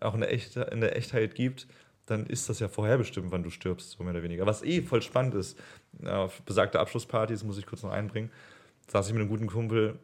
auch 0.00 0.14
in 0.14 0.20
der, 0.20 0.32
Echt, 0.32 0.56
in 0.56 0.80
der 0.80 0.96
Echtheit 0.96 1.34
gibt, 1.34 1.66
dann 2.06 2.26
ist 2.26 2.48
das 2.48 2.60
ja 2.60 2.68
vorherbestimmt, 2.68 3.32
wann 3.32 3.42
du 3.42 3.50
stirbst, 3.50 3.92
so 3.92 4.04
mehr 4.04 4.12
oder 4.12 4.22
weniger. 4.22 4.46
Was 4.46 4.62
eh 4.62 4.82
voll 4.82 5.02
spannend 5.02 5.34
ist, 5.34 5.58
auf 6.04 6.42
besagte 6.42 6.80
Abschlusspartys, 6.80 7.44
muss 7.44 7.58
ich 7.58 7.66
kurz 7.66 7.82
noch 7.82 7.92
einbringen, 7.92 8.30
saß 8.88 9.06
ich 9.06 9.14
mit 9.14 9.20
einem 9.20 9.30
guten 9.30 9.46
Kumpel 9.46 9.98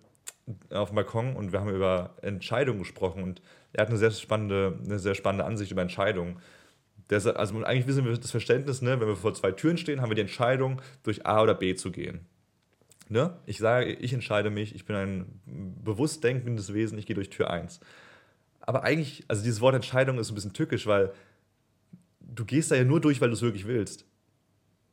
auf 0.70 0.88
dem 0.88 0.96
Balkon 0.96 1.36
und 1.36 1.52
wir 1.52 1.60
haben 1.60 1.74
über 1.74 2.14
Entscheidungen 2.22 2.80
gesprochen 2.80 3.22
und 3.22 3.42
er 3.72 3.82
hat 3.82 3.88
eine 3.88 3.98
sehr 3.98 4.10
spannende, 4.10 4.78
eine 4.84 4.98
sehr 4.98 5.14
spannende 5.14 5.44
Ansicht 5.44 5.70
über 5.70 5.82
Entscheidungen. 5.82 6.38
Der, 7.10 7.36
also 7.36 7.62
eigentlich 7.64 7.86
wissen 7.86 8.04
wir 8.04 8.16
das 8.16 8.30
Verständnis, 8.30 8.82
ne, 8.82 9.00
wenn 9.00 9.08
wir 9.08 9.16
vor 9.16 9.34
zwei 9.34 9.52
Türen 9.52 9.76
stehen, 9.76 10.00
haben 10.00 10.10
wir 10.10 10.14
die 10.14 10.22
Entscheidung, 10.22 10.80
durch 11.02 11.26
A 11.26 11.42
oder 11.42 11.54
B 11.54 11.74
zu 11.74 11.90
gehen. 11.90 12.26
Ne? 13.08 13.36
Ich 13.46 13.58
sage, 13.58 13.92
ich 13.92 14.12
entscheide 14.12 14.50
mich, 14.50 14.74
ich 14.74 14.84
bin 14.84 14.94
ein 14.94 15.40
bewusst 15.84 16.22
denkendes 16.22 16.72
Wesen, 16.72 16.96
ich 16.96 17.06
gehe 17.06 17.16
durch 17.16 17.28
Tür 17.28 17.50
1. 17.50 17.80
Aber 18.60 18.84
eigentlich, 18.84 19.24
also 19.26 19.42
dieses 19.42 19.60
Wort 19.60 19.74
Entscheidung 19.74 20.18
ist 20.18 20.30
ein 20.30 20.36
bisschen 20.36 20.52
tückisch, 20.52 20.86
weil 20.86 21.12
du 22.20 22.44
gehst 22.44 22.70
da 22.70 22.76
ja 22.76 22.84
nur 22.84 23.00
durch, 23.00 23.20
weil 23.20 23.28
du 23.28 23.34
es 23.34 23.42
wirklich 23.42 23.66
willst. 23.66 24.04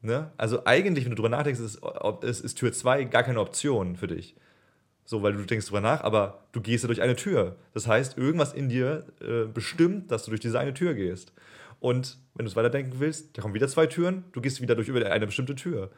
Ne? 0.01 0.31
Also 0.37 0.65
eigentlich, 0.65 1.05
wenn 1.05 1.11
du 1.11 1.15
drüber 1.15 1.29
nachdenkst, 1.29 1.59
ist, 1.59 1.79
ist, 2.21 2.39
ist 2.41 2.55
Tür 2.55 2.73
2 2.73 3.03
gar 3.03 3.23
keine 3.23 3.39
Option 3.39 3.95
für 3.95 4.07
dich. 4.07 4.35
So, 5.05 5.21
weil 5.23 5.33
du 5.33 5.43
denkst 5.43 5.67
drüber 5.67 5.81
nach, 5.81 6.01
aber 6.01 6.43
du 6.51 6.59
gehst 6.59 6.83
ja 6.83 6.87
durch 6.87 7.01
eine 7.01 7.15
Tür. 7.15 7.55
Das 7.73 7.87
heißt, 7.87 8.17
irgendwas 8.17 8.53
in 8.53 8.67
dir 8.67 9.05
äh, 9.21 9.45
bestimmt, 9.45 10.11
dass 10.11 10.25
du 10.25 10.31
durch 10.31 10.41
diese 10.41 10.59
eine 10.59 10.73
Tür 10.73 10.95
gehst. 10.95 11.33
Und 11.79 12.17
wenn 12.35 12.45
du 12.45 12.49
es 12.49 12.55
weiterdenken 12.55 12.93
willst, 12.99 13.37
da 13.37 13.41
kommen 13.41 13.53
wieder 13.53 13.67
zwei 13.67 13.85
Türen, 13.87 14.25
du 14.31 14.41
gehst 14.41 14.61
wieder 14.61 14.75
durch 14.75 14.87
über 14.87 15.05
eine 15.11 15.25
bestimmte 15.25 15.55
Tür. 15.55 15.91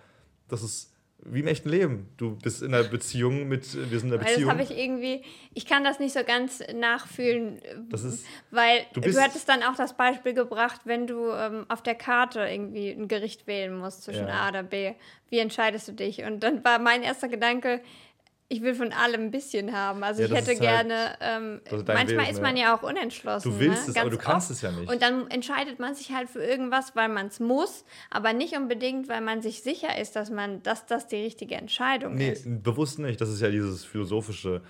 Das 0.47 0.61
ist 0.63 0.93
wie 1.21 1.41
im 1.41 1.47
echten 1.47 1.67
Leben. 1.67 2.07
Du 2.15 2.37
bist 2.37 2.61
in 2.61 2.73
einer 2.73 2.85
Beziehung 2.85 3.49
mit, 3.49 3.73
wir 3.91 3.99
sind 3.99 4.07
in 4.09 4.13
einer 4.15 4.23
weil 4.23 4.29
Beziehung. 4.35 4.49
Das 4.49 4.57
habe 4.57 4.63
ich 4.63 4.77
irgendwie, 4.77 5.21
ich 5.53 5.65
kann 5.65 5.83
das 5.83 5.99
nicht 5.99 6.13
so 6.13 6.23
ganz 6.23 6.61
nachfühlen, 6.73 7.59
Das 7.89 8.03
ist- 8.05 8.25
weil 8.51 8.85
du 8.93 9.01
du, 9.01 9.07
bist- 9.07 9.21
hattest 9.21 9.49
dann 9.49 9.61
auch 9.63 9.75
das 9.75 9.97
Beispiel 9.97 10.33
gebracht, 10.33 10.81
wenn 10.85 11.07
du 11.07 11.29
ähm, 11.31 11.65
auf 11.67 11.83
der 11.83 11.95
Karte 11.95 12.39
irgendwie 12.41 12.91
ein 12.91 13.07
Gericht 13.09 13.47
wählen 13.47 13.77
musst 13.77 14.03
zwischen 14.03 14.27
Ja. 14.27 14.45
A 14.45 14.49
oder 14.49 14.63
B. 14.63 14.93
Wie 15.29 15.39
entscheidest 15.39 15.89
du 15.89 15.91
dich? 15.91 16.23
Und 16.23 16.41
dann 16.41 16.63
war 16.63 16.79
mein 16.79 17.03
erster 17.03 17.27
Gedanke, 17.27 17.81
ich 18.51 18.63
will 18.63 18.73
von 18.73 18.91
allem 18.91 19.21
ein 19.25 19.31
bisschen 19.31 19.73
haben. 19.73 20.03
Also 20.03 20.23
Ja, 20.23 20.27
ich 20.27 20.33
hätte 20.33 20.47
halt- 20.47 20.59
gerne, 20.59 21.15
ähm, 21.21 21.61
manchmal 21.71 22.07
Wesen, 22.07 22.29
ist 22.31 22.41
man 22.41 22.57
ja. 22.57 22.63
ja 22.63 22.75
auch 22.77 22.81
unentschlossen. 22.83 23.51
Du 23.51 23.59
willst 23.59 23.85
ne? 23.87 23.91
es, 23.91 23.95
aber 23.97 24.09
Ganz 24.09 24.17
du 24.17 24.17
kannst 24.23 24.47
oft. 24.51 24.57
es 24.57 24.61
ja 24.63 24.71
nicht. 24.71 24.91
Und 24.91 25.01
dann 25.03 25.29
entscheidet 25.29 25.79
man 25.79 25.93
sich 25.93 26.11
halt 26.11 26.29
für 26.29 26.43
irgendwas, 26.43 26.95
weil 26.95 27.09
man 27.09 27.27
es 27.27 27.39
muss, 27.39 27.85
aber 28.09 28.33
nicht 28.33 28.55
unbedingt, 28.57 29.07
weil 29.07 29.21
man 29.21 29.41
sich 29.43 29.61
sicher 29.61 29.97
ist, 29.99 30.15
dass 30.15 30.31
man, 30.31 30.63
dass 30.63 30.87
das 30.87 31.07
die 31.07 31.17
richtige 31.17 31.55
Entscheidung 31.55 32.15
Nee, 32.15 32.31
ist. 32.31 32.45
bewusst 32.63 32.97
nicht. 32.97 33.21
Das 33.21 33.29
ist 33.29 33.39
ja 33.41 33.49
dieses 33.51 33.85
philosophische. 33.85 34.61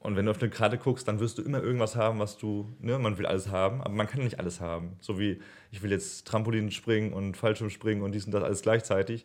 Und 0.00 0.16
wenn 0.16 0.24
du 0.24 0.30
auf 0.32 0.40
eine 0.40 0.50
Karte 0.50 0.78
guckst, 0.78 1.06
dann 1.06 1.20
wirst 1.20 1.38
du 1.38 1.42
immer 1.42 1.62
irgendwas 1.62 1.94
haben, 1.94 2.18
was 2.18 2.36
du, 2.38 2.74
ne, 2.80 2.98
man 2.98 3.16
will 3.18 3.26
alles 3.26 3.48
haben, 3.48 3.80
aber 3.82 3.92
man 3.94 4.06
kann 4.08 4.22
nicht 4.24 4.40
alles 4.40 4.60
haben. 4.60 4.96
So 5.00 5.20
wie, 5.20 5.40
ich 5.70 5.82
will 5.82 5.90
jetzt 5.92 6.26
Trampolin 6.26 6.70
springen 6.70 7.12
und 7.12 7.36
Fallschirmspringen 7.36 8.02
und 8.02 8.12
dies 8.12 8.24
und 8.24 8.32
das 8.32 8.42
alles 8.42 8.62
gleichzeitig. 8.62 9.24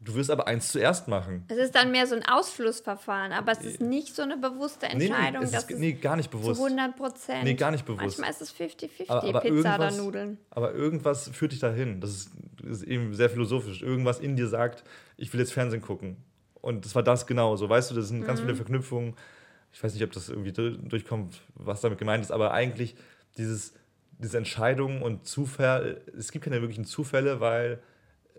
Du 0.00 0.14
wirst 0.14 0.30
aber 0.30 0.46
eins 0.46 0.70
zuerst 0.70 1.08
machen. 1.08 1.44
Es 1.48 1.58
ist 1.58 1.74
dann 1.74 1.90
mehr 1.90 2.06
so 2.06 2.14
ein 2.14 2.24
Ausflussverfahren, 2.24 3.32
aber 3.32 3.50
es 3.52 3.64
ist 3.64 3.80
nicht 3.80 4.14
so 4.14 4.22
eine 4.22 4.36
bewusste 4.36 4.86
Nee, 4.86 4.94
nee, 4.94 5.06
Entscheidung, 5.06 5.42
es 5.42 5.52
ist, 5.52 5.70
nee, 5.70 5.92
gar 5.94 6.14
nicht 6.16 6.30
zu 6.30 6.38
bewusst. 6.38 6.60
100 6.62 6.96
Prozent. 6.96 7.42
Nee, 7.44 7.54
gar 7.54 7.72
nicht 7.72 7.84
bewusst. 7.84 8.18
Manchmal 8.20 8.30
ist 8.30 8.40
es 8.40 8.54
50-50, 8.54 9.08
Aber, 9.08 9.24
aber, 9.24 9.40
Pizza 9.40 9.74
oder 9.74 9.90
Nudeln. 9.90 10.38
aber 10.50 10.72
irgendwas 10.72 11.28
führt 11.30 11.50
dich 11.52 11.58
dahin. 11.58 12.00
Das 12.00 12.10
ist, 12.10 12.30
ist 12.64 12.82
eben 12.84 13.12
sehr 13.14 13.28
philosophisch. 13.28 13.82
Irgendwas 13.82 14.20
in 14.20 14.36
dir 14.36 14.46
sagt, 14.46 14.84
ich 15.16 15.32
will 15.32 15.40
jetzt 15.40 15.52
Fernsehen 15.52 15.82
gucken. 15.82 16.16
Und 16.60 16.84
das 16.84 16.94
war 16.94 17.02
das 17.02 17.26
genau 17.26 17.56
so. 17.56 17.68
Weißt 17.68 17.90
du, 17.90 17.94
das 17.96 18.08
sind 18.08 18.20
Mhm. 18.20 18.24
ganz 18.26 18.40
viele 18.40 18.54
Verknüpfungen. 18.54 19.14
Ich 19.72 19.82
weiß 19.82 19.94
nicht, 19.94 20.04
ob 20.04 20.12
das 20.12 20.28
irgendwie 20.28 20.52
durchkommt, 20.52 21.40
was 21.54 21.80
damit 21.80 21.98
gemeint 21.98 22.22
ist, 22.24 22.30
aber 22.30 22.52
eigentlich 22.52 22.94
dieses, 23.36 23.74
diese 24.18 24.38
Entscheidungen 24.38 25.02
und 25.02 25.26
Zufall, 25.26 26.00
es 26.16 26.30
gibt 26.32 26.44
keine 26.44 26.60
wirklichen 26.60 26.84
Zufälle, 26.84 27.40
weil 27.40 27.80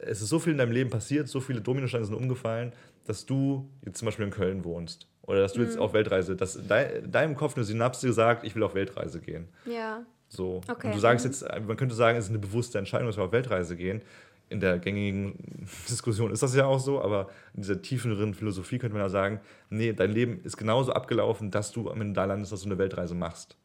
es 0.02 0.22
ist 0.22 0.30
so 0.30 0.40
viel 0.40 0.52
in 0.54 0.58
deinem 0.58 0.72
Leben 0.72 0.90
passiert, 0.90 1.28
so 1.28 1.40
viele 1.40 1.62
Dominosteine 1.62 2.06
sind 2.06 2.16
umgefallen, 2.16 2.74
dass 3.06 3.26
du 3.26 3.70
jetzt 3.86 4.00
zum 4.00 4.06
Beispiel 4.08 4.26
in 4.26 4.32
Köln 4.32 4.64
wohnst. 4.64 5.08
Oder 5.24 5.42
dass 5.42 5.54
du 5.54 5.60
Mhm. 5.60 5.66
jetzt 5.68 5.78
auf 5.78 5.94
Weltreise, 5.94 6.36
dass 6.36 6.60
dei- 6.68 7.02
deinem 7.06 7.36
Kopf 7.36 7.56
eine 7.56 7.64
Synapse 7.64 8.12
sagt, 8.14 8.44
ich 8.46 8.56
will 8.56 8.64
auf 8.64 8.74
Weltreise 8.76 9.20
gehen. 9.20 9.48
Ja. 9.66 10.04
So. 10.28 10.62
Okay. 10.68 10.88
Und 10.88 10.96
du 10.96 11.00
sagst 11.00 11.26
jetzt, 11.26 11.44
man 11.66 11.76
könnte 11.78 11.96
sagen, 11.96 12.18
es 12.18 12.26
ist 12.26 12.30
eine 12.32 12.40
bewusste 12.40 12.78
Entscheidung, 12.78 13.08
dass 13.08 13.18
wir 13.18 13.24
auf 13.24 13.32
Weltreise 13.32 13.76
gehen. 13.76 14.02
In 14.50 14.60
der 14.60 14.80
gängigen 14.80 15.68
Diskussion 15.90 16.32
ist 16.32 16.42
das 16.42 16.56
ja 16.56 16.66
auch 16.66 16.80
so, 16.80 17.02
aber 17.02 17.30
in 17.54 17.62
dieser 17.62 17.82
tieferen 17.82 18.34
Philosophie 18.34 18.80
könnte 18.80 18.94
man 18.96 19.04
ja 19.04 19.10
sagen, 19.10 19.40
nee, 19.70 19.94
dein 19.94 20.12
Leben 20.12 20.42
ist 20.44 20.58
genauso 20.58 20.92
abgelaufen, 20.94 21.52
dass 21.52 21.72
du 21.72 21.90
am 21.92 22.02
Ende 22.02 22.14
da 22.14 22.26
landest, 22.26 22.52
dass 22.52 22.62
du 22.62 22.68
eine 22.68 22.78
Weltreise 22.80 23.14
machst. 23.14 23.56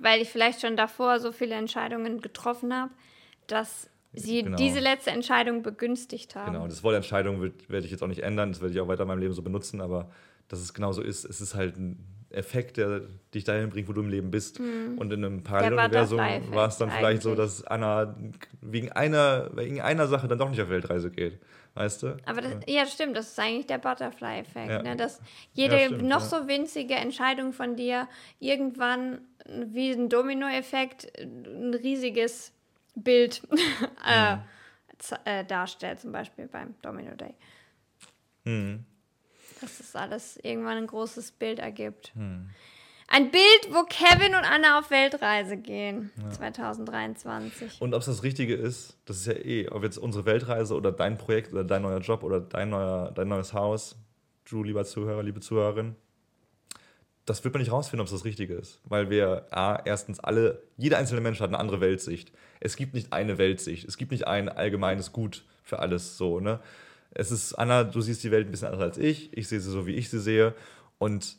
Weil 0.00 0.20
ich 0.22 0.30
vielleicht 0.30 0.60
schon 0.60 0.76
davor 0.76 1.20
so 1.20 1.30
viele 1.30 1.54
Entscheidungen 1.54 2.20
getroffen 2.20 2.74
habe, 2.74 2.90
dass 3.46 3.88
sie 4.14 4.42
Genau. 4.42 4.56
diese 4.56 4.80
letzte 4.80 5.10
Entscheidung 5.10 5.62
begünstigt 5.62 6.34
haben. 6.34 6.52
Genau, 6.52 6.66
das 6.66 6.82
Wort 6.82 6.94
Entscheidung 6.96 7.42
werde 7.42 7.84
ich 7.86 7.90
jetzt 7.90 8.02
auch 8.02 8.08
nicht 8.08 8.22
ändern, 8.22 8.52
das 8.52 8.60
werde 8.60 8.74
ich 8.74 8.80
auch 8.80 8.88
weiter 8.88 9.02
in 9.02 9.08
meinem 9.08 9.20
Leben 9.20 9.34
so 9.34 9.42
benutzen, 9.42 9.80
aber 9.80 10.10
dass 10.48 10.60
es 10.60 10.74
genauso 10.74 11.02
ist, 11.02 11.24
es 11.24 11.40
ist 11.40 11.54
halt 11.54 11.76
ein 11.76 12.04
Effekt, 12.30 12.76
der 12.76 13.02
dich 13.32 13.44
dahin 13.44 13.70
bringt, 13.70 13.88
wo 13.88 13.92
du 13.92 14.00
im 14.02 14.10
Leben 14.10 14.30
bist. 14.30 14.58
Und 14.58 15.12
in 15.12 15.24
einem 15.24 15.42
Paralleluniversum 15.42 16.18
war 16.50 16.68
es 16.68 16.76
dann 16.78 16.90
vielleicht 16.90 17.22
so, 17.22 17.30
eigentlich. 17.30 17.44
dass 17.44 17.64
Anna 17.64 18.16
wegen 18.60 18.90
einer, 18.92 19.50
wegen 19.54 19.80
einer 19.80 20.06
Sache 20.08 20.28
dann 20.28 20.38
doch 20.38 20.50
nicht 20.50 20.60
auf 20.60 20.68
Weltreise 20.68 21.10
geht. 21.10 21.38
Weißt 21.74 22.04
du? 22.04 22.16
Aber 22.24 22.40
das, 22.40 22.54
ja, 22.68 22.86
stimmt, 22.86 23.16
das 23.16 23.30
ist 23.30 23.38
eigentlich 23.38 23.66
der 23.66 23.78
Butterfly-Effekt. 23.78 24.70
Ja. 24.70 24.82
Ne? 24.82 24.96
Dass 24.96 25.20
jede 25.54 25.76
Ja, 25.76 25.86
stimmt, 25.86 26.02
noch 26.02 26.20
so 26.20 26.46
winzige 26.46 26.94
Entscheidung 26.94 27.52
von 27.52 27.74
dir 27.74 28.08
irgendwann 28.38 29.20
wie 29.66 29.90
ein 29.90 30.08
Dominoeffekt 30.08 31.12
ein 31.20 31.74
riesiges 31.74 32.52
Bild 32.94 33.42
äh, 34.06 34.36
z- 34.98 35.18
äh, 35.24 35.44
darstellt, 35.44 36.00
zum 36.00 36.12
Beispiel 36.12 36.46
beim 36.46 36.74
Domino 36.82 37.14
Day. 37.14 37.34
Mhm. 38.44 38.84
Dass 39.60 39.78
das 39.78 39.96
alles 39.96 40.36
irgendwann 40.42 40.76
ein 40.78 40.86
großes 40.86 41.32
Bild 41.32 41.58
ergibt. 41.58 42.12
Hm. 42.14 42.50
Ein 43.08 43.30
Bild, 43.30 43.68
wo 43.70 43.84
Kevin 43.84 44.34
und 44.34 44.44
Anna 44.44 44.78
auf 44.78 44.90
Weltreise 44.90 45.56
gehen. 45.56 46.10
2023. 46.32 47.80
Und 47.80 47.94
ob 47.94 48.00
es 48.00 48.06
das 48.06 48.22
Richtige 48.22 48.54
ist, 48.54 48.98
das 49.04 49.18
ist 49.18 49.26
ja 49.26 49.34
eh, 49.34 49.68
ob 49.68 49.82
jetzt 49.84 49.98
unsere 49.98 50.24
Weltreise 50.24 50.74
oder 50.74 50.90
dein 50.92 51.16
Projekt 51.18 51.52
oder 51.52 51.64
dein 51.64 51.82
neuer 51.82 52.00
Job 52.00 52.22
oder 52.22 52.40
dein, 52.40 52.70
neuer, 52.70 53.12
dein 53.12 53.28
neues 53.28 53.52
Haus, 53.52 53.96
du, 54.48 54.62
lieber 54.62 54.84
Zuhörer, 54.84 55.22
liebe 55.22 55.40
Zuhörerin, 55.40 55.96
das 57.26 57.42
wird 57.44 57.54
man 57.54 57.62
nicht 57.62 57.72
rausfinden, 57.72 58.00
ob 58.02 58.06
es 58.06 58.12
das 58.12 58.24
Richtige 58.24 58.54
ist. 58.54 58.80
Weil 58.84 59.08
wir, 59.10 59.46
A, 59.50 59.80
erstens 59.84 60.20
alle, 60.20 60.62
jeder 60.76 60.98
einzelne 60.98 61.20
Mensch 61.20 61.40
hat 61.40 61.48
eine 61.48 61.58
andere 61.58 61.80
Weltsicht. 61.80 62.32
Es 62.60 62.76
gibt 62.76 62.92
nicht 62.94 63.12
eine 63.12 63.38
Weltsicht. 63.38 63.86
Es 63.88 63.96
gibt 63.96 64.12
nicht 64.12 64.26
ein 64.26 64.48
allgemeines 64.48 65.12
Gut 65.12 65.44
für 65.62 65.78
alles 65.78 66.16
so, 66.18 66.40
ne? 66.40 66.60
Es 67.16 67.30
ist, 67.30 67.54
Anna, 67.54 67.84
du 67.84 68.00
siehst 68.00 68.24
die 68.24 68.30
Welt 68.32 68.48
ein 68.48 68.50
bisschen 68.50 68.66
anders 68.68 68.82
als 68.82 68.98
ich. 68.98 69.32
Ich 69.36 69.46
sehe 69.48 69.60
sie 69.60 69.70
so, 69.70 69.86
wie 69.86 69.94
ich 69.94 70.10
sie 70.10 70.18
sehe. 70.20 70.52
Und 70.98 71.36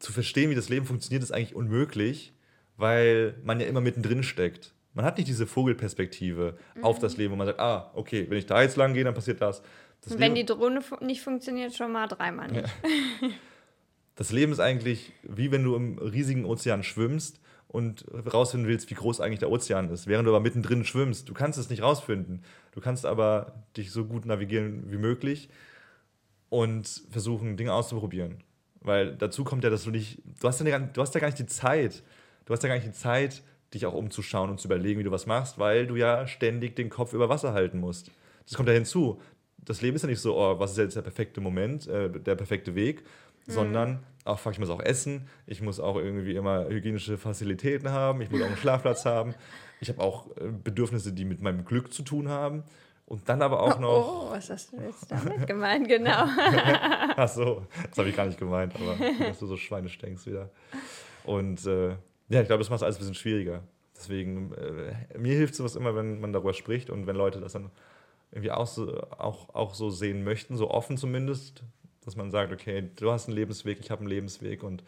zu 0.00 0.12
verstehen, 0.12 0.50
wie 0.50 0.54
das 0.56 0.68
Leben 0.68 0.84
funktioniert, 0.84 1.22
ist 1.22 1.30
eigentlich 1.32 1.54
unmöglich, 1.54 2.32
weil 2.76 3.36
man 3.44 3.60
ja 3.60 3.66
immer 3.66 3.80
mittendrin 3.80 4.22
steckt. 4.24 4.74
Man 4.92 5.04
hat 5.04 5.16
nicht 5.16 5.28
diese 5.28 5.46
Vogelperspektive 5.46 6.58
auf 6.82 6.98
das 6.98 7.16
Leben, 7.16 7.32
wo 7.32 7.36
man 7.36 7.46
sagt, 7.46 7.60
ah, 7.60 7.90
okay, 7.94 8.26
wenn 8.28 8.36
ich 8.38 8.46
da 8.46 8.62
jetzt 8.62 8.76
lang 8.76 8.94
gehe, 8.94 9.04
dann 9.04 9.14
passiert 9.14 9.40
das. 9.40 9.62
das 10.02 10.12
wenn 10.14 10.34
Leben- 10.34 10.34
die 10.34 10.44
Drohne 10.46 10.80
nicht 11.00 11.20
funktioniert, 11.22 11.74
schon 11.74 11.92
mal 11.92 12.06
dreimal 12.08 12.48
nicht. 12.50 12.68
Das 14.14 14.30
Leben 14.30 14.52
ist 14.52 14.60
eigentlich 14.60 15.12
wie 15.22 15.50
wenn 15.50 15.64
du 15.64 15.74
im 15.74 15.98
riesigen 15.98 16.44
Ozean 16.44 16.82
schwimmst 16.82 17.40
und 17.68 18.06
rausfinden 18.32 18.68
willst, 18.68 18.88
wie 18.90 18.94
groß 18.94 19.20
eigentlich 19.20 19.40
der 19.40 19.50
Ozean 19.50 19.90
ist, 19.90 20.06
während 20.06 20.26
du 20.26 20.30
aber 20.30 20.40
mittendrin 20.40 20.84
schwimmst. 20.84 21.28
Du 21.28 21.34
kannst 21.34 21.58
es 21.58 21.70
nicht 21.70 21.82
rausfinden. 21.82 22.44
Du 22.72 22.80
kannst 22.80 23.04
aber 23.04 23.64
dich 23.76 23.90
so 23.90 24.04
gut 24.04 24.26
navigieren 24.26 24.92
wie 24.92 24.98
möglich 24.98 25.48
und 26.50 27.02
versuchen, 27.10 27.56
Dinge 27.56 27.72
auszuprobieren. 27.72 28.44
Weil 28.80 29.16
dazu 29.16 29.42
kommt 29.42 29.64
ja, 29.64 29.70
dass 29.70 29.84
du 29.84 29.90
nicht, 29.90 30.22
du 30.40 30.46
hast 30.46 30.60
ja, 30.60 30.78
du 30.78 31.02
hast 31.02 31.14
ja 31.14 31.20
gar 31.20 31.26
nicht 31.26 31.38
die 31.38 31.46
Zeit. 31.46 32.04
Du 32.44 32.52
hast 32.52 32.62
ja 32.62 32.68
gar 32.68 32.76
nicht 32.76 32.86
die 32.86 32.92
Zeit, 32.92 33.42
dich 33.72 33.86
auch 33.86 33.94
umzuschauen 33.94 34.50
und 34.50 34.60
zu 34.60 34.68
überlegen, 34.68 35.00
wie 35.00 35.04
du 35.04 35.10
was 35.10 35.26
machst, 35.26 35.58
weil 35.58 35.86
du 35.86 35.96
ja 35.96 36.28
ständig 36.28 36.76
den 36.76 36.90
Kopf 36.90 37.12
über 37.12 37.28
Wasser 37.28 37.54
halten 37.54 37.80
musst. 37.80 38.12
Das 38.44 38.54
kommt 38.54 38.68
ja 38.68 38.74
hinzu. 38.74 39.20
Das 39.64 39.82
Leben 39.82 39.96
ist 39.96 40.02
ja 40.02 40.08
nicht 40.08 40.20
so, 40.20 40.36
oh, 40.36 40.58
was 40.58 40.72
ist 40.72 40.78
jetzt 40.78 40.96
der 40.96 41.02
perfekte 41.02 41.40
Moment, 41.40 41.86
äh, 41.86 42.10
der 42.10 42.34
perfekte 42.34 42.74
Weg, 42.74 43.04
sondern 43.46 44.00
auch, 44.24 44.38
fuck, 44.38 44.52
ich 44.52 44.58
muss 44.58 44.70
auch 44.70 44.80
essen, 44.80 45.28
ich 45.46 45.60
muss 45.60 45.80
auch 45.80 45.96
irgendwie 45.96 46.34
immer 46.34 46.66
hygienische 46.68 47.18
Facilitäten 47.18 47.90
haben, 47.90 48.20
ich 48.22 48.30
muss 48.30 48.40
auch 48.40 48.46
einen 48.46 48.56
Schlafplatz 48.56 49.04
haben, 49.04 49.34
ich 49.80 49.88
habe 49.88 50.00
auch 50.00 50.28
äh, 50.36 50.50
Bedürfnisse, 50.50 51.12
die 51.12 51.24
mit 51.24 51.42
meinem 51.42 51.64
Glück 51.64 51.92
zu 51.92 52.02
tun 52.02 52.28
haben 52.28 52.64
und 53.06 53.28
dann 53.28 53.42
aber 53.42 53.60
auch 53.60 53.78
noch, 53.78 54.28
Oh, 54.28 54.30
was 54.30 54.48
hast 54.48 54.72
du 54.72 54.78
jetzt 54.78 55.10
damit 55.10 55.46
gemeint? 55.46 55.88
Genau. 55.88 56.24
ach 57.16 57.28
so, 57.28 57.66
das 57.88 57.98
habe 57.98 58.08
ich 58.08 58.16
gar 58.16 58.26
nicht 58.26 58.38
gemeint, 58.38 58.74
aber 58.76 58.96
dass 59.18 59.38
du 59.38 59.46
so 59.46 59.56
Schweine 59.56 59.88
denkst 59.88 60.26
wieder. 60.26 60.50
Und 61.24 61.66
äh, 61.66 61.90
ja, 62.28 62.40
ich 62.40 62.46
glaube, 62.46 62.58
das 62.58 62.70
macht 62.70 62.78
es 62.78 62.82
alles 62.82 62.96
ein 62.96 63.00
bisschen 63.00 63.14
schwieriger. 63.14 63.62
Deswegen, 63.96 64.52
äh, 64.54 65.18
mir 65.18 65.34
hilft 65.36 65.54
sowas 65.54 65.76
immer, 65.76 65.94
wenn 65.94 66.20
man 66.20 66.32
darüber 66.32 66.54
spricht 66.54 66.90
und 66.90 67.06
wenn 67.06 67.16
Leute 67.16 67.40
das 67.40 67.52
dann 67.52 67.70
irgendwie 68.34 68.50
auch 68.50 68.66
so, 68.66 69.00
auch, 69.12 69.54
auch 69.54 69.74
so 69.74 69.90
sehen 69.90 70.24
möchten, 70.24 70.56
so 70.56 70.68
offen 70.68 70.96
zumindest, 70.96 71.62
dass 72.04 72.16
man 72.16 72.32
sagt, 72.32 72.52
okay, 72.52 72.90
du 72.96 73.12
hast 73.12 73.28
einen 73.28 73.36
Lebensweg, 73.36 73.78
ich 73.80 73.92
habe 73.92 74.00
einen 74.00 74.08
Lebensweg 74.08 74.64
und 74.64 74.82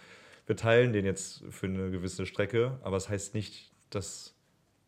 wir 0.47 0.57
teilen 0.57 0.93
den 0.93 1.07
jetzt 1.07 1.45
für 1.51 1.67
eine 1.67 1.93
gewisse 1.93 2.27
Strecke, 2.27 2.79
aber 2.83 2.97
es 2.97 3.05
das 3.05 3.13
heißt 3.13 3.35
nicht, 3.35 3.71
dass, 3.91 4.35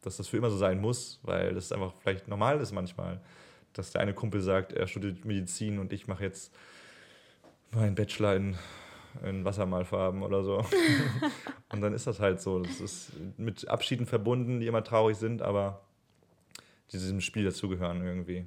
dass 0.03 0.17
das 0.17 0.27
für 0.27 0.37
immer 0.37 0.51
so 0.51 0.57
sein 0.57 0.81
muss, 0.81 1.21
weil 1.23 1.55
das 1.55 1.71
einfach 1.71 1.95
vielleicht 2.01 2.27
normal 2.27 2.61
ist 2.61 2.73
manchmal, 2.73 3.21
dass 3.75 3.93
der 3.93 4.01
eine 4.01 4.13
Kumpel 4.13 4.41
sagt, 4.41 4.73
er 4.73 4.89
studiert 4.89 5.25
Medizin 5.25 5.79
und 5.79 5.93
ich 5.93 6.09
mache 6.09 6.25
jetzt 6.25 6.53
meinen 7.71 7.95
Bachelor 7.95 8.35
in, 8.35 8.59
in 9.23 9.45
Wassermalfarben 9.45 10.25
oder 10.25 10.43
so. 10.43 10.65
und 11.69 11.81
dann 11.81 11.93
ist 11.93 12.09
das 12.09 12.19
halt 12.19 12.41
so. 12.41 12.59
Das 12.59 12.81
ist 12.81 13.13
mit 13.37 13.69
Abschieden 13.69 14.07
verbunden, 14.07 14.59
die 14.59 14.67
immer 14.67 14.83
traurig 14.83 15.17
sind, 15.17 15.43
aber 15.43 15.81
diesem 16.93 17.21
Spiel 17.21 17.45
dazugehören 17.45 18.05
irgendwie. 18.05 18.47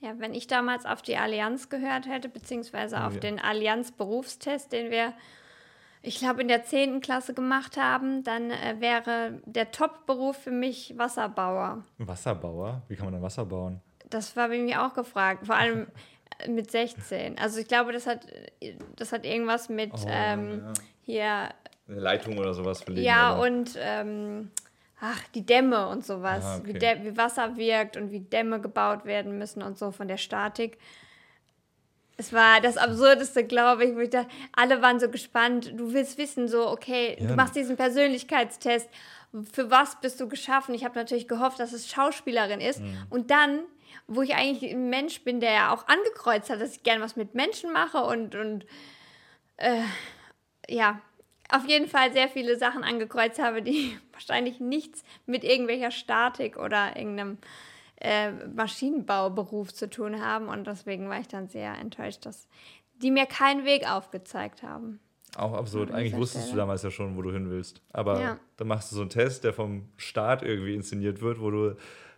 Ja, 0.00 0.14
wenn 0.18 0.32
ich 0.32 0.46
damals 0.46 0.86
auf 0.86 1.02
die 1.02 1.16
Allianz 1.16 1.68
gehört 1.68 2.06
hätte, 2.06 2.28
beziehungsweise 2.28 3.02
auf 3.02 3.14
ja. 3.14 3.20
den 3.20 3.40
Allianz-Berufstest, 3.40 4.72
den 4.72 4.92
wir, 4.92 5.12
ich 6.02 6.18
glaube, 6.18 6.40
in 6.40 6.48
der 6.48 6.62
10. 6.62 7.00
Klasse 7.00 7.34
gemacht 7.34 7.76
haben, 7.76 8.22
dann 8.22 8.50
äh, 8.50 8.76
wäre 8.78 9.40
der 9.44 9.72
Top-Beruf 9.72 10.36
für 10.36 10.52
mich 10.52 10.96
Wasserbauer. 10.96 11.82
Wasserbauer? 11.98 12.82
Wie 12.88 12.94
kann 12.94 13.06
man 13.06 13.14
denn 13.14 13.22
Wasser 13.22 13.44
bauen? 13.44 13.80
Das 14.08 14.36
war 14.36 14.48
bei 14.48 14.58
mir 14.58 14.86
auch 14.86 14.94
gefragt, 14.94 15.46
vor 15.46 15.56
allem 15.56 15.88
mit 16.46 16.70
16. 16.70 17.36
Also 17.38 17.58
ich 17.58 17.66
glaube, 17.66 17.92
das 17.92 18.06
hat, 18.06 18.26
das 18.94 19.10
hat 19.12 19.26
irgendwas 19.26 19.68
mit 19.68 19.92
oh, 19.94 20.06
ähm, 20.08 20.62
ja. 20.62 20.72
hier... 21.02 21.48
Eine 21.88 22.00
Leitung 22.00 22.38
oder 22.38 22.54
sowas 22.54 22.82
verlegen. 22.82 23.04
Ja, 23.04 23.36
oder? 23.36 23.42
und... 23.42 23.76
Ähm, 23.80 24.50
ach, 25.00 25.22
die 25.34 25.46
Dämme 25.46 25.88
und 25.88 26.04
sowas, 26.04 26.44
ah, 26.44 26.58
okay. 26.58 27.00
wie, 27.02 27.04
wie, 27.04 27.16
Wasser 27.16 27.56
wirkt 27.56 27.96
und 27.96 28.10
wie 28.10 28.20
Dämme 28.20 28.60
gebaut 28.60 29.04
werden 29.04 29.38
müssen 29.38 29.62
und 29.62 29.78
so 29.78 29.90
von 29.90 30.08
der 30.08 30.16
Statik. 30.16 30.78
Es 32.16 32.32
war 32.32 32.60
das 32.60 32.76
Absurdeste, 32.76 33.44
glaube 33.44 33.84
ich, 33.84 33.94
wo 33.94 34.00
ich 34.00 34.10
dachte, 34.10 34.28
alle 34.52 34.82
waren 34.82 34.98
so 34.98 35.08
gespannt. 35.08 35.72
Du 35.76 35.92
willst 35.92 36.18
wissen, 36.18 36.48
so, 36.48 36.68
okay, 36.68 37.16
ja. 37.18 37.28
du 37.28 37.34
machst 37.34 37.54
diesen 37.54 37.76
Persönlichkeitstest. 37.76 38.88
Für 39.52 39.70
was 39.70 40.00
bist 40.00 40.20
du 40.20 40.28
geschaffen? 40.28 40.74
Ich 40.74 40.84
habe 40.84 40.98
natürlich 40.98 41.28
gehofft, 41.28 41.60
dass 41.60 41.72
es 41.72 41.88
Schauspielerin 41.88 42.60
ist. 42.60 42.80
Mhm. 42.80 42.96
Und 43.08 43.30
dann, 43.30 43.60
wo 44.08 44.22
ich 44.22 44.34
eigentlich 44.34 44.72
ein 44.72 44.90
Mensch 44.90 45.22
bin, 45.22 45.38
der 45.38 45.52
ja 45.52 45.72
auch 45.72 45.86
angekreuzt 45.86 46.50
hat, 46.50 46.60
dass 46.60 46.74
ich 46.74 46.82
gerne 46.82 47.04
was 47.04 47.14
mit 47.14 47.36
Menschen 47.36 47.72
mache 47.72 47.98
und, 47.98 48.34
und 48.34 48.66
äh, 49.58 49.82
ja, 50.68 51.00
auf 51.50 51.66
jeden 51.66 51.88
Fall 51.88 52.12
sehr 52.12 52.28
viele 52.28 52.56
Sachen 52.56 52.84
angekreuzt 52.84 53.40
habe, 53.40 53.62
die 53.62 53.96
wahrscheinlich 54.12 54.60
nichts 54.60 55.02
mit 55.26 55.44
irgendwelcher 55.44 55.90
Statik 55.90 56.58
oder 56.58 56.96
irgendeinem 56.96 57.38
äh, 58.00 58.30
Maschinenbauberuf 58.30 59.72
zu 59.72 59.90
tun 59.90 60.20
haben. 60.20 60.48
Und 60.48 60.66
deswegen 60.66 61.08
war 61.08 61.20
ich 61.20 61.28
dann 61.28 61.48
sehr 61.48 61.74
enttäuscht, 61.78 62.26
dass 62.26 62.46
die 63.02 63.10
mir 63.10 63.26
keinen 63.26 63.64
Weg 63.64 63.90
aufgezeigt 63.90 64.62
haben. 64.62 65.00
Auch 65.36 65.52
absurd. 65.52 65.92
Eigentlich 65.92 66.16
wusstest 66.16 66.44
Stelle. 66.44 66.56
du 66.56 66.62
damals 66.62 66.82
ja 66.82 66.90
schon, 66.90 67.16
wo 67.16 67.22
du 67.22 67.30
hin 67.30 67.50
willst. 67.50 67.80
Aber 67.92 68.20
ja. 68.20 68.38
dann 68.56 68.66
machst 68.68 68.90
du 68.90 68.96
so 68.96 69.02
einen 69.02 69.10
Test, 69.10 69.44
der 69.44 69.52
vom 69.52 69.88
Staat 69.96 70.42
irgendwie 70.42 70.74
inszeniert 70.74 71.20
wird, 71.20 71.40
wo 71.40 71.50
du 71.50 71.76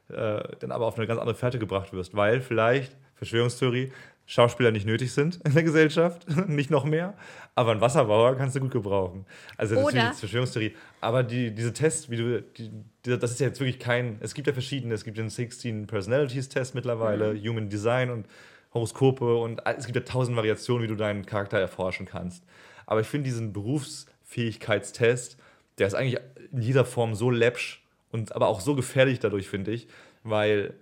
äh, 0.08 0.42
dann 0.58 0.70
aber 0.70 0.86
auf 0.86 0.96
eine 0.96 1.06
ganz 1.06 1.20
andere 1.20 1.34
Fährte 1.34 1.58
gebracht 1.58 1.92
wirst. 1.92 2.14
Weil 2.14 2.40
vielleicht, 2.40 2.96
Verschwörungstheorie, 3.20 3.92
Schauspieler 4.24 4.70
nicht 4.70 4.86
nötig 4.86 5.12
sind 5.12 5.40
in 5.44 5.52
der 5.52 5.62
Gesellschaft, 5.62 6.24
nicht 6.48 6.70
noch 6.70 6.84
mehr. 6.84 7.14
Aber 7.54 7.72
einen 7.72 7.82
Wasserbauer 7.82 8.34
kannst 8.36 8.56
du 8.56 8.60
gut 8.60 8.70
gebrauchen. 8.70 9.26
Also 9.58 9.74
das 9.74 9.84
Oder 9.84 10.10
ist 10.10 10.16
die 10.16 10.20
Verschwörungstheorie. 10.20 10.74
Aber 11.02 11.22
die, 11.22 11.54
diese 11.54 11.74
Tests, 11.74 12.08
wie 12.08 12.16
du, 12.16 12.42
die, 12.42 12.70
die, 13.04 13.18
das 13.18 13.32
ist 13.32 13.40
ja 13.40 13.48
jetzt 13.48 13.60
wirklich 13.60 13.78
kein, 13.78 14.16
es 14.20 14.32
gibt 14.32 14.46
ja 14.46 14.54
verschiedene, 14.54 14.94
es 14.94 15.04
gibt 15.04 15.18
den 15.18 15.28
16 15.28 15.86
Personalities 15.86 16.48
Test 16.48 16.74
mittlerweile, 16.74 17.34
mhm. 17.34 17.48
Human 17.48 17.68
Design 17.68 18.08
und 18.08 18.26
Horoskope 18.72 19.36
und 19.36 19.60
es 19.66 19.84
gibt 19.84 19.96
ja 19.96 20.02
tausend 20.02 20.36
Variationen, 20.36 20.82
wie 20.82 20.88
du 20.88 20.94
deinen 20.94 21.26
Charakter 21.26 21.58
erforschen 21.58 22.06
kannst. 22.06 22.42
Aber 22.86 23.00
ich 23.00 23.06
finde 23.06 23.24
diesen 23.24 23.52
Berufsfähigkeitstest, 23.52 25.36
der 25.78 25.86
ist 25.88 25.94
eigentlich 25.94 26.20
in 26.52 26.62
jeder 26.62 26.86
Form 26.86 27.14
so 27.14 27.30
läppsch 27.30 27.82
und 28.12 28.34
aber 28.34 28.46
auch 28.46 28.60
so 28.60 28.74
gefährlich 28.74 29.18
dadurch, 29.18 29.48
finde 29.48 29.72
ich, 29.72 29.88
weil 30.22 30.72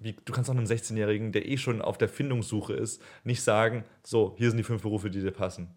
wie, 0.00 0.14
du 0.24 0.32
kannst 0.32 0.50
auch 0.50 0.54
einem 0.54 0.66
16-Jährigen, 0.66 1.32
der 1.32 1.48
eh 1.48 1.56
schon 1.56 1.80
auf 1.82 1.98
der 1.98 2.08
Findungssuche 2.08 2.74
ist, 2.74 3.02
nicht 3.24 3.42
sagen, 3.42 3.84
so, 4.02 4.34
hier 4.36 4.50
sind 4.50 4.58
die 4.58 4.64
fünf 4.64 4.82
Berufe, 4.82 5.10
die 5.10 5.20
dir 5.20 5.30
passen. 5.30 5.68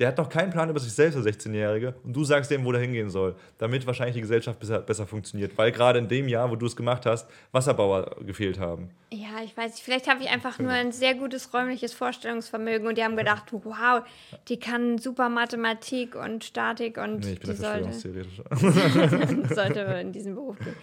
Der 0.00 0.08
hat 0.08 0.16
noch 0.16 0.30
keinen 0.30 0.50
Plan 0.50 0.70
über 0.70 0.80
sich 0.80 0.94
selbst, 0.94 1.14
der 1.14 1.30
16-Jährige, 1.30 1.94
und 2.04 2.16
du 2.16 2.24
sagst 2.24 2.50
dem, 2.50 2.64
wo 2.64 2.72
der 2.72 2.80
hingehen 2.80 3.10
soll, 3.10 3.36
damit 3.58 3.86
wahrscheinlich 3.86 4.14
die 4.14 4.22
Gesellschaft 4.22 4.58
besser, 4.58 4.80
besser 4.80 5.06
funktioniert, 5.06 5.58
weil 5.58 5.72
gerade 5.72 5.98
in 5.98 6.08
dem 6.08 6.26
Jahr, 6.26 6.50
wo 6.50 6.56
du 6.56 6.64
es 6.64 6.74
gemacht 6.74 7.04
hast, 7.04 7.28
Wasserbauer 7.52 8.16
gefehlt 8.24 8.58
haben. 8.58 8.88
Ja, 9.12 9.42
ich 9.44 9.54
weiß 9.54 9.72
nicht, 9.72 9.82
vielleicht 9.82 10.08
habe 10.08 10.22
ich 10.22 10.30
einfach 10.30 10.58
nur 10.58 10.70
ein 10.70 10.92
sehr 10.92 11.14
gutes 11.14 11.52
räumliches 11.52 11.92
Vorstellungsvermögen 11.92 12.88
und 12.88 12.96
die 12.96 13.04
haben 13.04 13.16
gedacht, 13.16 13.44
wow, 13.52 14.02
die 14.48 14.58
kann 14.58 14.96
super 14.96 15.28
Mathematik 15.28 16.14
und 16.14 16.44
Statik 16.44 16.96
und 16.96 17.20
nee, 17.20 17.32
ich 17.32 17.40
bin 17.40 17.50
die 17.50 17.56
sollte, 17.56 17.92
sollte 19.54 19.80
in 20.00 20.12
diesen 20.12 20.34
Beruf 20.34 20.58
gehen 20.60 20.76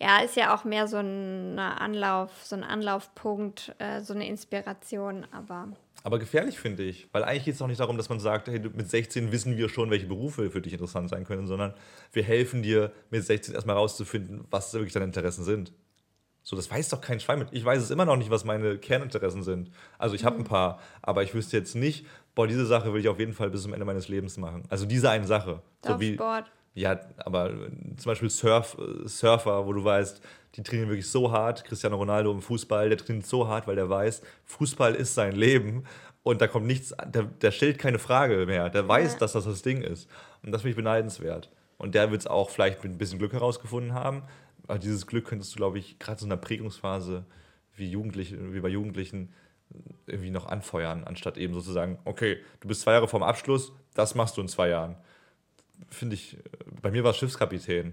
ja, 0.00 0.20
ist 0.20 0.36
ja 0.36 0.54
auch 0.54 0.64
mehr 0.64 0.86
so 0.86 0.98
ein 0.98 1.58
Anlauf, 1.58 2.30
so 2.44 2.54
ein 2.54 2.64
Anlaufpunkt, 2.64 3.74
äh, 3.78 4.00
so 4.00 4.14
eine 4.14 4.28
Inspiration, 4.28 5.26
aber. 5.32 5.68
Aber 6.04 6.20
gefährlich 6.20 6.58
finde 6.58 6.84
ich, 6.84 7.08
weil 7.12 7.24
eigentlich 7.24 7.44
geht 7.44 7.54
es 7.54 7.62
auch 7.62 7.66
nicht 7.66 7.80
darum, 7.80 7.96
dass 7.96 8.08
man 8.08 8.20
sagt, 8.20 8.46
hey, 8.46 8.60
mit 8.60 8.88
16 8.88 9.32
wissen 9.32 9.56
wir 9.56 9.68
schon, 9.68 9.90
welche 9.90 10.06
Berufe 10.06 10.50
für 10.50 10.60
dich 10.60 10.72
interessant 10.72 11.10
sein 11.10 11.24
können, 11.24 11.48
sondern 11.48 11.74
wir 12.12 12.22
helfen 12.22 12.62
dir 12.62 12.92
mit 13.10 13.24
16 13.24 13.54
erstmal 13.54 13.76
rauszufinden, 13.76 14.44
was 14.50 14.72
wirklich 14.72 14.92
deine 14.92 15.06
Interessen 15.06 15.42
sind. 15.42 15.72
So, 16.44 16.56
das 16.56 16.70
weiß 16.70 16.88
doch 16.90 17.00
kein 17.00 17.20
Schwein 17.20 17.40
mit. 17.40 17.48
Ich 17.50 17.64
weiß 17.64 17.82
es 17.82 17.90
immer 17.90 18.04
noch 18.04 18.16
nicht, 18.16 18.30
was 18.30 18.44
meine 18.44 18.78
Kerninteressen 18.78 19.42
sind. 19.42 19.70
Also 19.98 20.14
ich 20.14 20.24
habe 20.24 20.36
mhm. 20.36 20.42
ein 20.42 20.46
paar, 20.46 20.80
aber 21.02 21.22
ich 21.24 21.34
wüsste 21.34 21.56
jetzt 21.58 21.74
nicht, 21.74 22.06
boah, 22.34 22.46
diese 22.46 22.64
Sache 22.64 22.94
will 22.94 23.00
ich 23.00 23.08
auf 23.08 23.18
jeden 23.18 23.34
Fall 23.34 23.50
bis 23.50 23.62
zum 23.62 23.74
Ende 23.74 23.84
meines 23.84 24.08
Lebens 24.08 24.38
machen. 24.38 24.62
Also 24.70 24.86
diese 24.86 25.10
eine 25.10 25.26
Sache. 25.26 25.60
So 25.84 26.00
wie, 26.00 26.14
Sport. 26.14 26.50
Ja, 26.78 27.00
aber 27.16 27.50
zum 27.96 28.04
Beispiel 28.04 28.30
Surf, 28.30 28.76
Surfer, 29.04 29.66
wo 29.66 29.72
du 29.72 29.82
weißt, 29.82 30.20
die 30.54 30.62
trainieren 30.62 30.88
wirklich 30.88 31.10
so 31.10 31.32
hart. 31.32 31.64
Cristiano 31.64 31.96
Ronaldo 31.96 32.30
im 32.30 32.40
Fußball, 32.40 32.88
der 32.88 32.98
trainiert 32.98 33.26
so 33.26 33.48
hart, 33.48 33.66
weil 33.66 33.74
der 33.74 33.90
weiß, 33.90 34.22
Fußball 34.44 34.94
ist 34.94 35.14
sein 35.14 35.32
Leben 35.32 35.82
und 36.22 36.40
da 36.40 36.46
kommt 36.46 36.66
nichts, 36.66 36.94
der, 37.04 37.24
der 37.24 37.50
stellt 37.50 37.78
keine 37.78 37.98
Frage 37.98 38.46
mehr. 38.46 38.70
Der 38.70 38.86
weiß, 38.86 39.14
ja. 39.14 39.18
dass 39.18 39.32
das 39.32 39.44
das 39.44 39.62
Ding 39.62 39.82
ist. 39.82 40.08
Und 40.44 40.52
das 40.52 40.62
finde 40.62 40.70
ich 40.70 40.76
beneidenswert. 40.76 41.50
Und 41.78 41.96
der 41.96 42.12
wird 42.12 42.20
es 42.20 42.26
auch 42.28 42.48
vielleicht 42.48 42.84
mit 42.84 42.92
ein 42.92 42.98
bisschen 42.98 43.18
Glück 43.18 43.32
herausgefunden 43.32 43.92
haben. 43.92 44.22
Aber 44.68 44.78
dieses 44.78 45.08
Glück 45.08 45.26
könntest 45.26 45.54
du, 45.54 45.56
glaube 45.56 45.80
ich, 45.80 45.98
gerade 45.98 46.20
so 46.20 46.26
in 46.26 46.32
einer 46.32 46.40
Prägungsphase 46.40 47.26
wie, 47.74 47.90
Jugendliche, 47.90 48.54
wie 48.54 48.60
bei 48.60 48.68
Jugendlichen 48.68 49.32
irgendwie 50.06 50.30
noch 50.30 50.46
anfeuern, 50.46 51.02
anstatt 51.02 51.38
eben 51.38 51.54
sozusagen, 51.54 51.98
okay, 52.04 52.38
du 52.60 52.68
bist 52.68 52.82
zwei 52.82 52.92
Jahre 52.92 53.08
vorm 53.08 53.24
Abschluss, 53.24 53.72
das 53.94 54.14
machst 54.14 54.36
du 54.36 54.40
in 54.40 54.48
zwei 54.48 54.68
Jahren 54.68 54.96
finde 55.90 56.14
ich, 56.14 56.36
bei 56.82 56.90
mir 56.90 57.04
war 57.04 57.12
es 57.12 57.16
Schiffskapitän. 57.18 57.92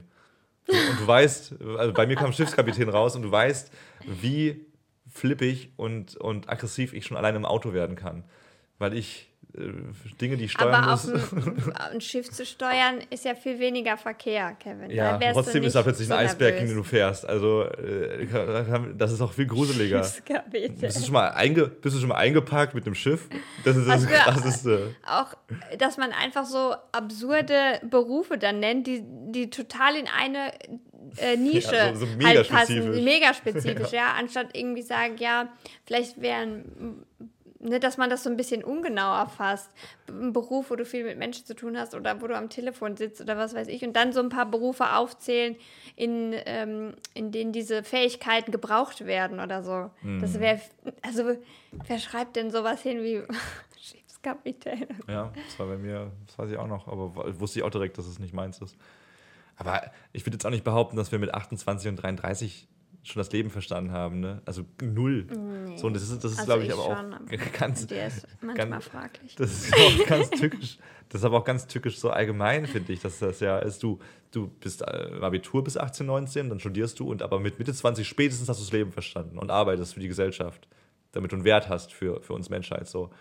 Und 0.67 0.99
du 0.99 1.07
weißt, 1.07 1.55
also 1.77 1.93
bei 1.93 2.07
mir 2.07 2.15
kam 2.15 2.33
Schiffskapitän 2.33 2.89
raus 2.89 3.15
und 3.15 3.21
du 3.21 3.31
weißt, 3.31 3.71
wie 4.05 4.65
flippig 5.11 5.71
und, 5.77 6.15
und 6.17 6.49
aggressiv 6.49 6.93
ich 6.93 7.05
schon 7.05 7.17
allein 7.17 7.35
im 7.35 7.45
Auto 7.45 7.73
werden 7.73 7.95
kann. 7.95 8.23
Weil 8.79 8.95
ich 8.95 9.29
Dinge, 10.19 10.37
die 10.37 10.49
steuern 10.49 10.73
Aber 10.73 10.91
muss. 10.91 11.09
Aber 11.09 11.91
ein 11.91 12.01
Schiff 12.01 12.29
zu 12.29 12.45
steuern 12.45 12.99
ist 13.09 13.25
ja 13.25 13.35
viel 13.35 13.59
weniger 13.59 13.97
Verkehr, 13.97 14.53
Kevin. 14.53 14.91
Ja, 14.91 15.17
trotzdem 15.33 15.63
ist 15.63 15.75
da 15.75 15.83
plötzlich 15.83 16.11
ein 16.11 16.17
Eisberg, 16.17 16.59
in 16.59 16.67
den 16.67 16.75
du 16.75 16.83
fährst. 16.83 17.25
Also 17.25 17.63
äh, 17.63 18.27
das 18.97 19.11
ist 19.11 19.21
auch 19.21 19.33
viel 19.33 19.47
gruseliger. 19.47 19.99
Bist 19.99 20.99
du, 20.99 21.03
schon 21.03 21.13
mal 21.13 21.29
einge 21.29 21.67
bist 21.67 21.95
du 21.95 21.99
schon 21.99 22.09
mal 22.09 22.15
eingepackt 22.15 22.73
mit 22.73 22.85
einem 22.85 22.95
Schiff? 22.95 23.29
Das 23.63 23.77
ist 23.77 23.87
das 23.87 24.05
Krasseste. 24.05 24.95
Auch, 25.05 25.35
dass 25.77 25.97
man 25.97 26.11
einfach 26.11 26.45
so 26.45 26.75
absurde 26.91 27.79
Berufe 27.89 28.37
dann 28.37 28.59
nennt, 28.59 28.87
die, 28.87 29.03
die 29.03 29.49
total 29.49 29.95
in 29.95 30.07
eine 30.07 30.51
äh, 31.17 31.37
Nische 31.37 31.75
ja, 31.75 31.93
so, 31.95 32.05
so 32.05 32.11
mega 32.17 32.27
halt 32.27 32.49
passen, 32.49 32.75
spezifisch. 32.77 33.03
mega 33.03 33.33
spezifisch, 33.33 33.91
ja. 33.91 33.97
ja. 34.07 34.15
Anstatt 34.19 34.47
irgendwie 34.53 34.81
sagen, 34.81 35.15
ja, 35.17 35.49
vielleicht 35.85 36.21
wären 36.21 37.05
ne, 37.65 37.79
dass 37.79 37.97
man 37.97 38.09
das 38.09 38.23
so 38.23 38.29
ein 38.29 38.37
bisschen 38.37 38.63
ungenauer 38.63 39.27
fasst. 39.27 39.69
Ein 40.07 40.33
Beruf, 40.33 40.69
wo 40.69 40.75
du 40.75 40.85
viel 40.85 41.03
mit 41.03 41.17
Menschen 41.17 41.45
zu 41.45 41.55
tun 41.55 41.77
hast 41.77 41.95
oder 41.95 42.21
wo 42.21 42.27
du 42.27 42.35
am 42.35 42.49
Telefon 42.49 42.95
sitzt 42.95 43.21
oder 43.21 43.37
was 43.37 43.53
weiß 43.53 43.67
ich. 43.67 43.83
Und 43.83 43.93
dann 43.93 44.13
so 44.13 44.21
ein 44.21 44.29
paar 44.29 44.45
Berufe 44.45 44.93
aufzählen, 44.93 45.55
in, 45.95 46.33
ähm, 46.45 46.93
in 47.13 47.31
denen 47.31 47.51
diese 47.51 47.83
Fähigkeiten 47.83 48.51
gebraucht 48.51 49.05
werden 49.05 49.39
oder 49.39 49.63
so. 49.63 49.91
Mhm. 50.01 50.21
Das 50.21 50.39
wäre, 50.39 50.61
also 51.01 51.35
wer 51.87 51.99
schreibt 51.99 52.35
denn 52.35 52.51
sowas 52.51 52.81
hin 52.81 53.03
wie 53.03 53.23
Schiffskapitän? 53.79 54.87
Ja, 55.07 55.31
das 55.47 55.59
war 55.59 55.67
bei 55.67 55.77
mir, 55.77 56.11
das 56.27 56.37
weiß 56.37 56.51
ich 56.51 56.57
auch 56.57 56.67
noch, 56.67 56.87
aber 56.87 57.39
wusste 57.39 57.59
ich 57.59 57.65
auch 57.65 57.71
direkt, 57.71 57.97
dass 57.97 58.07
es 58.07 58.19
nicht 58.19 58.33
meins 58.33 58.59
ist. 58.59 58.77
Aber 59.57 59.89
ich 60.11 60.25
würde 60.25 60.35
jetzt 60.35 60.45
auch 60.45 60.51
nicht 60.51 60.65
behaupten, 60.65 60.97
dass 60.97 61.11
wir 61.11 61.19
mit 61.19 61.33
28 61.33 61.87
und 61.87 61.95
33 61.95 62.67
schon 63.05 63.19
das 63.19 63.31
Leben 63.31 63.49
verstanden 63.49 63.91
haben, 63.91 64.19
ne? 64.19 64.41
Also 64.45 64.63
null. 64.81 65.27
Nee. 65.29 65.77
So, 65.77 65.87
und 65.87 65.95
das 65.95 66.03
ist, 66.03 66.23
das 66.23 66.31
ist 66.31 66.39
also 66.39 66.45
glaube 66.45 66.63
ich, 66.63 66.69
ich, 66.69 66.73
aber 66.73 66.83
schon, 66.83 67.13
auch 67.13 67.19
aber 67.19 67.37
ganz. 67.59 67.87
Der 67.87 68.07
ist 68.07 68.27
manchmal 68.41 68.69
ganz, 68.69 68.85
fraglich. 68.85 69.35
Das 69.35 69.51
ist 69.51 69.73
auch 69.73 70.05
ganz 70.07 70.29
tückisch. 70.31 70.77
Das 71.09 71.21
ist 71.21 71.25
aber 71.25 71.37
auch 71.37 71.43
ganz 71.43 71.67
tückisch 71.67 71.99
so 71.99 72.09
allgemein, 72.09 72.65
finde 72.65 72.91
ich, 72.91 72.99
dass 72.99 73.19
das 73.19 73.39
ja 73.39 73.59
ist, 73.59 73.83
du, 73.83 73.99
du 74.31 74.47
bist 74.47 74.81
äh, 74.81 75.19
Abitur 75.21 75.63
bis 75.63 75.77
18, 75.77 76.05
19, 76.05 76.49
dann 76.49 76.59
studierst 76.59 76.99
du 76.99 77.09
und 77.09 77.21
aber 77.21 77.39
mit 77.39 77.59
Mitte 77.59 77.73
20 77.73 78.07
spätestens 78.07 78.49
hast 78.49 78.59
du 78.59 78.63
das 78.63 78.73
Leben 78.73 78.91
verstanden 78.91 79.37
und 79.37 79.51
arbeitest 79.51 79.93
für 79.93 79.99
die 79.99 80.07
Gesellschaft, 80.07 80.67
damit 81.11 81.31
du 81.31 81.35
einen 81.35 81.45
Wert 81.45 81.69
hast 81.69 81.93
für, 81.93 82.21
für 82.21 82.33
uns 82.33 82.49
Menschheit. 82.49 82.87
So. 82.87 83.11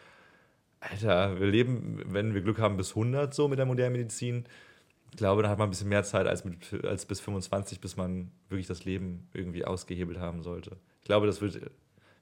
Alter, 0.81 1.39
wir 1.39 1.47
leben, 1.47 2.03
wenn 2.07 2.35
wir 2.35 2.41
Glück 2.41 2.59
haben, 2.59 2.77
bis 2.77 2.91
100 2.91 3.35
so 3.35 3.49
mit 3.49 3.59
der 3.59 3.67
modernen 3.67 3.97
Medizin 3.97 4.45
ich 5.15 5.19
glaube, 5.19 5.45
da 5.45 5.49
hat 5.49 5.59
man 5.59 5.69
ein 5.69 5.71
bisschen 5.71 5.89
mehr 5.89 6.03
Zeit 6.03 6.27
als, 6.27 6.45
mit, 6.45 6.85
als 6.85 7.07
bis 7.07 7.21
25, 7.21 7.81
bis 7.81 7.97
man 7.97 8.33
wirklich 8.49 8.67
das 8.67 8.85
Leben 8.85 9.29
irgendwie 9.33 9.65
ausgehebelt 9.65 10.19
haben 10.19 10.43
sollte. 10.43 10.77
Ich 11.03 11.05
glaube, 11.05 11.29
das 11.29 11.41
wird, 11.41 11.71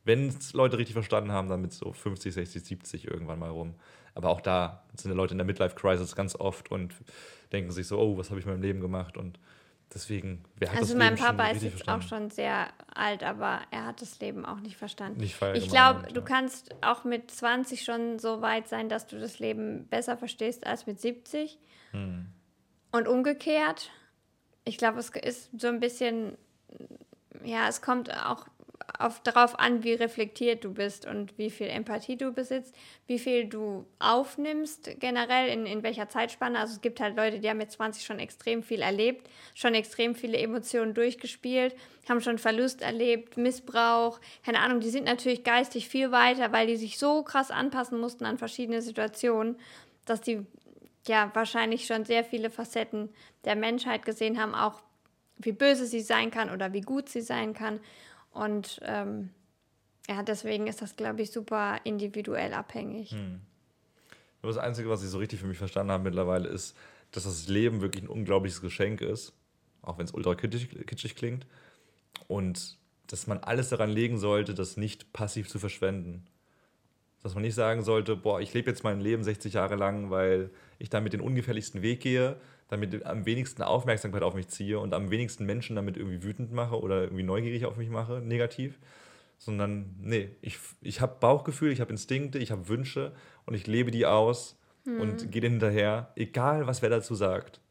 wenn 0.05 0.28
es 0.28 0.53
Leute 0.53 0.76
richtig 0.76 0.93
verstanden 0.93 1.32
haben, 1.32 1.49
dann 1.49 1.62
mit 1.62 1.72
so 1.72 1.95
50, 1.95 2.34
60, 2.34 2.62
70 2.62 3.09
irgendwann 3.09 3.38
mal 3.38 3.49
rum. 3.49 3.76
Aber 4.14 4.28
auch 4.28 4.43
da 4.43 4.84
sind 4.95 5.11
die 5.11 5.16
Leute 5.16 5.32
in 5.32 5.38
der 5.38 5.47
Midlife-Crisis 5.47 6.14
ganz 6.14 6.36
oft 6.36 6.70
und 6.70 6.95
denken 7.51 7.70
sich 7.70 7.86
so, 7.86 7.99
oh, 7.99 8.18
was 8.18 8.28
habe 8.28 8.40
ich 8.40 8.45
in 8.45 8.53
meinem 8.53 8.61
Leben 8.61 8.80
gemacht? 8.80 9.16
Und 9.16 9.38
deswegen, 9.95 10.45
wer 10.57 10.68
hat 10.68 10.76
Also 10.76 10.93
das 10.93 10.99
mein 10.99 11.14
Leben 11.14 11.26
Papa 11.26 11.47
ist 11.47 11.62
jetzt 11.62 11.72
verstanden? 11.76 12.05
auch 12.05 12.07
schon 12.07 12.30
sehr 12.30 12.68
alt, 12.95 13.22
aber 13.22 13.62
er 13.70 13.86
hat 13.86 14.03
das 14.03 14.20
Leben 14.20 14.45
auch 14.45 14.61
nicht 14.61 14.76
verstanden. 14.76 15.18
Nicht 15.18 15.40
ich 15.55 15.70
glaube, 15.70 16.12
du 16.12 16.20
kannst 16.20 16.74
auch 16.82 17.05
mit 17.05 17.30
20 17.30 17.84
schon 17.84 18.18
so 18.18 18.43
weit 18.43 18.68
sein, 18.68 18.90
dass 18.90 19.07
du 19.07 19.18
das 19.18 19.38
Leben 19.38 19.86
besser 19.88 20.18
verstehst 20.18 20.66
als 20.66 20.86
mit 20.86 21.01
70. 21.01 21.59
Hm. 21.93 22.26
Und 22.93 23.09
umgekehrt, 23.09 23.90
ich 24.64 24.78
glaube, 24.78 25.01
es 25.01 25.09
ist 25.11 25.51
so 25.59 25.68
ein 25.68 25.80
bisschen, 25.80 26.36
ja, 27.43 27.66
es 27.68 27.80
kommt 27.80 28.14
auch 28.14 28.47
auf, 28.99 29.20
darauf 29.20 29.59
an, 29.59 29.82
wie 29.84 29.95
reflektiert 29.95 30.64
du 30.64 30.72
bist 30.72 31.07
und 31.07 31.36
wie 31.38 31.51
viel 31.51 31.68
Empathie 31.68 32.16
du 32.16 32.32
besitzt, 32.32 32.74
wie 33.07 33.18
viel 33.18 33.47
du 33.47 33.86
aufnimmst 33.99 34.90
generell, 35.01 35.49
in, 35.49 35.66
in 35.66 35.82
welcher 35.82 36.09
Zeitspanne. 36.09 36.59
Also 36.59 36.74
es 36.74 36.80
gibt 36.80 37.01
halt 37.01 37.16
Leute, 37.16 37.40
die 37.40 37.49
haben 37.49 37.59
mit 37.59 37.70
20 37.70 38.05
schon 38.05 38.18
extrem 38.18 38.62
viel 38.62 38.82
erlebt, 38.82 39.28
schon 39.55 39.74
extrem 39.74 40.14
viele 40.14 40.38
Emotionen 40.38 40.95
durchgespielt, 40.95 41.74
haben 42.09 42.20
schon 42.20 42.38
Verlust 42.38 42.82
erlebt, 42.82 43.36
Missbrauch, 43.36 44.20
keine 44.45 44.61
Ahnung, 44.61 44.80
die 44.80 44.90
sind 44.90 45.05
natürlich 45.05 45.45
geistig 45.45 45.88
viel 45.88 46.11
weiter, 46.11 46.53
weil 46.53 46.66
die 46.66 46.76
sich 46.76 46.99
so 46.99 47.22
krass 47.22 47.51
anpassen 47.51 47.99
mussten 47.99 48.24
an 48.24 48.38
verschiedene 48.38 48.82
Situationen, 48.82 49.57
dass 50.05 50.20
die 50.20 50.45
ja 51.09 51.31
wahrscheinlich 51.35 51.87
schon 51.87 52.05
sehr 52.05 52.25
viele 52.25 52.51
Facetten 52.51 53.11
der 53.45 53.57
Menschheit 53.57 54.05
gesehen 54.05 54.41
haben, 54.41 54.55
auch 54.55 54.83
wie 55.37 55.53
böse 55.53 55.87
sie 55.87 56.01
sein 56.01 56.31
kann 56.31 56.51
oder 56.51 56.73
wie 56.73 56.81
gut 56.81 57.09
sie 57.09 57.21
sein 57.21 57.55
kann. 57.55 57.81
Und 58.33 58.81
ähm, 58.83 59.31
ja, 60.09 60.23
deswegen 60.23 60.67
ist 60.67 60.83
das, 60.83 60.97
glaube 60.97 61.23
ich, 61.23 61.31
super 61.31 61.81
individuell 61.85 62.55
abhängig. 62.55 63.11
Hm. 63.11 63.41
Das 64.43 64.59
Einzige, 64.59 64.89
was 64.89 65.05
ich 65.05 65.11
so 65.11 65.19
richtig 65.19 65.41
für 65.41 65.47
mich 65.47 65.59
verstanden 65.59 65.93
habe 65.93 66.05
mittlerweile, 66.05 66.49
ist, 66.49 66.77
dass 67.13 67.25
das 67.25 67.47
Leben 67.49 67.81
wirklich 67.81 68.03
ein 68.03 68.09
unglaubliches 68.09 68.61
Geschenk 68.61 69.01
ist, 69.01 69.33
auch 69.83 69.99
wenn 69.99 70.05
es 70.05 70.13
ultra 70.13 70.35
kitschig, 70.35 70.87
kitschig 70.87 71.15
klingt. 71.15 71.47
Und 72.27 72.77
dass 73.07 73.27
man 73.27 73.39
alles 73.39 73.69
daran 73.69 73.91
legen 73.91 74.19
sollte, 74.19 74.55
das 74.55 74.77
nicht 74.77 75.13
passiv 75.13 75.49
zu 75.49 75.59
verschwenden. 75.59 76.27
Dass 77.23 77.35
man 77.35 77.43
nicht 77.43 77.55
sagen 77.55 77.83
sollte, 77.83 78.16
boah, 78.16 78.41
ich 78.41 78.53
lebe 78.53 78.70
jetzt 78.70 78.83
mein 78.83 79.01
Leben 79.01 79.23
60 79.23 79.55
Jahre 79.55 79.77
lang, 79.77 80.11
weil 80.11 80.51
ich 80.79 80.91
damit 80.91 81.12
den 81.12 81.20
ungefährlichsten 81.20 81.83
Weg 81.83 82.01
gehe, 82.01 82.37
damit 82.68 83.07
am 83.07 83.27
wenigsten 83.27 83.62
Aufmerksamkeit 83.62 84.23
auf 84.23 84.35
mich 84.35 84.49
ziehe 84.49 84.79
und 84.79 84.93
am 84.93 85.11
wenigsten 85.11 85.45
Menschen 85.47 85.77
damit 85.77 85.97
irgendwie 85.97 86.23
wütend 86.23 86.53
mache 86.53 86.81
oder 86.81 87.03
irgendwie 87.03 87.23
neugierig 87.23 87.64
auf 87.64 87.77
mich 87.77 87.91
mache, 87.91 88.20
negativ. 88.20 88.79
Sondern, 89.39 89.95
nee, 90.01 90.31
ich, 90.41 90.59
ich 90.81 91.01
habe 91.01 91.16
Bauchgefühl, 91.20 91.73
ich 91.73 91.81
habe 91.81 91.91
Instinkte, 91.91 92.39
ich 92.39 92.51
habe 92.51 92.68
Wünsche 92.68 93.12
und 93.47 93.55
ich 93.55 93.66
lebe 93.66 93.91
die 93.91 94.07
aus 94.07 94.59
hm. 94.85 95.01
und 95.01 95.31
gehe 95.31 95.41
denen 95.41 95.55
hinterher, 95.55 96.12
egal 96.16 96.66
was 96.66 96.83
wer 96.83 96.91
dazu 96.91 97.14
sagt. 97.14 97.62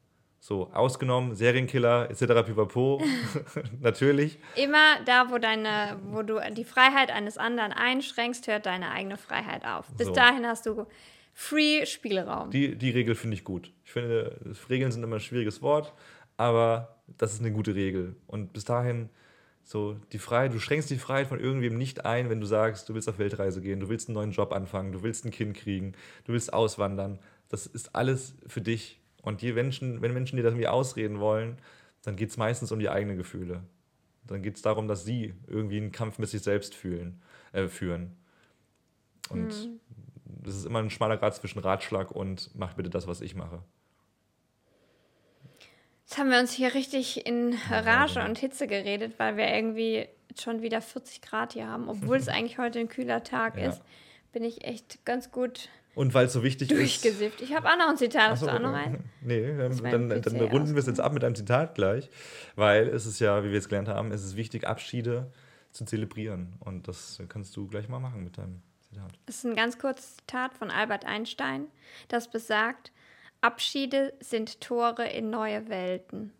So, 0.44 0.72
ausgenommen, 0.74 1.36
Serienkiller 1.36 2.10
etc. 2.10 2.44
pipapo, 2.44 3.00
natürlich. 3.80 4.40
Immer 4.56 5.00
da, 5.06 5.30
wo, 5.30 5.38
deine, 5.38 6.00
wo 6.10 6.24
du 6.24 6.40
die 6.58 6.64
Freiheit 6.64 7.12
eines 7.12 7.38
anderen 7.38 7.72
einschränkst, 7.72 8.48
hört 8.48 8.66
deine 8.66 8.90
eigene 8.90 9.18
Freiheit 9.18 9.64
auf. 9.64 9.86
Bis 9.94 10.08
so. 10.08 10.14
dahin 10.14 10.48
hast 10.48 10.66
du 10.66 10.88
Free 11.36 11.86
Spielraum. 11.86 12.50
Die, 12.50 12.76
die 12.76 12.90
Regel 12.90 13.14
finde 13.14 13.36
ich 13.36 13.44
gut. 13.44 13.72
Ich 13.86 13.92
finde, 13.92 14.36
Regeln 14.68 14.92
sind 14.92 15.04
immer 15.04 15.18
ein 15.18 15.22
schwieriges 15.22 15.62
Wort, 15.62 15.94
aber 16.38 16.98
das 17.20 17.34
ist 17.34 17.42
eine 17.42 17.52
gute 17.52 17.76
Regel. 17.76 18.16
Und 18.26 18.52
bis 18.52 18.66
dahin, 18.66 19.10
so 19.64 19.96
die 20.12 20.18
Freiheit, 20.18 20.56
du 20.56 20.60
schränkst 20.60 20.90
die 20.90 20.98
Freiheit 20.98 21.28
von 21.28 21.40
irgendwem 21.40 21.78
nicht 21.78 22.04
ein, 22.04 22.32
wenn 22.32 22.42
du 22.42 22.48
sagst, 22.48 22.90
du 22.90 22.96
willst 22.96 23.08
auf 23.08 23.20
Weltreise 23.20 23.62
gehen, 23.62 23.80
du 23.80 23.90
willst 23.90 24.10
einen 24.10 24.16
neuen 24.16 24.32
Job 24.32 24.54
anfangen, 24.54 24.92
du 24.92 25.04
willst 25.04 25.24
ein 25.24 25.30
Kind 25.30 25.56
kriegen, 25.56 25.94
du 26.26 26.34
willst 26.34 26.52
auswandern. 26.52 27.20
Das 27.48 27.68
ist 27.68 27.96
alles 27.96 28.34
für 28.48 28.62
dich 28.62 29.01
und 29.22 29.42
die 29.42 29.54
Menschen, 29.54 30.02
wenn 30.02 30.14
Menschen 30.14 30.38
dir 30.38 30.44
das 30.44 30.52
irgendwie 30.52 30.68
ausreden 30.68 31.20
wollen, 31.20 31.58
dann 32.04 32.16
geht 32.16 32.30
es 32.30 32.38
meistens 32.38 32.72
um 32.72 32.80
die 32.80 32.90
eigenen 32.90 33.18
Gefühle. 33.18 33.64
Dann 34.26 34.42
geht 34.42 34.56
es 34.56 34.62
darum, 34.62 34.88
dass 34.88 35.06
sie 35.06 35.34
irgendwie 35.48 35.78
einen 35.78 35.92
Kampf 35.92 36.18
mit 36.18 36.30
sich 36.30 36.42
selbst 36.42 36.76
fühlen, 36.76 37.22
äh, 37.54 37.68
führen. 37.68 38.16
Und 39.30 39.48
mhm. 39.48 39.80
das 40.26 40.56
ist 40.56 40.66
immer 40.66 40.80
ein 40.80 40.90
schmaler 40.90 41.18
Grad 41.18 41.36
zwischen 41.36 41.60
Ratschlag 41.60 42.12
und 42.12 42.50
mach 42.56 42.74
bitte 42.74 42.90
das, 42.90 43.08
was 43.08 43.22
ich 43.22 43.36
mache. 43.36 43.64
Jetzt 46.06 46.18
haben 46.18 46.30
wir 46.30 46.40
uns 46.40 46.52
hier 46.52 46.74
richtig 46.74 47.26
in 47.26 47.56
Rage 47.70 48.24
und 48.26 48.38
Hitze 48.38 48.68
geredet, 48.68 49.14
weil 49.18 49.38
wir 49.38 49.48
irgendwie 49.48 50.08
schon 50.38 50.62
wieder 50.62 50.82
40 50.82 51.22
Grad 51.22 51.54
hier 51.54 51.68
haben, 51.68 51.88
obwohl 51.88 52.18
es 52.18 52.28
eigentlich 52.28 52.58
heute 52.58 52.80
ein 52.80 52.90
kühler 52.90 53.24
Tag 53.24 53.58
ja. 53.58 53.70
ist. 53.70 53.82
Bin 54.34 54.44
ich 54.44 54.66
echt 54.66 55.06
ganz 55.06 55.32
gut 55.32 55.70
und 55.94 56.14
weil 56.14 56.28
es 56.28 56.34
so 56.34 56.44
wichtig 56.44 56.70
durchgesifft. 56.70 57.42
ist. 57.42 57.50
Ich 57.50 57.56
habe 57.56 57.68
auch 57.68 57.78
noch 57.78 57.90
ein 57.90 57.98
Zitat. 57.98 58.32
Hast 58.32 58.44
du 58.44 58.48
auch 58.48 58.60
noch 58.60 58.74
ein? 58.74 59.04
Nee, 59.22 59.56
dann, 59.56 60.10
dann, 60.10 60.22
dann 60.22 60.42
runden 60.42 60.74
wir 60.74 60.80
es 60.80 60.88
jetzt 60.88 61.00
ab 61.00 61.14
mit 61.14 61.24
einem 61.24 61.36
Zitat 61.36 61.76
gleich. 61.76 62.10
Weil 62.56 62.88
es 62.88 63.06
ist 63.06 63.20
ja, 63.20 63.44
wie 63.44 63.50
wir 63.50 63.56
jetzt 63.56 63.70
gelernt 63.70 63.88
haben, 63.88 64.12
es 64.12 64.24
ist 64.24 64.36
wichtig, 64.36 64.66
Abschiede 64.66 65.32
zu 65.72 65.86
zelebrieren. 65.86 66.54
Und 66.60 66.88
das 66.88 67.22
kannst 67.30 67.56
du 67.56 67.68
gleich 67.68 67.88
mal 67.88 68.00
machen 68.00 68.24
mit 68.24 68.38
deinem 68.38 68.62
Zitat. 68.82 69.12
Das 69.26 69.38
ist 69.38 69.46
ein 69.46 69.56
ganz 69.56 69.78
kurzes 69.78 70.18
Zitat 70.18 70.54
von 70.54 70.72
Albert 70.72 71.06
Einstein, 71.06 71.68
das 72.08 72.30
besagt, 72.30 72.92
Abschiede 73.42 74.14
sind 74.20 74.62
Tore 74.62 75.08
in 75.08 75.30
neue 75.30 75.68
Welten. 75.70 76.32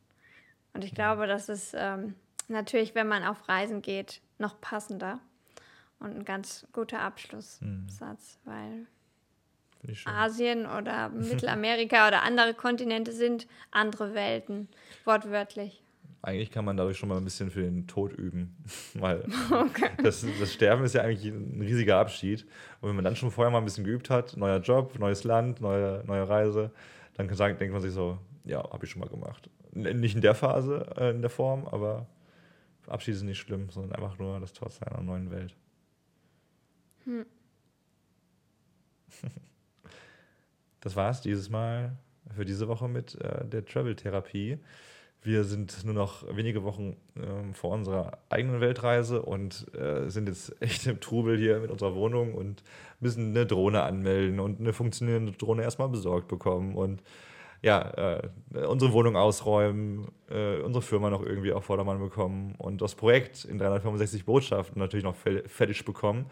Und 0.74 0.84
ich 0.84 0.94
glaube, 0.94 1.28
das 1.28 1.50
ist 1.50 1.74
ähm, 1.76 2.16
natürlich, 2.48 2.96
wenn 2.96 3.08
man 3.08 3.24
auf 3.24 3.50
Reisen 3.50 3.82
geht, 3.82 4.22
noch 4.38 4.62
passender 4.62 5.20
und 6.00 6.16
ein 6.16 6.26
ganz 6.26 6.68
guter 6.74 7.02
Abschlusssatz, 7.02 7.60
mhm. 8.46 8.50
weil 8.50 8.88
Asien 10.06 10.66
oder 10.66 11.10
Mittelamerika 11.14 12.08
oder 12.08 12.24
andere 12.24 12.54
Kontinente 12.54 13.12
sind 13.12 13.48
andere 13.72 14.14
Welten, 14.14 14.68
wortwörtlich. 15.06 15.84
Eigentlich 16.24 16.52
kann 16.52 16.66
man 16.66 16.78
dadurch 16.78 16.98
schon 16.98 17.10
mal 17.10 17.18
ein 17.18 17.24
bisschen 17.24 17.50
für 17.50 17.64
den 17.64 17.88
Tod 17.88 18.14
üben, 18.14 18.56
weil 18.94 19.26
okay. 19.52 19.90
das, 20.04 20.26
das, 20.40 20.54
Sterben 20.54 20.84
ist 20.84 20.94
ja 20.94 21.02
eigentlich 21.02 21.26
ein 21.26 21.62
riesiger 21.62 21.98
Abschied. 21.98 22.46
Und 22.80 22.90
wenn 22.90 22.96
man 22.96 23.06
dann 23.06 23.16
schon 23.16 23.32
vorher 23.32 23.52
mal 23.52 23.58
ein 23.58 23.66
bisschen 23.66 23.84
geübt 23.84 24.10
hat, 24.10 24.38
neuer 24.38 24.60
Job, 24.60 24.98
neues 25.00 25.24
Land, 25.24 25.62
neue, 25.62 26.04
neue 26.06 26.30
Reise, 26.30 26.72
dann 27.16 27.28
kann 27.28 27.38
sagen, 27.38 27.58
denkt 27.58 27.74
man 27.74 27.82
sich 27.82 27.92
so, 27.92 28.20
ja, 28.46 28.62
habe 28.72 28.86
ich 28.86 28.92
schon 28.92 29.00
mal 29.00 29.10
gemacht. 29.10 29.50
Nicht 29.74 30.16
in 30.16 30.22
der 30.22 30.36
Phase, 30.36 30.86
äh, 30.96 31.10
in 31.10 31.22
der 31.22 31.30
Form, 31.30 31.68
aber 31.68 32.08
Abschied 32.88 33.16
ist 33.16 33.24
nicht 33.24 33.40
schlimm, 33.40 33.70
sondern 33.70 33.94
einfach 33.94 34.18
nur 34.20 34.40
das 34.40 34.54
Tor 34.54 34.70
zu 34.70 34.86
einer 34.86 35.02
neuen 35.02 35.32
Welt. 35.32 35.56
Hm. 37.06 37.26
Das 40.82 40.96
war 40.96 41.10
es 41.10 41.22
dieses 41.22 41.50
Mal 41.50 41.98
für 42.36 42.46
diese 42.46 42.68
Woche 42.68 42.88
mit 42.88 43.16
äh, 43.22 43.46
der 43.46 43.66
Travel-Therapie. 43.66 44.60
Wir 45.24 45.44
sind 45.44 45.86
nur 45.86 45.94
noch 45.94 46.26
wenige 46.36 46.64
Wochen 46.64 46.98
ähm, 47.16 47.54
vor 47.54 47.72
unserer 47.72 48.18
eigenen 48.30 48.60
Weltreise 48.60 49.22
und 49.22 49.68
äh, 49.76 50.10
sind 50.10 50.28
jetzt 50.28 50.56
echt 50.62 50.88
im 50.88 51.00
Trubel 51.00 51.38
hier 51.38 51.60
mit 51.60 51.70
unserer 51.70 51.96
Wohnung 51.96 52.34
und 52.34 52.64
müssen 53.00 53.30
eine 53.30 53.46
Drohne 53.46 53.84
anmelden 53.84 54.40
und 54.40 54.60
eine 54.60 54.74
funktionierende 54.74 55.34
Drohne 55.34 55.62
erstmal 55.62 55.90
besorgt 55.90 56.28
bekommen 56.28 56.76
und 56.76 57.02
ja, 57.64 57.92
äh, 57.92 58.30
unsere 58.66 58.92
Wohnung 58.92 59.16
ausräumen, 59.16 60.08
äh, 60.32 60.62
unsere 60.62 60.82
Firma 60.82 61.12
noch 61.12 61.22
irgendwie 61.24 61.54
auf 61.54 61.66
Vordermann 61.66 62.00
bekommen 62.00 62.56
und 62.58 62.82
das 62.82 62.96
Projekt 62.96 63.46
in 63.46 63.60
365 63.60 64.26
Botschaften 64.26 64.80
natürlich 64.80 65.04
noch 65.04 65.16
fertig 65.16 65.86
bekommen. 65.86 66.26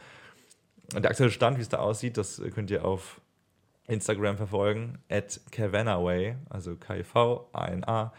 Und 0.96 1.04
der 1.04 1.12
aktuelle 1.12 1.32
Stand, 1.32 1.58
wie 1.60 1.62
es 1.62 1.70
da 1.70 1.78
aussieht, 1.78 2.18
das 2.18 2.42
könnt 2.56 2.72
ihr 2.72 2.84
auf 2.84 3.22
Instagram 3.90 4.38
verfolgen, 4.38 5.00
at 5.10 5.40
Kavanaway, 5.52 6.36
also 6.50 6.76
K-I-V-A-N-A-W-A-Y, 6.76 8.12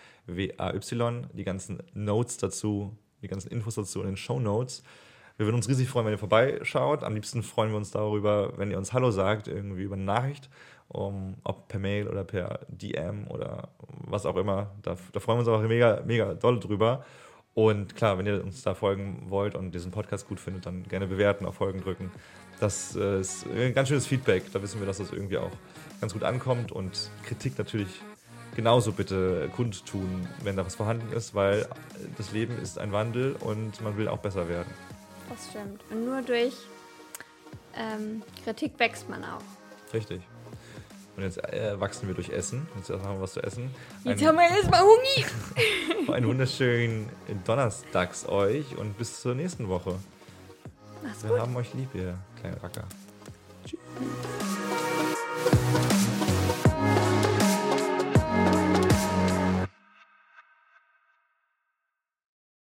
die 1.32 1.44
ganzen 1.44 1.82
Notes 1.94 2.36
dazu, 2.36 2.96
die 3.22 3.28
ganzen 3.28 3.50
Infos 3.50 3.76
dazu 3.76 4.00
in 4.00 4.06
den 4.06 4.16
Show 4.16 4.40
Notes. 4.40 4.82
Wir 5.36 5.46
würden 5.46 5.56
uns 5.56 5.68
riesig 5.68 5.88
freuen, 5.88 6.06
wenn 6.06 6.12
ihr 6.12 6.18
vorbeischaut. 6.18 7.02
Am 7.02 7.14
liebsten 7.14 7.42
freuen 7.42 7.70
wir 7.70 7.78
uns 7.78 7.90
darüber, 7.90 8.58
wenn 8.58 8.70
ihr 8.70 8.76
uns 8.76 8.92
Hallo 8.92 9.10
sagt, 9.10 9.48
irgendwie 9.48 9.84
über 9.84 9.94
eine 9.94 10.04
Nachricht, 10.04 10.50
um, 10.88 11.36
ob 11.44 11.68
per 11.68 11.80
Mail 11.80 12.08
oder 12.08 12.24
per 12.24 12.60
DM 12.68 13.26
oder 13.28 13.68
was 13.88 14.26
auch 14.26 14.36
immer. 14.36 14.72
Da, 14.82 14.96
da 15.12 15.20
freuen 15.20 15.38
wir 15.38 15.40
uns 15.40 15.48
auch 15.48 15.62
mega, 15.66 16.02
mega 16.04 16.34
doll 16.34 16.60
drüber. 16.60 17.04
Und 17.54 17.96
klar, 17.96 18.18
wenn 18.18 18.26
ihr 18.26 18.44
uns 18.44 18.62
da 18.62 18.74
folgen 18.74 19.26
wollt 19.28 19.54
und 19.54 19.74
diesen 19.74 19.90
Podcast 19.90 20.28
gut 20.28 20.40
findet, 20.40 20.66
dann 20.66 20.82
gerne 20.82 21.06
bewerten, 21.06 21.46
auf 21.46 21.54
Folgen 21.54 21.80
drücken. 21.80 22.10
Das 22.60 22.94
äh, 22.94 23.20
ist 23.20 23.46
ein 23.46 23.74
ganz 23.74 23.88
schönes 23.88 24.06
Feedback. 24.06 24.52
Da 24.52 24.62
wissen 24.62 24.80
wir, 24.80 24.86
dass 24.86 24.98
das 24.98 25.12
irgendwie 25.12 25.38
auch 25.38 25.50
ganz 26.00 26.12
gut 26.12 26.22
ankommt. 26.22 26.72
Und 26.72 27.10
Kritik 27.24 27.58
natürlich 27.58 27.88
genauso 28.54 28.92
bitte 28.92 29.50
kundtun, 29.56 30.28
wenn 30.42 30.56
da 30.56 30.66
was 30.66 30.74
vorhanden 30.74 31.12
ist, 31.12 31.34
weil 31.34 31.66
das 32.18 32.32
Leben 32.32 32.58
ist 32.60 32.78
ein 32.78 32.92
Wandel 32.92 33.34
und 33.40 33.80
man 33.80 33.96
will 33.96 34.08
auch 34.08 34.18
besser 34.18 34.48
werden. 34.48 34.72
Das 35.28 35.48
stimmt. 35.48 35.80
Und 35.90 36.04
nur 36.04 36.22
durch 36.22 36.54
ähm, 37.76 38.22
Kritik 38.44 38.78
wächst 38.78 39.08
man 39.08 39.24
auch. 39.24 39.42
Richtig. 39.94 40.20
Und 41.16 41.22
jetzt 41.22 41.38
äh, 41.38 41.78
wachsen 41.80 42.08
wir 42.08 42.14
durch 42.14 42.30
Essen. 42.30 42.66
Jetzt 42.76 42.90
haben 42.90 43.16
wir 43.16 43.22
was 43.22 43.34
zu 43.34 43.42
essen. 43.42 43.70
Jetzt 44.04 44.24
haben 44.24 44.36
wir 44.36 44.48
erstmal 44.48 44.82
Hunger. 44.82 46.12
einen 46.12 46.26
wunderschönen 46.26 47.08
Donnerstags 47.44 48.28
euch 48.28 48.76
und 48.76 48.98
bis 48.98 49.20
zur 49.20 49.34
nächsten 49.34 49.68
Woche. 49.68 49.96
Mach's 51.02 51.22
Wir 51.22 51.30
gut. 51.30 51.40
haben 51.40 51.56
euch 51.56 51.72
lieb, 51.74 51.94
ihr 51.94 52.14
kleinen 52.40 52.58
Racker. 52.58 52.84
Tschüss. 53.64 53.78